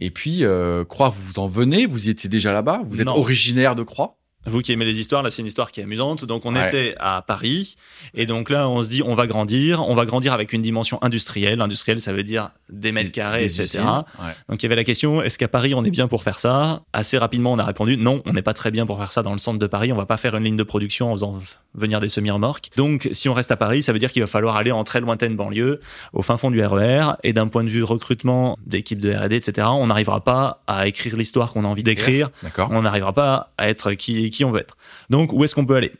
Et 0.00 0.10
puis, 0.10 0.44
euh, 0.44 0.84
Croix, 0.84 1.08
vous 1.08 1.38
en 1.38 1.46
venez, 1.46 1.86
vous 1.86 2.08
y 2.08 2.10
étiez 2.10 2.28
déjà 2.28 2.52
là-bas, 2.52 2.82
vous 2.84 3.00
êtes 3.00 3.06
Non. 3.06 3.16
originaire 3.16 3.74
de 3.76 3.82
Croix. 3.82 4.17
Vous 4.46 4.60
qui 4.62 4.72
aimez 4.72 4.84
les 4.86 4.98
histoires, 4.98 5.22
là 5.22 5.30
c'est 5.30 5.42
une 5.42 5.48
histoire 5.48 5.70
qui 5.70 5.80
est 5.80 5.82
amusante. 5.82 6.24
Donc 6.24 6.46
on 6.46 6.54
Ouais. 6.54 6.66
était 6.66 6.94
à 7.00 7.22
Paris 7.26 7.76
et 8.14 8.24
donc 8.24 8.48
là 8.50 8.68
on 8.68 8.82
se 8.82 8.88
dit 8.88 9.02
on 9.04 9.14
va 9.14 9.26
grandir, 9.26 9.82
on 9.86 9.94
va 9.94 10.06
grandir 10.06 10.32
avec 10.32 10.52
une 10.52 10.62
dimension 10.62 10.98
industrielle. 11.02 11.60
Industrielle 11.60 12.00
ça 12.00 12.12
veut 12.12 12.22
dire 12.22 12.50
des 12.70 12.92
mètres 12.92 13.12
carrés, 13.12 13.42
Des 13.46 13.60
etc. 13.60 13.80
Ouais. 14.20 14.32
Donc 14.48 14.62
il 14.62 14.64
y 14.64 14.66
avait 14.66 14.76
la 14.76 14.84
question 14.84 15.20
est-ce 15.22 15.36
qu'à 15.38 15.48
Paris 15.48 15.74
on 15.74 15.84
est 15.84 15.90
bien 15.90 16.08
pour 16.08 16.22
faire 16.22 16.38
ça? 16.38 16.82
Assez 16.92 17.18
rapidement 17.18 17.52
on 17.52 17.58
a 17.58 17.64
répondu 17.64 17.96
non, 17.98 18.22
on 18.26 18.32
n'est 18.32 18.42
pas 18.42 18.54
très 18.54 18.70
bien 18.70 18.86
pour 18.86 18.98
faire 18.98 19.12
ça 19.12 19.22
dans 19.22 19.32
le 19.32 19.38
centre 19.38 19.58
de 19.58 19.66
Paris. 19.66 19.92
On 19.92 19.96
va 19.96 20.06
pas 20.06 20.16
faire 20.16 20.34
une 20.36 20.44
ligne 20.44 20.56
de 20.56 20.62
production 20.62 21.10
en 21.12 21.14
faisant 21.14 21.38
venir 21.74 22.00
des 22.00 22.08
semi-remorques. 22.08 22.70
Donc 22.76 23.08
si 23.12 23.28
on 23.28 23.34
reste 23.34 23.50
à 23.52 23.56
Paris, 23.56 23.82
ça 23.82 23.92
veut 23.92 23.98
dire 23.98 24.12
qu'il 24.12 24.22
va 24.22 24.26
falloir 24.28 24.56
aller 24.56 24.70
en 24.72 24.82
très 24.84 25.00
lointaine 25.00 25.36
banlieue, 25.36 25.80
au 26.12 26.22
fin 26.22 26.38
fond 26.38 26.50
du 26.50 26.64
RER. 26.64 27.12
Et 27.22 27.32
d'un 27.32 27.48
point 27.48 27.64
de 27.64 27.68
vue 27.68 27.82
recrutement 27.82 28.56
d'équipe 28.66 28.98
de 29.00 29.12
R&D, 29.12 29.36
etc. 29.36 29.66
On 29.70 29.88
n'arrivera 29.88 30.22
pas 30.24 30.62
à 30.66 30.86
écrire 30.86 31.16
l'histoire 31.16 31.52
qu'on 31.52 31.64
a 31.64 31.68
envie 31.68 31.82
d'écrire. 31.82 32.30
On 32.70 32.82
n'arrivera 32.82 33.12
pas 33.12 33.52
à 33.58 33.68
être 33.68 33.92
qui 33.92 34.27
qui 34.30 34.44
on 34.44 34.50
veut 34.50 34.60
être. 34.60 34.76
Donc 35.10 35.32
où 35.32 35.44
est-ce 35.44 35.54
qu'on 35.54 35.66
peut 35.66 35.76
aller? 35.76 35.92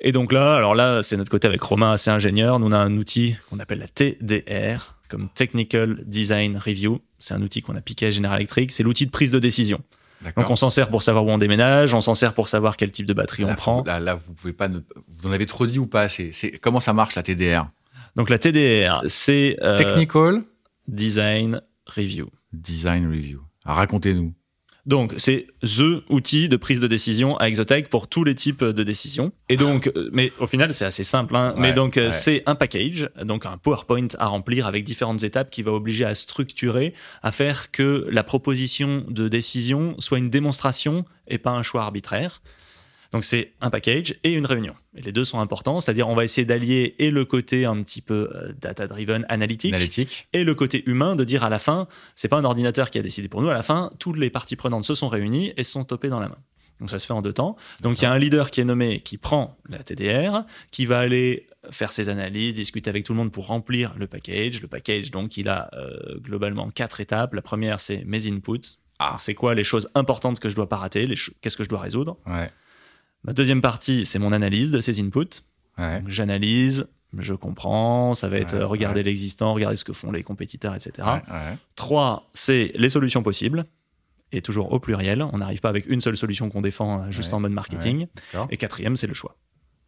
Et 0.00 0.12
donc 0.12 0.32
là, 0.32 0.56
alors 0.56 0.74
là, 0.74 1.02
c'est 1.02 1.16
notre 1.16 1.30
côté 1.30 1.46
avec 1.46 1.60
Romain 1.62 1.92
assez 1.92 2.10
ingénieur. 2.10 2.58
Nous, 2.58 2.66
on 2.66 2.72
a 2.72 2.78
un 2.78 2.96
outil 2.96 3.36
qu'on 3.50 3.58
appelle 3.58 3.80
la 3.80 3.88
TDR, 3.88 4.96
comme 5.08 5.28
Technical 5.34 6.02
Design 6.06 6.56
Review. 6.56 7.00
C'est 7.18 7.34
un 7.34 7.42
outil 7.42 7.60
qu'on 7.60 7.76
a 7.76 7.80
piqué 7.82 8.06
à 8.06 8.10
General 8.10 8.36
Electric. 8.38 8.70
C'est 8.72 8.82
l'outil 8.82 9.04
de 9.06 9.10
prise 9.10 9.30
de 9.30 9.38
décision. 9.38 9.80
Donc 10.36 10.50
on 10.50 10.56
s'en 10.56 10.70
sert 10.70 10.88
pour 10.88 11.02
savoir 11.02 11.24
où 11.24 11.30
on 11.30 11.38
déménage, 11.38 11.94
on 11.94 12.00
s'en 12.00 12.14
sert 12.14 12.34
pour 12.34 12.46
savoir 12.48 12.76
quel 12.76 12.90
type 12.90 13.06
de 13.06 13.12
batterie 13.14 13.44
on 13.44 13.54
prend. 13.54 13.82
Là, 13.84 14.00
là, 14.00 14.14
vous 14.14 14.32
pouvez 14.34 14.52
pas. 14.52 14.68
ne- 14.68 14.80
Vous 15.08 15.28
en 15.28 15.32
avez 15.32 15.46
trop 15.46 15.66
dit 15.66 15.78
ou 15.78 15.86
pas? 15.86 16.02
Assez 16.02 16.30
C'est 16.32 16.52
comment 16.58 16.80
ça 16.80 16.92
marche 16.92 17.14
la 17.14 17.22
TDR 17.22 17.66
Donc 18.16 18.28
la 18.30 18.38
TDR, 18.38 19.02
c'est 19.08 19.56
euh, 19.62 19.78
Technical 19.78 20.42
Design 20.88 21.60
Review. 21.86 22.28
Design 22.52 23.06
Review. 23.08 23.40
Racontez-nous. 23.64 24.32
Donc, 24.90 25.14
c'est 25.18 25.46
THE 25.62 26.02
outil 26.08 26.48
de 26.48 26.56
prise 26.56 26.80
de 26.80 26.88
décision 26.88 27.36
à 27.36 27.46
Exotech 27.46 27.88
pour 27.88 28.08
tous 28.08 28.24
les 28.24 28.34
types 28.34 28.64
de 28.64 28.82
décisions. 28.82 29.30
Et 29.48 29.56
donc, 29.56 29.86
euh, 29.86 30.10
mais 30.12 30.32
au 30.40 30.48
final, 30.48 30.74
c'est 30.74 30.84
assez 30.84 31.04
simple. 31.04 31.36
Hein. 31.36 31.54
mais 31.56 31.72
donc, 31.72 31.96
euh, 31.96 32.06
ouais. 32.06 32.10
c'est 32.10 32.42
un 32.46 32.56
package, 32.56 33.08
donc 33.22 33.46
un 33.46 33.56
PowerPoint 33.56 34.08
à 34.18 34.26
remplir 34.26 34.66
avec 34.66 34.82
différentes 34.82 35.22
étapes 35.22 35.48
qui 35.48 35.62
va 35.62 35.70
obliger 35.70 36.04
à 36.04 36.16
structurer, 36.16 36.92
à 37.22 37.30
faire 37.30 37.70
que 37.70 38.08
la 38.10 38.24
proposition 38.24 39.04
de 39.08 39.28
décision 39.28 39.94
soit 40.00 40.18
une 40.18 40.28
démonstration 40.28 41.04
et 41.28 41.38
pas 41.38 41.52
un 41.52 41.62
choix 41.62 41.82
arbitraire. 41.82 42.42
Donc 43.12 43.24
c'est 43.24 43.52
un 43.60 43.70
package 43.70 44.14
et 44.22 44.34
une 44.34 44.46
réunion. 44.46 44.74
Et 44.94 45.02
les 45.02 45.12
deux 45.12 45.24
sont 45.24 45.40
importants, 45.40 45.80
c'est-à-dire 45.80 46.08
on 46.08 46.14
va 46.14 46.24
essayer 46.24 46.44
d'allier 46.44 46.94
et 46.98 47.10
le 47.10 47.24
côté 47.24 47.64
un 47.64 47.82
petit 47.82 48.02
peu 48.02 48.30
euh, 48.34 48.52
data-driven, 48.60 49.26
analytique, 49.28 49.74
Analytique. 49.74 50.28
et 50.32 50.44
le 50.44 50.54
côté 50.54 50.88
humain 50.88 51.16
de 51.16 51.24
dire 51.24 51.42
à 51.42 51.48
la 51.48 51.58
fin, 51.58 51.88
c'est 52.14 52.28
pas 52.28 52.38
un 52.38 52.44
ordinateur 52.44 52.90
qui 52.90 52.98
a 52.98 53.02
décidé 53.02 53.28
pour 53.28 53.42
nous, 53.42 53.48
à 53.48 53.54
la 53.54 53.62
fin, 53.62 53.90
toutes 53.98 54.16
les 54.16 54.30
parties 54.30 54.56
prenantes 54.56 54.84
se 54.84 54.94
sont 54.94 55.08
réunies 55.08 55.52
et 55.56 55.64
sont 55.64 55.84
topées 55.84 56.08
dans 56.08 56.20
la 56.20 56.28
main. 56.28 56.38
Donc 56.78 56.88
ça 56.90 56.98
se 56.98 57.06
fait 57.06 57.12
en 57.12 57.20
deux 57.20 57.32
temps. 57.32 57.56
Donc 57.82 58.00
il 58.00 58.04
y 58.04 58.06
a 58.06 58.12
un 58.12 58.18
leader 58.18 58.50
qui 58.50 58.60
est 58.60 58.64
nommé, 58.64 59.00
qui 59.00 59.18
prend 59.18 59.58
la 59.68 59.82
TDR, 59.82 60.44
qui 60.70 60.86
va 60.86 61.00
aller 61.00 61.46
faire 61.70 61.92
ses 61.92 62.08
analyses, 62.08 62.54
discuter 62.54 62.88
avec 62.88 63.04
tout 63.04 63.12
le 63.12 63.18
monde 63.18 63.32
pour 63.32 63.46
remplir 63.46 63.94
le 63.98 64.06
package. 64.06 64.62
Le 64.62 64.68
package, 64.68 65.10
donc, 65.10 65.36
il 65.36 65.48
a 65.48 65.68
euh, 65.74 66.18
globalement 66.18 66.70
quatre 66.70 67.00
étapes. 67.00 67.34
La 67.34 67.42
première, 67.42 67.80
c'est 67.80 68.04
mes 68.04 68.26
inputs. 68.26 68.78
Ah. 68.98 69.16
C'est 69.18 69.34
quoi 69.34 69.54
les 69.54 69.64
choses 69.64 69.90
importantes 69.94 70.40
que 70.40 70.48
je 70.48 70.54
dois 70.54 70.68
pas 70.68 70.76
rater 70.76 71.06
Qu'est-ce 71.40 71.56
que 71.56 71.64
je 71.64 71.68
dois 71.68 71.80
résoudre? 71.80 72.18
Ouais. 72.26 72.50
Ma 73.24 73.32
deuxième 73.32 73.60
partie, 73.60 74.06
c'est 74.06 74.18
mon 74.18 74.32
analyse 74.32 74.70
de 74.70 74.80
ces 74.80 75.00
inputs. 75.00 75.42
Ouais. 75.78 76.02
J'analyse, 76.06 76.88
je 77.18 77.34
comprends, 77.34 78.14
ça 78.14 78.28
va 78.28 78.38
être 78.38 78.54
Ouais, 78.54 78.60
euh, 78.60 78.66
regarder 78.66 79.00
ouais. 79.00 79.04
l'existant, 79.04 79.52
regarder 79.54 79.76
ce 79.76 79.84
que 79.84 79.92
font 79.92 80.10
les 80.12 80.22
compétiteurs, 80.22 80.74
etc. 80.74 81.06
Trois, 81.76 82.30
c'est 82.34 82.72
les 82.74 82.88
solutions 82.88 83.22
possibles, 83.22 83.64
et 84.32 84.42
toujours 84.42 84.72
au 84.72 84.78
pluriel. 84.80 85.22
On 85.22 85.38
n'arrive 85.38 85.60
pas 85.60 85.68
avec 85.68 85.86
une 85.86 86.00
seule 86.00 86.16
solution 86.16 86.48
qu'on 86.50 86.60
défend 86.60 87.02
euh, 87.02 87.10
juste 87.10 87.34
en 87.34 87.40
mode 87.40 87.52
marketing. 87.52 88.06
Et 88.50 88.56
quatrième, 88.56 88.96
c'est 88.96 89.06
le 89.06 89.14
choix. 89.14 89.36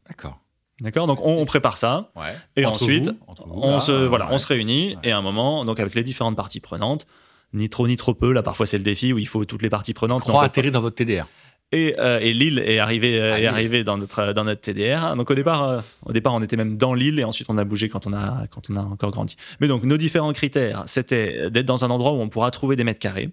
D'accord. 0.09 0.41
D'accord? 0.81 1.07
Donc 1.07 1.21
on, 1.25 1.39
on 1.39 1.45
prépare 1.45 1.77
ça, 1.77 2.11
et 2.57 2.65
Entre 2.67 2.83
ensuite, 2.83 3.09
vous, 3.09 3.17
entre 3.29 3.47
vous, 3.47 3.55
on 3.63 3.73
là, 3.73 3.81
se 3.81 3.93
euh, 3.93 4.09
voilà, 4.09 4.29
on 4.33 4.39
se 4.39 4.47
réunit, 4.47 4.97
et 5.05 5.13
à 5.13 5.19
un 5.19 5.23
moment, 5.23 5.65
donc 5.65 5.79
avec 5.79 5.95
les 5.95 6.03
différentes 6.03 6.37
parties 6.37 6.61
prenantes, 6.61 7.07
ni 7.53 7.69
trop 7.69 7.87
ni 7.87 7.97
trop 7.97 8.15
peu. 8.15 8.33
Là, 8.33 8.43
parfois, 8.43 8.67
c'est 8.67 8.79
le 8.79 8.85
défi 8.85 9.13
où 9.13 9.19
il 9.19 9.29
faut 9.29 9.45
toutes 9.45 9.63
les 9.63 9.71
parties 9.71 9.95
prenantes. 9.95 10.23
Croix 10.23 10.43
atterrir 10.43 10.73
dans 10.73 10.81
votre 10.81 10.97
TDR. 10.97 11.27
Et, 11.73 11.95
euh, 11.99 12.21
et 12.21 12.33
Lille 12.33 12.59
est 12.59 12.79
arrivé, 12.79 13.21
euh, 13.21 13.37
est 13.37 13.47
arrivé 13.47 13.83
dans 13.83 13.97
notre 13.97 14.33
dans 14.33 14.45
notre 14.45 14.61
TDR. 14.61 15.17
Donc 15.17 15.31
au 15.31 15.35
départ, 15.35 15.69
euh, 15.69 15.81
au 16.05 16.13
départ, 16.13 16.35
on 16.35 16.43
était 16.43 16.57
même 16.57 16.77
dans 16.77 16.95
Lille 16.95 17.19
et 17.19 17.25
ensuite 17.25 17.49
on 17.51 17.59
a 17.59 17.65
bougé 17.65 17.89
quand 17.89 18.07
on 18.07 18.13
a 18.13 18.47
quand 18.49 18.71
on 18.71 18.77
a 18.77 18.83
encore 18.83 19.11
grandi. 19.11 19.37
Mais 19.61 19.69
donc 19.69 19.85
nos 19.85 19.97
différents 19.97 20.33
critères, 20.33 20.85
c'était 20.87 21.51
d'être 21.51 21.67
dans 21.67 21.85
un 21.85 21.91
endroit 21.91 22.13
où 22.13 22.21
on 22.21 22.29
pourra 22.29 22.51
trouver 22.51 22.77
des 22.77 22.85
mètres 22.85 23.01
carrés, 23.01 23.31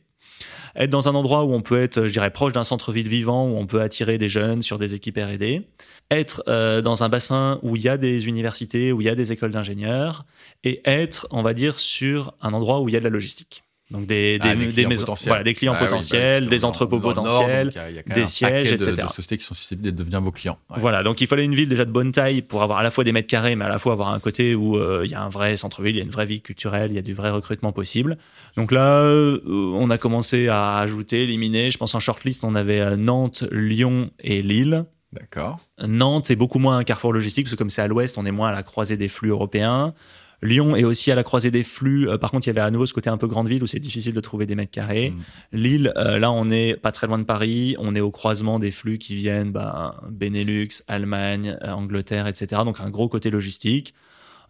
être 0.76 0.90
dans 0.90 1.10
un 1.10 1.16
endroit 1.16 1.44
où 1.44 1.54
on 1.54 1.62
peut 1.62 1.78
être, 1.78 2.08
je 2.08 2.12
dirais, 2.12 2.32
proche 2.32 2.54
d'un 2.54 2.64
centre-ville 2.64 3.08
vivant 3.08 3.48
où 3.48 3.58
on 3.58 3.66
peut 3.66 3.82
attirer 3.82 4.18
des 4.18 4.30
jeunes 4.30 4.62
sur 4.62 4.78
des 4.78 4.96
équipes 4.96 5.18
R&D, 5.18 5.68
être 6.12 6.44
euh, 6.48 6.82
dans 6.82 7.04
un 7.04 7.10
bassin 7.10 7.60
où 7.62 7.76
il 7.76 7.82
y 7.82 7.90
a 7.90 7.98
des 7.98 8.28
universités, 8.28 8.92
où 8.92 9.02
il 9.02 9.06
y 9.06 9.10
a 9.10 9.16
des 9.16 9.32
écoles 9.32 9.52
d'ingénieurs, 9.52 10.26
et 10.64 10.82
être, 10.86 11.28
on 11.32 11.42
va 11.42 11.54
dire, 11.54 11.80
sur 11.80 12.34
un 12.42 12.54
endroit 12.54 12.82
où 12.82 12.90
il 12.90 12.94
y 12.94 12.96
a 12.96 13.00
de 13.00 13.06
la 13.06 13.10
logistique. 13.10 13.64
Donc 13.92 14.06
des, 14.06 14.38
Ah, 14.42 14.54
des, 14.54 14.66
des 14.66 14.72
clients 14.72 14.90
maisons, 14.90 15.02
potentiels. 15.02 15.30
voilà, 15.30 15.44
des 15.44 15.54
clients 15.56 15.74
Ah 15.76 15.80
oui, 15.82 15.88
potentiels, 15.88 16.44
bah, 16.44 16.50
des 16.52 16.64
entrepôts 16.64 17.00
Nord, 17.00 17.14
potentiels, 17.16 17.72
y 17.76 17.80
a- 17.80 17.90
y 17.90 18.04
des 18.14 18.26
sièges, 18.28 18.70
de, 18.70 18.76
etc. 18.76 18.92
de 19.02 19.08
sociétés 19.08 19.38
qui 19.40 19.44
sont 19.44 19.56
susceptibles 19.56 19.82
de 19.82 19.90
devenir 19.90 20.22
vos 20.22 20.32
clients. 20.32 20.60
Ouais. 20.70 20.76
Voilà, 20.80 21.02
donc 21.02 21.22
il 21.22 21.28
fallait 21.28 21.44
une 21.44 21.56
ville 21.56 21.70
déjà 21.70 21.86
de 21.86 21.92
bonne 21.92 22.12
taille 22.12 22.44
pour 22.44 22.62
avoir 22.62 22.78
à 22.78 22.84
la 22.84 22.92
fois 22.92 23.04
des 23.04 23.12
mètres 23.12 23.28
carrés, 23.28 23.56
mais 23.56 23.66
à 23.66 23.70
la 23.70 23.80
fois 23.80 23.94
avoir 23.94 24.10
un 24.14 24.20
côté 24.20 24.54
où 24.54 24.78
euh, 24.78 25.02
il 25.06 25.12
y 25.12 25.16
a 25.16 25.22
un 25.24 25.30
vrai 25.30 25.58
centre-ville, 25.58 25.96
il 25.96 25.98
y 25.98 26.02
a 26.02 26.06
une 26.06 26.12
vraie 26.12 26.28
vie 26.28 26.42
culturelle, 26.42 26.92
il 26.92 26.96
y 26.96 27.00
a 27.00 27.02
du 27.02 27.16
vrai 27.16 27.32
recrutement 27.32 27.72
possible. 27.72 28.20
Donc 28.58 28.72
là, 28.72 29.02
euh, 29.02 29.42
on 29.48 29.90
a 29.90 29.98
commencé 29.98 30.50
à 30.50 30.78
ajouter, 30.78 31.24
éliminer. 31.24 31.72
Je 31.72 31.80
pense 31.80 31.96
en 31.96 32.00
shortlist, 32.00 32.44
on 32.44 32.54
avait 32.54 32.82
euh, 32.82 32.96
Nantes, 32.96 33.44
Lyon 33.52 34.12
et 34.20 34.44
Lille. 34.44 34.86
D'accord. 35.14 35.58
Nantes 35.88 36.30
est 36.30 36.36
beaucoup 36.36 36.60
moins 36.60 36.78
un 36.78 36.84
carrefour 36.84 37.12
logistique, 37.12 37.46
parce 37.46 37.56
que 37.56 37.58
comme 37.58 37.72
c'est 37.72 37.82
à 37.82 37.88
l'ouest, 37.88 38.20
on 38.20 38.26
est 38.28 38.32
moins 38.32 38.50
à 38.50 38.52
la 38.52 38.62
croisée 38.62 38.96
des 38.98 39.10
flux 39.10 39.30
européens. 39.30 39.96
Lyon 40.42 40.76
est 40.76 40.84
aussi 40.84 41.12
à 41.12 41.16
la 41.16 41.24
croisée 41.24 41.52
des 41.52 41.64
flux. 41.64 42.10
Euh, 42.10 42.18
par 42.18 42.32
contre, 42.32 42.48
il 42.48 42.50
y 42.50 42.52
avait 42.52 42.62
à 42.62 42.72
nouveau 42.72 42.86
ce 42.86 42.94
côté 42.94 43.10
un 43.10 43.18
peu 43.18 43.28
grande 43.28 43.48
ville 43.48 43.64
où 43.64 43.68
c'est 43.68 43.80
difficile 43.80 44.14
de 44.14 44.22
trouver 44.22 44.46
des 44.46 44.56
mètres 44.56 44.72
carrés. 44.72 45.12
Mm. 45.12 45.58
Lille, 45.58 45.94
euh, 45.98 46.20
là, 46.20 46.32
on 46.32 46.50
est 46.50 46.76
pas 46.76 46.92
très 46.92 47.08
loin 47.08 47.20
de 47.20 47.24
Paris. 47.24 47.76
On 47.80 47.96
est 47.96 48.02
au 48.02 48.12
croisement 48.12 48.60
des 48.60 48.72
flux 48.72 48.98
qui 48.98 49.16
viennent 49.16 49.52
bah, 49.52 50.00
Benelux, 50.10 50.70
Allemagne, 50.88 51.58
euh, 51.64 51.72
Angleterre, 51.72 52.28
etc. 52.28 52.62
Donc 52.66 52.80
un 52.80 52.90
gros 52.90 53.10
côté 53.10 53.30
logistique. 53.30 53.94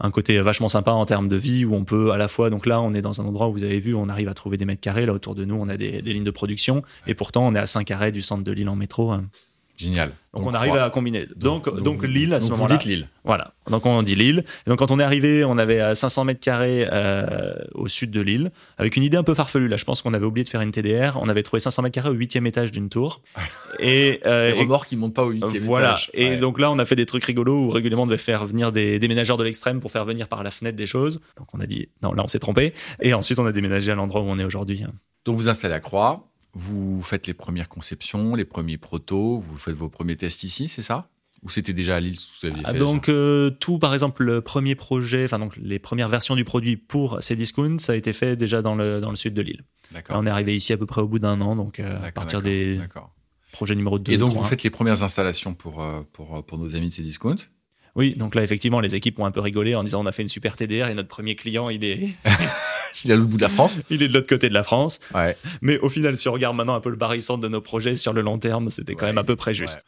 Un 0.01 0.11
côté 0.11 0.39
vachement 0.39 0.69
sympa 0.69 0.91
en 0.91 1.05
termes 1.05 1.27
de 1.27 1.35
vie 1.35 1.65
où 1.65 1.75
on 1.75 1.83
peut 1.83 2.11
à 2.13 2.17
la 2.17 2.29
fois, 2.29 2.49
donc 2.49 2.65
là 2.65 2.79
on 2.79 2.93
est 2.93 3.01
dans 3.01 3.19
un 3.19 3.25
endroit 3.25 3.49
où 3.49 3.51
vous 3.51 3.65
avez 3.65 3.79
vu, 3.79 3.93
on 3.93 4.07
arrive 4.07 4.29
à 4.29 4.33
trouver 4.33 4.55
des 4.55 4.63
mètres 4.63 4.79
carrés, 4.79 5.05
là 5.05 5.11
autour 5.11 5.35
de 5.35 5.43
nous 5.43 5.55
on 5.55 5.67
a 5.67 5.75
des, 5.75 6.01
des 6.01 6.13
lignes 6.13 6.23
de 6.23 6.31
production 6.31 6.83
et 7.05 7.15
pourtant 7.15 7.45
on 7.45 7.53
est 7.53 7.59
à 7.59 7.65
5 7.65 7.91
arrêts 7.91 8.13
du 8.13 8.21
centre 8.21 8.45
de 8.45 8.51
Lille 8.53 8.69
en 8.69 8.77
métro. 8.77 9.13
Génial. 9.79 10.11
Donc, 10.33 10.45
on 10.45 10.53
arrive 10.53 10.75
à 10.75 10.89
combiner. 10.89 11.25
Donc, 11.37 11.73
donc, 11.83 11.97
vous- 11.99 12.03
Lille 12.05 12.33
à 12.33 12.39
ce 12.39 12.49
donc 12.49 12.57
moment-là. 12.57 12.73
Vous 12.75 12.79
dites 12.79 12.87
Lille. 12.89 13.07
Voilà. 13.23 13.53
Donc 13.71 13.85
on 13.85 14.03
dit 14.03 14.15
Lille. 14.15 14.43
Et 14.65 14.69
donc 14.69 14.77
quand 14.79 14.91
on 14.91 14.99
est 14.99 15.03
arrivé, 15.03 15.43
on 15.45 15.57
avait 15.57 15.79
euh, 15.79 15.95
500 15.95 16.25
mètres 16.25 16.39
carrés 16.41 16.87
euh, 16.91 17.53
au 17.73 17.87
sud 17.87 18.11
de 18.11 18.19
Lille, 18.21 18.51
avec 18.77 18.97
une 18.97 19.03
idée 19.03 19.15
un 19.17 19.23
peu 19.23 19.33
farfelue. 19.33 19.67
Là, 19.69 19.77
je 19.77 19.85
pense 19.85 20.01
qu'on 20.01 20.13
avait 20.13 20.25
oublié 20.25 20.43
de 20.43 20.49
faire 20.49 20.61
une 20.61 20.71
TDR. 20.71 21.17
On 21.21 21.29
avait 21.29 21.43
trouvé 21.43 21.59
500 21.61 21.81
mètres 21.83 21.93
carrés 21.95 22.09
au 22.09 22.13
huitième 22.13 22.45
étage 22.45 22.71
d'une 22.71 22.89
tour. 22.89 23.21
et, 23.79 24.19
euh, 24.25 24.51
Les 24.51 24.57
et- 24.57 24.59
remorques 24.59 24.87
qui 24.89 24.97
montent 24.97 25.13
pas 25.15 25.23
au 25.23 25.29
huitième 25.31 25.63
voilà. 25.63 25.89
étage. 25.91 26.11
Et 26.13 26.29
Ouais. 26.31 26.37
donc 26.37 26.59
là, 26.59 26.71
on 26.71 26.77
a 26.79 26.85
fait 26.85 26.95
des 26.97 27.05
trucs 27.05 27.23
rigolos 27.23 27.65
où 27.65 27.69
régulièrement 27.69 28.03
on 28.03 28.07
devait 28.07 28.17
faire 28.17 28.43
venir 28.45 28.71
des 28.71 28.99
déménageurs 28.99 29.37
de 29.37 29.43
l'extrême 29.45 29.79
pour 29.79 29.91
faire 29.91 30.05
venir 30.05 30.27
par 30.27 30.43
la 30.43 30.51
fenêtre 30.51 30.75
des 30.77 30.87
choses. 30.87 31.21
Donc 31.37 31.47
on 31.53 31.59
a 31.61 31.65
dit 31.65 31.87
non, 32.03 32.13
là 32.13 32.23
on 32.23 32.27
s'est 32.27 32.39
trompé. 32.39 32.73
Et 33.01 33.13
ensuite 33.13 33.39
on 33.39 33.45
a 33.45 33.51
déménagé 33.51 33.91
à 33.91 33.95
l'endroit 33.95 34.21
où 34.21 34.25
on 34.27 34.37
est 34.39 34.43
aujourd'hui. 34.43 34.83
Donc 35.25 35.35
vous 35.35 35.49
installez 35.49 35.73
à 35.75 35.79
Croix, 35.79 36.28
vous 36.59 37.01
faites 37.01 37.25
les 37.27 37.33
premières 37.33 37.69
conceptions, 37.69 38.35
les 38.35 38.45
premiers 38.45 38.77
protos, 38.77 39.39
vous 39.39 39.57
faites 39.57 39.75
vos 39.75 39.89
premiers 39.89 40.17
tests 40.17 40.43
ici, 40.43 40.67
c'est 40.67 40.81
ça? 40.81 41.09
Ou 41.41 41.49
c'était 41.49 41.71
déjà 41.71 41.95
à 41.95 41.99
Lille 42.01 42.17
vous 42.41 42.47
aviez 42.47 42.63
Ah, 42.65 42.73
fait 42.73 42.79
donc 42.79 43.07
euh, 43.07 43.49
tout, 43.49 43.79
par 43.79 43.93
exemple, 43.93 44.23
le 44.25 44.41
premier 44.41 44.75
projet, 44.75 45.23
enfin 45.23 45.39
donc 45.39 45.55
les 45.55 45.79
premières 45.79 46.09
versions 46.09 46.35
du 46.35 46.43
produit 46.43 46.75
pour 46.75 47.19
Cdiscount, 47.21 47.77
ça 47.79 47.93
a 47.93 47.95
été 47.95 48.11
fait 48.11 48.35
déjà 48.35 48.61
dans 48.61 48.75
le 48.75 48.99
dans 48.99 49.09
le 49.09 49.15
sud 49.15 49.33
de 49.33 49.41
déjà 49.41 49.63
D'accord. 49.91 50.17
On 50.19 50.25
est 50.25 50.29
arrivé 50.29 50.55
ici 50.55 50.73
à 50.73 50.77
peu 50.77 50.85
près 50.85 51.01
au 51.01 51.07
bout 51.07 51.19
d'un 51.19 51.39
an, 51.41 51.55
donc 51.55 51.79
euh, 51.79 52.03
à 52.03 52.11
partir 52.11 52.41
des 52.41 52.79
projets 53.53 53.75
numéro 53.75 53.97
2. 53.97 54.11
Et 54.11 54.17
donc 54.17 54.33
vous 54.33 54.43
faites 54.43 54.63
les 54.63 54.69
premières 54.69 55.03
installations 55.03 55.53
pour, 55.53 55.81
euh, 55.81 56.01
pour, 56.11 56.45
pour 56.45 56.57
nos 56.57 56.75
amis 56.75 56.89
de 56.89 56.93
Cdiscount. 56.93 57.37
Oui, 57.99 58.15
donc 58.15 58.33
là 58.33 58.41
effectivement 58.43 58.79
les 58.79 58.95
équipes 58.95 59.19
ont 59.19 59.25
un 59.25 59.31
peu 59.31 59.41
rigolé 59.41 59.75
en 59.75 59.83
disant 59.83 60.01
on 60.01 60.05
a 60.07 60.11
fait 60.11 60.21
une 60.23 60.27
super 60.29 60.55
TDR 60.55 60.87
et 60.87 60.93
notre 60.93 61.09
premier 61.09 61.35
client 61.35 61.69
il 61.69 61.83
est 61.83 62.09
Il 63.05 63.11
est 63.11 63.13
à 63.13 63.17
l'autre 63.17 63.29
bout 63.29 63.37
de 63.37 63.41
la 63.43 63.49
France. 63.49 63.79
il 63.91 64.01
est 64.01 64.07
de 64.07 64.13
l'autre 64.13 64.27
côté 64.27 64.49
de 64.49 64.53
la 64.53 64.63
France. 64.63 64.99
Ouais. 65.13 65.37
Mais 65.61 65.77
au 65.79 65.89
final, 65.89 66.17
si 66.17 66.27
on 66.27 66.33
regarde 66.33 66.55
maintenant 66.55 66.73
un 66.75 66.81
peu 66.81 66.89
le 66.89 66.95
barycentre 66.95 67.39
de 67.41 67.47
nos 67.47 67.61
projets 67.61 67.95
sur 67.95 68.13
le 68.13 68.21
long 68.21 68.39
terme, 68.39 68.69
c'était 68.69 68.93
quand 68.95 69.01
Ouais, 69.05 69.11
même 69.11 69.17
à 69.19 69.23
peu 69.23 69.35
près 69.35 69.53
juste. 69.53 69.75
ouais. 69.77 69.83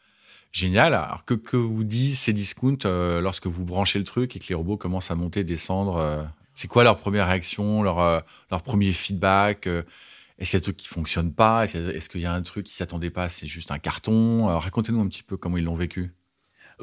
Génial. 0.52 0.94
Alors 0.94 1.24
que, 1.24 1.34
que 1.34 1.56
vous 1.56 1.82
dit 1.84 2.14
Cdiscount 2.14 2.76
euh, 2.84 3.20
lorsque 3.20 3.46
vous 3.46 3.64
branchez 3.64 3.98
le 3.98 4.04
truc 4.04 4.36
et 4.36 4.38
que 4.38 4.44
les 4.48 4.54
robots 4.54 4.76
commencent 4.76 5.10
à 5.10 5.14
monter, 5.14 5.42
descendre 5.44 5.96
euh, 5.96 6.22
C'est 6.54 6.68
quoi 6.68 6.84
leur 6.84 6.96
première 6.96 7.26
réaction, 7.26 7.82
leur, 7.82 7.98
euh, 8.00 8.20
leur 8.50 8.62
premier 8.62 8.92
feedback 8.92 9.66
Est-ce 9.66 10.50
qu'il 10.50 10.52
y 10.52 10.56
a 10.56 10.60
des 10.60 10.62
trucs 10.64 10.76
qui 10.76 10.88
fonctionnent 10.88 11.32
pas? 11.34 11.64
Est-ce 11.64 12.08
qu'il 12.08 12.20
y 12.20 12.26
a- 12.26 12.32
un 12.32 12.42
truc 12.42 12.66
qui 12.66 12.74
s'attendait 12.74 13.10
pas? 13.10 13.28
C'est 13.28 13.46
juste 13.48 13.72
un 13.72 13.78
carton 13.78 14.46
Racontez-nous 14.58 15.00
un 15.00 15.08
petit 15.08 15.22
peu 15.24 15.36
comment 15.36 15.56
ils 15.58 15.64
l'ont 15.64 15.74
vécu. 15.74 16.12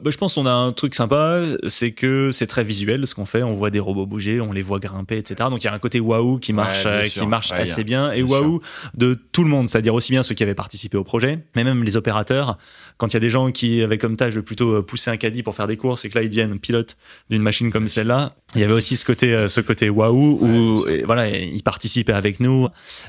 Bah, 0.03 0.11
je 0.11 0.17
pense 0.17 0.35
qu'on 0.35 0.45
a 0.45 0.51
un 0.51 0.71
truc 0.71 0.95
sympa, 0.95 1.41
c'est 1.67 1.91
que 1.91 2.31
c'est 2.31 2.47
très 2.47 2.63
visuel 2.63 3.05
ce 3.07 3.15
qu'on 3.15 3.25
fait. 3.25 3.43
On 3.43 3.53
voit 3.53 3.69
des 3.69 3.79
robots 3.79 4.05
bouger, 4.05 4.41
on 4.41 4.51
les 4.51 4.61
voit 4.61 4.79
grimper, 4.79 5.17
etc. 5.17 5.49
Donc 5.49 5.63
il 5.63 5.65
y 5.65 5.69
a 5.69 5.73
un 5.73 5.79
côté 5.79 5.99
waouh 5.99 6.39
qui 6.39 6.53
marche, 6.53 6.83
euh, 6.85 7.01
qui 7.03 7.25
marche 7.25 7.51
Ouais, 7.51 7.59
assez 7.59 7.83
bien, 7.83 8.11
et 8.11 8.21
waouh 8.21 8.61
de 8.93 9.17
tout 9.31 9.43
le 9.43 9.49
monde, 9.49 9.69
c'est-à-dire 9.69 9.93
aussi 9.93 10.11
bien 10.11 10.23
ceux 10.23 10.35
qui 10.35 10.43
avaient 10.43 10.55
participé 10.55 10.97
au 10.97 11.03
projet, 11.03 11.39
mais 11.55 11.63
même 11.63 11.83
les 11.83 11.97
opérateurs. 11.97 12.57
Quand 12.97 13.07
il 13.07 13.13
y 13.13 13.17
a 13.17 13.21
des 13.21 13.29
gens 13.29 13.51
qui 13.51 13.81
avaient 13.81 13.97
comme 13.97 14.17
tâche 14.17 14.35
de 14.35 14.41
plutôt 14.41 14.73
euh, 14.73 14.81
pousser 14.81 15.11
un 15.11 15.17
caddie 15.17 15.43
pour 15.43 15.55
faire 15.55 15.67
des 15.67 15.77
courses, 15.77 16.05
et 16.05 16.09
que 16.09 16.17
là 16.17 16.23
ils 16.23 16.29
deviennent 16.29 16.59
pilotes 16.59 16.97
d'une 17.29 17.41
machine 17.41 17.71
comme 17.71 17.87
celle-là, 17.87 18.35
il 18.55 18.61
y 18.61 18.63
avait 18.63 18.73
aussi 18.73 18.95
ce 18.95 19.05
côté, 19.05 19.33
euh, 19.33 19.47
ce 19.47 19.61
côté 19.61 19.89
waouh 19.89 20.39
où 20.41 20.87
et 20.87 21.03
voilà, 21.03 21.29
ils 21.29 21.63
participaient 21.63 22.13
avec 22.13 22.39
nous. 22.39 22.67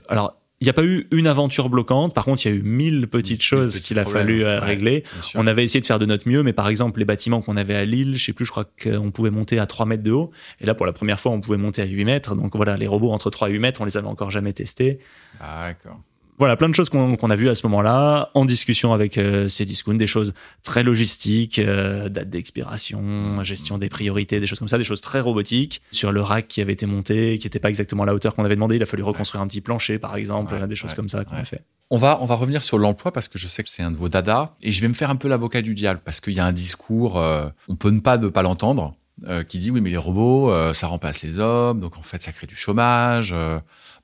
Alors 0.09 0.40
il 0.61 0.65
n'y 0.65 0.71
a 0.71 0.75
pas 0.75 0.85
eu 0.85 1.07
une 1.11 1.27
aventure 1.27 1.71
bloquante. 1.71 2.15
Par 2.15 2.27
contre, 2.27 2.45
il 2.45 2.51
y 2.51 2.53
a 2.53 2.57
eu 2.57 2.63
mille 2.63 3.09
petites 3.09 3.43
choses 3.43 3.75
petits 3.75 3.83
qu'il 3.83 3.99
a 3.99 4.05
fallu 4.05 4.45
euh, 4.45 4.61
ouais. 4.61 4.67
régler. 4.67 5.05
On 5.35 5.47
avait 5.47 5.65
essayé 5.65 5.81
de 5.81 5.87
faire 5.87 5.99
de 5.99 6.05
notre 6.05 6.29
mieux, 6.29 6.43
mais 6.43 6.53
par 6.53 6.69
exemple, 6.69 6.99
les 6.99 7.07
bâtiments 7.07 7.41
qu'on 7.41 7.57
avait 7.57 7.75
à 7.75 7.87
Lille, 7.87 8.17
je 8.19 8.27
sais 8.27 8.33
plus, 8.35 8.45
je 8.45 8.51
crois 8.51 8.67
qu'on 8.83 9.11
pouvait 9.11 9.31
monter 9.31 9.59
à 9.59 9.67
3 9.67 9.87
mètres 9.87 10.03
de 10.03 10.13
haut. 10.13 10.31
Et 10.61 10.67
là, 10.67 10.75
pour 10.75 10.85
la 10.85 10.93
première 10.93 11.19
fois, 11.19 11.33
on 11.33 11.41
pouvait 11.41 11.57
monter 11.57 11.81
à 11.81 11.87
8 11.87 12.05
mètres. 12.05 12.35
Donc 12.37 12.57
voilà, 12.57 12.77
les 12.77 12.87
robots 12.87 13.11
entre 13.11 13.31
3 13.31 13.49
et 13.49 13.53
8 13.53 13.59
mètres, 13.59 13.81
on 13.81 13.87
les 13.87 13.97
avait 13.97 14.09
encore 14.09 14.31
jamais 14.31 14.53
testés. 14.53 14.99
D'accord. 15.41 15.99
Voilà, 16.41 16.57
plein 16.57 16.71
de 16.71 16.75
choses 16.75 16.89
qu'on 16.89 17.15
a 17.31 17.37
vues 17.37 17.51
à 17.51 17.55
ce 17.55 17.67
moment-là, 17.67 18.31
en 18.33 18.47
discussion 18.47 18.95
avec 18.95 19.19
euh, 19.19 19.47
Cdiscount, 19.47 19.95
des 19.95 20.07
choses 20.07 20.33
très 20.63 20.83
logistiques, 20.83 21.59
euh, 21.59 22.09
date 22.09 22.31
d'expiration, 22.31 23.45
gestion 23.45 23.77
des 23.77 23.91
priorités, 23.91 24.41
des 24.41 24.47
choses 24.47 24.59
comme 24.59 24.67
ça, 24.67 24.79
des 24.79 24.85
choses 24.85 25.03
très 25.03 25.21
robotiques. 25.21 25.83
Sur 25.93 26.13
le 26.13 26.23
rack 26.23 26.49
qui 26.49 26.63
avait 26.63 26.73
été 26.73 26.87
monté, 26.87 27.39
qui 27.39 27.47
n'était 27.47 27.59
pas 27.59 27.69
exactement 27.69 28.05
à 28.05 28.07
la 28.07 28.15
hauteur 28.15 28.35
qu'on 28.35 28.47
avait 28.47 28.55
demandé, 28.55 28.77
il 28.77 28.83
a 28.83 28.87
fallu 28.87 29.03
reconstruire 29.03 29.43
un 29.43 29.49
petit 29.49 29.61
plancher, 29.61 29.99
par 29.99 30.17
exemple, 30.17 30.55
Ouais, 30.55 30.67
des 30.67 30.77
choses 30.77 30.93
ouais, 30.93 30.97
comme 30.97 31.11
ça 31.11 31.25
qu'on 31.27 31.35
ouais. 31.35 31.43
a 31.43 31.45
fait. 31.45 31.63
On 31.91 31.99
va, 31.99 32.19
on 32.23 32.25
va 32.25 32.37
revenir 32.37 32.63
sur 32.63 32.79
l'emploi 32.79 33.13
parce 33.13 33.29
que 33.29 33.39
je 33.39 33.47
sais 33.47 33.63
que 33.63 33.69
c'est 33.69 33.83
un 33.83 33.91
de 33.91 33.99
vos 33.99 34.09
dadas 34.09 34.55
et 34.63 34.71
je 34.71 34.81
vais 34.81 34.89
me 34.89 34.95
faire 34.95 35.11
un 35.11 35.17
peu 35.17 35.29
l'avocat 35.29 35.61
du 35.61 35.75
diable 35.75 36.01
parce 36.03 36.21
qu'il 36.21 36.33
y 36.33 36.41
a 36.41 36.47
un 36.47 36.53
discours, 36.53 37.19
euh, 37.19 37.49
on 37.69 37.77
peut 37.77 37.91
ne 37.91 38.01
pas 38.01 38.17
ne 38.17 38.29
pas 38.29 38.41
l'entendre, 38.41 38.95
euh, 39.27 39.43
qui 39.43 39.59
dit 39.59 39.71
oui 39.71 39.83
mais 39.83 39.91
les 39.91 39.99
robots, 39.99 40.51
euh, 40.51 40.73
ça 40.73 40.87
remplace 40.87 41.23
les 41.23 41.39
hommes, 41.39 41.81
donc 41.81 41.99
en 41.99 42.03
fait 42.03 42.23
ça 42.23 42.33
crée 42.33 42.47
du 42.47 42.57
chômage. 42.57 43.35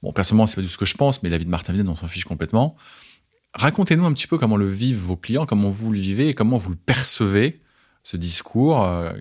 Bon 0.03 0.13
personnellement 0.13 0.47
c'est 0.47 0.57
pas 0.57 0.63
du 0.63 0.67
tout 0.67 0.73
ce 0.73 0.79
que 0.79 0.87
je 0.87 0.97
pense, 0.97 1.23
mais 1.23 1.31
la 1.31 1.39
vie 1.39 1.45
de 1.45 1.51
Martin 1.51 1.73
Vinet 1.73 1.89
on 1.89 1.97
s'en 1.97 2.07
fiche 2.07 2.25
complètement. 2.25 2.77
Racontez-nous 3.55 4.05
un 4.05 4.13
petit 4.13 4.27
peu 4.27 4.39
comment 4.39 4.57
le 4.57 4.69
vivent 4.69 4.99
vos 4.99 5.17
clients, 5.17 5.47
comment 5.47 5.71
vous 5.71 5.91
le 5.93 5.99
vivez 5.99 6.29
et 6.29 6.35
comment 6.35 6.59
vous 6.59 6.71
le 6.71 6.77
percevez 6.77 7.63
ce 8.03 8.17
discours 8.17 8.85
euh, 8.85 9.13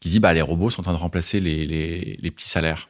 qui 0.00 0.08
dit 0.08 0.20
bah 0.20 0.32
les 0.32 0.42
robots 0.42 0.70
sont 0.70 0.80
en 0.80 0.84
train 0.84 0.92
de 0.92 0.98
remplacer 0.98 1.40
les 1.40 2.30
petits 2.30 2.48
salaires. 2.48 2.88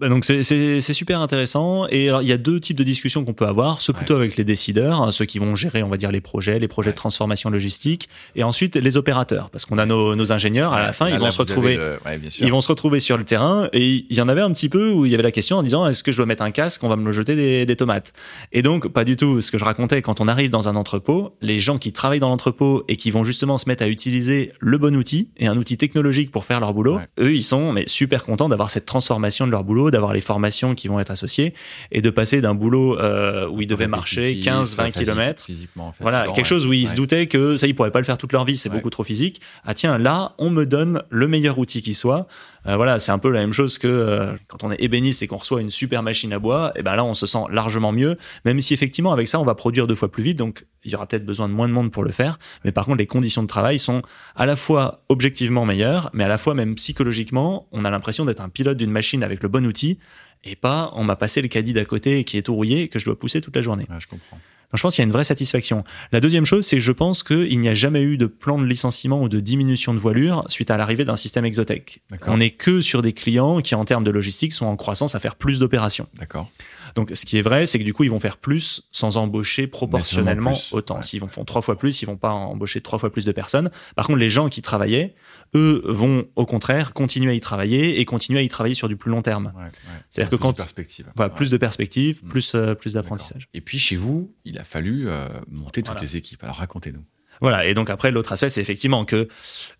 Bah, 0.00 0.08
donc 0.08 0.24
c'est- 0.24 0.80
super 0.92 1.20
intéressant. 1.20 1.86
Et 1.90 2.08
alors 2.08 2.22
il 2.22 2.28
y 2.28 2.32
a 2.32 2.38
deux 2.38 2.60
types 2.60 2.76
de 2.76 2.82
discussions 2.84 3.24
qu'on 3.24 3.34
peut 3.34 3.46
avoir. 3.46 3.80
Ceux 3.80 3.92
plutôt 3.92 4.14
avec 4.16 4.36
les 4.36 4.44
décideurs 4.44 5.02
hein, 5.02 5.10
ceux 5.12 5.24
qui 5.26 5.38
vont 5.38 5.54
gérer 5.54 5.82
on 5.82 5.88
va 5.88 5.96
dire 5.96 6.10
les 6.10 6.20
projets 6.20 6.58
les 6.58 6.68
projets 6.68 6.90
de 6.90 6.96
transformation 6.96 7.50
logistique. 7.50 8.08
Et 8.36 8.42
ensuite 8.44 8.76
les 8.76 8.96
opérateurs. 8.96 9.50
Parce 9.50 9.64
qu'on 9.64 9.78
a 9.78 9.86
nos, 9.86 10.14
nos 10.16 10.32
ingénieurs. 10.32 10.72
À 10.72 10.82
la 10.82 10.92
fin 10.92 11.06
Là, 11.06 11.12
ils 11.12 11.18
vont 11.18 11.24
là, 11.26 11.30
se 11.30 11.38
retrouver 11.38 11.76
le- 11.76 11.98
ouais, 12.06 12.20
ils 12.40 12.50
vont 12.50 12.60
se 12.60 12.68
retrouver 12.68 13.00
sur 13.00 13.16
le 13.18 13.24
terrain. 13.24 13.68
Et 13.72 14.06
il 14.08 14.16
y 14.16 14.20
en 14.20 14.28
avait 14.28 14.40
un 14.42 14.52
petit 14.52 14.68
peu 14.68 14.90
où 14.90 15.04
il 15.06 15.10
y 15.10 15.14
avait 15.14 15.22
la 15.22 15.32
question 15.32 15.56
en 15.58 15.62
disant 15.62 15.86
est-ce 15.86 16.02
que 16.02 16.12
je 16.12 16.16
dois 16.16 16.26
mettre 16.26 16.42
un 16.42 16.50
casque? 16.50 16.82
On 16.84 16.88
va 16.88 16.96
me 16.96 17.04
le 17.04 17.12
jeter 17.12 17.36
des, 17.36 17.66
des 17.66 17.76
tomates. 17.76 18.12
Et 18.52 18.62
donc 18.62 18.88
pas 18.88 19.04
du 19.04 19.16
tout. 19.16 19.40
Ce 19.40 19.50
que 19.50 19.58
je 19.58 19.64
racontais 19.64 20.02
quand 20.02 20.20
on 20.20 20.28
arrive 20.28 20.50
dans 20.50 20.68
un 20.68 20.76
entrepôt 20.76 21.34
les 21.42 21.60
gens 21.60 21.78
qui 21.78 21.92
travaillent 21.92 22.20
dans 22.20 22.28
l'entrepôt 22.28 22.84
et 22.88 22.96
qui 22.96 23.10
vont 23.10 23.24
justement 23.24 23.58
se 23.58 23.68
mettre 23.68 23.82
à 23.84 23.88
utiliser 23.88 24.52
le 24.60 24.78
bon 24.78 24.94
outil 24.96 25.30
et 25.36 25.46
un 25.46 25.56
outil 25.56 25.76
technologique 25.76 26.30
pour 26.30 26.44
faire 26.44 26.60
leur 26.60 26.72
boulot 26.74 26.98
eux 27.20 27.34
ils 27.34 27.42
sont 27.42 27.72
mais 27.72 27.84
super 27.86 28.24
contents 28.24 28.48
d'avoir 28.48 28.70
cette 28.70 28.86
transformation 28.86 29.46
de 29.46 29.50
leur 29.52 29.64
boulot 29.64 29.87
d'avoir 29.90 30.12
les 30.12 30.20
formations 30.20 30.74
qui 30.74 30.88
vont 30.88 31.00
être 31.00 31.10
associées 31.10 31.54
et 31.92 32.00
de 32.02 32.10
passer 32.10 32.40
d'un 32.40 32.54
boulot 32.54 32.98
euh, 32.98 33.46
où 33.48 33.60
ils 33.60 33.66
devaient 33.66 33.86
marcher 33.88 34.20
Répétitif, 34.20 34.44
15 34.44 34.76
20 34.76 34.84
physique- 34.84 34.98
kilomètres 35.02 35.44
physiquement, 35.44 35.92
voilà, 36.00 36.26
quelque 36.34 36.46
chose 36.46 36.66
où 36.66 36.72
ils 36.72 36.88
se 36.88 36.94
doutaient 36.96 37.26
que 37.26 37.56
ça, 37.56 37.66
ils 37.66 37.74
pourraient 37.74 37.90
pas 37.90 37.98
le 38.00 38.04
faire 38.04 38.18
toute 38.18 38.32
leur 38.32 38.44
vie, 38.44 38.56
c'est 38.56 38.68
Ouais. 38.68 38.76
beaucoup 38.76 38.90
trop 38.90 39.04
physique. 39.04 39.40
Ah 39.64 39.74
tiens, 39.74 39.98
là, 39.98 40.34
on 40.38 40.50
me 40.50 40.64
donne 40.66 41.02
le 41.10 41.28
meilleur 41.28 41.58
outil 41.58 41.82
qui 41.82 41.94
soit. 41.94 42.26
Euh, 42.66 42.76
voilà, 42.76 42.98
c'est 42.98 43.12
un 43.12 43.18
peu 43.18 43.30
la 43.30 43.40
même 43.40 43.52
chose 43.52 43.78
que 43.78 43.86
euh, 43.86 44.34
quand 44.46 44.64
on 44.64 44.70
est 44.70 44.82
ébéniste 44.82 45.22
et 45.22 45.26
qu'on 45.26 45.36
reçoit 45.36 45.60
une 45.60 45.70
super 45.70 46.02
machine 46.02 46.32
à 46.32 46.38
bois. 46.38 46.72
Et 46.76 46.82
ben 46.82 46.96
là, 46.96 47.04
on 47.04 47.14
se 47.14 47.26
sent 47.26 47.44
largement 47.50 47.92
mieux, 47.92 48.16
même 48.44 48.60
si 48.60 48.74
effectivement 48.74 49.12
avec 49.12 49.28
ça, 49.28 49.40
on 49.40 49.44
va 49.44 49.54
produire 49.54 49.86
deux 49.86 49.94
fois 49.94 50.10
plus 50.10 50.22
vite, 50.22 50.38
donc 50.38 50.66
il 50.84 50.92
y 50.92 50.94
aura 50.94 51.06
peut-être 51.06 51.26
besoin 51.26 51.48
de 51.48 51.54
moins 51.54 51.68
de 51.68 51.72
monde 51.72 51.90
pour 51.90 52.04
le 52.04 52.10
faire. 52.10 52.38
Mais 52.64 52.72
par 52.72 52.86
contre, 52.86 52.98
les 52.98 53.06
conditions 53.06 53.42
de 53.42 53.48
travail 53.48 53.78
sont 53.78 54.02
à 54.36 54.46
la 54.46 54.56
fois 54.56 55.04
objectivement 55.08 55.64
meilleures, 55.64 56.10
mais 56.12 56.24
à 56.24 56.28
la 56.28 56.38
fois 56.38 56.54
même 56.54 56.74
psychologiquement, 56.74 57.68
on 57.72 57.84
a 57.84 57.90
l'impression 57.90 58.24
d'être 58.24 58.40
un 58.40 58.48
pilote 58.48 58.76
d'une 58.76 58.90
machine 58.90 59.22
avec 59.22 59.42
le 59.42 59.48
bon 59.48 59.66
outil 59.66 59.98
et 60.44 60.56
pas 60.56 60.92
on 60.94 61.04
m'a 61.04 61.16
passé 61.16 61.42
le 61.42 61.48
caddie 61.48 61.72
d'à 61.72 61.84
côté 61.84 62.24
qui 62.24 62.38
est 62.38 62.42
tout 62.42 62.54
rouillé 62.54 62.82
et 62.82 62.88
que 62.88 62.98
je 62.98 63.04
dois 63.04 63.18
pousser 63.18 63.40
toute 63.40 63.56
la 63.56 63.62
journée. 63.62 63.86
Je 63.98 64.06
comprends. 64.06 64.38
Donc 64.70 64.76
je 64.76 64.82
pense 64.82 64.94
qu'il 64.96 65.02
y 65.02 65.06
a 65.06 65.06
une 65.06 65.12
vraie 65.12 65.24
satisfaction. 65.24 65.82
La 66.12 66.20
deuxième 66.20 66.44
chose, 66.44 66.66
c'est 66.66 66.76
que 66.76 66.82
je 66.82 66.92
pense 66.92 67.22
qu'il 67.22 67.58
n'y 67.58 67.68
a 67.68 67.74
jamais 67.74 68.02
eu 68.02 68.18
de 68.18 68.26
plan 68.26 68.58
de 68.58 68.66
licenciement 68.66 69.22
ou 69.22 69.28
de 69.28 69.40
diminution 69.40 69.94
de 69.94 69.98
voilure 69.98 70.44
suite 70.48 70.70
à 70.70 70.76
l'arrivée 70.76 71.06
d'un 71.06 71.16
système 71.16 71.46
exotech. 71.46 72.02
On 72.26 72.36
n'est 72.36 72.50
que 72.50 72.82
sur 72.82 73.00
des 73.00 73.14
clients 73.14 73.60
qui, 73.62 73.74
en 73.74 73.86
termes 73.86 74.04
de 74.04 74.10
logistique, 74.10 74.52
sont 74.52 74.66
en 74.66 74.76
croissance 74.76 75.14
à 75.14 75.20
faire 75.20 75.36
plus 75.36 75.58
d'opérations. 75.58 76.06
D'accord. 76.18 76.50
Donc, 76.94 77.12
ce 77.14 77.24
qui 77.24 77.38
est 77.38 77.42
vrai, 77.42 77.66
c'est 77.66 77.78
que 77.78 77.84
du 77.84 77.94
coup, 77.94 78.04
ils 78.04 78.10
vont 78.10 78.18
faire 78.18 78.36
plus 78.36 78.82
sans 78.92 79.16
embaucher 79.16 79.66
proportionnellement 79.66 80.52
autant. 80.72 80.96
Ouais. 80.96 81.02
S'ils 81.02 81.20
vont 81.20 81.28
font 81.28 81.44
trois 81.44 81.62
fois 81.62 81.78
plus, 81.78 82.02
ils 82.02 82.06
vont 82.06 82.16
pas 82.16 82.30
embaucher 82.30 82.80
trois 82.80 82.98
fois 82.98 83.12
plus 83.12 83.24
de 83.24 83.32
personnes. 83.32 83.70
Par 83.94 84.06
contre, 84.06 84.18
les 84.18 84.30
gens 84.30 84.48
qui 84.48 84.62
travaillaient, 84.62 85.14
eux, 85.54 85.82
vont 85.86 86.26
au 86.36 86.46
contraire 86.46 86.92
continuer 86.92 87.30
à 87.32 87.34
y 87.34 87.40
travailler 87.40 88.00
et 88.00 88.04
continuer 88.04 88.40
à 88.40 88.42
y 88.42 88.48
travailler 88.48 88.74
sur 88.74 88.88
du 88.88 88.96
plus 88.96 89.10
long 89.10 89.22
terme. 89.22 89.52
Ouais, 89.56 89.62
ouais. 89.64 89.70
C'est-à-dire 90.10 90.28
Plus 90.30 90.36
que 90.38 90.42
quand- 90.42 90.52
de 90.52 90.56
perspective. 90.56 91.12
Voilà, 91.16 91.30
Ouais. 91.30 91.36
plus 91.36 91.50
de 91.50 91.56
perspectives, 91.56 92.20
Mm. 92.24 92.28
plus 92.28 92.54
euh, 92.54 92.74
plus 92.74 92.94
d'apprentissage. 92.94 93.48
Et 93.54 93.60
puis 93.60 93.78
chez 93.78 93.96
vous, 93.96 94.34
il 94.44 94.58
a 94.58 94.64
fallu 94.64 95.08
euh, 95.08 95.26
monter 95.48 95.82
toutes 95.82 95.94
Voilà. 95.94 96.02
les 96.02 96.16
équipes. 96.16 96.42
Alors 96.44 96.56
racontez-nous. 96.56 97.04
Voilà. 97.40 97.66
Et 97.66 97.74
donc 97.74 97.90
après, 97.90 98.10
l'autre 98.10 98.32
aspect, 98.32 98.48
c'est 98.48 98.60
effectivement 98.60 99.04
que 99.04 99.28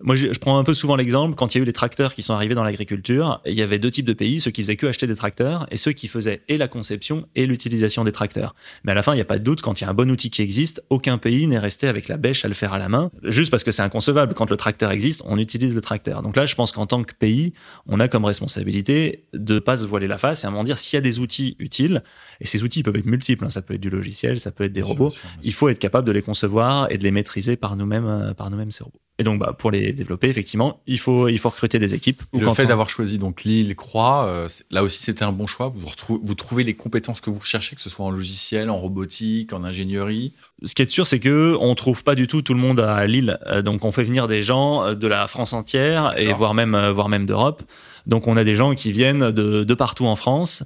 moi, 0.01 0.15
je, 0.15 0.33
je 0.33 0.39
prends 0.39 0.59
un 0.59 0.65
peu 0.65 0.75
souvent 0.75 0.97
l'exemple 0.97 1.35
quand 1.35 1.55
il 1.55 1.59
y 1.59 1.61
a 1.61 1.63
eu 1.63 1.67
les 1.67 1.73
tracteurs 1.73 2.15
qui 2.15 2.23
sont 2.23 2.35
arrivés 2.35 2.55
dans 2.55 2.63
l'agriculture. 2.65 3.41
Il 3.47 3.55
y 3.55 3.63
avait 3.63 3.79
deux 3.79 3.91
types 3.91 4.07
de 4.07 4.13
pays 4.13 4.41
ceux 4.41 4.51
qui 4.51 4.63
faisaient 4.63 4.77
que 4.77 4.87
acheter 4.87 5.07
des 5.07 5.17
tracteurs 5.17 5.67
et 5.71 5.77
ceux 5.77 5.93
qui 5.93 6.09
faisaient 6.09 6.43
et 6.49 6.57
la 6.57 6.69
conception 6.69 7.27
et 7.35 7.47
l'utilisation 7.47 8.05
des 8.05 8.13
tracteurs. 8.13 8.55
Mais 8.85 8.93
à 8.93 8.95
la 8.95 9.03
fin, 9.03 9.13
il 9.13 9.17
n'y 9.17 9.23
a 9.23 9.27
pas 9.27 9.39
de 9.39 9.45
doute 9.45 9.61
quand 9.63 9.81
il 9.81 9.85
y 9.85 9.87
a 9.87 9.91
un 9.91 9.95
bon 9.95 10.11
outil 10.11 10.31
qui 10.31 10.43
existe, 10.43 10.83
aucun 10.91 11.19
pays 11.19 11.47
n'est 11.47 11.59
resté 11.59 11.89
avec 11.89 12.09
la 12.09 12.17
bêche 12.17 12.45
à 12.45 12.49
le 12.49 12.55
faire 12.55 12.73
à 12.73 12.79
la 12.79 12.89
main, 12.89 13.11
juste 13.25 13.51
parce 13.51 13.65
que 13.65 13.71
c'est 13.71 13.83
inconcevable. 13.83 14.35
Quand 14.35 14.51
le 14.51 14.57
tracteur 14.57 14.91
existe, 14.91 15.23
on 15.27 15.39
utilise 15.39 15.75
le 15.75 15.81
tracteur. 15.81 16.23
Donc 16.23 16.37
là, 16.37 16.47
je 16.47 16.55
pense 16.55 16.73
qu'en 16.73 16.87
tant 16.87 17.03
que 17.03 17.15
pays, 17.15 17.53
on 17.87 18.01
a 18.01 18.09
comme 18.09 18.25
responsabilité 18.25 19.25
de 19.35 19.59
pas 19.59 19.77
se 19.77 19.87
voiler 19.87 20.07
la 20.07 20.19
face 20.19 20.45
et 20.45 20.47
à 20.47 20.49
un 20.49 20.53
moment 20.53 20.65
dire 20.65 20.79
s'il 20.79 20.97
y 20.97 20.99
a 20.99 21.01
des 21.01 21.19
outils 21.21 21.57
utiles. 21.59 22.03
Et 22.41 22.47
ces 22.47 22.63
outils 22.63 22.83
peuvent 22.83 22.97
être 22.97 23.07
multiples. 23.07 23.45
hein. 23.45 23.51
Ça 23.51 23.63
peut 23.63 23.75
être 23.75 23.81
du 23.81 23.91
logiciel, 23.91 24.41
ça 24.41 24.51
peut 24.51 24.65
être 24.65 24.73
des 24.73 24.81
sûr, 24.81 24.89
robots 24.91 25.11
sûr, 25.11 25.23
il 25.43 25.53
faut 25.53 25.69
être 25.69 25.79
capable 25.79 26.07
de 26.07 26.13
les 26.13 26.23
concevoir 26.23 26.87
et 26.91 26.99
de 26.99 27.03
les 27.05 27.11
maîtriser 27.11 27.48
par 27.57 27.77
nous-mêmes, 27.77 28.07
euh, 28.07 28.35
par 28.35 28.51
nous-mêmes 28.51 28.71
ces 28.71 28.85
robots. 28.85 29.01
Et 29.21 29.25
donc, 29.25 29.41
bah, 29.41 29.53
pour 29.59 29.73
les 29.73 29.93
développer, 29.93 30.29
effectivement, 30.29 30.81
il 30.87 30.99
faut, 31.01 31.27
il 31.27 31.39
faut 31.41 31.49
recruter 31.49 31.81
des 31.81 31.93
équipes. 31.97 32.23
Ou 32.33 32.39
Le 32.39 32.49
fait 32.51 32.67
on- 32.67 32.69
d'avoir 32.69 32.89
choisi 32.89 33.19
donc 33.19 33.43
Lille, 33.43 33.75
Croix, 33.75 34.27
euh, 34.29 34.47
là 34.71 34.85
aussi 34.85 35.03
c'était 35.03 35.25
un 35.25 35.33
bon 35.33 35.49
choix. 35.49 35.73
Vous, 35.75 35.89
vous 36.23 36.35
trouvez 36.37 36.63
les 36.63 36.75
compétences 36.75 37.21
que 37.21 37.29
vous 37.29 37.41
cherchez, 37.41 37.75
que 37.75 37.83
ce 37.83 37.91
soit 37.91 38.07
en 38.07 38.11
logiciel, 38.13 38.71
en 38.71 38.77
robotique, 38.77 39.53
en 39.53 39.65
ingénierie? 39.65 40.35
Ce 40.63 40.73
qui 40.77 40.83
est 40.83 40.91
sûr, 40.91 41.05
c'est 41.09 41.19
que 41.19 41.57
on 41.61 41.75
trouve 41.75 42.05
pas 42.05 42.15
du 42.15 42.29
tout 42.29 42.43
tout 42.43 42.55
le 42.55 42.61
monde 42.61 42.79
à 42.79 43.05
Lille. 43.07 43.39
Euh, 43.49 43.61
donc, 43.61 43.85
on 43.85 43.91
fait 43.91 44.05
venir 44.05 44.29
des 44.29 44.41
gens 44.41 44.95
de 44.95 45.07
la 45.09 45.27
France 45.27 45.53
entière 45.53 46.15
et 46.17 46.33
voire 46.33 46.55
même, 46.55 46.77
voire 46.91 47.09
même 47.09 47.27
d'Europe. 47.27 47.65
Donc, 48.09 48.27
on 48.27 48.37
a 48.37 48.43
des 48.45 48.55
gens 48.57 48.75
qui 48.75 48.91
viennent 48.91 49.31
de, 49.31 49.65
de 49.65 49.75
partout 49.75 50.07
en 50.07 50.17
France 50.17 50.65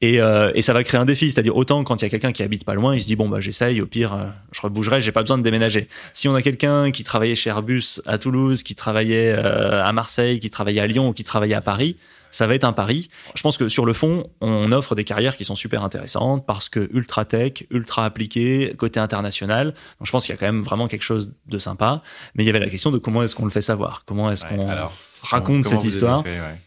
et, 0.00 0.20
euh, 0.20 0.50
et 0.54 0.62
ça 0.62 0.72
va 0.72 0.82
créer 0.84 1.00
un 1.00 1.04
défi. 1.04 1.30
C'est-à-dire 1.30 1.56
autant 1.56 1.84
quand 1.84 2.02
il 2.02 2.04
y 2.04 2.06
a 2.06 2.10
quelqu'un 2.10 2.32
qui 2.32 2.42
habite 2.42 2.64
pas 2.64 2.74
loin, 2.74 2.94
il 2.94 3.00
se 3.00 3.06
dit 3.06 3.16
bon 3.16 3.28
bah 3.28 3.40
j'essaye, 3.40 3.80
au 3.80 3.86
pire 3.86 4.12
euh, 4.14 4.26
je 4.52 4.60
rebougerai, 4.60 5.00
j'ai 5.00 5.12
pas 5.12 5.22
besoin 5.22 5.38
de 5.38 5.42
déménager. 5.42 5.88
Si 6.12 6.28
on 6.28 6.34
a 6.34 6.42
quelqu'un 6.42 6.90
qui 6.90 7.04
travaillait 7.04 7.34
chez 7.34 7.50
Airbus 7.50 8.00
à 8.06 8.18
Toulouse, 8.18 8.62
qui 8.62 8.74
travaillait 8.74 9.32
euh, 9.36 9.84
à 9.84 9.92
Marseille, 9.92 10.40
qui 10.40 10.50
travaillait 10.50 10.80
à 10.80 10.86
Lyon 10.86 11.08
ou 11.08 11.12
qui 11.12 11.22
travaillait 11.24 11.54
à 11.54 11.60
Paris, 11.60 11.96
ça 12.32 12.46
va 12.46 12.54
être 12.54 12.64
un 12.64 12.72
pari. 12.72 13.08
Je 13.34 13.42
pense 13.42 13.56
que 13.56 13.68
sur 13.68 13.84
le 13.84 13.92
fond, 13.92 14.28
on 14.40 14.70
offre 14.72 14.94
des 14.94 15.04
carrières 15.04 15.36
qui 15.36 15.44
sont 15.44 15.56
super 15.56 15.82
intéressantes 15.82 16.46
parce 16.46 16.68
que 16.68 16.88
ultra 16.92 17.24
tech, 17.24 17.64
ultra 17.70 18.04
appliqué, 18.04 18.72
côté 18.78 19.00
international. 19.00 19.66
Donc 19.98 20.06
je 20.06 20.12
pense 20.12 20.26
qu'il 20.26 20.32
y 20.34 20.38
a 20.38 20.38
quand 20.38 20.46
même 20.46 20.62
vraiment 20.62 20.86
quelque 20.88 21.02
chose 21.02 21.32
de 21.46 21.58
sympa. 21.58 22.02
Mais 22.34 22.44
il 22.44 22.46
y 22.46 22.50
avait 22.50 22.60
la 22.60 22.68
question 22.68 22.90
de 22.92 22.98
comment 22.98 23.22
est-ce 23.22 23.34
qu'on 23.34 23.44
le 23.46 23.50
fait 23.50 23.60
savoir, 23.60 24.04
comment 24.06 24.30
est-ce 24.30 24.46
Ouais, 24.46 24.56
qu'on 24.56 24.66
raconte 25.22 25.64
cette 25.64 25.84
histoire? 25.84 26.22
fait, 26.22 26.30
ouais. 26.30 26.60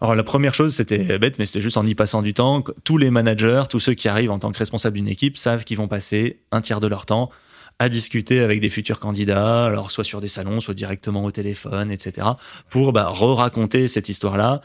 Alors 0.00 0.14
la 0.14 0.22
première 0.22 0.54
chose, 0.54 0.74
c'était 0.74 1.18
bête, 1.18 1.38
mais 1.38 1.44
c'était 1.44 1.60
juste 1.60 1.76
en 1.76 1.86
y 1.86 1.94
passant 1.94 2.22
du 2.22 2.32
temps. 2.32 2.64
Tous 2.84 2.96
les 2.96 3.10
managers, 3.10 3.64
tous 3.68 3.80
ceux 3.80 3.94
qui 3.94 4.08
arrivent 4.08 4.30
en 4.30 4.38
tant 4.38 4.50
que 4.50 4.58
responsables 4.58 4.96
d'une 4.96 5.08
équipe, 5.08 5.36
savent 5.36 5.64
qu'ils 5.64 5.76
vont 5.76 5.88
passer 5.88 6.40
un 6.52 6.62
tiers 6.62 6.80
de 6.80 6.86
leur 6.86 7.04
temps 7.04 7.30
à 7.78 7.88
discuter 7.88 8.40
avec 8.40 8.60
des 8.60 8.68
futurs 8.68 9.00
candidats, 9.00 9.64
alors 9.64 9.90
soit 9.90 10.04
sur 10.04 10.20
des 10.20 10.28
salons, 10.28 10.60
soit 10.60 10.74
directement 10.74 11.24
au 11.24 11.30
téléphone, 11.30 11.90
etc., 11.90 12.26
pour 12.68 12.92
bah, 12.92 13.08
re-raconter 13.08 13.88
cette 13.88 14.10
histoire-là, 14.10 14.60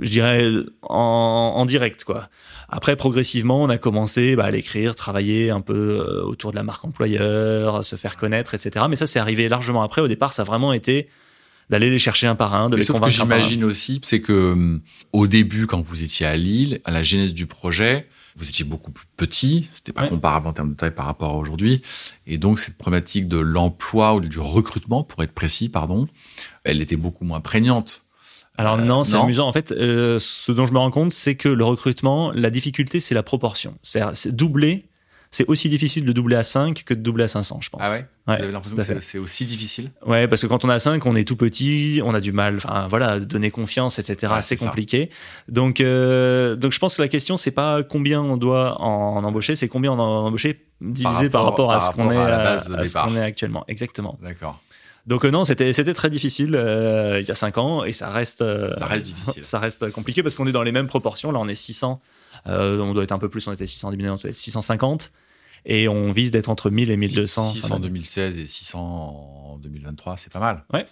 je 0.00 0.10
dirais 0.10 0.50
en, 0.82 1.64
direct, 1.66 2.04
quoi. 2.04 2.28
Après, 2.70 2.96
progressivement, 2.96 3.62
on 3.62 3.68
a 3.68 3.78
commencé 3.78 4.34
bah, 4.34 4.44
à 4.44 4.50
l'écrire, 4.50 4.94
travailler 4.94 5.50
un 5.50 5.60
peu 5.60 5.74
euh, 5.74 6.22
autour 6.24 6.50
de 6.50 6.56
la 6.56 6.62
marque 6.62 6.84
employeur, 6.84 7.84
se 7.84 7.96
faire 7.96 8.16
connaître, 8.16 8.54
etc. 8.54 8.86
Mais 8.88 8.96
ça, 8.96 9.06
c'est 9.06 9.18
arrivé 9.18 9.48
largement 9.48 9.82
après. 9.82 10.00
Au 10.00 10.08
départ, 10.08 10.32
ça 10.32 10.42
a 10.42 10.44
vraiment 10.44 10.72
été 10.72 11.08
d'aller 11.70 11.90
les 11.90 11.98
chercher 11.98 12.26
un 12.26 12.34
par 12.34 12.54
un, 12.54 12.68
de 12.68 12.76
Mais 12.76 12.80
les 12.80 12.86
sauf 12.86 12.96
que 12.96 13.00
convaincre 13.00 13.18
par 13.18 13.26
un. 13.26 13.40
j'imagine 13.40 13.64
aussi, 13.64 14.00
c'est 14.02 14.20
que 14.20 14.52
hum, 14.52 14.80
au 15.12 15.26
début, 15.26 15.66
quand 15.66 15.80
vous 15.80 16.02
étiez 16.02 16.26
à 16.26 16.36
Lille, 16.36 16.80
à 16.84 16.90
la 16.90 17.02
genèse 17.02 17.34
du 17.34 17.46
projet, 17.46 18.08
vous 18.36 18.48
étiez 18.48 18.64
beaucoup 18.64 18.92
plus 18.92 19.06
petit, 19.16 19.68
c'était 19.74 19.92
pas 19.92 20.02
Ouais. 20.02 20.08
comparable 20.08 20.46
en 20.46 20.52
termes 20.52 20.70
de 20.70 20.76
taille 20.76 20.94
par 20.94 21.06
rapport 21.06 21.32
à 21.32 21.36
aujourd'hui, 21.36 21.82
et 22.26 22.38
donc 22.38 22.58
cette 22.60 22.78
problématique 22.78 23.26
de 23.28 23.36
l'emploi 23.38 24.14
ou 24.14 24.20
du 24.20 24.38
recrutement, 24.38 25.02
pour 25.02 25.22
être 25.24 25.32
précis, 25.32 25.68
pardon, 25.68 26.06
elle 26.64 26.80
était 26.80 26.96
beaucoup 26.96 27.24
moins 27.24 27.40
prégnante. 27.40 28.02
Alors 28.56 28.74
Euh, 28.78 28.84
non, 28.84 29.04
c'est 29.04 29.16
amusant. 29.16 29.46
En 29.48 29.52
fait, 29.52 29.70
euh, 29.72 30.18
ce 30.20 30.50
dont 30.52 30.66
je 30.66 30.72
me 30.72 30.78
rends 30.78 30.90
compte, 30.90 31.12
c'est 31.12 31.36
que 31.36 31.48
le 31.48 31.64
recrutement, 31.64 32.32
la 32.32 32.50
difficulté, 32.50 32.98
c'est 33.00 33.14
la 33.14 33.22
proportion. 33.22 33.76
C'est-à-dire, 33.82 34.16
c'est 34.16 34.34
doubler, 34.34 34.86
c'est 35.30 35.46
aussi 35.48 35.68
difficile 35.68 36.04
de 36.04 36.12
doubler 36.12 36.36
à 36.36 36.42
5 36.42 36.84
que 36.84 36.94
de 36.94 37.00
doubler 37.00 37.24
à 37.24 37.28
500, 37.28 37.60
je 37.60 37.68
pense. 37.68 37.82
Ah 37.84 37.90
ouais, 37.90 38.06
Vous 38.26 38.32
avez 38.32 38.52
l'impression 38.52 38.76
que 38.76 39.00
c'est- 39.00 39.18
aussi 39.18 39.44
difficile? 39.44 39.90
Ouais, 40.06 40.26
parce 40.26 40.40
que 40.42 40.46
quand 40.46 40.64
on 40.64 40.68
a 40.68 40.78
5, 40.78 41.04
on 41.06 41.14
est 41.14 41.24
tout 41.26 41.36
petit, 41.36 42.00
on 42.04 42.14
a 42.14 42.20
du 42.20 42.32
mal, 42.32 42.56
enfin 42.56 42.86
voilà, 42.88 43.20
donner 43.20 43.50
confiance, 43.50 43.98
etc. 43.98 44.32
C'est 44.40 44.56
ça. 44.56 44.66
compliqué. 44.66 45.10
Donc, 45.48 45.80
euh, 45.80 46.56
donc 46.56 46.72
je 46.72 46.78
pense 46.78 46.96
que 46.96 47.02
la 47.02 47.08
question, 47.08 47.36
c'est 47.36 47.50
pas 47.50 47.82
combien 47.82 48.22
on 48.22 48.36
doit 48.36 48.80
en 48.80 49.22
embaucher, 49.22 49.54
c'est 49.56 49.68
combien 49.68 49.92
on 49.92 49.98
en 49.98 50.26
embaucher 50.26 50.64
divisé 50.80 51.28
par 51.28 51.44
rapport, 51.44 51.68
rapport- 51.68 51.72
à 51.72 51.78
par 51.78 51.92
ce 51.92 51.96
qu'on 51.96 52.10
est, 52.10 52.16
à 52.16 52.52
à- 52.52 52.58
ce 52.86 52.92
qu'on 52.94 53.16
actuellement. 53.16 53.64
Exactement. 53.68 54.18
D'accord. 54.22 54.60
Donc 55.06 55.24
euh, 55.24 55.30
non, 55.30 55.44
c'était 55.44 55.72
c'était 55.72 55.94
très 55.94 56.10
difficile 56.10 56.54
euh, 56.54 57.18
il 57.22 57.26
y 57.26 57.30
a 57.30 57.34
5 57.34 57.56
ans 57.56 57.82
et 57.84 57.92
ça 57.92 58.10
reste 58.10 58.44
Ça 58.76 58.84
reste 58.86 59.06
difficile. 59.06 59.42
ça 59.44 59.58
reste 59.58 59.90
compliqué 59.90 60.22
parce 60.22 60.34
qu'on 60.34 60.46
est 60.46 60.52
dans 60.52 60.62
les 60.62 60.72
mêmes 60.72 60.86
proportions. 60.86 61.32
Là, 61.32 61.38
on 61.40 61.48
est 61.48 61.54
600. 61.54 62.00
Euh, 62.46 62.80
on 62.80 62.94
doit 62.94 63.04
être 63.04 63.12
un 63.12 63.18
peu 63.18 63.28
plus. 63.28 63.46
On 63.46 63.52
était 63.52 63.66
600 63.66 63.90
début 63.90 64.02
d'année, 64.02 64.14
on 64.14 64.16
doit 64.16 64.30
être 64.30 64.36
650. 64.36 65.12
Et 65.64 65.88
on 65.88 66.10
vise 66.10 66.30
d'être 66.30 66.48
entre 66.48 66.70
1000 66.70 66.90
et 66.90 66.96
1200. 66.96 67.52
600 67.52 67.74
en 67.74 67.80
2016 67.80 68.38
et 68.38 68.46
600 68.46 68.78
en 68.80 69.58
2023, 69.58 70.16
c'est 70.16 70.32
pas 70.32 70.38
mal. 70.40 70.64
Ouais. 70.72 70.86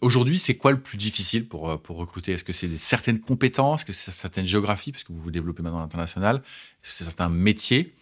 Aujourd'hui, 0.00 0.38
c'est 0.38 0.56
quoi 0.56 0.72
le 0.72 0.80
plus 0.80 0.96
difficile 0.96 1.46
pour, 1.46 1.70
euh, 1.70 1.76
pour 1.76 1.96
recruter? 1.96 2.32
Est-ce 2.32 2.44
que 2.44 2.52
c'est 2.52 2.76
certaines 2.78 3.20
compétences? 3.20 3.80
Est-ce 3.80 3.86
que 3.86 3.92
c'est 3.92 4.10
certaines 4.10 4.46
géographies? 4.46 4.90
Parce 4.90 5.04
que 5.04 5.12
vous 5.12 5.20
vous 5.20 5.30
développez 5.30 5.62
maintenant 5.62 5.78
à 5.78 5.82
l'international. 5.82 6.36
Est-ce 6.36 6.88
que 6.90 6.94
c'est 6.96 7.04
certains 7.04 7.28
métiers? 7.28 7.94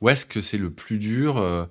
Ou 0.00 0.10
est-ce 0.10 0.26
que 0.26 0.40
c'est 0.40 0.58
le 0.58 0.70
plus 0.70 0.98
dur 0.98 1.38
euh, 1.38 1.64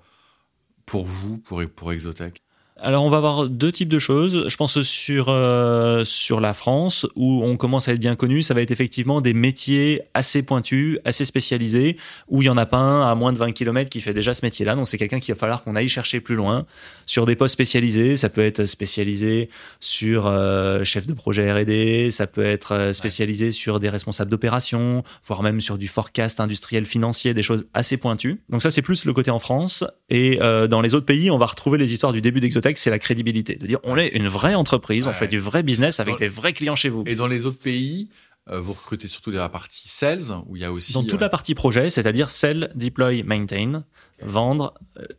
pour 0.85 1.05
vous, 1.05 1.37
pour, 1.37 1.61
pour 1.75 1.91
Exotech? 1.91 2.41
Alors, 2.83 3.03
on 3.03 3.09
va 3.09 3.17
avoir 3.17 3.47
deux 3.47 3.71
types 3.71 3.89
de 3.89 3.99
choses. 3.99 4.45
Je 4.47 4.55
pense 4.57 4.81
sur, 4.81 5.27
euh, 5.29 6.03
sur 6.03 6.41
la 6.41 6.55
France, 6.55 7.05
où 7.15 7.43
on 7.43 7.55
commence 7.55 7.87
à 7.87 7.93
être 7.93 7.99
bien 7.99 8.15
connu, 8.15 8.41
ça 8.41 8.55
va 8.55 8.61
être 8.61 8.71
effectivement 8.71 9.21
des 9.21 9.35
métiers 9.35 10.01
assez 10.15 10.41
pointus, 10.41 10.97
assez 11.05 11.23
spécialisés, 11.23 11.97
où 12.27 12.41
il 12.41 12.45
y 12.45 12.49
en 12.49 12.57
a 12.57 12.65
pas 12.65 12.77
un 12.77 13.11
à 13.11 13.13
moins 13.13 13.33
de 13.33 13.37
20 13.37 13.51
km 13.51 13.87
qui 13.87 14.01
fait 14.01 14.15
déjà 14.15 14.33
ce 14.33 14.43
métier-là. 14.43 14.75
Donc, 14.75 14.87
c'est 14.87 14.97
quelqu'un 14.97 15.19
qu'il 15.19 15.31
va 15.35 15.39
falloir 15.39 15.61
qu'on 15.63 15.75
aille 15.75 15.89
chercher 15.89 16.21
plus 16.21 16.33
loin. 16.33 16.65
Sur 17.05 17.27
des 17.27 17.35
postes 17.35 17.53
spécialisés, 17.53 18.17
ça 18.17 18.29
peut 18.29 18.41
être 18.41 18.65
spécialisé 18.65 19.49
sur 19.79 20.25
euh, 20.25 20.83
chef 20.83 21.05
de 21.05 21.13
projet 21.13 21.51
R&D, 21.51 22.09
ça 22.09 22.25
peut 22.25 22.43
être 22.43 22.73
euh, 22.73 22.93
spécialisé 22.93 23.51
sur 23.51 23.79
des 23.79 23.89
responsables 23.89 24.31
d'opération, 24.31 25.03
voire 25.27 25.43
même 25.43 25.61
sur 25.61 25.77
du 25.77 25.87
forecast 25.87 26.39
industriel 26.39 26.87
financier, 26.87 27.35
des 27.35 27.43
choses 27.43 27.67
assez 27.75 27.97
pointues. 27.97 28.41
Donc 28.49 28.63
ça, 28.63 28.71
c'est 28.71 28.81
plus 28.81 29.05
le 29.05 29.13
côté 29.13 29.29
en 29.29 29.39
France. 29.39 29.83
Et 30.09 30.39
euh, 30.41 30.67
dans 30.67 30.81
les 30.81 30.95
autres 30.95 31.05
pays, 31.05 31.29
on 31.29 31.37
va 31.37 31.45
retrouver 31.45 31.77
les 31.77 31.93
histoires 31.93 32.11
du 32.11 32.21
début 32.21 32.39
d'Exotech, 32.39 32.70
c'est 32.79 32.89
la 32.89 32.99
crédibilité. 32.99 33.55
De 33.55 33.67
dire, 33.67 33.79
on 33.83 33.97
est 33.97 34.07
une 34.09 34.27
vraie 34.27 34.55
entreprise, 34.55 35.07
on 35.07 35.13
fait 35.13 35.27
du 35.27 35.39
vrai 35.39 35.63
business 35.63 35.99
avec 35.99 36.13
Dans- 36.15 36.19
des 36.19 36.27
vrais 36.27 36.53
clients 36.53 36.75
chez 36.75 36.89
vous. 36.89 37.03
Et 37.05 37.15
dans 37.15 37.27
les 37.27 37.45
autres 37.45 37.59
pays, 37.59 38.09
euh, 38.49 38.59
vous 38.59 38.73
recrutez 38.73 39.07
surtout 39.07 39.29
la 39.31 39.47
partie 39.49 39.87
sales, 39.87 40.23
où 40.47 40.55
il 40.55 40.61
y 40.61 40.65
a 40.65 40.71
aussi. 40.71 40.93
Dans 40.93 41.03
toute 41.03 41.13
euh, 41.21 41.25
la 41.25 41.29
partie 41.29 41.53
projet, 41.55 41.89
c'est-à-dire 41.89 42.29
sell, 42.29 42.71
deploy, 42.75 43.23
maintain, 43.23 43.83
vendre, 44.23 44.73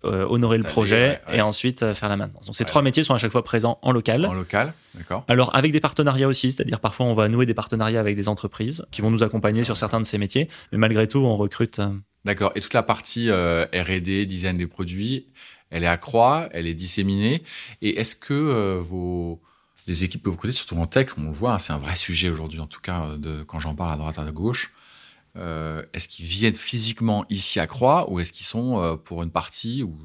euh, 0.04 0.26
honorer 0.28 0.58
le 0.58 0.64
projet 0.64 1.20
ouais, 1.26 1.32
ouais. 1.32 1.38
et 1.38 1.40
ensuite 1.40 1.82
euh, 1.82 1.94
faire 1.94 2.08
la 2.08 2.16
maintenance. 2.16 2.46
Donc 2.46 2.54
ces 2.54 2.64
Ouais. 2.64 2.68
trois 2.68 2.82
métiers 2.82 3.04
sont 3.04 3.14
à 3.14 3.18
chaque 3.18 3.32
fois 3.32 3.44
présents 3.44 3.78
en 3.82 3.92
local. 3.92 4.26
en 4.26 4.34
local, 4.34 4.74
d'accord 4.94 5.24
Alors 5.28 5.54
avec 5.56 5.72
des 5.72 5.80
partenariats 5.80 6.28
aussi, 6.28 6.50
c'est-à-dire 6.50 6.80
parfois 6.80 7.06
on 7.06 7.14
va 7.14 7.28
nouer 7.28 7.46
des 7.46 7.54
partenariats 7.54 8.00
avec 8.00 8.16
des 8.16 8.28
entreprises 8.28 8.84
qui 8.90 9.00
vont 9.02 9.10
nous 9.10 9.22
accompagner 9.22 9.64
sur 9.64 9.76
certains 9.76 10.00
de 10.00 10.06
ces 10.06 10.18
métiers, 10.18 10.48
mais 10.72 10.78
malgré 10.78 11.06
tout 11.08 11.18
on 11.20 11.34
recrute. 11.34 11.78
euh, 11.78 11.88
D'accord. 12.24 12.52
Et 12.54 12.60
toute 12.60 12.74
la 12.74 12.84
partie 12.84 13.30
euh, 13.30 13.64
R&D, 13.74 14.26
design 14.26 14.56
des 14.56 14.68
produits, 14.68 15.26
elle 15.72 15.84
est 15.84 15.88
à 15.88 15.96
croix, 15.96 16.48
elle 16.52 16.66
est 16.68 16.74
disséminée. 16.74 17.42
Et 17.80 17.98
est-ce 17.98 18.14
que 18.14 18.34
euh, 18.34 18.80
vos 18.80 19.42
les 19.88 20.04
équipes 20.04 20.22
que 20.22 20.28
vous 20.28 20.36
recrutez, 20.36 20.54
surtout 20.54 20.76
en 20.76 20.86
tech, 20.86 21.08
on 21.18 21.24
le 21.24 21.32
voit, 21.32 21.54
hein, 21.54 21.58
c'est 21.58 21.72
un 21.72 21.78
vrai 21.78 21.96
sujet 21.96 22.30
aujourd'hui, 22.30 22.60
en 22.60 22.68
tout 22.68 22.80
cas, 22.80 23.06
euh, 23.24 23.44
quand 23.44 23.58
j'en 23.58 23.74
parle 23.74 23.92
à 23.92 23.96
droite 23.96 24.18
à 24.18 24.30
gauche. 24.30 24.72
euh, 25.36 25.84
est-ce 25.94 26.08
qu'ils 26.08 26.26
viennent 26.26 26.54
physiquement 26.54 27.24
ici 27.30 27.60
à 27.60 27.66
Croix 27.66 28.10
ou 28.10 28.20
est-ce 28.20 28.32
qu'ils 28.32 28.46
sont 28.46 29.00
pour 29.04 29.22
une 29.22 29.30
partie 29.32 29.82
ou 29.82 29.98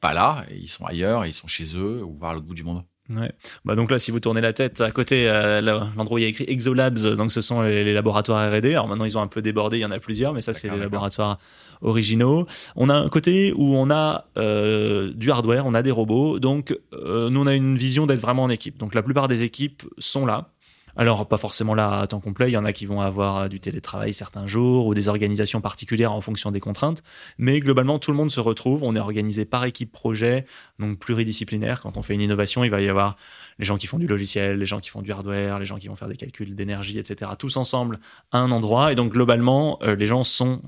pas 0.00 0.14
là 0.14 0.46
et 0.50 0.56
ils 0.58 0.68
sont 0.68 0.84
ailleurs 0.86 1.24
et 1.24 1.28
ils 1.28 1.34
sont 1.34 1.48
chez 1.48 1.76
eux 1.76 2.02
ou 2.04 2.14
voir 2.14 2.34
l'autre 2.34 2.46
bout 2.46 2.54
du 2.54 2.64
monde? 2.64 2.84
Ouais. 3.10 3.30
Bah 3.66 3.74
donc 3.74 3.90
là, 3.90 3.98
si 3.98 4.10
vous 4.10 4.20
tournez 4.20 4.40
la 4.40 4.54
tête 4.54 4.80
à 4.80 4.90
côté, 4.90 5.28
euh, 5.28 5.60
l'endroit 5.60 6.14
où 6.14 6.18
il 6.18 6.22
y 6.22 6.24
a 6.24 6.28
écrit 6.28 6.46
Exolabs, 6.48 7.16
donc 7.16 7.32
ce 7.32 7.42
sont 7.42 7.60
les, 7.62 7.92
laboratoires 7.92 8.50
R&D. 8.50 8.70
Alors 8.70 8.88
maintenant, 8.88 9.04
ils 9.04 9.18
ont 9.18 9.20
un 9.20 9.26
peu 9.26 9.42
débordé, 9.42 9.76
il 9.76 9.80
y 9.80 9.84
en 9.84 9.90
a 9.90 9.98
plusieurs, 9.98 10.32
mais 10.32 10.40
ça, 10.40 10.54
c'est 10.54 10.70
les 10.70 10.78
laboratoires 10.78 11.38
originaux. 11.82 12.46
On 12.76 12.88
a 12.88 12.94
un 12.94 13.08
côté 13.10 13.52
où 13.54 13.76
on 13.76 13.90
a 13.90 14.26
euh, 14.38 15.12
du 15.14 15.30
hardware, 15.30 15.66
on 15.66 15.74
a 15.74 15.82
des 15.82 15.90
robots. 15.90 16.38
Donc 16.38 16.76
euh, 16.94 17.28
nous, 17.28 17.42
on 17.42 17.46
a 17.46 17.54
une 17.54 17.76
vision 17.76 18.06
d'être 18.06 18.20
vraiment 18.20 18.44
en 18.44 18.50
équipe. 18.50 18.78
Donc 18.78 18.94
la 18.94 19.02
plupart 19.02 19.28
des 19.28 19.42
équipes 19.42 19.82
sont 19.98 20.24
là. 20.24 20.53
Alors, 20.96 21.26
pas 21.26 21.36
forcément 21.36 21.74
là 21.74 22.00
à 22.00 22.06
temps 22.06 22.20
complet, 22.20 22.48
il 22.48 22.52
y 22.52 22.56
en 22.56 22.64
a 22.64 22.72
qui 22.72 22.86
vont 22.86 23.00
avoir 23.00 23.48
du 23.48 23.60
télétravail 23.60 24.12
certains 24.12 24.46
jours 24.46 24.86
ou 24.86 24.94
des 24.94 25.08
organisations 25.08 25.60
particulières 25.60 26.12
en 26.12 26.20
fonction 26.20 26.50
des 26.50 26.60
contraintes, 26.60 27.02
mais 27.38 27.60
globalement, 27.60 27.98
tout 27.98 28.10
le 28.10 28.16
monde 28.16 28.30
se 28.30 28.40
retrouve, 28.40 28.84
on 28.84 28.94
est 28.94 29.00
organisé 29.00 29.44
par 29.44 29.64
équipe 29.64 29.92
projet, 29.92 30.46
donc 30.78 30.98
pluridisciplinaire. 30.98 31.80
Quand 31.80 31.96
on 31.96 32.02
fait 32.02 32.14
une 32.14 32.20
innovation, 32.20 32.64
il 32.64 32.70
va 32.70 32.80
y 32.80 32.88
avoir 32.88 33.16
les 33.58 33.64
gens 33.64 33.76
qui 33.76 33.86
font 33.86 33.98
du 33.98 34.06
logiciel, 34.06 34.58
les 34.58 34.66
gens 34.66 34.80
qui 34.80 34.90
font 34.90 35.02
du 35.02 35.12
hardware, 35.12 35.58
les 35.58 35.66
gens 35.66 35.78
qui 35.78 35.88
vont 35.88 35.96
faire 35.96 36.08
des 36.08 36.16
calculs 36.16 36.54
d'énergie, 36.54 36.98
etc., 36.98 37.30
tous 37.38 37.56
ensemble 37.56 37.98
à 38.32 38.38
un 38.38 38.50
endroit, 38.50 38.92
et 38.92 38.94
donc 38.94 39.12
globalement, 39.12 39.78
euh, 39.82 39.96
les 39.96 40.06
gens 40.06 40.24
sont 40.24 40.60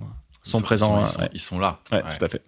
sont, 0.43 0.61
présents. 0.61 1.03
Ils 1.33 1.41
sont, 1.41 1.59
là. 1.59 1.81
Ouais, 1.91 2.03
tout 2.03 2.25
à 2.25 2.29
fait. 2.29 2.43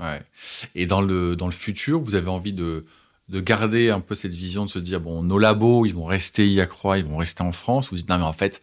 Et 0.77 0.87
dans 0.87 1.01
le, 1.01 1.35
dans 1.35 1.47
le 1.47 1.53
futur, 1.53 2.01
vous 2.01 2.15
avez 2.15 2.29
envie 2.29 2.53
de, 2.53 2.85
de 3.29 3.41
garder 3.41 3.91
un 3.91 4.01
peu 4.01 4.15
cette 4.15 4.35
vision 4.35 4.65
de 4.65 4.71
se 4.71 4.79
dire 4.79 5.01
bon 5.01 5.23
nos 5.23 5.39
labos 5.39 5.87
ils 5.87 5.95
vont 5.95 6.07
rester 6.07 6.47
ils 6.47 7.05
vont 7.05 7.17
rester 7.17 7.43
en 7.43 7.53
France 7.53 7.91
vous 7.91 7.97
dites 7.97 8.09
non 8.09 8.19
mais 8.19 8.25
en 8.25 8.33
fait 8.33 8.63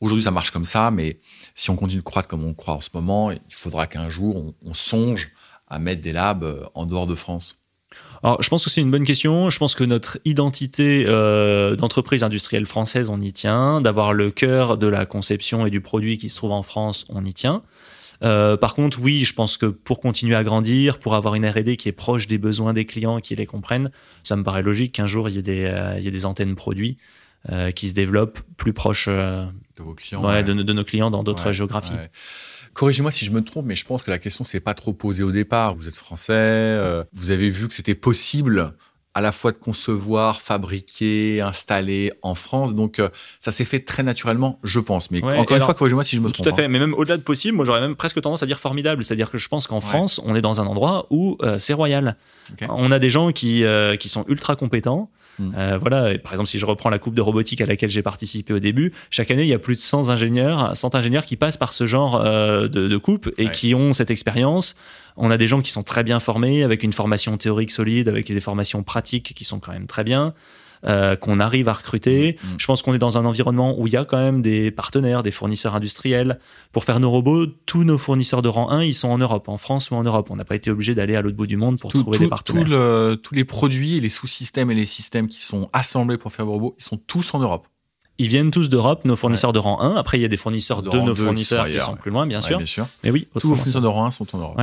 aujourd'hui 0.00 0.24
ça 0.24 0.30
marche 0.30 0.50
comme 0.50 0.64
ça 0.64 0.90
mais 0.90 1.20
si 1.54 1.70
on 1.70 1.76
continue 1.76 2.00
de 2.00 2.04
croître 2.04 2.28
comme 2.28 2.44
on 2.44 2.54
croit 2.54 2.74
en 2.74 2.80
ce 2.80 2.90
moment 2.94 3.30
il 3.30 3.40
faudra 3.50 3.86
qu'un 3.86 4.08
jour 4.08 4.54
on, 4.64 4.74
songe 4.74 5.30
à 5.68 5.78
mettre 5.78 6.00
des 6.00 6.12
labs 6.12 6.44
euh, 6.44 6.64
en 6.74 6.86
dehors 6.86 7.06
de 7.06 7.14
France 7.14 7.58
alors, 8.22 8.40
je 8.40 8.48
pense 8.48 8.62
que 8.62 8.70
c'est 8.70 8.82
une 8.82 8.90
bonne 8.90 9.04
question. 9.04 9.50
Je 9.50 9.58
pense 9.58 9.74
que 9.74 9.82
notre 9.82 10.18
identité 10.24 11.06
euh, 11.08 11.74
d'entreprise 11.74 12.22
industrielle 12.22 12.66
française, 12.66 13.08
on 13.08 13.20
y 13.20 13.32
tient. 13.32 13.80
D'avoir 13.80 14.12
le 14.12 14.30
cœur 14.30 14.78
de 14.78 14.86
la 14.86 15.06
conception 15.06 15.66
et 15.66 15.70
du 15.70 15.80
produit 15.80 16.18
qui 16.18 16.28
se 16.28 16.36
trouve 16.36 16.52
en 16.52 16.62
France, 16.62 17.04
on 17.08 17.24
y 17.24 17.34
tient. 17.34 17.62
Euh, 18.22 18.56
par 18.56 18.74
contre, 18.74 19.00
oui, 19.00 19.24
je 19.24 19.34
pense 19.34 19.56
que 19.56 19.66
pour 19.66 20.00
continuer 20.00 20.34
à 20.34 20.44
grandir, 20.44 20.98
pour 20.98 21.14
avoir 21.14 21.34
une 21.34 21.46
R&D 21.46 21.76
qui 21.76 21.88
est 21.88 21.92
proche 21.92 22.26
des 22.26 22.38
besoins 22.38 22.72
des 22.72 22.84
clients, 22.84 23.20
qui 23.20 23.34
les 23.34 23.46
comprennent, 23.46 23.90
ça 24.22 24.36
me 24.36 24.42
paraît 24.42 24.62
logique 24.62 24.92
qu'un 24.92 25.06
jour 25.06 25.28
il 25.28 25.36
y 25.36 25.38
ait 25.38 25.42
des, 25.42 25.64
euh, 25.64 25.98
il 25.98 26.04
y 26.04 26.08
ait 26.08 26.12
des 26.12 26.26
antennes 26.26 26.54
produits 26.54 26.98
euh, 27.48 27.70
qui 27.70 27.88
se 27.88 27.94
développent 27.94 28.40
plus 28.56 28.72
proches 28.72 29.08
de 29.08 29.48
vos 29.78 29.94
clients, 29.94 30.22
ouais, 30.24 30.42
De, 30.42 30.52
de, 30.52 30.72
nos 30.72 30.84
clients 30.84 31.10
dans 31.10 31.22
d'autres 31.22 31.52
géographies. 31.52 31.94
Corrigez-moi 32.74 33.10
si 33.10 33.24
je 33.24 33.30
me 33.30 33.42
trompe, 33.42 33.66
mais 33.66 33.74
je 33.74 33.84
pense 33.84 34.02
que 34.02 34.10
la 34.10 34.18
question 34.18 34.44
s'est 34.44 34.60
pas 34.60 34.74
trop 34.74 34.92
posée 34.92 35.22
au 35.22 35.32
départ. 35.32 35.74
Vous 35.74 35.88
êtes 35.88 35.96
français, 35.96 36.78
vous 37.12 37.30
avez 37.30 37.48
vu 37.48 37.68
que 37.68 37.74
c'était 37.74 37.94
possible 37.94 38.74
à 39.14 39.20
la 39.20 39.32
fois 39.32 39.50
de 39.50 39.56
concevoir, 39.56 40.40
fabriquer, 40.40 41.40
installer 41.40 42.12
en 42.22 42.34
France. 42.34 42.74
Donc, 42.74 43.00
euh, 43.00 43.08
ça 43.40 43.50
s'est 43.50 43.64
fait 43.64 43.80
très 43.80 44.02
naturellement, 44.02 44.60
je 44.62 44.78
pense. 44.78 45.10
Mais 45.10 45.22
encore 45.22 45.56
une 45.56 45.62
fois, 45.62 45.74
corrigez-moi 45.74 46.04
si 46.04 46.16
je 46.16 46.20
me 46.20 46.30
trompe. 46.30 46.44
Tout 46.44 46.52
à 46.52 46.54
fait. 46.54 46.64
Hein. 46.66 46.68
Mais 46.68 46.78
même 46.78 46.94
au-delà 46.94 47.16
de 47.16 47.22
possible, 47.22 47.56
moi, 47.56 47.64
j'aurais 47.64 47.80
même 47.80 47.96
presque 47.96 48.20
tendance 48.20 48.42
à 48.42 48.46
dire 48.46 48.58
formidable. 48.58 49.02
C'est-à-dire 49.02 49.30
que 49.30 49.38
je 49.38 49.48
pense 49.48 49.66
qu'en 49.66 49.80
France, 49.80 50.20
on 50.24 50.34
est 50.34 50.40
dans 50.40 50.60
un 50.60 50.66
endroit 50.66 51.06
où 51.10 51.36
euh, 51.42 51.58
c'est 51.58 51.74
royal. 51.74 52.16
On 52.68 52.92
a 52.92 52.98
des 52.98 53.10
gens 53.10 53.32
qui, 53.32 53.64
euh, 53.64 53.96
qui 53.96 54.08
sont 54.08 54.24
ultra 54.28 54.56
compétents. 54.56 55.10
Hmm. 55.40 55.76
voilà, 55.78 56.18
par 56.18 56.32
exemple, 56.32 56.48
si 56.48 56.58
je 56.58 56.66
reprends 56.66 56.90
la 56.90 56.98
coupe 56.98 57.14
de 57.14 57.22
robotique 57.22 57.60
à 57.60 57.66
laquelle 57.66 57.90
j'ai 57.90 58.02
participé 58.02 58.52
au 58.52 58.58
début, 58.58 58.92
chaque 59.10 59.30
année, 59.30 59.42
il 59.42 59.48
y 59.48 59.54
a 59.54 59.58
plus 59.58 59.76
de 59.76 59.80
100 59.80 60.10
ingénieurs, 60.10 60.76
100 60.76 60.94
ingénieurs 60.94 61.24
qui 61.24 61.36
passent 61.36 61.56
par 61.56 61.72
ce 61.72 61.86
genre 61.86 62.22
de, 62.22 62.66
de, 62.66 62.96
coupe 62.96 63.30
et 63.38 63.50
qui 63.50 63.74
ont 63.74 63.92
cette 63.92 64.10
expérience 64.10 64.76
on 65.16 65.30
a 65.30 65.36
des 65.36 65.46
gens 65.46 65.60
qui 65.60 65.70
sont 65.70 65.82
très 65.82 66.02
bien 66.02 66.20
formés, 66.20 66.62
avec 66.62 66.82
une 66.82 66.92
formation 66.92 67.36
théorique 67.36 67.70
solide, 67.70 68.08
avec 68.08 68.26
des 68.26 68.40
formations 68.40 68.82
pratiques 68.82 69.34
qui 69.34 69.44
sont 69.44 69.60
quand 69.60 69.72
même 69.72 69.86
très 69.86 70.04
bien. 70.04 70.34
Euh, 70.86 71.14
qu'on 71.14 71.40
arrive 71.40 71.68
à 71.68 71.74
recruter. 71.74 72.38
Mm, 72.42 72.46
mm. 72.46 72.54
Je 72.56 72.66
pense 72.66 72.80
qu'on 72.80 72.94
est 72.94 72.98
dans 72.98 73.18
un 73.18 73.26
environnement 73.26 73.78
où 73.78 73.86
il 73.86 73.92
y 73.92 73.98
a 73.98 74.06
quand 74.06 74.16
même 74.16 74.40
des 74.40 74.70
partenaires, 74.70 75.22
des 75.22 75.30
fournisseurs 75.30 75.74
industriels. 75.74 76.38
Pour 76.72 76.84
faire 76.84 77.00
nos 77.00 77.10
robots, 77.10 77.46
tous 77.66 77.84
nos 77.84 77.98
fournisseurs 77.98 78.40
de 78.40 78.48
rang 78.48 78.70
1, 78.70 78.84
ils 78.84 78.94
sont 78.94 79.08
en 79.08 79.18
Europe, 79.18 79.50
en 79.50 79.58
France 79.58 79.90
ou 79.90 79.96
en 79.96 80.04
Europe. 80.04 80.28
On 80.30 80.36
n'a 80.36 80.46
pas 80.46 80.54
été 80.54 80.70
obligé 80.70 80.94
d'aller 80.94 81.16
à 81.16 81.20
l'autre 81.20 81.36
bout 81.36 81.46
du 81.46 81.58
monde 81.58 81.78
pour 81.78 81.92
trouver 81.92 82.16
des 82.16 82.28
partenaires. 82.28 82.64
tous 83.22 83.34
les 83.34 83.44
produits 83.44 83.98
et 83.98 84.00
les 84.00 84.08
sous-systèmes 84.08 84.70
et 84.70 84.74
les 84.74 84.86
systèmes 84.86 85.28
qui 85.28 85.42
sont 85.42 85.68
assemblés 85.74 86.16
pour 86.16 86.32
faire 86.32 86.46
vos 86.46 86.52
robots, 86.52 86.74
ils 86.78 86.82
sont 86.82 86.96
tous 86.96 87.34
en 87.34 87.40
Europe. 87.40 87.66
Ils 88.16 88.28
viennent 88.28 88.50
tous 88.50 88.70
d'Europe, 88.70 89.04
nos 89.04 89.16
fournisseurs 89.16 89.52
de 89.52 89.58
rang 89.58 89.80
1. 89.82 89.96
Après, 89.96 90.18
il 90.18 90.22
y 90.22 90.26
a 90.26 90.28
des 90.28 90.36
fournisseurs 90.38 90.82
de, 90.82 90.90
nos 90.90 91.14
fournisseurs 91.14 91.66
qui 91.66 91.80
sont, 91.80 91.96
plus 91.96 92.10
loin, 92.10 92.26
bien 92.26 92.40
sûr. 92.40 92.58
Mais 93.04 93.10
oui, 93.10 93.28
tous 93.38 93.48
vos 93.48 93.56
fournisseurs 93.56 93.82
de 93.82 93.86
rang 93.86 94.06
1 94.06 94.10
sont 94.12 94.34
en 94.34 94.38
Europe. 94.38 94.60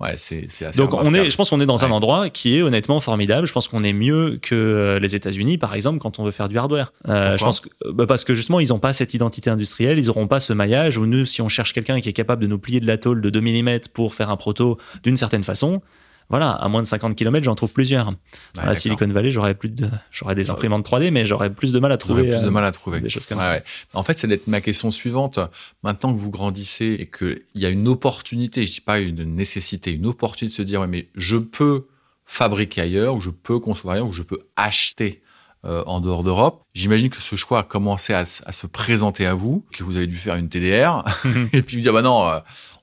Ouais, 0.00 0.14
c'est 0.16 0.46
assez 0.64 0.78
Donc 0.78 0.94
on 0.94 1.12
est, 1.12 1.28
je 1.28 1.36
pense 1.36 1.50
qu'on 1.50 1.60
est 1.60 1.66
dans 1.66 1.84
un 1.84 1.90
endroit 1.90 2.30
qui 2.30 2.56
est 2.56 2.62
honnêtement 2.62 3.00
formidable. 3.00 3.48
Je 3.48 3.52
pense 3.52 3.66
qu'on 3.66 3.82
est 3.82 3.92
mieux 3.92 4.38
que 4.40 4.54
euh, 4.54 5.00
les 5.00 5.16
États-Unis, 5.16 5.58
par 5.58 5.74
exemple, 5.74 5.98
quand 5.98 6.20
on 6.20 6.24
veut 6.24 6.30
faire 6.30 6.48
du 6.48 6.56
hardware. 6.56 6.92
Euh, 7.08 7.36
je 7.36 7.44
pense 7.44 7.60
que, 7.60 7.68
bah 7.90 8.06
parce 8.06 8.22
que 8.22 8.32
justement, 8.32 8.60
ils 8.60 8.68
n'ont 8.68 8.78
pas 8.78 8.92
cette 8.92 9.12
identité 9.14 9.50
industrielle, 9.50 9.98
ils 9.98 10.06
n'auront 10.06 10.28
pas 10.28 10.38
ce 10.38 10.52
maillage. 10.52 10.98
Où 10.98 11.06
nous, 11.06 11.24
si 11.24 11.42
on 11.42 11.48
cherche 11.48 11.72
quelqu'un 11.72 12.00
qui 12.00 12.08
est 12.08 12.12
capable 12.12 12.42
de 12.42 12.46
nous 12.46 12.60
plier 12.60 12.78
de 12.78 12.86
la 12.86 12.96
tôle 12.96 13.20
de 13.20 13.28
2 13.28 13.40
mm 13.40 13.80
pour 13.92 14.14
faire 14.14 14.30
un 14.30 14.36
proto 14.36 14.78
d'une 15.02 15.16
certaine 15.16 15.42
façon, 15.42 15.82
voilà, 16.30 16.50
à 16.50 16.68
moins 16.68 16.82
de 16.82 16.86
50 16.86 17.16
km, 17.16 17.44
j'en 17.44 17.54
trouve 17.54 17.72
plusieurs. 17.72 18.12
à 18.58 18.74
Silicon 18.74 19.06
Valley, 19.08 19.30
j'aurais 19.30 19.54
plus 19.54 19.70
de, 19.70 19.88
j'aurais 20.10 20.34
des 20.34 20.50
imprimantes 20.50 20.88
3D, 20.88 21.10
mais 21.10 21.24
j'aurais 21.24 21.50
plus 21.50 21.72
de 21.72 21.78
mal 21.78 21.90
à 21.90 21.96
trouver. 21.96 22.28
plus 22.28 22.42
de 22.42 22.50
mal 22.50 22.64
à 22.64 22.72
trouver. 22.72 23.00
Des 23.00 23.08
choses 23.08 23.26
comme 23.26 23.40
ça. 23.40 23.60
En 23.94 24.02
fait, 24.02 24.16
c'est 24.18 24.26
d'être 24.26 24.46
ma 24.46 24.60
question 24.60 24.90
suivante. 24.90 25.40
Maintenant 25.82 26.12
que 26.12 26.18
vous 26.18 26.30
grandissez 26.30 26.96
et 26.98 27.06
qu'il 27.06 27.42
y 27.54 27.64
a 27.64 27.70
une 27.70 27.88
opportunité, 27.88 28.66
je 28.66 28.72
dis 28.72 28.80
pas 28.80 28.98
une 28.98 29.24
nécessité, 29.24 29.92
une 29.92 30.06
opportunité 30.06 30.52
de 30.52 30.56
se 30.56 30.62
dire, 30.62 30.80
ouais, 30.80 30.86
mais 30.86 31.08
je 31.14 31.36
peux 31.36 31.86
fabriquer 32.24 32.82
ailleurs, 32.82 33.14
ou 33.14 33.20
je 33.20 33.30
peux 33.30 33.58
concevoir 33.58 33.94
ailleurs, 33.94 34.08
ou 34.08 34.12
je 34.12 34.22
peux 34.22 34.40
acheter 34.56 35.22
euh, 35.64 35.82
en 35.86 36.00
dehors 36.00 36.22
d'Europe. 36.22 36.62
J'imagine 36.74 37.08
que 37.08 37.20
ce 37.20 37.36
choix 37.36 37.60
a 37.60 37.62
commencé 37.62 38.12
à, 38.12 38.24
se 38.26 38.66
présenter 38.66 39.26
à 39.26 39.34
vous, 39.34 39.64
que 39.72 39.82
vous 39.82 39.96
avez 39.96 40.06
dû 40.06 40.16
faire 40.16 40.36
une 40.36 40.48
TDR, 40.48 41.04
et 41.52 41.62
puis 41.62 41.76
vous 41.76 41.82
dire, 41.82 41.92
bah 41.92 42.02
non, 42.02 42.28
euh, 42.28 42.38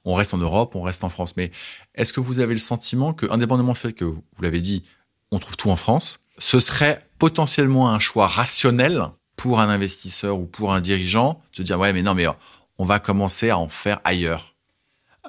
on 0.05 0.13
reste 0.13 0.33
en 0.33 0.37
Europe, 0.37 0.75
on 0.75 0.81
reste 0.81 1.03
en 1.03 1.09
France. 1.09 1.35
Mais 1.35 1.51
est-ce 1.95 2.13
que 2.13 2.19
vous 2.19 2.39
avez 2.39 2.53
le 2.53 2.59
sentiment 2.59 3.13
que, 3.13 3.25
indépendamment 3.31 3.73
du 3.73 3.79
fait 3.79 3.93
que 3.93 4.05
vous, 4.05 4.23
l'avez 4.41 4.61
dit, 4.61 4.83
on 5.31 5.39
trouve 5.39 5.57
tout 5.57 5.69
en 5.69 5.75
France, 5.75 6.25
ce 6.37 6.59
serait 6.59 7.05
potentiellement 7.19 7.89
un 7.89 7.99
choix 7.99 8.27
rationnel 8.27 9.07
pour 9.35 9.59
un 9.59 9.69
investisseur 9.69 10.37
ou 10.37 10.45
pour 10.45 10.73
un 10.73 10.81
dirigeant 10.81 11.41
de 11.57 11.63
dire 11.63 11.79
ouais 11.79 11.91
mais 11.91 12.01
non 12.01 12.13
mais 12.13 12.25
on 12.77 12.85
va 12.85 12.99
commencer 12.99 13.49
à 13.49 13.57
en 13.57 13.67
faire 13.67 13.99
ailleurs? 14.03 14.55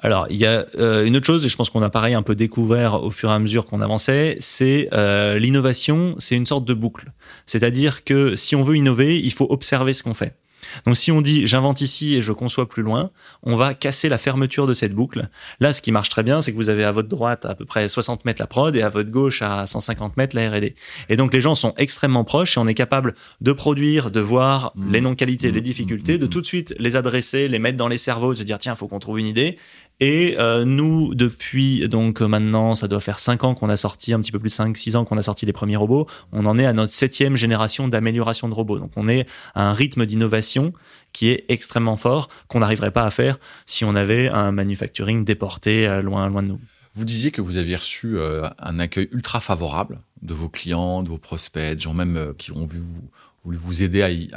Alors, 0.03 0.27
il 0.29 0.37
y 0.37 0.45
a 0.45 0.65
euh, 0.75 1.05
une 1.05 1.15
autre 1.15 1.25
chose, 1.25 1.43
et 1.43 1.49
je 1.49 1.55
pense 1.55 1.71
qu'on 1.71 1.81
a 1.81 1.89
pareil 1.89 2.13
un 2.13 2.21
peu 2.21 2.35
découvert 2.35 3.03
au 3.03 3.09
fur 3.09 3.31
et 3.31 3.33
à 3.33 3.39
mesure 3.39 3.65
qu'on 3.65 3.81
avançait, 3.81 4.35
c'est 4.39 4.89
euh, 4.93 5.39
l'innovation, 5.39 6.13
c'est 6.19 6.35
une 6.35 6.45
sorte 6.45 6.65
de 6.65 6.75
boucle. 6.75 7.11
C'est-à-dire 7.47 8.03
que 8.03 8.35
si 8.35 8.55
on 8.55 8.61
veut 8.61 8.75
innover, 8.75 9.17
il 9.17 9.33
faut 9.33 9.47
observer 9.49 9.93
ce 9.93 10.03
qu'on 10.03 10.13
fait. 10.13 10.35
Donc 10.85 10.97
si 10.97 11.11
on 11.11 11.21
dit 11.21 11.45
j'invente 11.47 11.81
ici 11.81 12.15
et 12.15 12.21
je 12.21 12.31
conçois 12.31 12.67
plus 12.67 12.83
loin, 12.83 13.11
on 13.43 13.55
va 13.55 13.73
casser 13.73 14.09
la 14.09 14.17
fermeture 14.17 14.67
de 14.67 14.73
cette 14.73 14.93
boucle. 14.93 15.27
Là, 15.59 15.73
ce 15.73 15.81
qui 15.81 15.91
marche 15.91 16.09
très 16.09 16.23
bien, 16.23 16.41
c'est 16.41 16.51
que 16.51 16.57
vous 16.57 16.69
avez 16.69 16.83
à 16.83 16.91
votre 16.91 17.09
droite 17.09 17.45
à 17.45 17.55
peu 17.55 17.65
près 17.65 17.87
60 17.87 18.25
mètres 18.25 18.41
la 18.41 18.47
prod 18.47 18.75
et 18.75 18.81
à 18.81 18.89
votre 18.89 19.09
gauche 19.09 19.41
à 19.41 19.65
150 19.65 20.17
mètres 20.17 20.35
la 20.35 20.49
R&D. 20.49 20.75
Et 21.09 21.17
donc 21.17 21.33
les 21.33 21.41
gens 21.41 21.55
sont 21.55 21.73
extrêmement 21.77 22.23
proches 22.23 22.57
et 22.57 22.59
on 22.59 22.67
est 22.67 22.73
capable 22.73 23.15
de 23.41 23.51
produire, 23.51 24.11
de 24.11 24.19
voir 24.19 24.71
mmh. 24.75 24.91
les 24.91 25.01
non-qualités, 25.01 25.51
les 25.51 25.59
mmh. 25.59 25.63
difficultés, 25.63 26.17
de 26.17 26.25
mmh. 26.25 26.29
tout 26.29 26.41
de 26.41 26.47
suite 26.47 26.75
les 26.79 26.95
adresser, 26.95 27.47
les 27.47 27.59
mettre 27.59 27.77
dans 27.77 27.87
les 27.87 27.97
cerveaux, 27.97 28.33
de 28.33 28.37
se 28.37 28.43
dire 28.43 28.57
tiens, 28.57 28.75
faut 28.75 28.87
qu'on 28.87 28.99
trouve 28.99 29.19
une 29.19 29.27
idée 29.27 29.57
et 29.99 30.35
euh, 30.37 30.63
nous, 30.63 31.15
depuis 31.15 31.87
donc 31.89 32.21
maintenant, 32.21 32.75
ça 32.75 32.87
doit 32.87 32.99
faire 32.99 33.19
5 33.19 33.43
ans 33.43 33.55
qu'on 33.55 33.69
a 33.69 33.77
sorti, 33.77 34.13
un 34.13 34.21
petit 34.21 34.31
peu 34.31 34.37
plus 34.37 34.49
de 34.49 34.53
5, 34.53 34.77
6 34.77 34.95
ans 34.95 35.05
qu'on 35.05 35.17
a 35.17 35.23
sorti 35.23 35.47
les 35.47 35.53
premiers 35.53 35.75
robots, 35.75 36.05
on 36.31 36.45
en 36.45 36.59
est 36.59 36.67
à 36.67 36.73
notre 36.73 36.93
septième 36.93 37.35
génération 37.35 37.87
d'amélioration 37.87 38.47
de 38.47 38.53
robots. 38.53 38.77
Donc 38.77 38.91
on 38.95 39.07
est 39.07 39.27
à 39.55 39.67
un 39.67 39.73
rythme 39.73 40.05
d'innovation 40.05 40.71
qui 41.13 41.29
est 41.29 41.45
extrêmement 41.49 41.97
fort, 41.97 42.29
qu'on 42.47 42.59
n'arriverait 42.59 42.91
pas 42.91 43.05
à 43.05 43.09
faire 43.09 43.39
si 43.65 43.85
on 43.85 43.95
avait 43.95 44.27
un 44.27 44.51
manufacturing 44.51 45.25
déporté 45.25 45.87
euh, 45.87 46.03
loin, 46.03 46.29
loin 46.29 46.43
de 46.43 46.49
nous. 46.49 46.61
Vous 46.93 47.05
disiez 47.05 47.31
que 47.31 47.41
vous 47.41 47.57
aviez 47.57 47.75
reçu 47.75 48.17
euh, 48.17 48.47
un 48.59 48.77
accueil 48.77 49.09
ultra 49.11 49.39
favorable 49.39 49.99
de 50.21 50.33
vos 50.35 50.49
clients, 50.49 51.01
de 51.01 51.09
vos 51.09 51.17
prospects, 51.17 51.75
de 51.75 51.81
gens 51.81 51.93
même 51.93 52.33
qui 52.37 52.51
ont 52.51 52.65
voulu 52.65 53.57
vous 53.57 53.81
aider 53.81 54.29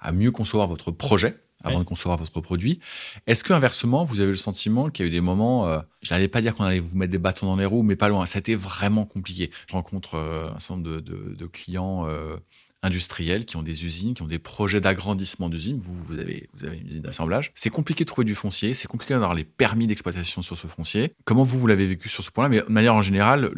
à 0.00 0.12
mieux 0.12 0.30
concevoir 0.30 0.66
votre 0.66 0.90
projet 0.90 1.36
avant 1.62 1.78
de 1.78 1.84
concevoir 1.84 2.18
votre 2.18 2.40
produit. 2.40 2.78
Est-ce 3.26 3.42
que 3.42 3.52
inversement, 3.52 4.04
vous 4.04 4.20
avez 4.20 4.30
le 4.30 4.36
sentiment 4.36 4.88
qu'il 4.90 5.04
y 5.04 5.06
a 5.06 5.08
eu 5.08 5.12
des 5.12 5.20
moments, 5.20 5.66
euh, 5.66 5.78
je 6.02 6.14
n'allais 6.14 6.28
pas 6.28 6.40
dire 6.40 6.54
qu'on 6.54 6.64
allait 6.64 6.80
vous 6.80 6.96
mettre 6.96 7.10
des 7.10 7.18
bâtons 7.18 7.46
dans 7.46 7.56
les 7.56 7.64
roues, 7.64 7.82
mais 7.82 7.96
pas 7.96 8.08
loin. 8.08 8.26
Ça 8.26 8.38
a 8.38 8.40
été 8.40 8.54
vraiment 8.54 9.04
compliqué. 9.04 9.50
Je 9.66 9.72
rencontre 9.72 10.14
euh, 10.14 10.50
un 10.54 10.58
certain 10.58 10.76
nombre 10.76 11.00
de, 11.00 11.34
de, 11.34 11.46
clients 11.46 12.06
euh, 12.06 12.36
industriels 12.82 13.44
qui 13.44 13.56
ont 13.56 13.62
des 13.62 13.84
usines, 13.84 14.14
qui 14.14 14.22
ont 14.22 14.26
des 14.26 14.38
projets 14.38 14.80
d'agrandissement 14.80 15.48
d'usines. 15.48 15.78
Vous, 15.78 15.94
vous 15.94 16.18
avez, 16.18 16.48
vous 16.54 16.64
avez 16.64 16.78
une 16.78 16.86
usine 16.86 17.02
d'assemblage. 17.02 17.50
C'est 17.54 17.70
compliqué 17.70 18.04
de 18.04 18.08
trouver 18.08 18.24
du 18.24 18.34
foncier, 18.34 18.74
c'est 18.74 18.88
compliqué 18.88 19.14
d'avoir 19.14 19.34
les 19.34 19.44
permis 19.44 19.86
d'exploitation 19.86 20.42
sur 20.42 20.56
ce 20.56 20.66
foncier. 20.66 21.12
Comment 21.24 21.42
vous, 21.42 21.58
vous 21.58 21.66
l'avez 21.66 21.86
vécu 21.86 22.08
sur 22.08 22.22
ce 22.22 22.30
point-là? 22.30 22.48
Mais 22.48 22.60
de 22.60 22.72
manière 22.72 22.94
en 22.94 23.02
général, 23.02 23.50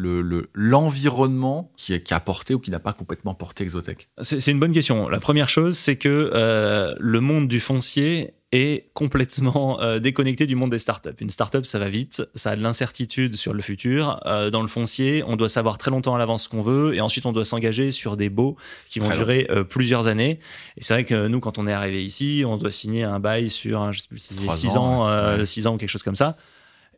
l'environnement 0.54 1.70
le, 1.72 1.76
qui, 1.76 2.02
qui 2.02 2.14
a 2.14 2.20
porté 2.20 2.54
ou 2.54 2.58
qui 2.58 2.70
n'a 2.70 2.80
pas 2.80 2.92
complètement 2.92 3.34
porté 3.34 3.64
Exotech? 3.64 4.08
C'est 4.20 4.50
une 4.50 4.60
bonne 4.60 4.72
question. 4.72 5.08
La 5.08 5.20
première 5.20 5.48
chose, 5.48 5.76
c'est 5.76 5.96
que 5.96 6.30
euh, 6.34 6.94
le 6.98 7.20
monde 7.20 7.48
du 7.48 7.60
foncier 7.60 8.34
est 8.52 8.88
complètement 8.94 9.80
euh, 9.80 9.98
déconnecté 9.98 10.46
du 10.46 10.56
monde 10.56 10.70
des 10.70 10.78
startups. 10.78 11.10
Une 11.20 11.28
startup, 11.28 11.66
ça 11.66 11.78
va 11.78 11.88
vite, 11.90 12.22
ça 12.34 12.52
a 12.52 12.56
de 12.56 12.62
l'incertitude 12.62 13.36
sur 13.36 13.52
le 13.52 13.60
futur. 13.60 14.20
Euh, 14.26 14.50
dans 14.50 14.62
le 14.62 14.68
foncier, 14.68 15.22
on 15.26 15.36
doit 15.36 15.50
savoir 15.50 15.76
très 15.76 15.90
longtemps 15.90 16.14
à 16.14 16.18
l'avance 16.18 16.44
ce 16.44 16.48
qu'on 16.48 16.62
veut 16.62 16.94
et 16.94 17.00
ensuite 17.00 17.26
on 17.26 17.32
doit 17.32 17.44
s'engager 17.44 17.90
sur 17.90 18.16
des 18.16 18.30
baux 18.30 18.56
qui 18.88 19.00
vont 19.00 19.06
Très 19.06 19.16
durer 19.16 19.46
euh, 19.50 19.64
plusieurs 19.64 20.08
années. 20.08 20.38
Et 20.76 20.82
c'est 20.82 20.94
vrai 20.94 21.04
que 21.04 21.28
nous, 21.28 21.40
quand 21.40 21.58
on 21.58 21.66
est 21.66 21.72
arrivé 21.72 22.02
ici, 22.02 22.44
on 22.46 22.56
doit 22.56 22.70
signer 22.70 23.04
un 23.04 23.20
bail 23.20 23.50
sur, 23.50 23.82
un, 23.82 23.92
je 23.92 24.00
sais 24.00 24.08
plus 24.08 24.18
si 24.18 24.34
c'est 24.34 24.42
Trois 24.42 24.56
6 24.56 24.76
ans, 24.78 25.02
ans, 25.02 25.08
euh, 25.08 25.38
ouais. 25.38 25.44
six 25.44 25.66
ans 25.66 25.74
ou 25.74 25.78
quelque 25.78 25.90
chose 25.90 26.02
comme 26.02 26.16
ça. 26.16 26.36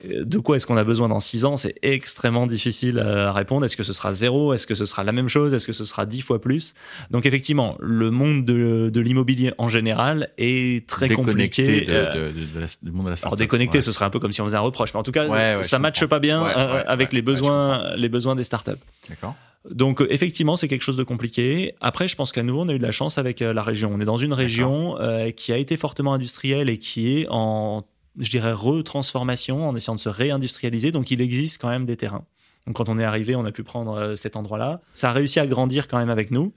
Euh, 0.05 0.25
De 0.25 0.39
quoi 0.39 0.57
est-ce 0.57 0.67
qu'on 0.67 0.77
a 0.77 0.85
besoin 0.85 1.09
dans 1.09 1.21
6 1.21 1.45
ans? 1.45 1.57
C'est 1.57 1.75
extrêmement 1.83 2.47
difficile 2.47 2.99
à 2.99 3.33
répondre. 3.33 3.65
Est-ce 3.67 3.77
que 3.77 3.83
ce 3.83 3.93
sera 3.93 4.13
zéro? 4.13 4.53
Est-ce 4.55 4.67
que 4.67 4.75
ce 4.75 4.85
sera 4.85 5.05
la 5.05 5.13
même 5.13 5.29
chose? 5.29 5.53
Est-ce 5.55 5.67
que 5.67 5.73
ce 5.73 5.85
sera 5.85 6.07
dix 6.07 6.21
fois 6.23 6.41
plus? 6.41 6.75
Donc 7.11 7.27
effectivement, 7.27 7.77
le 7.81 8.11
monde 8.11 8.45
de, 8.45 8.91
de 8.93 9.01
l'immobilier 9.01 9.53
en 9.59 9.69
général 9.69 10.31
est 10.39 10.87
très 10.89 11.09
Déconnecté 11.09 11.63
compliqué. 11.65 11.81
de- 11.87 11.93
euh, 11.93 12.13
de- 12.33 12.41
de- 12.41 12.47
de 12.55 12.61
la- 12.61 12.67
du 12.83 12.91
monde 12.91 13.05
de 13.05 13.09
la 13.09 13.09
alors 13.09 13.19
startup. 13.19 13.39
déconnecté, 13.39 13.79
Ouais. 13.79 13.83
ce 13.83 13.93
serait 13.93 14.05
un 14.07 14.11
peu 14.11 14.19
comme 14.21 14.33
si 14.33 14.41
on 14.41 14.45
faisait 14.47 14.57
un 14.57 14.61
reproche, 14.61 14.95
mais 14.95 15.01
en 15.01 15.03
tout 15.03 15.13
cas, 15.13 15.27
Ouais, 15.29 15.57
ouais, 15.57 15.63
ça 15.63 15.79
matche 15.79 16.05
pas 16.07 16.19
bien 16.21 16.45
euh, 16.47 16.83
avec 16.87 17.13
les 17.13 17.23
besoins, 17.23 17.95
les 17.97 18.09
besoins 18.09 18.37
des 18.37 18.45
startups. 18.45 18.71
D'accord. 19.09 19.35
Donc 19.71 20.01
euh, 20.01 20.07
effectivement, 20.11 20.57
c'est 20.57 20.69
quelque 20.69 20.81
chose 20.83 20.97
de 20.97 21.03
compliqué. 21.05 21.75
Après, 21.83 22.09
je 22.09 22.17
pense 22.17 22.33
qu'à 22.33 22.43
nouveau, 22.43 22.63
on 22.63 22.69
a 22.69 22.73
eu 22.73 22.79
de 22.79 22.83
la 22.83 22.93
chance 22.93 23.19
avec 23.19 23.43
euh, 23.43 23.53
la 23.53 23.63
région. 23.63 23.91
On 23.95 24.01
est 24.01 24.07
dans 24.07 24.17
une 24.17 24.33
région 24.33 24.99
euh, 25.01 25.31
qui 25.33 25.53
a 25.53 25.59
été 25.59 25.77
fortement 25.77 26.15
industrielle 26.15 26.71
et 26.71 26.79
qui 26.79 27.19
est 27.19 27.27
en, 27.29 27.85
je 28.19 28.31
dirais, 28.31 28.53
retransformation, 28.53 29.69
en 29.69 29.75
essayant 29.77 29.95
de 29.95 30.01
se 30.01 30.09
réindustrialiser. 30.09 30.93
Donc 30.93 31.11
il 31.11 31.21
existe 31.21 31.61
quand 31.61 31.69
même 31.69 31.87
des 31.87 31.97
terrains. 31.97 32.25
Donc 32.67 32.77
quand 32.77 32.89
on 32.89 32.99
est 32.99 33.05
arrivé, 33.05 33.35
on 33.37 33.45
a 33.45 33.53
pu 33.53 33.63
prendre 33.63 33.93
euh, 33.97 34.15
cet 34.15 34.37
endroit-là. 34.37 34.81
Ça 34.93 35.11
a 35.11 35.13
réussi 35.13 35.41
à 35.41 35.47
grandir 35.47 35.89
quand 35.89 35.99
même 35.99 36.11
avec 36.11 36.31
nous. 36.31 36.53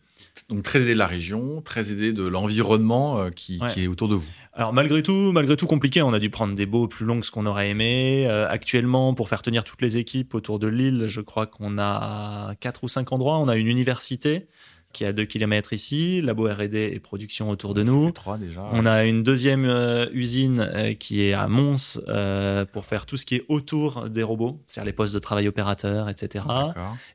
Donc 0.50 0.64
très 0.64 0.82
aidé 0.82 0.94
de 0.94 1.00
la 1.00 1.08
région, 1.08 1.62
très 1.62 1.92
aidé 1.92 2.12
de 2.12 2.24
l'environnement 2.24 3.20
euh, 3.20 3.30
qui, 3.30 3.60
Ouais. 3.62 3.68
qui 3.70 3.84
est 3.84 3.88
autour 3.88 4.10
de 4.10 4.16
vous. 4.16 4.28
Alors 4.54 4.74
malgré 4.74 5.02
tout, 5.02 5.32
malgré 5.32 5.56
tout 5.56 5.66
compliqué, 5.68 6.02
on 6.02 6.12
a 6.14 6.20
dû 6.20 6.30
prendre 6.30 6.56
des 6.56 6.66
baux 6.66 6.88
plus 6.88 7.06
longs 7.06 7.20
que 7.22 7.26
ce 7.26 7.32
qu'on 7.32 7.46
aurait 7.46 7.70
aimé. 7.70 8.26
Euh, 8.28 8.48
actuellement, 8.50 9.14
pour 9.14 9.30
faire 9.30 9.42
tenir 9.42 9.64
toutes 9.64 9.82
les 9.82 9.98
équipes 9.98 10.36
autour 10.36 10.60
de 10.60 10.68
l'île, 10.68 11.06
je 11.08 11.22
crois 11.22 11.46
qu'on 11.48 11.78
a 11.80 12.54
quatre 12.60 12.84
ou 12.84 12.88
cinq 12.90 13.12
endroits. 13.14 13.38
On 13.40 13.48
a 13.48 13.56
une 13.56 13.68
université 13.68 14.48
qui 14.94 15.04
est 15.04 15.08
à 15.08 15.14
2 15.14 15.26
km 15.26 15.74
ici, 15.74 16.22
labo 16.22 16.48
R&D 16.48 16.92
et 16.94 17.00
production 17.00 17.50
autour 17.50 17.74
de 17.74 17.84
nous. 17.84 18.06
fait 18.06 18.12
trois 18.14 18.38
déjà. 18.38 18.64
On 18.72 18.86
a 18.86 19.04
une 19.04 19.24
deuxième 19.24 19.66
euh, 19.66 20.06
usine 20.14 20.62
euh, 20.62 20.94
qui 20.94 21.24
est 21.24 21.34
à 21.34 21.48
Mons 21.48 22.00
euh, 22.08 22.64
pour 22.66 22.86
faire 22.86 23.06
tout 23.06 23.18
ce 23.18 23.26
qui 23.26 23.36
est 23.36 23.46
autour 23.50 24.10
des 24.10 24.24
robots, 24.24 24.62
c'est-à-dire 24.68 24.86
les 24.86 24.94
postes 24.94 25.14
de 25.14 25.20
travail 25.20 25.48
opérateurs, 25.48 26.08
etc. 26.10 26.46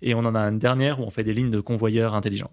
Et 0.03 0.15
on 0.15 0.21
en 0.21 0.35
a 0.35 0.41
une 0.41 0.59
dernière 0.59 1.01
où 1.01 1.05
on 1.05 1.11
fait 1.11 1.25
des 1.25 1.33
lignes 1.33 1.51
de 1.51 1.61
convoyeurs 1.61 2.15
intelligents. 2.15 2.51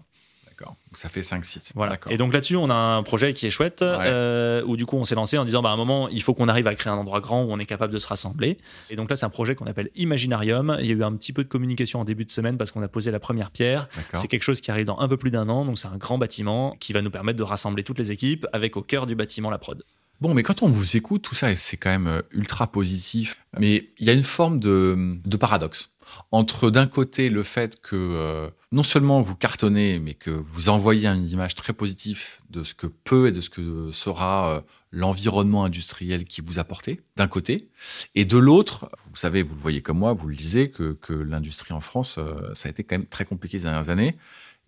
D'accord. 0.58 0.76
Donc 0.86 0.96
ça 0.96 1.08
fait 1.08 1.22
cinq 1.22 1.44
sites. 1.44 1.72
Voilà. 1.74 1.92
D'accord. 1.92 2.12
Et 2.12 2.16
donc 2.16 2.32
là-dessus, 2.32 2.56
on 2.56 2.70
a 2.70 2.74
un 2.74 3.02
projet 3.02 3.34
qui 3.34 3.46
est 3.46 3.50
chouette, 3.50 3.82
euh, 3.82 4.62
où 4.66 4.76
du 4.76 4.86
coup, 4.86 4.96
on 4.96 5.04
s'est 5.04 5.14
lancé 5.14 5.36
en 5.36 5.44
disant, 5.44 5.60
bah, 5.60 5.70
à 5.70 5.72
un 5.72 5.76
moment, 5.76 6.08
il 6.08 6.22
faut 6.22 6.32
qu'on 6.32 6.48
arrive 6.48 6.66
à 6.66 6.74
créer 6.74 6.92
un 6.92 6.96
endroit 6.96 7.20
grand 7.20 7.42
où 7.42 7.48
on 7.50 7.58
est 7.58 7.66
capable 7.66 7.92
de 7.92 7.98
se 7.98 8.06
rassembler. 8.06 8.58
Et 8.88 8.96
donc 8.96 9.10
là, 9.10 9.16
c'est 9.16 9.26
un 9.26 9.30
projet 9.30 9.54
qu'on 9.54 9.66
appelle 9.66 9.90
Imaginarium. 9.96 10.76
Il 10.80 10.86
y 10.86 10.90
a 10.90 10.94
eu 10.94 11.04
un 11.04 11.14
petit 11.14 11.32
peu 11.32 11.44
de 11.44 11.48
communication 11.48 12.00
en 12.00 12.04
début 12.04 12.24
de 12.24 12.30
semaine 12.30 12.56
parce 12.56 12.70
qu'on 12.70 12.82
a 12.82 12.88
posé 12.88 13.10
la 13.10 13.20
première 13.20 13.50
pierre. 13.50 13.88
C'est 14.14 14.28
quelque 14.28 14.42
chose 14.42 14.60
qui 14.60 14.70
arrive 14.70 14.86
dans 14.86 14.98
un 14.98 15.08
peu 15.08 15.16
plus 15.16 15.30
d'un 15.30 15.48
an. 15.48 15.64
Donc 15.64 15.78
c'est 15.78 15.88
un 15.88 15.98
grand 15.98 16.16
bâtiment 16.16 16.76
qui 16.80 16.92
va 16.92 17.02
nous 17.02 17.10
permettre 17.10 17.38
de 17.38 17.44
rassembler 17.44 17.82
toutes 17.82 17.98
les 17.98 18.12
équipes 18.12 18.46
avec 18.52 18.76
au 18.76 18.82
cœur 18.82 19.06
du 19.06 19.14
bâtiment 19.14 19.50
la 19.50 19.58
prod. 19.58 19.82
Bon, 20.20 20.32
mais 20.32 20.42
quand 20.42 20.62
on 20.62 20.68
vous 20.68 20.96
écoute, 20.96 21.22
tout 21.22 21.34
ça, 21.34 21.54
c'est 21.56 21.76
quand 21.76 21.90
même 21.90 22.06
euh, 22.06 22.22
ultra 22.30 22.66
positif. 22.66 23.36
Mais 23.58 23.90
il 23.98 24.06
y 24.06 24.10
a 24.10 24.14
une 24.14 24.22
forme 24.22 24.58
de, 24.58 25.20
paradoxe 25.38 25.90
entre 26.30 26.70
d'un 26.70 26.86
côté 26.86 27.28
le 27.28 27.42
fait 27.42 27.80
que 27.82 27.96
euh, 27.96 28.48
non 28.70 28.84
seulement 28.84 29.20
vous 29.20 29.34
cartonnez, 29.34 29.98
mais 29.98 30.14
que 30.14 30.30
vous 30.30 30.68
envoyez 30.68 31.06
une 31.08 31.28
image 31.28 31.54
très 31.54 31.72
positive 31.72 32.38
de 32.48 32.62
ce 32.64 32.74
que 32.74 32.86
peut 32.86 33.26
et 33.26 33.32
de 33.32 33.40
ce 33.40 33.50
que 33.50 33.90
sera 33.92 34.50
euh, 34.50 34.60
l'environnement 34.92 35.64
industriel 35.64 36.24
qui 36.24 36.40
vous 36.40 36.58
apportez, 36.58 37.02
d'un 37.16 37.26
côté, 37.26 37.68
et 38.14 38.24
de 38.24 38.38
l'autre, 38.38 38.88
vous 39.06 39.16
savez, 39.16 39.42
vous 39.42 39.54
le 39.54 39.60
voyez 39.60 39.82
comme 39.82 39.98
moi, 39.98 40.14
vous 40.14 40.28
le 40.28 40.36
disiez, 40.36 40.70
que, 40.70 40.96
l'industrie 41.10 41.74
en 41.74 41.80
France, 41.80 42.18
ça 42.54 42.68
a 42.68 42.70
été 42.70 42.84
quand 42.84 42.96
même 42.96 43.06
très 43.06 43.26
compliqué 43.26 43.58
ces 43.58 43.64
dernières 43.64 43.90
années. 43.90 44.16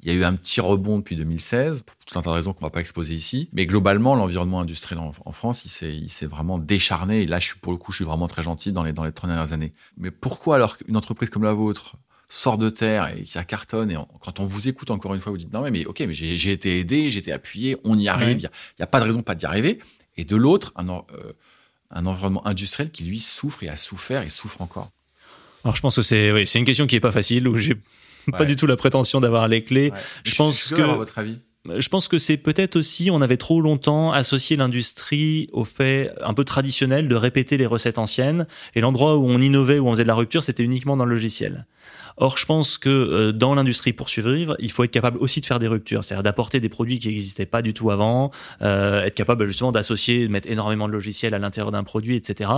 Il 0.02 0.08
y 0.08 0.10
a 0.12 0.14
eu 0.14 0.22
un 0.24 0.34
petit 0.36 0.60
rebond 0.60 0.98
depuis 0.98 1.16
2016, 1.16 1.82
pour 1.82 1.96
tout 2.06 2.18
un 2.18 2.22
tas 2.22 2.30
de 2.30 2.34
raisons 2.34 2.52
qu'on 2.52 2.64
va 2.64 2.70
pas 2.70 2.80
exposer 2.80 3.14
ici. 3.14 3.48
Mais 3.52 3.66
globalement, 3.66 4.14
l'environnement 4.14 4.60
industriel 4.60 5.00
en, 5.00 5.10
en 5.24 5.32
France, 5.32 5.64
il 5.64 5.70
s'est, 5.70 5.92
il 5.94 6.08
s'est 6.08 6.26
vraiment 6.26 6.58
décharné. 6.58 7.22
Et 7.22 7.26
là, 7.26 7.40
je 7.40 7.46
suis, 7.48 7.58
pour 7.58 7.72
le 7.72 7.78
coup, 7.78 7.90
je 7.90 7.96
suis 7.96 8.04
vraiment 8.04 8.28
très 8.28 8.42
gentil 8.44 8.70
dans 8.72 8.84
les, 8.84 8.92
dans 8.92 9.02
les 9.04 9.10
30 9.12 9.30
dernières 9.30 9.52
années. 9.52 9.72
Mais 9.96 10.10
pourquoi, 10.12 10.54
alors 10.56 10.78
qu'une 10.78 10.96
entreprise 10.96 11.30
comme 11.30 11.42
la 11.42 11.52
vôtre 11.52 11.96
sort 12.28 12.58
de 12.58 12.70
terre 12.70 13.08
et 13.16 13.22
qui 13.22 13.38
a 13.38 13.44
cartonne, 13.44 13.90
et 13.90 13.96
on- 13.96 14.04
quand 14.20 14.38
on 14.38 14.46
vous 14.46 14.68
écoute 14.68 14.90
encore 14.92 15.14
une 15.14 15.20
fois, 15.20 15.32
vous 15.32 15.38
dites, 15.38 15.52
non, 15.52 15.62
mais, 15.62 15.70
mais 15.72 15.84
ok, 15.86 15.98
mais 16.00 16.12
j'ai, 16.12 16.36
j'ai 16.36 16.52
été 16.52 16.78
aidé, 16.78 17.10
j'ai 17.10 17.18
été 17.18 17.32
appuyé, 17.32 17.76
on 17.84 17.98
y 17.98 18.06
arrive, 18.08 18.38
il 18.38 18.44
Ouais. 18.44 18.50
n'y 18.78 18.82
a, 18.84 18.86
pas 18.86 19.00
de 19.00 19.04
raison 19.06 19.22
pas 19.22 19.34
d'y 19.34 19.46
arriver. 19.46 19.78
Et 20.16 20.24
de 20.24 20.36
l'autre, 20.36 20.72
un, 20.76 20.88
euh, 20.88 21.02
un 21.90 22.06
environnement 22.06 22.46
industriel 22.46 22.92
qui, 22.92 23.02
lui, 23.04 23.18
souffre 23.18 23.62
et 23.64 23.68
a 23.68 23.74
souffert 23.76 24.22
et 24.22 24.28
souffre 24.28 24.60
encore. 24.62 24.90
Alors 25.64 25.74
je 25.74 25.80
pense 25.80 25.96
que 25.96 26.02
c'est 26.02 26.30
oui, 26.30 26.46
c'est 26.46 26.60
une 26.60 26.64
question 26.64 26.86
qui 26.86 26.94
est 26.96 27.00
pas 27.00 27.10
facile 27.12 27.48
où 27.48 27.56
j'ai 27.56 27.76
pas 28.36 28.44
du 28.44 28.56
tout 28.56 28.66
la 28.66 28.76
prétention 28.76 29.20
d'avoir 29.20 29.48
les 29.48 29.62
clés. 29.64 29.92
Je 30.24 30.34
pense 30.36 30.56
suis 30.58 30.70
que- 30.70 30.74
curieux, 30.76 30.92
à 30.92 30.96
votre 30.96 31.18
avis. 31.18 31.38
Je 31.76 31.88
pense 31.88 32.08
que 32.08 32.16
c'est 32.16 32.38
peut-être 32.38 32.76
aussi, 32.76 33.10
on 33.10 33.20
avait 33.20 33.36
trop 33.36 33.60
longtemps 33.60 34.10
associé 34.12 34.56
l'industrie 34.56 35.50
au 35.52 35.64
fait 35.64 36.10
un 36.22 36.32
peu 36.32 36.44
traditionnel 36.44 37.08
de 37.08 37.14
répéter 37.14 37.58
les 37.58 37.66
recettes 37.66 37.98
anciennes, 37.98 38.46
et 38.74 38.80
l'endroit 38.80 39.16
où 39.16 39.26
on 39.28 39.40
innovait, 39.40 39.78
où 39.78 39.86
on 39.86 39.92
faisait 39.92 40.04
de 40.04 40.08
la 40.08 40.14
rupture, 40.14 40.42
c'était 40.42 40.62
uniquement 40.62 40.96
dans 40.96 41.04
le 41.04 41.12
logiciel. 41.14 41.66
Or, 42.20 42.36
je 42.36 42.46
pense 42.46 42.78
que 42.78 42.88
euh, 42.88 43.32
dans 43.32 43.54
l'industrie 43.54 43.92
pour 43.92 44.08
survivre, 44.08 44.56
il 44.58 44.72
faut 44.72 44.82
être 44.82 44.90
capable 44.90 45.18
aussi 45.18 45.40
de 45.40 45.46
faire 45.46 45.60
des 45.60 45.68
ruptures, 45.68 46.02
c'est-à-dire 46.02 46.24
d'apporter 46.24 46.58
des 46.58 46.68
produits 46.68 46.98
qui 46.98 47.08
n'existaient 47.08 47.46
pas 47.46 47.62
du 47.62 47.72
tout 47.74 47.90
avant, 47.92 48.32
euh, 48.60 49.04
être 49.04 49.14
capable 49.14 49.46
justement 49.46 49.70
d'associer, 49.70 50.26
de 50.26 50.32
mettre 50.32 50.50
énormément 50.50 50.88
de 50.88 50.92
logiciels 50.92 51.32
à 51.32 51.38
l'intérieur 51.38 51.70
d'un 51.70 51.84
produit, 51.84 52.16
etc. 52.16 52.50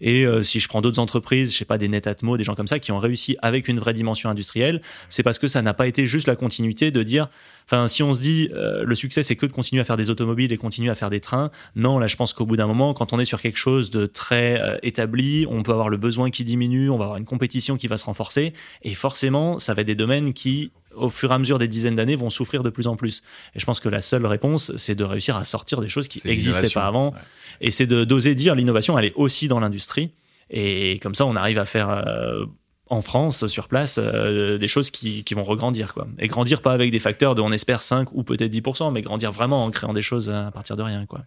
Et 0.00 0.26
euh, 0.26 0.42
si 0.42 0.60
je 0.60 0.68
prends 0.68 0.80
d'autres 0.80 0.98
entreprises, 0.98 1.52
je 1.52 1.58
sais 1.58 1.64
pas 1.66 1.76
des 1.76 1.88
Netatmo, 1.88 2.38
des 2.38 2.44
gens 2.44 2.54
comme 2.54 2.66
ça 2.66 2.78
qui 2.78 2.90
ont 2.90 2.98
réussi 2.98 3.36
avec 3.42 3.68
une 3.68 3.78
vraie 3.78 3.94
dimension 3.94 4.30
industrielle, 4.30 4.80
c'est 5.10 5.22
parce 5.22 5.38
que 5.38 5.46
ça 5.46 5.60
n'a 5.60 5.74
pas 5.74 5.86
été 5.86 6.06
juste 6.06 6.26
la 6.26 6.36
continuité 6.36 6.90
de 6.90 7.02
dire 7.02 7.28
Enfin, 7.66 7.88
si 7.88 8.02
on 8.02 8.12
se 8.14 8.20
dit 8.20 8.48
euh, 8.52 8.84
le 8.84 8.94
succès 8.94 9.22
c'est 9.22 9.36
que 9.36 9.46
de 9.46 9.52
continuer 9.52 9.80
à 9.80 9.84
faire 9.84 9.96
des 9.96 10.10
automobiles 10.10 10.52
et 10.52 10.56
continuer 10.56 10.90
à 10.90 10.94
faire 10.94 11.10
des 11.10 11.20
trains, 11.20 11.50
non, 11.76 11.98
là 11.98 12.06
je 12.06 12.16
pense 12.16 12.32
qu'au 12.32 12.44
bout 12.46 12.56
d'un 12.56 12.66
moment, 12.66 12.94
quand 12.94 13.12
on 13.12 13.18
est 13.18 13.24
sur 13.24 13.40
quelque 13.40 13.58
chose 13.58 13.90
de 13.90 14.06
très 14.06 14.60
euh, 14.60 14.76
établi, 14.82 15.46
on 15.48 15.62
peut 15.62 15.72
avoir 15.72 15.88
le 15.88 15.96
besoin 15.96 16.30
qui 16.30 16.44
diminue, 16.44 16.90
on 16.90 16.96
va 16.98 17.04
avoir 17.04 17.18
une 17.18 17.24
compétition 17.24 17.76
qui 17.76 17.86
va 17.88 17.96
se 17.96 18.04
renforcer, 18.04 18.52
et 18.82 18.94
forcément, 18.94 19.58
ça 19.58 19.74
va 19.74 19.82
être 19.82 19.86
des 19.86 19.94
domaines 19.94 20.32
qui 20.32 20.72
au 20.94 21.08
fur 21.08 21.30
et 21.30 21.34
à 21.34 21.38
mesure 21.38 21.58
des 21.58 21.68
dizaines 21.68 21.96
d'années 21.96 22.16
vont 22.16 22.28
souffrir 22.28 22.62
de 22.62 22.68
plus 22.68 22.86
en 22.86 22.96
plus. 22.96 23.22
Et 23.54 23.60
je 23.60 23.64
pense 23.64 23.80
que 23.80 23.88
la 23.88 24.02
seule 24.02 24.26
réponse, 24.26 24.76
c'est 24.76 24.94
de 24.94 25.04
réussir 25.04 25.36
à 25.36 25.44
sortir 25.44 25.80
des 25.80 25.88
choses 25.88 26.06
qui 26.06 26.20
n'existaient 26.26 26.68
pas 26.68 26.86
avant, 26.86 27.12
Ouais. 27.12 27.18
et 27.62 27.70
c'est 27.70 27.86
d'oser 27.86 28.34
dire 28.34 28.54
l'innovation, 28.54 28.98
elle 28.98 29.06
est 29.06 29.14
aussi 29.16 29.48
dans 29.48 29.58
l'industrie. 29.60 30.10
Et 30.50 30.98
comme 31.02 31.14
ça, 31.14 31.24
on 31.24 31.34
arrive 31.34 31.58
à 31.58 31.64
faire 31.64 31.88
euh, 31.88 32.44
en 32.92 33.02
France, 33.02 33.46
sur 33.46 33.68
place, 33.68 33.98
euh, 33.98 34.58
des 34.58 34.68
choses 34.68 34.90
qui, 34.90 35.24
qui 35.24 35.34
vont 35.34 35.42
regrandir. 35.42 35.94
Quoi. 35.94 36.06
Et 36.18 36.28
grandir 36.28 36.62
pas 36.62 36.72
avec 36.72 36.90
des 36.90 36.98
facteurs 36.98 37.34
de, 37.34 37.40
on 37.40 37.50
espère, 37.52 37.80
5 37.80 38.12
ou 38.12 38.22
peut-être 38.22 38.52
10%, 38.52 38.92
mais 38.92 39.02
grandir 39.02 39.32
vraiment 39.32 39.64
en 39.64 39.70
créant 39.70 39.92
des 39.92 40.02
choses 40.02 40.30
à 40.30 40.50
partir 40.50 40.76
de 40.76 40.82
rien. 40.82 41.06
Quoi. 41.06 41.22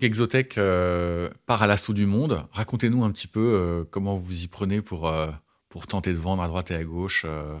Exotech 0.00 0.56
euh, 0.56 1.28
part 1.46 1.62
à 1.62 1.66
l'assaut 1.66 1.92
du 1.92 2.06
monde. 2.06 2.42
Racontez-nous 2.52 3.04
un 3.04 3.10
petit 3.10 3.26
peu 3.26 3.40
euh, 3.40 3.84
comment 3.90 4.16
vous 4.16 4.42
y 4.42 4.48
prenez 4.48 4.80
pour, 4.80 5.08
euh, 5.08 5.30
pour 5.68 5.86
tenter 5.86 6.12
de 6.12 6.18
vendre 6.18 6.42
à 6.42 6.48
droite 6.48 6.70
et 6.70 6.74
à 6.74 6.84
gauche. 6.84 7.24
euh, 7.26 7.58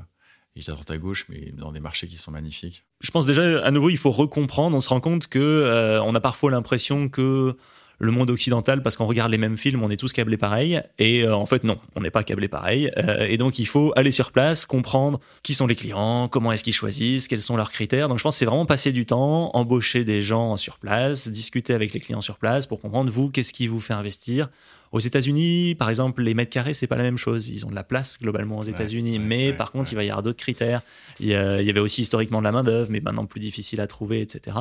et 0.56 0.60
à 0.68 0.72
droite 0.72 0.90
à 0.90 0.98
gauche, 0.98 1.26
mais 1.28 1.52
dans 1.56 1.70
des 1.70 1.80
marchés 1.80 2.08
qui 2.08 2.16
sont 2.16 2.32
magnifiques. 2.32 2.84
Je 3.00 3.10
pense 3.12 3.24
déjà, 3.24 3.64
à 3.64 3.70
nouveau, 3.70 3.88
il 3.88 3.98
faut 3.98 4.10
recomprendre. 4.10 4.76
On 4.76 4.80
se 4.80 4.88
rend 4.88 5.00
compte 5.00 5.28
que 5.28 5.38
euh, 5.38 6.02
on 6.02 6.14
a 6.14 6.20
parfois 6.20 6.50
l'impression 6.50 7.08
que 7.08 7.56
le 8.02 8.10
monde 8.12 8.30
occidental, 8.30 8.82
parce 8.82 8.96
qu'on 8.96 9.04
regarde 9.04 9.30
les 9.30 9.36
mêmes 9.38 9.58
films, 9.58 9.82
on 9.82 9.90
est 9.90 9.98
tous 9.98 10.12
câblés 10.14 10.38
pareil. 10.38 10.80
Et 10.98 11.22
euh, 11.24 11.36
en 11.36 11.44
fait, 11.44 11.64
non, 11.64 11.78
on 11.94 12.00
n'est 12.00 12.10
pas 12.10 12.24
câblés 12.24 12.48
pareil. 12.48 12.90
Euh, 12.96 13.26
et 13.28 13.36
donc, 13.36 13.58
il 13.58 13.66
faut 13.66 13.92
aller 13.94 14.10
sur 14.10 14.32
place, 14.32 14.64
comprendre 14.64 15.20
qui 15.42 15.52
sont 15.52 15.66
les 15.66 15.74
clients, 15.76 16.26
comment 16.26 16.50
est-ce 16.50 16.64
qu'ils 16.64 16.72
choisissent, 16.74 17.28
quels 17.28 17.42
sont 17.42 17.56
leurs 17.56 17.70
critères. 17.70 18.08
Donc, 18.08 18.16
je 18.18 18.22
pense 18.22 18.36
que 18.36 18.38
c'est 18.38 18.46
vraiment 18.46 18.64
passer 18.66 18.92
du 18.92 19.04
temps, 19.04 19.50
embaucher 19.54 20.04
des 20.04 20.22
gens 20.22 20.56
sur 20.56 20.78
place, 20.78 21.28
discuter 21.28 21.74
avec 21.74 21.92
les 21.92 22.00
clients 22.00 22.22
sur 22.22 22.38
place 22.38 22.66
pour 22.66 22.80
comprendre, 22.80 23.10
vous, 23.10 23.28
qu'est-ce 23.30 23.52
qui 23.52 23.66
vous 23.66 23.80
fait 23.80 23.92
investir. 23.94 24.48
Aux 24.92 24.98
États-Unis, 24.98 25.76
par 25.76 25.88
exemple, 25.88 26.22
les 26.22 26.34
mètres 26.34 26.50
carrés, 26.50 26.74
c'est 26.74 26.86
pas 26.88 26.96
la 26.96 27.04
même 27.04 27.18
chose. 27.18 27.48
Ils 27.48 27.64
ont 27.64 27.70
de 27.70 27.74
la 27.76 27.84
place 27.84 28.18
globalement 28.20 28.58
aux 28.58 28.64
États-Unis, 28.64 29.18
ouais, 29.18 29.24
mais 29.24 29.46
ouais, 29.50 29.52
par 29.56 29.70
contre, 29.72 29.84
ouais. 29.84 29.92
il 29.92 29.96
va 29.96 30.04
y 30.04 30.08
avoir 30.10 30.22
d'autres 30.24 30.38
critères. 30.40 30.80
Il 31.20 31.26
y, 31.28 31.34
a- 31.34 31.60
il 31.60 31.66
y 31.66 31.70
avait 31.70 31.78
aussi 31.80 32.00
historiquement 32.02 32.38
de 32.40 32.44
la 32.44 32.50
main-d'œuvre, 32.52 32.88
mais 32.90 33.00
maintenant 33.00 33.24
plus 33.26 33.38
difficile 33.40 33.80
à 33.80 33.86
trouver, 33.86 34.20
etc. 34.20 34.56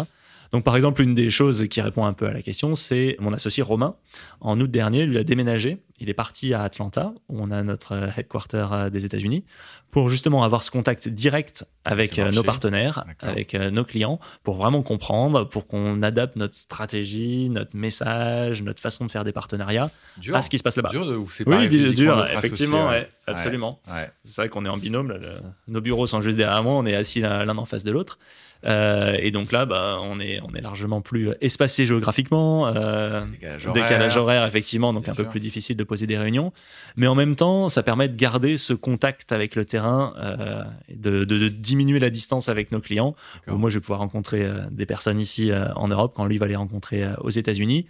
Donc, 0.52 0.64
par 0.64 0.76
exemple, 0.76 1.02
une 1.04 1.14
des 1.14 1.30
choses 1.30 1.68
qui 1.70 1.80
répond 1.80 2.06
un 2.06 2.14
peu 2.14 2.28
à 2.28 2.34
la 2.34 2.42
question, 2.42 2.74
c'est 2.74 3.16
mon 3.20 3.34
associé 3.34 3.62
Romain. 3.62 3.96
En 4.42 4.60
août 4.60 4.70
dernier, 4.72 5.06
lui 5.06 5.18
a 5.20 5.24
déménagé. 5.24 5.78
Il 6.00 6.10
est 6.10 6.14
parti 6.16 6.54
à 6.54 6.64
Atlanta, 6.64 7.14
où 7.28 7.40
on 7.42 7.52
a 7.52 7.62
notre 7.62 7.92
euh, 7.92 8.08
headquarter 8.18 8.66
euh, 8.72 8.90
des 8.90 9.06
États-Unis, 9.06 9.44
pour 9.92 10.10
justement 10.10 10.44
avoir 10.44 10.64
ce 10.64 10.72
contact 10.72 11.10
direct 11.10 11.66
avec 11.84 12.18
euh, 12.18 12.32
nos 12.32 12.42
partenaires, 12.42 13.04
avec 13.20 13.54
nos 13.54 13.84
clients, 13.84 14.20
pour 14.44 14.56
vraiment 14.56 14.82
comprendre, 14.82 15.44
pour 15.44 15.68
qu'on 15.68 16.02
adapte 16.02 16.36
notre 16.38 16.56
stratégie, 16.56 17.50
notre 17.50 17.76
message, 17.76 18.62
notre 18.64 18.80
façon 18.82 19.06
de 19.06 19.12
faire 19.12 19.24
des 19.26 19.34
partenariats 19.34 19.92
Dur, 20.18 20.36
à 20.36 20.42
ce 20.42 20.50
qui 20.50 20.58
se 20.58 20.64
passe 20.64 20.78
là-bas. 20.78 20.90
dur 20.90 21.06
de 21.06 21.14
vous 21.16 21.30
séparer 21.30 21.68
Oui, 21.68 21.94
dur, 21.94 22.26
effectivement, 22.32 22.88
associé, 22.88 23.02
ouais, 23.04 23.10
absolument. 23.28 23.82
Ouais. 23.88 24.10
C'est 24.24 24.42
vrai 24.42 24.50
qu'on 24.50 24.66
est 24.66 24.70
en 24.70 24.78
binôme. 24.78 25.10
là, 25.12 25.18
le- 25.18 25.38
nos 25.68 25.82
bureaux 25.82 26.08
sont 26.08 26.22
juste 26.22 26.38
derrière 26.38 26.64
moi. 26.64 26.74
On 26.74 26.86
est 26.86 26.96
assis 26.96 27.20
l'un 27.22 27.58
en 27.58 27.66
face 27.66 27.84
de 27.84 27.92
l'autre. 27.92 28.18
Euh, 28.66 29.16
et 29.20 29.32
donc 29.32 29.52
là, 29.52 29.66
bah, 29.66 30.00
on 30.02 30.20
est 30.20 30.40
on 30.42 30.54
est 30.54 30.62
largement 30.62 31.02
plus 31.02 31.30
espacé 31.42 31.86
géographiquement, 31.86 32.68
euh, 32.68 33.26
décalage, 33.74 34.18
horaire. 34.18 34.46
effectivement, 34.46 34.94
donc 34.94 35.08
un 35.08 35.14
peu 35.14 35.26
plus 35.26 35.40
difficile 35.40 35.78
de 35.78 35.84
poser 35.84 36.08
des 36.08 36.18
réunions. 36.18 36.52
Mais 36.98 37.08
en 37.08 37.16
même 37.16 37.36
temps, 37.36 37.70
ça 37.70 37.84
permet 37.84 38.10
de 38.10 38.16
garder 38.16 38.58
ce 38.58 38.74
contact 38.74 39.32
avec 39.32 39.56
le 39.56 39.66
terrain, 39.66 40.14
euh, 40.18 40.64
de, 40.94 41.24
de, 41.24 41.38
de, 41.38 41.48
diminuer 41.48 42.00
la 42.00 42.10
distance 42.10 42.50
avec 42.50 42.72
nos 42.72 42.82
clients. 42.82 43.16
Moi, 43.48 43.70
je 43.70 43.76
vais 43.76 43.82
pouvoir 43.82 44.00
rencontrer 44.00 44.44
euh, 44.44 44.66
des 44.72 44.86
personnes 44.86 45.20
ici 45.20 45.52
euh, 45.52 45.74
en 45.76 45.88
Europe 45.88 46.14
quand 46.16 46.26
lui 46.26 46.38
va 46.38 46.48
les 46.48 46.56
rencontrer 46.56 47.06
aux 47.22 47.30
États-Unis 47.30 47.86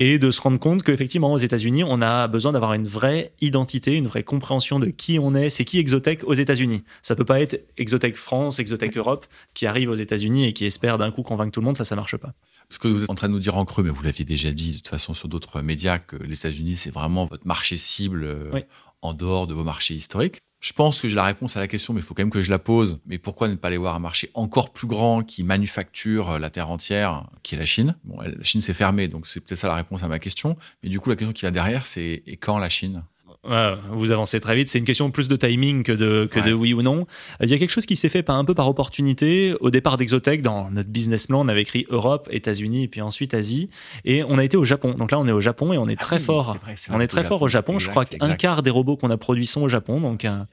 et 0.00 0.18
de 0.18 0.30
se 0.30 0.40
rendre 0.40 0.58
compte 0.58 0.82
qu'effectivement 0.82 1.30
aux 1.30 1.38
États-Unis, 1.38 1.84
on 1.84 2.00
a 2.00 2.26
besoin 2.26 2.52
d'avoir 2.52 2.72
une 2.72 2.86
vraie 2.86 3.32
identité, 3.42 3.96
une 3.96 4.06
vraie 4.06 4.24
compréhension 4.24 4.80
de 4.80 4.86
qui 4.86 5.18
on 5.18 5.34
est, 5.34 5.50
c'est 5.50 5.66
qui 5.66 5.78
Exotech 5.78 6.24
aux 6.24 6.32
États-Unis? 6.32 6.82
Ça 7.02 7.14
peut 7.14 7.26
pas 7.26 7.38
être 7.40 7.66
Exotech 7.76 8.16
France, 8.16 8.58
Exotech 8.58 8.96
Europe 8.96 9.26
qui 9.52 9.66
arrive 9.66 9.90
aux 9.90 9.94
États-Unis 9.94 10.46
et 10.46 10.52
qui 10.54 10.64
espère 10.64 10.96
d'un 10.96 11.10
coup 11.10 11.22
convaincre 11.22 11.52
tout 11.52 11.60
le 11.60 11.66
monde, 11.66 11.76
ça 11.76 11.84
ça 11.84 11.96
marche 11.96 12.16
pas. 12.16 12.32
Ce 12.70 12.78
que 12.78 12.88
vous 12.88 13.02
êtes 13.02 13.10
en 13.10 13.14
train 13.14 13.28
de 13.28 13.34
nous 13.34 13.40
dire 13.40 13.56
en 13.56 13.64
creux, 13.66 13.82
mais 13.82 13.90
vous 13.90 14.02
l'aviez 14.02 14.24
déjà 14.24 14.50
dit 14.52 14.70
de 14.70 14.76
toute 14.76 14.88
façon 14.88 15.12
sur 15.12 15.28
d'autres 15.28 15.60
médias 15.60 15.98
que 15.98 16.16
les 16.16 16.34
États-Unis 16.34 16.76
c'est 16.76 16.90
vraiment 16.90 17.26
votre 17.26 17.46
marché 17.46 17.76
cible 17.76 18.24
euh, 18.24 18.60
en 19.02 19.12
dehors 19.12 19.46
de 19.46 19.54
vos 19.54 19.64
marchés 19.64 19.94
historiques. 19.94 20.40
Je 20.60 20.74
pense 20.74 21.00
que 21.00 21.08
j'ai 21.08 21.16
la 21.16 21.24
réponse 21.24 21.56
à 21.56 21.60
la 21.60 21.66
question, 21.66 21.94
mais 21.94 22.00
il 22.00 22.02
faut 22.02 22.12
quand 22.12 22.22
même 22.22 22.30
que 22.30 22.42
je 22.42 22.50
la 22.50 22.58
pose. 22.58 23.00
Mais 23.06 23.16
pourquoi 23.18 23.48
ne 23.48 23.54
pas 23.54 23.68
aller 23.68 23.78
voir 23.78 23.94
un 23.94 23.98
marché 23.98 24.30
encore 24.34 24.70
plus 24.72 24.86
grand 24.86 25.22
qui 25.22 25.42
manufacture 25.42 26.38
la 26.38 26.50
terre 26.50 26.70
entière, 26.70 27.24
qui 27.42 27.54
est 27.54 27.58
la 27.58 27.64
Chine? 27.64 27.96
Bon, 28.04 28.20
la 28.20 28.42
Chine 28.42 28.60
s'est 28.60 28.74
fermée, 28.74 29.08
donc 29.08 29.26
c'est 29.26 29.40
peut-être 29.40 29.58
ça 29.58 29.68
la 29.68 29.74
réponse 29.74 30.02
à 30.02 30.08
ma 30.08 30.18
question. 30.18 30.56
Mais 30.82 30.90
du 30.90 31.00
coup, 31.00 31.08
la 31.08 31.16
question 31.16 31.32
qui 31.32 31.46
va 31.46 31.50
derrière, 31.50 31.86
c'est 31.86 32.22
et 32.26 32.36
quand 32.36 32.58
la 32.58 32.68
Chine? 32.68 33.02
Vous 33.44 34.12
avancez 34.12 34.38
très 34.40 34.54
vite. 34.54 34.68
C'est 34.68 34.78
une 34.78 34.84
question 34.84 35.10
plus 35.10 35.28
de 35.28 35.36
timing 35.36 35.82
que 35.82 35.92
de 35.92 36.28
que 36.30 36.40
de 36.40 36.52
oui 36.52 36.74
ou 36.74 36.82
non. 36.82 37.06
Il 37.40 37.48
y 37.48 37.54
a 37.54 37.58
quelque 37.58 37.70
chose 37.70 37.86
qui 37.86 37.96
s'est 37.96 38.08
fait 38.08 38.22
pas 38.22 38.34
un 38.34 38.44
peu 38.44 38.54
par 38.54 38.68
opportunité. 38.68 39.54
Au 39.60 39.70
départ 39.70 39.96
d'Exotech, 39.96 40.42
dans 40.42 40.70
notre 40.70 40.90
business 40.90 41.26
plan, 41.26 41.40
on 41.44 41.48
avait 41.48 41.62
écrit 41.62 41.86
Europe, 41.88 42.28
États-Unis 42.30 42.84
et 42.84 42.88
puis 42.88 43.00
ensuite 43.00 43.32
Asie. 43.32 43.70
Et 44.04 44.22
on 44.24 44.36
a 44.36 44.44
été 44.44 44.56
au 44.56 44.64
Japon. 44.64 44.94
Donc 44.94 45.10
là, 45.10 45.18
on 45.18 45.26
est 45.26 45.32
au 45.32 45.40
Japon 45.40 45.72
et 45.72 45.78
on 45.78 45.88
est 45.88 45.96
ah 45.98 46.04
très 46.04 46.18
fort. 46.18 46.56
on 46.90 47.00
est 47.00 47.06
très 47.06 47.24
fort 47.24 47.40
au 47.40 47.48
Japon. 47.48 47.78
Je 47.78 47.88
crois 47.88 48.04
qu'un 48.04 48.34
quart 48.34 48.62
des 48.62 48.70
robots 48.70 48.96
qu'on 48.96 49.10
a 49.10 49.16
produits 49.16 49.46
sont 49.46 49.62
au 49.62 49.68
Japon. 49.68 50.00
Donc 50.00 50.24
euh, 50.24 50.44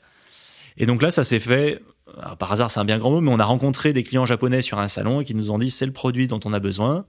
et 0.77 0.85
donc 0.85 1.01
là, 1.01 1.11
ça 1.11 1.23
s'est 1.23 1.39
fait. 1.39 1.81
par 2.39 2.51
hasard, 2.51 2.71
c'est 2.71 2.79
un 2.79 2.85
bien 2.85 2.99
grand 2.99 3.11
mot, 3.11 3.21
mais 3.21 3.31
on 3.31 3.39
a 3.39 3.45
rencontré 3.45 3.91
des 3.91 4.03
clients 4.03 4.25
japonais 4.25 4.61
sur 4.61 4.79
un 4.79 4.87
salon 4.87 5.23
qui 5.23 5.35
nous 5.35 5.51
ont 5.51 5.57
dit 5.57 5.71
c'est 5.71 5.85
le 5.85 5.91
produit 5.91 6.27
dont 6.27 6.39
on 6.45 6.53
a 6.53 6.59
besoin. 6.59 7.05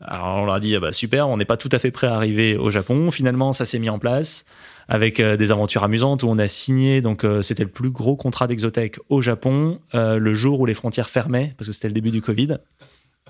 Alors 0.00 0.36
on 0.36 0.44
leur 0.44 0.56
a 0.56 0.60
dit 0.60 0.76
ah 0.76 0.80
bah 0.80 0.92
super, 0.92 1.28
on 1.28 1.36
n'est 1.36 1.44
pas 1.44 1.56
tout 1.56 1.70
à 1.72 1.78
fait 1.78 1.90
prêt 1.90 2.06
à 2.06 2.14
arriver 2.14 2.56
au 2.56 2.70
Japon. 2.70 3.10
Finalement, 3.10 3.52
ça 3.52 3.64
s'est 3.64 3.78
mis 3.78 3.90
en 3.90 3.98
place 3.98 4.44
avec 4.88 5.20
euh, 5.20 5.36
des 5.36 5.52
aventures 5.52 5.84
amusantes 5.84 6.22
où 6.22 6.28
on 6.28 6.38
a 6.38 6.48
signé. 6.48 7.00
Donc 7.00 7.24
euh, 7.24 7.42
c'était 7.42 7.64
le 7.64 7.70
plus 7.70 7.90
gros 7.90 8.16
contrat 8.16 8.46
d'Exotech 8.46 8.98
au 9.08 9.22
Japon 9.22 9.80
euh, 9.94 10.18
le 10.18 10.34
jour 10.34 10.60
où 10.60 10.66
les 10.66 10.74
frontières 10.74 11.10
fermaient 11.10 11.54
parce 11.56 11.68
que 11.68 11.72
c'était 11.72 11.88
le 11.88 11.94
début 11.94 12.10
du 12.10 12.22
Covid. 12.22 12.58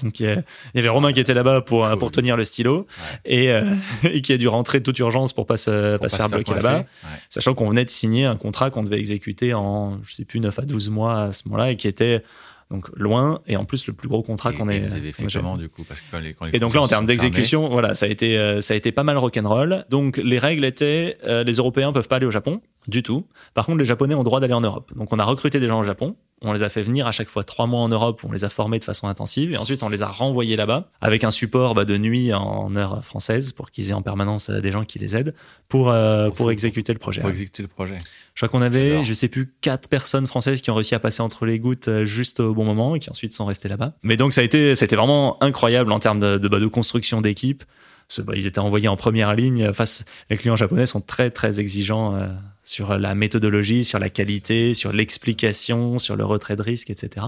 Donc 0.03 0.21
il 0.21 0.27
y 0.75 0.79
avait 0.79 0.91
Romain 0.91 1.15
qui 1.15 1.21
était 1.21 1.33
là-bas 1.33 1.63
pour 1.63 1.89
pour 1.99 2.11
tenir 2.11 2.37
le 2.37 2.45
stylo 2.45 2.87
et, 3.25 3.49
et, 4.05 4.21
qui 4.21 4.35
a 4.35 4.37
dû 4.37 4.47
rentrer 4.47 4.81
de 4.81 4.85
toute 4.85 4.99
urgence 4.99 5.33
pour 5.33 5.47
pas 5.47 5.57
se, 5.57 5.97
pas 5.97 6.11
se 6.11 6.17
faire 6.17 6.29
bloquer 6.29 6.53
là-bas, 6.53 6.85
sachant 7.31 7.55
qu'on 7.55 7.71
venait 7.71 7.87
de 7.87 7.89
signer 7.89 8.27
un 8.27 8.37
contrat 8.37 8.69
qu'on 8.71 8.83
devait 8.83 8.99
exécuter 8.99 9.55
en 9.55 9.99
je 10.03 10.17
sais 10.17 10.27
plus 10.27 10.39
9 10.39 10.59
à 10.59 10.63
12 10.67 10.91
mois 10.91 11.23
à 11.23 11.33
ce 11.33 11.49
moment-là 11.49 11.71
et 11.71 11.77
qui 11.77 11.89
était 11.89 12.23
donc 12.71 12.89
loin 12.97 13.41
et 13.47 13.57
en 13.57 13.65
plus 13.65 13.87
le 13.87 13.93
plus 13.93 14.09
gros 14.09 14.23
contrat 14.23 14.53
qu'on 14.53 14.69
ait. 14.69 14.81
Vous 14.81 14.95
avez 14.95 15.13
fait 15.13 15.27
comment 15.33 15.57
du 15.57 15.69
coup? 15.69 15.85
Parce 15.85 16.01
que 16.01 16.07
quand 16.11 16.19
les, 16.19 16.35
Et 16.53 16.59
donc 16.59 16.75
là 16.75 16.83
en 16.83 16.89
termes 16.89 17.07
d'exécution, 17.07 17.69
voilà, 17.69 17.95
ça 17.95 18.07
a 18.07 18.09
été 18.09 18.37
euh, 18.39 18.61
ça 18.61 18.75
a 18.75 18.77
été 18.77 18.91
pas 18.93 19.05
mal 19.05 19.17
rock'n'roll. 19.19 19.85
Donc 19.89 20.17
les 20.17 20.39
règles 20.39 20.65
étaient 20.65 21.17
euh, 21.27 21.45
les 21.45 21.55
Européens 21.55 21.93
peuvent 21.93 22.09
pas 22.09 22.17
aller 22.17 22.27
au 22.27 22.31
Japon 22.31 22.61
du 22.89 23.03
tout. 23.03 23.27
Par 23.55 23.67
contre 23.67 23.79
les 23.79 23.85
Japonais 23.85 24.15
ont 24.15 24.21
le 24.21 24.25
droit 24.25 24.41
d'aller 24.41 24.55
en 24.55 24.61
Europe. 24.61 24.93
Donc 24.97 25.13
on 25.13 25.19
a 25.19 25.25
recruté 25.25 25.61
des 25.61 25.67
gens 25.67 25.81
au 25.81 25.85
Japon. 25.85 26.17
On 26.43 26.53
les 26.53 26.63
a 26.63 26.69
fait 26.69 26.83
venir 26.83 27.07
à 27.07 27.13
chaque 27.13 27.29
fois 27.29 27.45
trois 27.45 27.67
mois 27.67 27.81
en 27.81 27.89
Europe, 27.89 28.23
où 28.23 28.29
on 28.29 28.33
les 28.33 28.45
a 28.45 28.51
formés 28.51 28.79
de 28.79 28.85
façon 28.85 29.09
intensive, 29.09 29.53
et 29.53 29.57
ensuite 29.57 29.83
on 29.83 29.89
les 29.89 30.03
a 30.03 30.07
renvoyés 30.07 30.55
là-bas 30.57 30.91
avec 31.01 31.25
un 31.25 31.31
support 31.31 31.75
bah, 31.75 31.87
de 31.87 31.97
nuit 31.97 32.35
en 32.35 32.77
heure 32.77 33.03
française 33.03 33.53
pour 33.53 33.71
qu'ils 33.71 33.91
aient 33.91 33.95
en 33.95 34.03
permanence 34.03 34.51
euh, 34.51 34.61
des 34.61 34.71
gens 34.71 34.85
qui 34.85 34.99
les 34.99 35.17
aident 35.17 35.35
pour 35.69 35.87
pour, 35.87 36.35
pour 36.35 36.51
exécuter 36.51 36.93
le 36.93 36.99
projet. 36.99 37.21
Pour 37.21 37.31
exécuter 37.31 37.63
le 37.63 37.69
projet. 37.69 37.97
Je 38.37 38.47
crois 38.47 38.51
qu'on 38.51 38.63
avait, 38.65 39.03
je 39.03 39.15
sais 39.15 39.29
plus, 39.29 39.55
quatre 39.63 39.89
personnes 39.89 40.27
françaises 40.27 40.61
qui 40.61 40.71
ont 40.71 40.75
réussi 40.75 40.95
à 40.95 40.99
passer 40.99 41.23
entre 41.23 41.47
les 41.47 41.59
gouttes 41.59 41.89
euh, 41.89 42.05
juste 42.05 42.41
au 42.41 42.53
bon 42.53 42.65
moment 42.65 42.95
et 42.95 42.99
qui 42.99 43.09
ensuite 43.09 43.33
sont 43.33 43.47
restées 43.47 43.69
là-bas. 43.69 43.95
Mais 44.03 44.19
donc 44.19 44.35
ça 44.35 44.43
a 44.43 44.45
été, 44.45 44.75
vraiment 44.95 45.43
incroyable 45.43 45.91
en 45.91 45.99
termes 45.99 46.21
de, 46.21 46.37
de, 46.37 46.49
bah, 46.49 46.61
de 46.61 46.67
construction 46.67 47.23
d'équipe. 47.23 47.65
Bah, 48.19 48.35
ils 48.37 48.47
étaient 48.47 48.59
envoyés 48.59 48.89
en 48.89 48.97
première 48.97 49.35
ligne 49.35 49.73
face. 49.73 50.05
Les 50.29 50.37
clients 50.37 50.55
japonais 50.55 50.87
sont 50.87 51.01
très 51.01 51.31
très 51.31 51.61
exigeants 51.61 52.15
euh, 52.15 52.29
sur 52.67 52.99
la 52.99 53.15
méthodologie, 53.15 53.85
sur 53.85 53.99
la 53.99 54.11
qualité, 54.11 54.75
sur 54.75 54.93
l'explication, 54.93 55.97
sur 55.97 56.17
le 56.17 56.25
retrait 56.25 56.57
de 56.57 56.63
risque, 56.63 56.91
etc. 56.91 57.27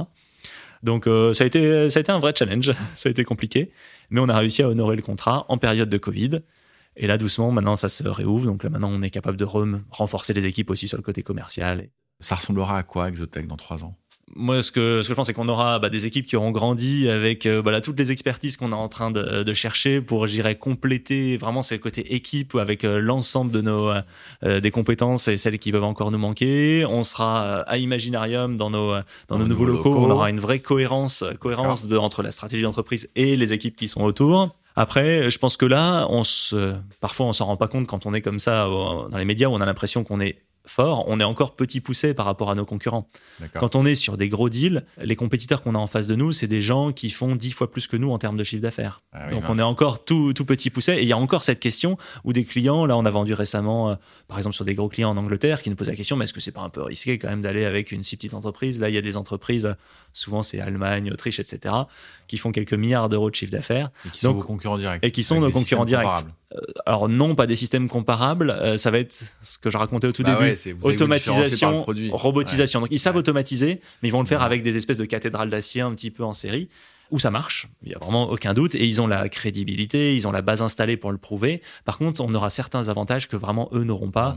Donc 0.82 1.06
euh, 1.06 1.32
ça 1.32 1.44
a 1.44 1.46
été 1.46 1.88
ça 1.88 1.98
a 1.98 2.02
été 2.02 2.12
un 2.12 2.18
vrai 2.18 2.34
challenge. 2.36 2.72
ça 2.94 3.08
a 3.08 3.10
été 3.10 3.24
compliqué, 3.24 3.70
mais 4.10 4.20
on 4.20 4.28
a 4.28 4.36
réussi 4.36 4.62
à 4.62 4.68
honorer 4.68 4.96
le 4.96 5.02
contrat 5.02 5.46
en 5.48 5.56
période 5.56 5.88
de 5.88 5.96
Covid. 5.96 6.40
Et 6.96 7.06
là, 7.06 7.16
doucement, 7.16 7.52
maintenant, 7.52 7.76
ça 7.76 7.88
se 7.88 8.06
réouvre. 8.08 8.46
Donc 8.46 8.64
là, 8.64 8.70
maintenant, 8.70 8.90
on 8.90 9.02
est 9.02 9.10
capable 9.10 9.36
de 9.36 9.44
renforcer 9.44 10.32
les 10.32 10.44
équipes 10.46 10.70
aussi 10.70 10.88
sur 10.88 10.96
le 10.96 11.04
côté 11.04 11.22
commercial. 11.22 11.88
Ça 12.18 12.34
ressemblera 12.34 12.76
à 12.76 12.82
quoi, 12.82 13.08
Exotech, 13.08 13.46
dans 13.46 13.56
trois 13.56 13.84
ans? 13.84 13.96
Moi, 14.36 14.62
ce 14.62 14.70
que, 14.70 15.02
ce 15.02 15.08
que 15.08 15.12
je 15.12 15.14
pense, 15.14 15.26
c'est 15.26 15.32
qu'on 15.32 15.48
aura 15.48 15.78
bah, 15.78 15.88
des 15.88 16.06
équipes 16.06 16.26
qui 16.26 16.36
auront 16.36 16.50
grandi 16.50 17.08
avec 17.08 17.46
euh, 17.46 17.62
bah, 17.62 17.80
toutes 17.80 17.98
les 17.98 18.12
expertises 18.12 18.56
qu'on 18.56 18.72
est 18.72 18.74
en 18.74 18.88
train 18.88 19.10
de, 19.10 19.42
de 19.42 19.52
chercher 19.52 20.00
pour, 20.00 20.26
j'irais, 20.26 20.56
compléter 20.56 21.36
vraiment 21.36 21.62
ce 21.62 21.74
côté 21.76 22.14
équipe 22.14 22.54
avec 22.54 22.84
euh, 22.84 23.00
l'ensemble 23.00 23.50
de 23.50 23.60
nos 23.60 23.90
euh, 24.44 24.60
des 24.60 24.70
compétences 24.70 25.28
et 25.28 25.36
celles 25.36 25.58
qui 25.58 25.72
peuvent 25.72 25.84
encore 25.84 26.10
nous 26.10 26.18
manquer. 26.18 26.84
On 26.88 27.02
sera 27.02 27.60
à 27.60 27.78
Imaginarium 27.78 28.56
dans 28.56 28.70
nos 28.70 28.94
dans, 29.28 29.38
nos 29.38 29.46
nouveaux 29.46 29.64
locaux. 29.64 29.94
locaux. 29.94 30.06
On 30.06 30.10
aura 30.10 30.30
une 30.30 30.40
vraie 30.40 30.60
cohérence 30.60 31.24
cohérence 31.40 31.86
de, 31.86 31.96
entre 31.96 32.22
la 32.22 32.30
stratégie 32.30 32.62
d'entreprise 32.62 33.10
et 33.16 33.36
les 33.36 33.52
équipes 33.52 33.76
qui 33.76 33.88
sont 33.88 34.02
autour. 34.02 34.54
Après, 34.76 35.28
je 35.28 35.38
pense 35.38 35.56
que 35.56 35.66
là, 35.66 36.06
on 36.08 36.22
se, 36.22 36.74
parfois, 37.00 37.26
on 37.26 37.32
s'en 37.32 37.46
rend 37.46 37.56
pas 37.56 37.66
compte 37.66 37.88
quand 37.88 38.06
on 38.06 38.14
est 38.14 38.20
comme 38.20 38.38
ça 38.38 38.66
dans 38.66 39.18
les 39.18 39.24
médias 39.24 39.48
où 39.48 39.52
on 39.52 39.60
a 39.60 39.66
l'impression 39.66 40.04
qu'on 40.04 40.20
est 40.20 40.38
fort, 40.68 41.04
on 41.08 41.20
est 41.20 41.24
encore 41.24 41.54
petit 41.54 41.80
poussé 41.80 42.14
par 42.14 42.26
rapport 42.26 42.50
à 42.50 42.54
nos 42.54 42.64
concurrents. 42.64 43.08
Quand 43.58 43.76
on 43.76 43.84
est 43.84 43.94
sur 43.94 44.16
des 44.16 44.28
gros 44.28 44.48
deals, 44.48 44.84
les 45.02 45.16
compétiteurs 45.16 45.62
qu'on 45.62 45.74
a 45.74 45.78
en 45.78 45.86
face 45.86 46.06
de 46.06 46.14
nous, 46.14 46.32
c'est 46.32 46.46
des 46.46 46.60
gens 46.60 46.92
qui 46.92 47.10
font 47.10 47.36
dix 47.36 47.52
fois 47.52 47.70
plus 47.70 47.86
que 47.86 47.96
nous 47.96 48.10
en 48.10 48.18
termes 48.18 48.36
de 48.36 48.44
chiffre 48.44 48.62
d'affaires. 48.62 49.00
Ah 49.12 49.30
Donc 49.30 49.44
on 49.48 49.56
est 49.56 49.62
encore 49.62 50.04
tout, 50.04 50.32
tout 50.32 50.44
petit 50.44 50.70
poussé. 50.70 50.94
Et 50.94 51.02
il 51.02 51.08
y 51.08 51.12
a 51.12 51.18
encore 51.18 51.44
cette 51.44 51.60
question 51.60 51.96
où 52.24 52.32
des 52.32 52.44
clients, 52.44 52.86
là 52.86 52.96
on 52.96 53.04
a 53.04 53.10
vendu 53.10 53.34
récemment, 53.34 53.90
euh, 53.90 53.94
par 54.26 54.38
exemple 54.38 54.54
sur 54.54 54.64
des 54.64 54.74
gros 54.74 54.88
clients 54.88 55.10
en 55.10 55.16
Angleterre, 55.16 55.62
qui 55.62 55.70
nous 55.70 55.76
posent 55.76 55.88
la 55.88 55.96
question, 55.96 56.16
mais 56.16 56.24
est-ce 56.24 56.32
que 56.32 56.40
c'est 56.40 56.52
pas 56.52 56.62
un 56.62 56.70
peu 56.70 56.82
risqué 56.82 57.18
quand 57.18 57.28
même 57.28 57.42
d'aller 57.42 57.64
avec 57.64 57.92
une 57.92 58.02
si 58.02 58.16
petite 58.16 58.34
entreprise? 58.34 58.80
Là 58.80 58.88
il 58.88 58.94
y 58.94 58.98
a 58.98 59.02
des 59.02 59.16
entreprises, 59.16 59.74
souvent 60.12 60.42
c'est 60.42 60.60
Allemagne, 60.60 61.10
Autriche, 61.12 61.40
etc., 61.40 61.74
qui 62.26 62.36
font 62.36 62.52
quelques 62.52 62.74
milliards 62.74 63.08
d'euros 63.08 63.30
de 63.30 63.34
chiffre 63.34 63.52
d'affaires. 63.52 63.90
Et 64.06 64.10
qui 64.10 64.20
sont 64.20 64.34
nos 64.34 64.42
concurrents 64.42 64.78
directs. 64.78 65.04
Et 65.04 65.10
qui 65.10 65.22
sont 65.22 65.40
nos 65.40 65.50
concurrents 65.50 65.84
directs. 65.84 66.24
Euh, 66.54 66.60
alors 66.86 67.08
non, 67.08 67.34
pas 67.34 67.46
des 67.46 67.56
systèmes 67.56 67.88
comparables. 67.88 68.50
Euh, 68.50 68.76
ça 68.76 68.90
va 68.90 68.98
être 68.98 69.14
ce 69.42 69.58
que 69.58 69.70
je 69.70 69.76
racontais 69.76 70.06
au 70.06 70.12
tout 70.12 70.22
bah 70.22 70.38
début. 70.40 70.76
automatisation, 70.82 71.84
robotisation. 72.12 72.80
Donc 72.80 72.88
ils 72.90 72.98
savent 72.98 73.16
automatiser, 73.16 73.80
mais 74.02 74.08
ils 74.08 74.12
vont 74.12 74.22
le 74.22 74.26
faire 74.26 74.42
avec 74.42 74.62
des 74.62 74.76
espèces 74.76 74.98
de 74.98 75.04
cathédrales 75.04 75.50
d'acier 75.50 75.82
un 75.82 75.92
petit 75.92 76.10
peu 76.10 76.24
en 76.24 76.32
série 76.32 76.68
où 77.10 77.18
ça 77.18 77.30
marche, 77.30 77.68
il 77.82 77.90
y 77.90 77.94
a 77.94 77.98
vraiment 77.98 78.30
aucun 78.30 78.54
doute, 78.54 78.74
et 78.74 78.86
ils 78.86 79.00
ont 79.00 79.06
la 79.06 79.28
crédibilité, 79.28 80.14
ils 80.14 80.28
ont 80.28 80.32
la 80.32 80.42
base 80.42 80.62
installée 80.62 80.96
pour 80.96 81.10
le 81.10 81.18
prouver. 81.18 81.62
Par 81.84 81.98
contre, 81.98 82.20
on 82.20 82.34
aura 82.34 82.50
certains 82.50 82.88
avantages 82.88 83.28
que 83.28 83.36
vraiment 83.36 83.68
eux 83.72 83.84
n'auront 83.84 84.10
pas, 84.10 84.36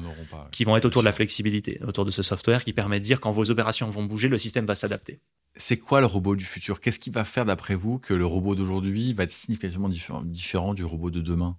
qui 0.51 0.64
vont 0.64 0.78
être 0.78 0.86
autour 0.86 1.01
de 1.01 1.05
la 1.05 1.12
flexibilité, 1.12 1.82
autour 1.86 2.05
de 2.05 2.12
ce 2.12 2.24
software 2.24 2.64
qui 2.64 2.74
permet 2.74 2.99
de 2.99 3.05
dire 3.05 3.20
quand 3.20 3.32
vos 3.32 3.51
opérations 3.51 3.89
vont 3.89 4.03
bouger, 4.03 4.30
le 4.30 4.38
système 4.38 4.66
va 4.66 4.76
s'adapter. 4.76 5.20
C'est 5.57 5.78
quoi 5.78 5.99
le 5.99 6.05
robot 6.05 6.38
du 6.38 6.45
futur? 6.45 6.80
Qu'est-ce 6.80 6.99
qui 6.99 7.09
va 7.09 7.26
faire 7.26 7.45
d'après 7.45 7.76
vous 7.76 7.99
que 7.99 8.14
le 8.14 8.26
robot 8.26 8.55
d'aujourd'hui 8.55 9.14
va 9.14 9.24
être 9.24 9.32
significativement 9.32 9.89
différent 10.24 10.74
du 10.74 10.86
robot 10.86 11.09
de 11.09 11.20
demain? 11.20 11.57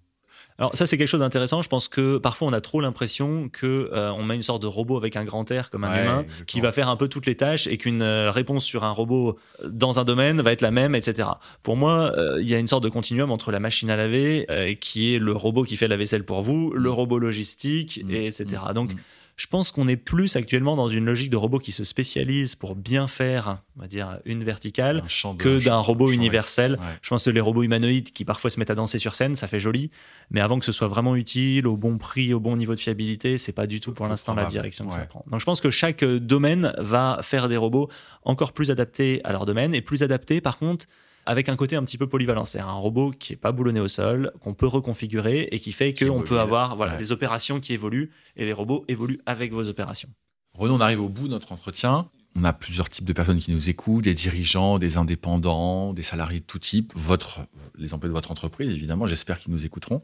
Alors 0.62 0.76
ça 0.76 0.86
c'est 0.86 0.96
quelque 0.96 1.08
chose 1.08 1.20
d'intéressant. 1.20 1.60
Je 1.60 1.68
pense 1.68 1.88
que 1.88 2.18
parfois 2.18 2.46
on 2.46 2.52
a 2.52 2.60
trop 2.60 2.80
l'impression 2.80 3.48
que 3.48 3.90
euh, 3.92 4.12
on 4.12 4.22
met 4.22 4.36
une 4.36 4.44
sorte 4.44 4.62
de 4.62 4.68
robot 4.68 4.96
avec 4.96 5.16
un 5.16 5.24
grand 5.24 5.50
air 5.50 5.70
comme 5.70 5.82
un 5.82 6.00
humain 6.00 6.24
qui 6.46 6.60
va 6.60 6.70
faire 6.70 6.88
un 6.88 6.94
peu 6.94 7.08
toutes 7.08 7.26
les 7.26 7.34
tâches 7.34 7.66
et 7.66 7.78
qu'une 7.78 8.00
euh, 8.00 8.30
réponse 8.30 8.64
sur 8.64 8.84
un 8.84 8.92
robot 8.92 9.36
euh, 9.64 9.68
dans 9.68 9.98
un 9.98 10.04
domaine 10.04 10.40
va 10.40 10.52
être 10.52 10.60
la 10.60 10.70
même, 10.70 10.94
etc. 10.94 11.30
Pour 11.64 11.76
moi, 11.76 12.12
il 12.38 12.48
y 12.48 12.54
a 12.54 12.60
une 12.60 12.68
sorte 12.68 12.84
de 12.84 12.88
continuum 12.88 13.32
entre 13.32 13.50
la 13.50 13.58
machine 13.58 13.90
à 13.90 13.96
laver 13.96 14.46
qui 14.80 15.16
est 15.16 15.18
le 15.18 15.32
robot 15.32 15.64
qui 15.64 15.76
fait 15.76 15.88
la 15.88 15.96
vaisselle 15.96 16.24
pour 16.24 16.42
vous, 16.42 16.72
le 16.72 16.90
robot 16.90 17.18
logistique, 17.18 18.00
et 18.08 18.26
etc. 18.26 18.62
Mm. 18.70 18.72
Donc 18.72 18.94
mm. 18.94 18.98
Je 19.36 19.46
pense 19.46 19.72
qu'on 19.72 19.88
est 19.88 19.96
plus 19.96 20.36
actuellement 20.36 20.76
dans 20.76 20.88
une 20.88 21.06
logique 21.06 21.30
de 21.30 21.36
robot 21.36 21.58
qui 21.58 21.72
se 21.72 21.84
spécialise 21.84 22.54
pour 22.54 22.76
bien 22.76 23.08
faire, 23.08 23.62
on 23.76 23.80
va 23.80 23.88
dire, 23.88 24.18
une 24.24 24.44
verticale 24.44 25.02
que 25.38 25.64
d'un 25.64 25.78
robot 25.78 26.10
universel. 26.10 26.78
Je 27.00 27.08
pense 27.08 27.24
que 27.24 27.30
les 27.30 27.40
robots 27.40 27.62
humanoïdes 27.62 28.12
qui 28.12 28.24
parfois 28.24 28.50
se 28.50 28.58
mettent 28.58 28.70
à 28.70 28.74
danser 28.74 28.98
sur 28.98 29.14
scène, 29.14 29.34
ça 29.34 29.48
fait 29.48 29.60
joli, 29.60 29.90
mais 30.30 30.40
avant 30.40 30.58
que 30.58 30.64
ce 30.64 30.72
soit 30.72 30.88
vraiment 30.88 31.16
utile, 31.16 31.66
au 31.66 31.76
bon 31.76 31.98
prix, 31.98 32.34
au 32.34 32.40
bon 32.40 32.56
niveau 32.56 32.74
de 32.74 32.80
fiabilité, 32.80 33.38
c'est 33.38 33.52
pas 33.52 33.66
du 33.66 33.80
tout 33.80 33.92
pour 33.92 34.06
l'instant 34.06 34.34
la 34.34 34.44
direction 34.44 34.86
que 34.86 34.94
ça 34.94 35.06
prend. 35.06 35.24
Donc 35.30 35.40
je 35.40 35.44
pense 35.44 35.60
que 35.60 35.70
chaque 35.70 36.04
domaine 36.04 36.72
va 36.78 37.18
faire 37.22 37.48
des 37.48 37.56
robots 37.56 37.88
encore 38.24 38.52
plus 38.52 38.70
adaptés 38.70 39.20
à 39.24 39.32
leur 39.32 39.46
domaine 39.46 39.74
et 39.74 39.80
plus 39.80 40.02
adaptés 40.02 40.40
par 40.40 40.58
contre 40.58 40.86
avec 41.26 41.48
un 41.48 41.56
côté 41.56 41.76
un 41.76 41.84
petit 41.84 41.98
peu 41.98 42.08
polyvalent. 42.08 42.44
C'est 42.44 42.60
un 42.60 42.72
robot 42.72 43.10
qui 43.10 43.32
est 43.32 43.36
pas 43.36 43.52
boulonné 43.52 43.80
au 43.80 43.88
sol, 43.88 44.32
qu'on 44.40 44.54
peut 44.54 44.66
reconfigurer 44.66 45.48
et 45.50 45.58
qui 45.58 45.72
fait 45.72 45.94
qu'on 45.94 46.22
peut 46.22 46.40
avoir 46.40 46.76
voilà, 46.76 46.96
des 46.96 47.12
opérations 47.12 47.60
qui 47.60 47.72
évoluent 47.72 48.10
et 48.36 48.44
les 48.44 48.52
robots 48.52 48.84
évoluent 48.88 49.20
avec 49.26 49.52
vos 49.52 49.68
opérations. 49.68 50.08
Renaud, 50.54 50.74
on 50.74 50.80
arrive 50.80 51.00
au 51.00 51.08
bout 51.08 51.28
de 51.28 51.32
notre 51.32 51.52
entretien. 51.52 52.10
on 52.36 52.44
a 52.44 52.52
plusieurs 52.52 52.88
types 52.90 53.04
de 53.04 53.12
personnes 53.12 53.38
qui 53.38 53.52
nous 53.52 53.70
écoutent, 53.70 54.04
des 54.04 54.14
dirigeants, 54.14 54.78
des 54.78 54.96
indépendants, 54.96 55.92
des 55.92 56.02
salariés 56.02 56.40
de 56.40 56.44
tout 56.44 56.58
type, 56.58 56.92
votre, 56.94 57.40
les 57.78 57.94
employés 57.94 58.10
de 58.10 58.14
votre 58.14 58.30
entreprise, 58.30 58.74
évidemment, 58.74 59.06
j'espère 59.06 59.38
qu'ils 59.38 59.52
nous 59.52 59.64
écouteront. 59.64 60.02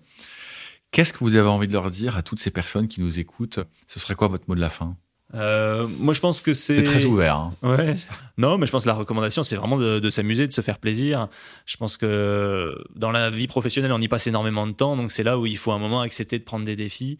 Qu'est-ce 0.90 1.12
que 1.12 1.18
vous 1.18 1.34
avez 1.34 1.48
envie 1.48 1.68
de 1.68 1.72
leur 1.74 1.90
dire 1.90 2.16
à 2.16 2.22
toutes 2.22 2.40
ces 2.40 2.50
personnes 2.50 2.88
qui 2.88 3.00
nous 3.02 3.18
écoutent? 3.18 3.60
Ce 3.86 4.00
serait 4.00 4.14
quoi 4.14 4.28
votre 4.28 4.44
mot 4.48 4.54
de 4.54 4.60
la 4.60 4.70
fin? 4.70 4.96
Euh, 5.34 5.86
moi, 5.98 6.14
je 6.14 6.20
pense 6.20 6.40
que 6.40 6.54
c'est. 6.54 6.82
Très 6.82 7.04
ouvert. 7.04 7.36
Hein. 7.36 7.54
Ouais. 7.62 7.94
Non, 8.38 8.56
mais 8.56 8.66
je 8.66 8.72
pense 8.72 8.84
que 8.84 8.88
la 8.88 8.94
recommandation, 8.94 9.42
c'est 9.42 9.56
vraiment 9.56 9.76
de, 9.76 10.10
s'amuser, 10.10 10.46
de 10.46 10.52
se 10.52 10.60
faire 10.60 10.78
plaisir. 10.78 11.28
Je 11.66 11.76
pense 11.76 11.96
que 11.96 12.74
dans 12.94 13.10
la 13.10 13.28
vie 13.30 13.46
professionnelle, 13.46 13.92
on 13.92 14.00
y 14.00 14.08
passe 14.08 14.26
énormément 14.26 14.66
de 14.66 14.72
temps, 14.72 14.96
donc 14.96 15.10
c'est 15.10 15.24
là 15.24 15.38
où 15.38 15.46
il 15.46 15.58
faut 15.58 15.72
un 15.72 15.78
moment 15.78 16.00
accepter 16.00 16.38
de 16.38 16.44
prendre 16.44 16.64
des 16.64 16.76
défis. 16.76 17.18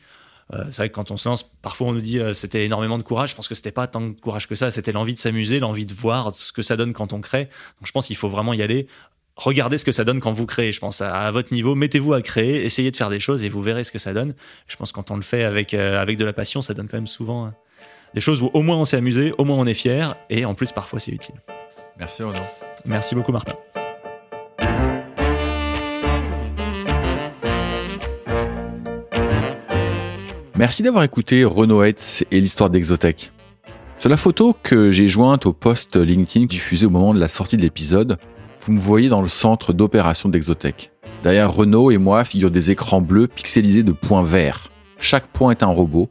Euh, 0.55 0.65
c'est 0.71 0.83
vrai 0.83 0.89
que 0.89 0.95
quand 0.95 1.11
on 1.11 1.19
se 1.19 1.29
lance, 1.29 1.43
parfois 1.43 1.89
on 1.89 1.93
nous 1.93 2.01
dit 2.01 2.19
euh, 2.19 2.33
c'était 2.33 2.65
énormément 2.65 2.97
de 2.97 3.03
courage. 3.03 3.31
Je 3.31 3.35
pense 3.35 3.49
que 3.49 3.55
c'était 3.55 3.73
pas 3.73 3.87
tant 3.87 4.01
de 4.01 4.19
courage 4.19 4.49
que 4.49 4.55
ça, 4.55 4.71
c'était 4.71 4.93
l'envie 4.93 5.13
de 5.13 5.19
s'amuser, 5.19 5.61
l'envie 5.61 5.85
de 5.85 5.93
voir 5.93 6.35
ce 6.35 6.53
que 6.53 6.63
ça 6.63 6.77
donne 6.77 6.95
quand 6.95 7.13
on 7.13 7.21
crée. 7.21 7.45
Donc 7.45 7.87
je 7.87 7.93
pense 7.93 8.07
qu'il 8.07 8.17
faut 8.17 8.31
vraiment 8.31 8.55
y 8.55 8.63
aller. 8.63 8.87
Regardez 9.37 9.77
ce 9.77 9.85
que 9.85 9.93
ça 9.93 10.05
donne 10.05 10.21
quand 10.21 10.33
vous 10.33 10.47
créez. 10.47 10.73
Je 10.73 10.81
pense 10.81 11.03
à, 11.03 11.31
votre 11.31 11.53
niveau, 11.53 11.75
mettez-vous 11.75 12.15
à 12.15 12.23
créer, 12.23 12.65
essayez 12.65 12.91
de 12.91 12.97
faire 12.97 13.11
des 13.11 13.21
choses 13.21 13.45
et 13.45 13.49
vous 13.49 13.63
verrez 13.63 13.85
ce 13.85 13.93
que 13.93 13.99
ça 13.99 14.15
donne. 14.15 14.35
Je 14.67 14.77
pense 14.77 14.91
que 14.91 14.97
quand 14.97 15.11
on 15.11 15.17
le 15.17 15.23
fait 15.23 15.45
avec, 15.45 15.75
euh, 15.75 16.01
avec 16.01 16.17
de 16.17 16.25
la 16.25 16.33
passion, 16.33 16.63
ça 16.63 16.73
donne 16.73 16.89
quand 16.89 16.97
même 16.97 17.07
souvent 17.07 17.45
hein, 17.45 17.55
des 18.15 18.21
choses 18.21 18.43
où 18.43 18.51
au 18.53 18.63
moins 18.63 18.77
on 18.77 18.85
s'est 18.85 18.97
amusé, 18.97 19.33
au 19.39 19.45
moins 19.45 19.57
on 19.57 19.67
est 19.67 19.75
fier 19.75 20.17
et 20.31 20.45
en 20.45 20.55
plus 20.55 20.73
parfois 20.73 20.99
c'est 20.99 21.13
utile. 21.13 21.37
Merci 21.99 22.23
Renaud. 22.23 22.39
Merci 22.85 23.15
beaucoup 23.15 23.33
Martin. 23.33 23.55
Merci 30.57 30.83
d'avoir 30.83 31.05
écouté 31.05 31.45
Renaud 31.45 31.85
Hetz 31.85 32.25
et 32.33 32.41
l'histoire 32.41 32.69
d'Exotech. 32.69 33.31
Sur 33.99 34.09
la 34.09 34.17
photo 34.17 34.57
que 34.61 34.91
j'ai 34.91 35.07
jointe 35.07 35.47
au 35.47 35.53
post 35.53 35.97
LinkedIn 35.97 36.47
diffusé 36.47 36.87
au 36.87 36.91
moment 36.91 37.15
de 37.15 37.21
la 37.21 37.29
sortie 37.29 37.57
de 37.57 37.63
l'épisode, 37.63 38.19
vous 38.61 38.73
me 38.73 38.79
voyez 38.81 39.09
dans 39.09 39.23
le 39.23 39.29
centre 39.29 39.73
d'opération 39.73 40.29
d'Exotech. 40.29 40.91
Derrière 41.23 41.53
Renault 41.53 41.91
et 41.91 41.99
moi 41.99 42.25
figurent 42.25 42.51
des 42.51 42.71
écrans 42.71 43.01
bleus 43.01 43.29
pixelisés 43.29 43.83
de 43.83 43.93
points 43.93 44.23
verts. 44.23 44.69
Chaque 44.99 45.27
point 45.29 45.53
est 45.53 45.63
un 45.63 45.69
robot 45.69 46.09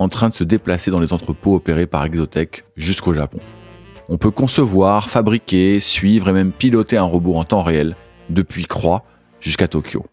en 0.00 0.08
train 0.08 0.30
de 0.30 0.34
se 0.34 0.44
déplacer 0.44 0.90
dans 0.90 0.98
les 0.98 1.12
entrepôts 1.12 1.54
opérés 1.54 1.86
par 1.86 2.04
Exotech 2.04 2.64
jusqu'au 2.74 3.12
Japon. 3.12 3.38
On 4.08 4.16
peut 4.16 4.30
concevoir, 4.30 5.10
fabriquer, 5.10 5.78
suivre 5.78 6.30
et 6.30 6.32
même 6.32 6.52
piloter 6.52 6.96
un 6.96 7.04
robot 7.04 7.36
en 7.36 7.44
temps 7.44 7.62
réel, 7.62 7.94
depuis 8.30 8.64
Croix 8.64 9.04
jusqu'à 9.40 9.68
Tokyo. 9.68 10.06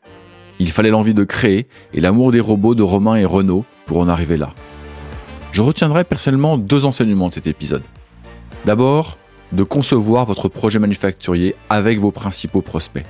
Il 0.59 0.71
fallait 0.71 0.89
l'envie 0.89 1.13
de 1.13 1.23
créer 1.23 1.67
et 1.93 2.01
l'amour 2.01 2.33
des 2.33 2.41
robots 2.41 2.75
de 2.75 2.83
Romain 2.83 3.15
et 3.15 3.23
Renault 3.23 3.63
pour 3.85 3.99
en 3.99 4.09
arriver 4.09 4.35
là. 4.35 4.53
Je 5.53 5.61
retiendrai 5.61 6.03
personnellement 6.03 6.57
deux 6.57 6.83
enseignements 6.83 7.29
de 7.29 7.35
cet 7.35 7.47
épisode. 7.47 7.83
D'abord, 8.65 9.17
de 9.53 9.63
concevoir 9.63 10.25
votre 10.25 10.49
projet 10.49 10.79
manufacturier 10.79 11.55
avec 11.69 11.97
vos 11.97 12.11
principaux 12.11 12.61
prospects. 12.61 13.05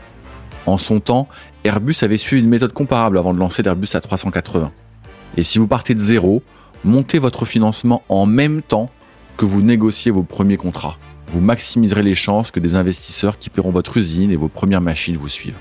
En 0.67 0.77
son 0.77 0.99
temps, 0.99 1.27
Airbus 1.63 1.95
avait 2.03 2.17
suivi 2.17 2.43
une 2.43 2.49
méthode 2.49 2.73
comparable 2.73 3.17
avant 3.17 3.33
de 3.33 3.39
lancer 3.39 3.63
l'Airbus 3.63 3.87
A380. 3.87 4.69
Et 5.37 5.43
si 5.43 5.57
vous 5.57 5.67
partez 5.67 5.95
de 5.95 5.99
zéro, 5.99 6.43
montez 6.83 7.19
votre 7.19 7.45
financement 7.45 8.03
en 8.09 8.25
même 8.25 8.61
temps 8.61 8.89
que 9.37 9.45
vous 9.45 9.61
négociez 9.61 10.11
vos 10.11 10.23
premiers 10.23 10.57
contrats. 10.57 10.97
Vous 11.31 11.41
maximiserez 11.41 12.03
les 12.03 12.15
chances 12.15 12.51
que 12.51 12.59
des 12.59 12.75
investisseurs 12.75 13.37
qui 13.37 13.49
paieront 13.49 13.71
votre 13.71 13.97
usine 13.97 14.31
et 14.31 14.37
vos 14.37 14.47
premières 14.47 14.81
machines 14.81 15.17
vous 15.17 15.29
suivent. 15.29 15.57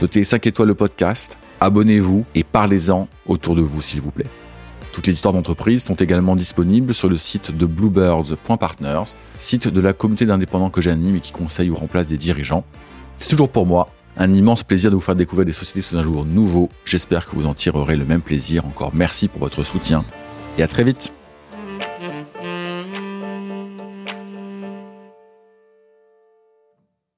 Notez 0.00 0.24
5 0.24 0.46
étoiles 0.46 0.68
le 0.68 0.74
podcast, 0.74 1.36
abonnez-vous 1.60 2.24
et 2.34 2.44
parlez-en 2.44 3.08
autour 3.26 3.54
de 3.54 3.62
vous 3.62 3.82
s'il 3.82 4.00
vous 4.00 4.10
plaît. 4.10 4.26
Toutes 4.92 5.06
les 5.06 5.14
histoires 5.14 5.32
d'entreprise 5.32 5.82
sont 5.82 5.94
également 5.94 6.36
disponibles 6.36 6.94
sur 6.94 7.08
le 7.08 7.16
site 7.16 7.56
de 7.56 7.66
bluebirds.partners, 7.66 9.14
site 9.38 9.68
de 9.68 9.80
la 9.80 9.94
communauté 9.94 10.26
d'indépendants 10.26 10.70
que 10.70 10.82
j'anime 10.82 11.16
et 11.16 11.20
qui 11.20 11.32
conseille 11.32 11.70
ou 11.70 11.74
remplace 11.74 12.06
des 12.06 12.18
dirigeants. 12.18 12.64
C'est 13.16 13.28
toujours 13.28 13.48
pour 13.48 13.66
moi 13.66 13.88
un 14.16 14.32
immense 14.32 14.62
plaisir 14.62 14.90
de 14.90 14.96
vous 14.96 15.00
faire 15.00 15.16
découvrir 15.16 15.46
des 15.46 15.52
sociétés 15.52 15.82
sous 15.82 15.96
un 15.96 16.02
jour 16.02 16.24
nouveau. 16.24 16.68
J'espère 16.84 17.26
que 17.26 17.36
vous 17.36 17.46
en 17.46 17.54
tirerez 17.54 17.96
le 17.96 18.04
même 18.04 18.22
plaisir. 18.22 18.66
Encore 18.66 18.92
merci 18.94 19.28
pour 19.28 19.40
votre 19.40 19.64
soutien 19.64 20.04
et 20.58 20.62
à 20.62 20.68
très 20.68 20.84
vite. 20.84 21.12